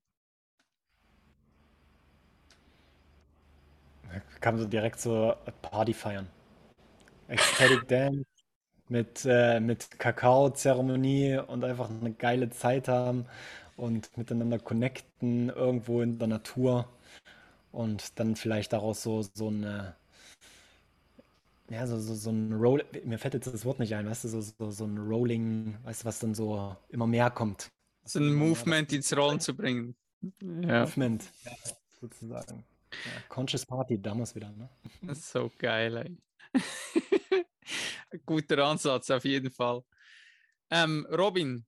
Kam 4.39 4.57
so 4.59 4.65
direkt 4.65 4.99
so 4.99 5.33
Party 5.61 5.93
feiern. 5.93 6.29
Ecstatic 7.27 7.87
Dance 7.87 8.25
mit, 8.89 9.25
äh, 9.25 9.59
mit 9.59 9.99
Kakao-Zeremonie 9.99 11.39
und 11.47 11.63
einfach 11.63 11.89
eine 11.89 12.13
geile 12.13 12.49
Zeit 12.49 12.87
haben 12.87 13.25
und 13.75 14.15
miteinander 14.17 14.59
connecten 14.59 15.49
irgendwo 15.49 16.01
in 16.01 16.19
der 16.19 16.27
Natur 16.27 16.87
und 17.73 18.19
dann 18.19 18.35
vielleicht 18.35 18.71
daraus 18.71 19.03
so, 19.03 19.21
so 19.21 19.47
eine 19.47 19.95
ja, 21.69 21.87
so, 21.87 21.99
so, 21.99 22.13
so 22.13 22.29
ein 22.29 22.53
Roll, 22.53 22.85
mir 23.03 23.17
fällt 23.17 23.33
jetzt 23.33 23.47
das 23.47 23.65
Wort 23.65 23.79
nicht 23.79 23.95
ein, 23.95 24.07
weißt 24.07 24.25
du, 24.25 24.27
so, 24.27 24.41
so, 24.41 24.71
so 24.71 24.85
ein 24.85 24.97
Rolling, 24.97 25.77
weißt 25.83 26.01
du, 26.01 26.05
was 26.05 26.19
dann 26.19 26.35
so 26.35 26.75
immer 26.89 27.07
mehr 27.07 27.31
kommt. 27.31 27.71
So 28.05 28.19
ein 28.19 28.33
Movement 28.33 28.91
ins 28.91 29.15
Rollen 29.15 29.39
zu 29.39 29.55
bringen. 29.55 29.95
Ja. 30.41 30.81
Movement, 30.81 31.23
ja, 31.45 31.51
sozusagen. 31.99 32.63
Ja, 32.91 33.21
Conscious 33.27 33.65
Party, 33.65 33.99
damals 33.99 34.35
wieder, 34.35 34.51
ne? 34.51 34.69
Das 35.01 35.19
ist 35.19 35.31
so 35.31 35.51
geil, 35.57 35.97
ey. 35.97 36.17
Guter 38.25 38.65
Ansatz 38.65 39.09
auf 39.09 39.25
jeden 39.25 39.49
Fall. 39.49 39.83
Ähm, 40.69 41.07
Robin, 41.09 41.65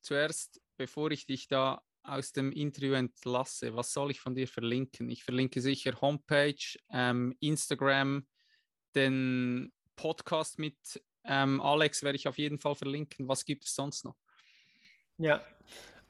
zuerst, 0.00 0.62
bevor 0.76 1.10
ich 1.10 1.26
dich 1.26 1.48
da 1.48 1.82
aus 2.02 2.32
dem 2.32 2.52
Interview 2.52 2.94
entlasse, 2.94 3.74
was 3.76 3.92
soll 3.92 4.10
ich 4.10 4.20
von 4.20 4.34
dir 4.34 4.48
verlinken? 4.48 5.08
Ich 5.10 5.24
verlinke 5.24 5.60
sicher 5.60 6.00
Homepage, 6.00 6.78
ähm, 6.90 7.34
Instagram, 7.40 8.26
den 8.94 9.72
Podcast 9.96 10.58
mit 10.58 10.76
ähm, 11.24 11.60
Alex 11.60 12.02
werde 12.02 12.16
ich 12.16 12.26
auf 12.26 12.38
jeden 12.38 12.58
Fall 12.58 12.74
verlinken. 12.74 13.28
Was 13.28 13.44
gibt 13.44 13.64
es 13.64 13.74
sonst 13.74 14.04
noch? 14.04 14.16
Ja, 15.18 15.40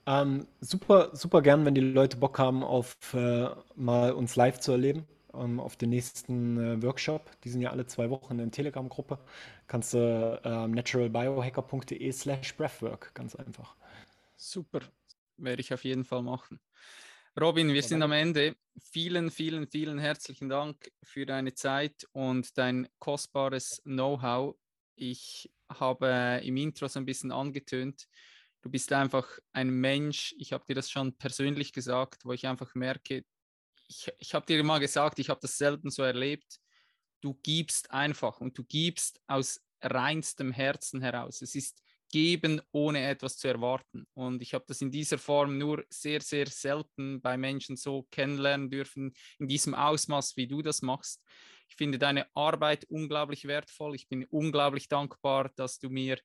ähm, 0.06 0.46
super, 0.60 1.10
super 1.12 1.42
gern, 1.42 1.64
wenn 1.64 1.74
die 1.74 1.80
Leute 1.80 2.16
Bock 2.16 2.38
haben, 2.38 2.64
auf 2.64 2.96
äh, 3.14 3.48
mal 3.76 4.12
uns 4.12 4.34
live 4.34 4.58
zu 4.58 4.72
erleben, 4.72 5.06
ähm, 5.32 5.60
auf 5.60 5.76
den 5.76 5.90
nächsten 5.90 6.58
äh, 6.58 6.82
Workshop. 6.82 7.30
Die 7.44 7.50
sind 7.50 7.60
ja 7.60 7.70
alle 7.70 7.86
zwei 7.86 8.10
Wochen 8.10 8.32
in 8.32 8.38
der 8.38 8.50
Telegram-Gruppe. 8.50 9.18
Kannst 9.68 9.94
du 9.94 10.40
äh, 10.44 10.66
naturalbiohacker.de 10.66 12.10
slash 12.12 12.56
breathwork, 12.56 13.14
ganz 13.14 13.36
einfach. 13.36 13.76
Super, 14.36 14.80
werde 15.36 15.60
ich 15.60 15.72
auf 15.72 15.84
jeden 15.84 16.04
Fall 16.04 16.22
machen. 16.22 16.60
Robin, 17.40 17.72
wir 17.72 17.82
sind 17.82 18.02
am 18.02 18.12
Ende. 18.12 18.56
Vielen, 18.90 19.30
vielen, 19.30 19.66
vielen 19.66 19.98
herzlichen 19.98 20.48
Dank 20.50 20.76
für 21.02 21.24
deine 21.24 21.54
Zeit 21.54 22.06
und 22.12 22.58
dein 22.58 22.88
kostbares 22.98 23.80
Know-how. 23.84 24.56
Ich 24.96 25.50
habe 25.78 26.40
im 26.44 26.56
Intro 26.58 26.88
so 26.88 26.98
ein 26.98 27.06
bisschen 27.06 27.32
angetönt, 27.32 28.06
du 28.60 28.70
bist 28.70 28.92
einfach 28.92 29.38
ein 29.52 29.70
Mensch, 29.70 30.34
ich 30.38 30.52
habe 30.52 30.64
dir 30.66 30.74
das 30.74 30.90
schon 30.90 31.16
persönlich 31.16 31.72
gesagt, 31.72 32.24
wo 32.24 32.32
ich 32.32 32.46
einfach 32.46 32.74
merke, 32.74 33.24
ich, 33.88 34.10
ich 34.18 34.34
habe 34.34 34.46
dir 34.46 34.62
mal 34.62 34.78
gesagt, 34.78 35.18
ich 35.18 35.28
habe 35.28 35.40
das 35.40 35.58
selten 35.58 35.90
so 35.90 36.02
erlebt, 36.02 36.58
du 37.20 37.34
gibst 37.42 37.90
einfach 37.90 38.40
und 38.40 38.56
du 38.56 38.64
gibst 38.64 39.20
aus 39.26 39.60
reinstem 39.80 40.52
Herzen 40.52 41.00
heraus. 41.00 41.42
Es 41.42 41.54
ist 41.54 41.82
geben, 42.12 42.60
ohne 42.70 43.08
etwas 43.08 43.38
zu 43.38 43.48
erwarten. 43.48 44.06
Und 44.14 44.42
ich 44.42 44.54
habe 44.54 44.64
das 44.68 44.80
in 44.80 44.92
dieser 44.92 45.18
Form 45.18 45.58
nur 45.58 45.84
sehr, 45.88 46.20
sehr 46.20 46.46
selten 46.46 47.20
bei 47.20 47.36
Menschen 47.36 47.76
so 47.76 48.06
kennenlernen 48.12 48.70
dürfen, 48.70 49.12
in 49.38 49.48
diesem 49.48 49.74
Ausmaß, 49.74 50.36
wie 50.36 50.46
du 50.46 50.62
das 50.62 50.82
machst. 50.82 51.20
Ich 51.68 51.76
finde 51.76 51.98
deine 51.98 52.26
Arbeit 52.34 52.84
unglaublich 52.84 53.46
wertvoll. 53.46 53.94
Ich 53.94 54.08
bin 54.08 54.26
unglaublich 54.26 54.88
dankbar, 54.88 55.50
dass 55.56 55.78
du 55.78 55.88
mir 55.88 56.18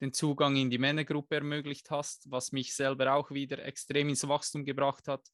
den 0.00 0.12
Zugang 0.12 0.56
in 0.56 0.70
die 0.70 0.78
Männergruppe 0.78 1.36
ermöglicht 1.36 1.90
hast, 1.90 2.28
was 2.30 2.50
mich 2.50 2.74
selber 2.74 3.14
auch 3.14 3.30
wieder 3.30 3.62
extrem 3.64 4.08
ins 4.08 4.26
Wachstum 4.26 4.64
gebracht 4.64 5.06
hat. 5.06 5.26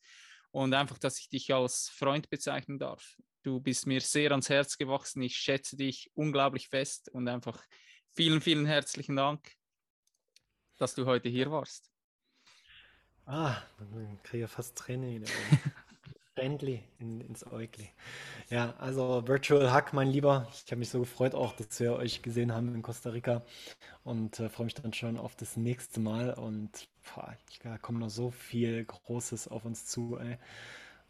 Und 0.51 0.75
einfach, 0.75 0.99
dass 0.99 1.21
ich 1.21 1.29
dich 1.29 1.55
als 1.55 1.89
Freund 1.89 2.29
bezeichnen 2.29 2.81
darf. 2.81 3.15
Du 3.45 3.61
bist 3.61 3.87
mir 3.87 4.01
sehr 4.01 4.33
ans 4.33 4.49
Herz 4.49 4.77
gewachsen. 4.77 5.23
Ich 5.23 5.37
schätze 5.37 5.77
dich 5.77 6.11
unglaublich 6.15 6.69
fest 6.69 7.09
und 7.13 7.29
einfach 7.29 7.63
vielen, 8.17 8.41
vielen 8.41 8.67
herzlichen 8.67 9.15
Dank, 9.15 9.53
dass 10.81 10.95
du 10.95 11.07
heute 11.07 11.29
hier 11.29 11.51
warst. 11.51 11.91
Ah, 13.27 13.57
man 13.79 14.19
kriege 14.23 14.49
fast 14.49 14.77
Tränen 14.77 15.17
in 15.17 15.23
den 15.23 15.31
Augen. 15.31 15.73
Friendly 16.35 16.83
in, 16.99 17.21
ins 17.21 17.47
Äugli. 17.47 17.91
Ja, 18.49 18.75
also 18.79 19.27
Virtual 19.29 19.75
Hug, 19.75 19.93
mein 19.93 20.09
Lieber. 20.09 20.49
Ich 20.53 20.71
habe 20.71 20.79
mich 20.79 20.89
so 20.89 21.01
gefreut 21.01 21.35
auch, 21.35 21.55
dass 21.55 21.79
wir 21.81 21.95
euch 21.95 22.23
gesehen 22.23 22.53
haben 22.53 22.75
in 22.75 22.83
Costa 22.83 23.11
Rica 23.11 23.43
und 24.05 24.41
äh, 24.41 24.49
freue 24.49 24.65
mich 24.65 24.75
dann 24.75 24.95
schon 24.95 25.19
auf 25.19 25.37
das 25.37 25.57
nächste 25.59 26.01
Mal. 26.01 26.33
Und 26.33 26.89
boah, 27.15 27.37
da 27.63 27.77
kommt 27.77 27.99
noch 27.99 28.09
so 28.09 28.31
viel 28.31 28.85
Großes 28.85 29.49
auf 29.49 29.67
uns 29.67 29.85
zu. 29.85 30.17
Ey. 30.17 30.39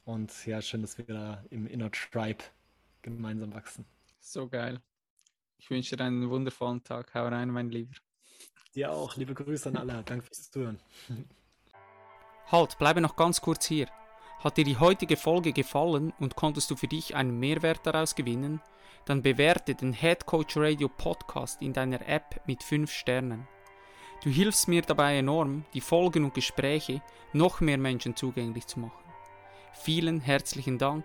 Und 0.04 0.46
ja, 0.46 0.60
schön, 0.62 0.82
dass 0.82 0.98
wir 0.98 1.04
da 1.04 1.44
im 1.50 1.68
Inner 1.68 1.92
Tribe 1.92 2.42
gemeinsam 3.02 3.54
wachsen. 3.54 3.84
So 4.18 4.48
geil. 4.48 4.80
Ich 5.58 5.70
wünsche 5.70 5.96
dir 5.96 6.04
einen 6.04 6.28
wundervollen 6.28 6.82
Tag. 6.82 7.14
Hau 7.14 7.28
rein, 7.28 7.50
mein 7.50 7.70
Lieber. 7.70 7.94
Dir 8.74 8.92
auch. 8.92 9.16
Liebe 9.16 9.34
Grüße 9.34 9.68
an 9.68 9.76
alle. 9.76 10.02
Danke 10.04 10.26
fürs 10.26 10.50
Zuhören. 10.50 10.80
Halt, 12.50 12.78
bleibe 12.78 13.00
noch 13.00 13.16
ganz 13.16 13.40
kurz 13.40 13.66
hier. 13.66 13.86
Hat 14.40 14.56
dir 14.56 14.64
die 14.64 14.78
heutige 14.78 15.16
Folge 15.16 15.52
gefallen 15.52 16.12
und 16.18 16.34
konntest 16.34 16.70
du 16.70 16.76
für 16.76 16.88
dich 16.88 17.14
einen 17.14 17.38
Mehrwert 17.38 17.80
daraus 17.84 18.14
gewinnen? 18.14 18.60
Dann 19.04 19.22
bewerte 19.22 19.74
den 19.74 19.92
Head 19.92 20.26
Coach 20.26 20.56
Radio 20.56 20.88
Podcast 20.88 21.60
in 21.62 21.72
deiner 21.72 22.06
App 22.08 22.40
mit 22.46 22.62
5 22.62 22.90
Sternen. 22.90 23.46
Du 24.22 24.30
hilfst 24.30 24.68
mir 24.68 24.82
dabei 24.82 25.18
enorm, 25.18 25.64
die 25.74 25.80
Folgen 25.80 26.24
und 26.24 26.34
Gespräche 26.34 27.02
noch 27.32 27.60
mehr 27.60 27.78
Menschen 27.78 28.16
zugänglich 28.16 28.66
zu 28.66 28.80
machen. 28.80 29.04
Vielen 29.72 30.20
herzlichen 30.20 30.78
Dank 30.78 31.04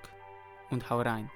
und 0.69 0.89
hau 0.89 1.01
rein. 1.01 1.29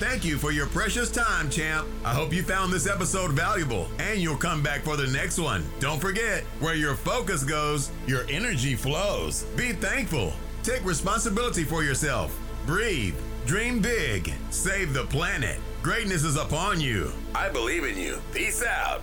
Thank 0.00 0.24
you 0.24 0.38
for 0.38 0.50
your 0.50 0.66
precious 0.66 1.10
time, 1.10 1.50
champ. 1.50 1.86
I 2.06 2.14
hope 2.14 2.32
you 2.32 2.42
found 2.42 2.72
this 2.72 2.86
episode 2.86 3.32
valuable 3.32 3.86
and 3.98 4.18
you'll 4.18 4.34
come 4.34 4.62
back 4.62 4.80
for 4.80 4.96
the 4.96 5.06
next 5.06 5.38
one. 5.38 5.62
Don't 5.78 6.00
forget, 6.00 6.42
where 6.58 6.74
your 6.74 6.94
focus 6.94 7.44
goes, 7.44 7.90
your 8.06 8.24
energy 8.30 8.74
flows. 8.74 9.42
Be 9.56 9.72
thankful. 9.72 10.32
Take 10.62 10.82
responsibility 10.86 11.64
for 11.64 11.84
yourself. 11.84 12.34
Breathe. 12.64 13.14
Dream 13.44 13.80
big. 13.80 14.32
Save 14.48 14.94
the 14.94 15.04
planet. 15.04 15.58
Greatness 15.82 16.24
is 16.24 16.36
upon 16.36 16.80
you. 16.80 17.12
I 17.34 17.50
believe 17.50 17.84
in 17.84 17.98
you. 17.98 18.22
Peace 18.32 18.64
out. 18.64 19.02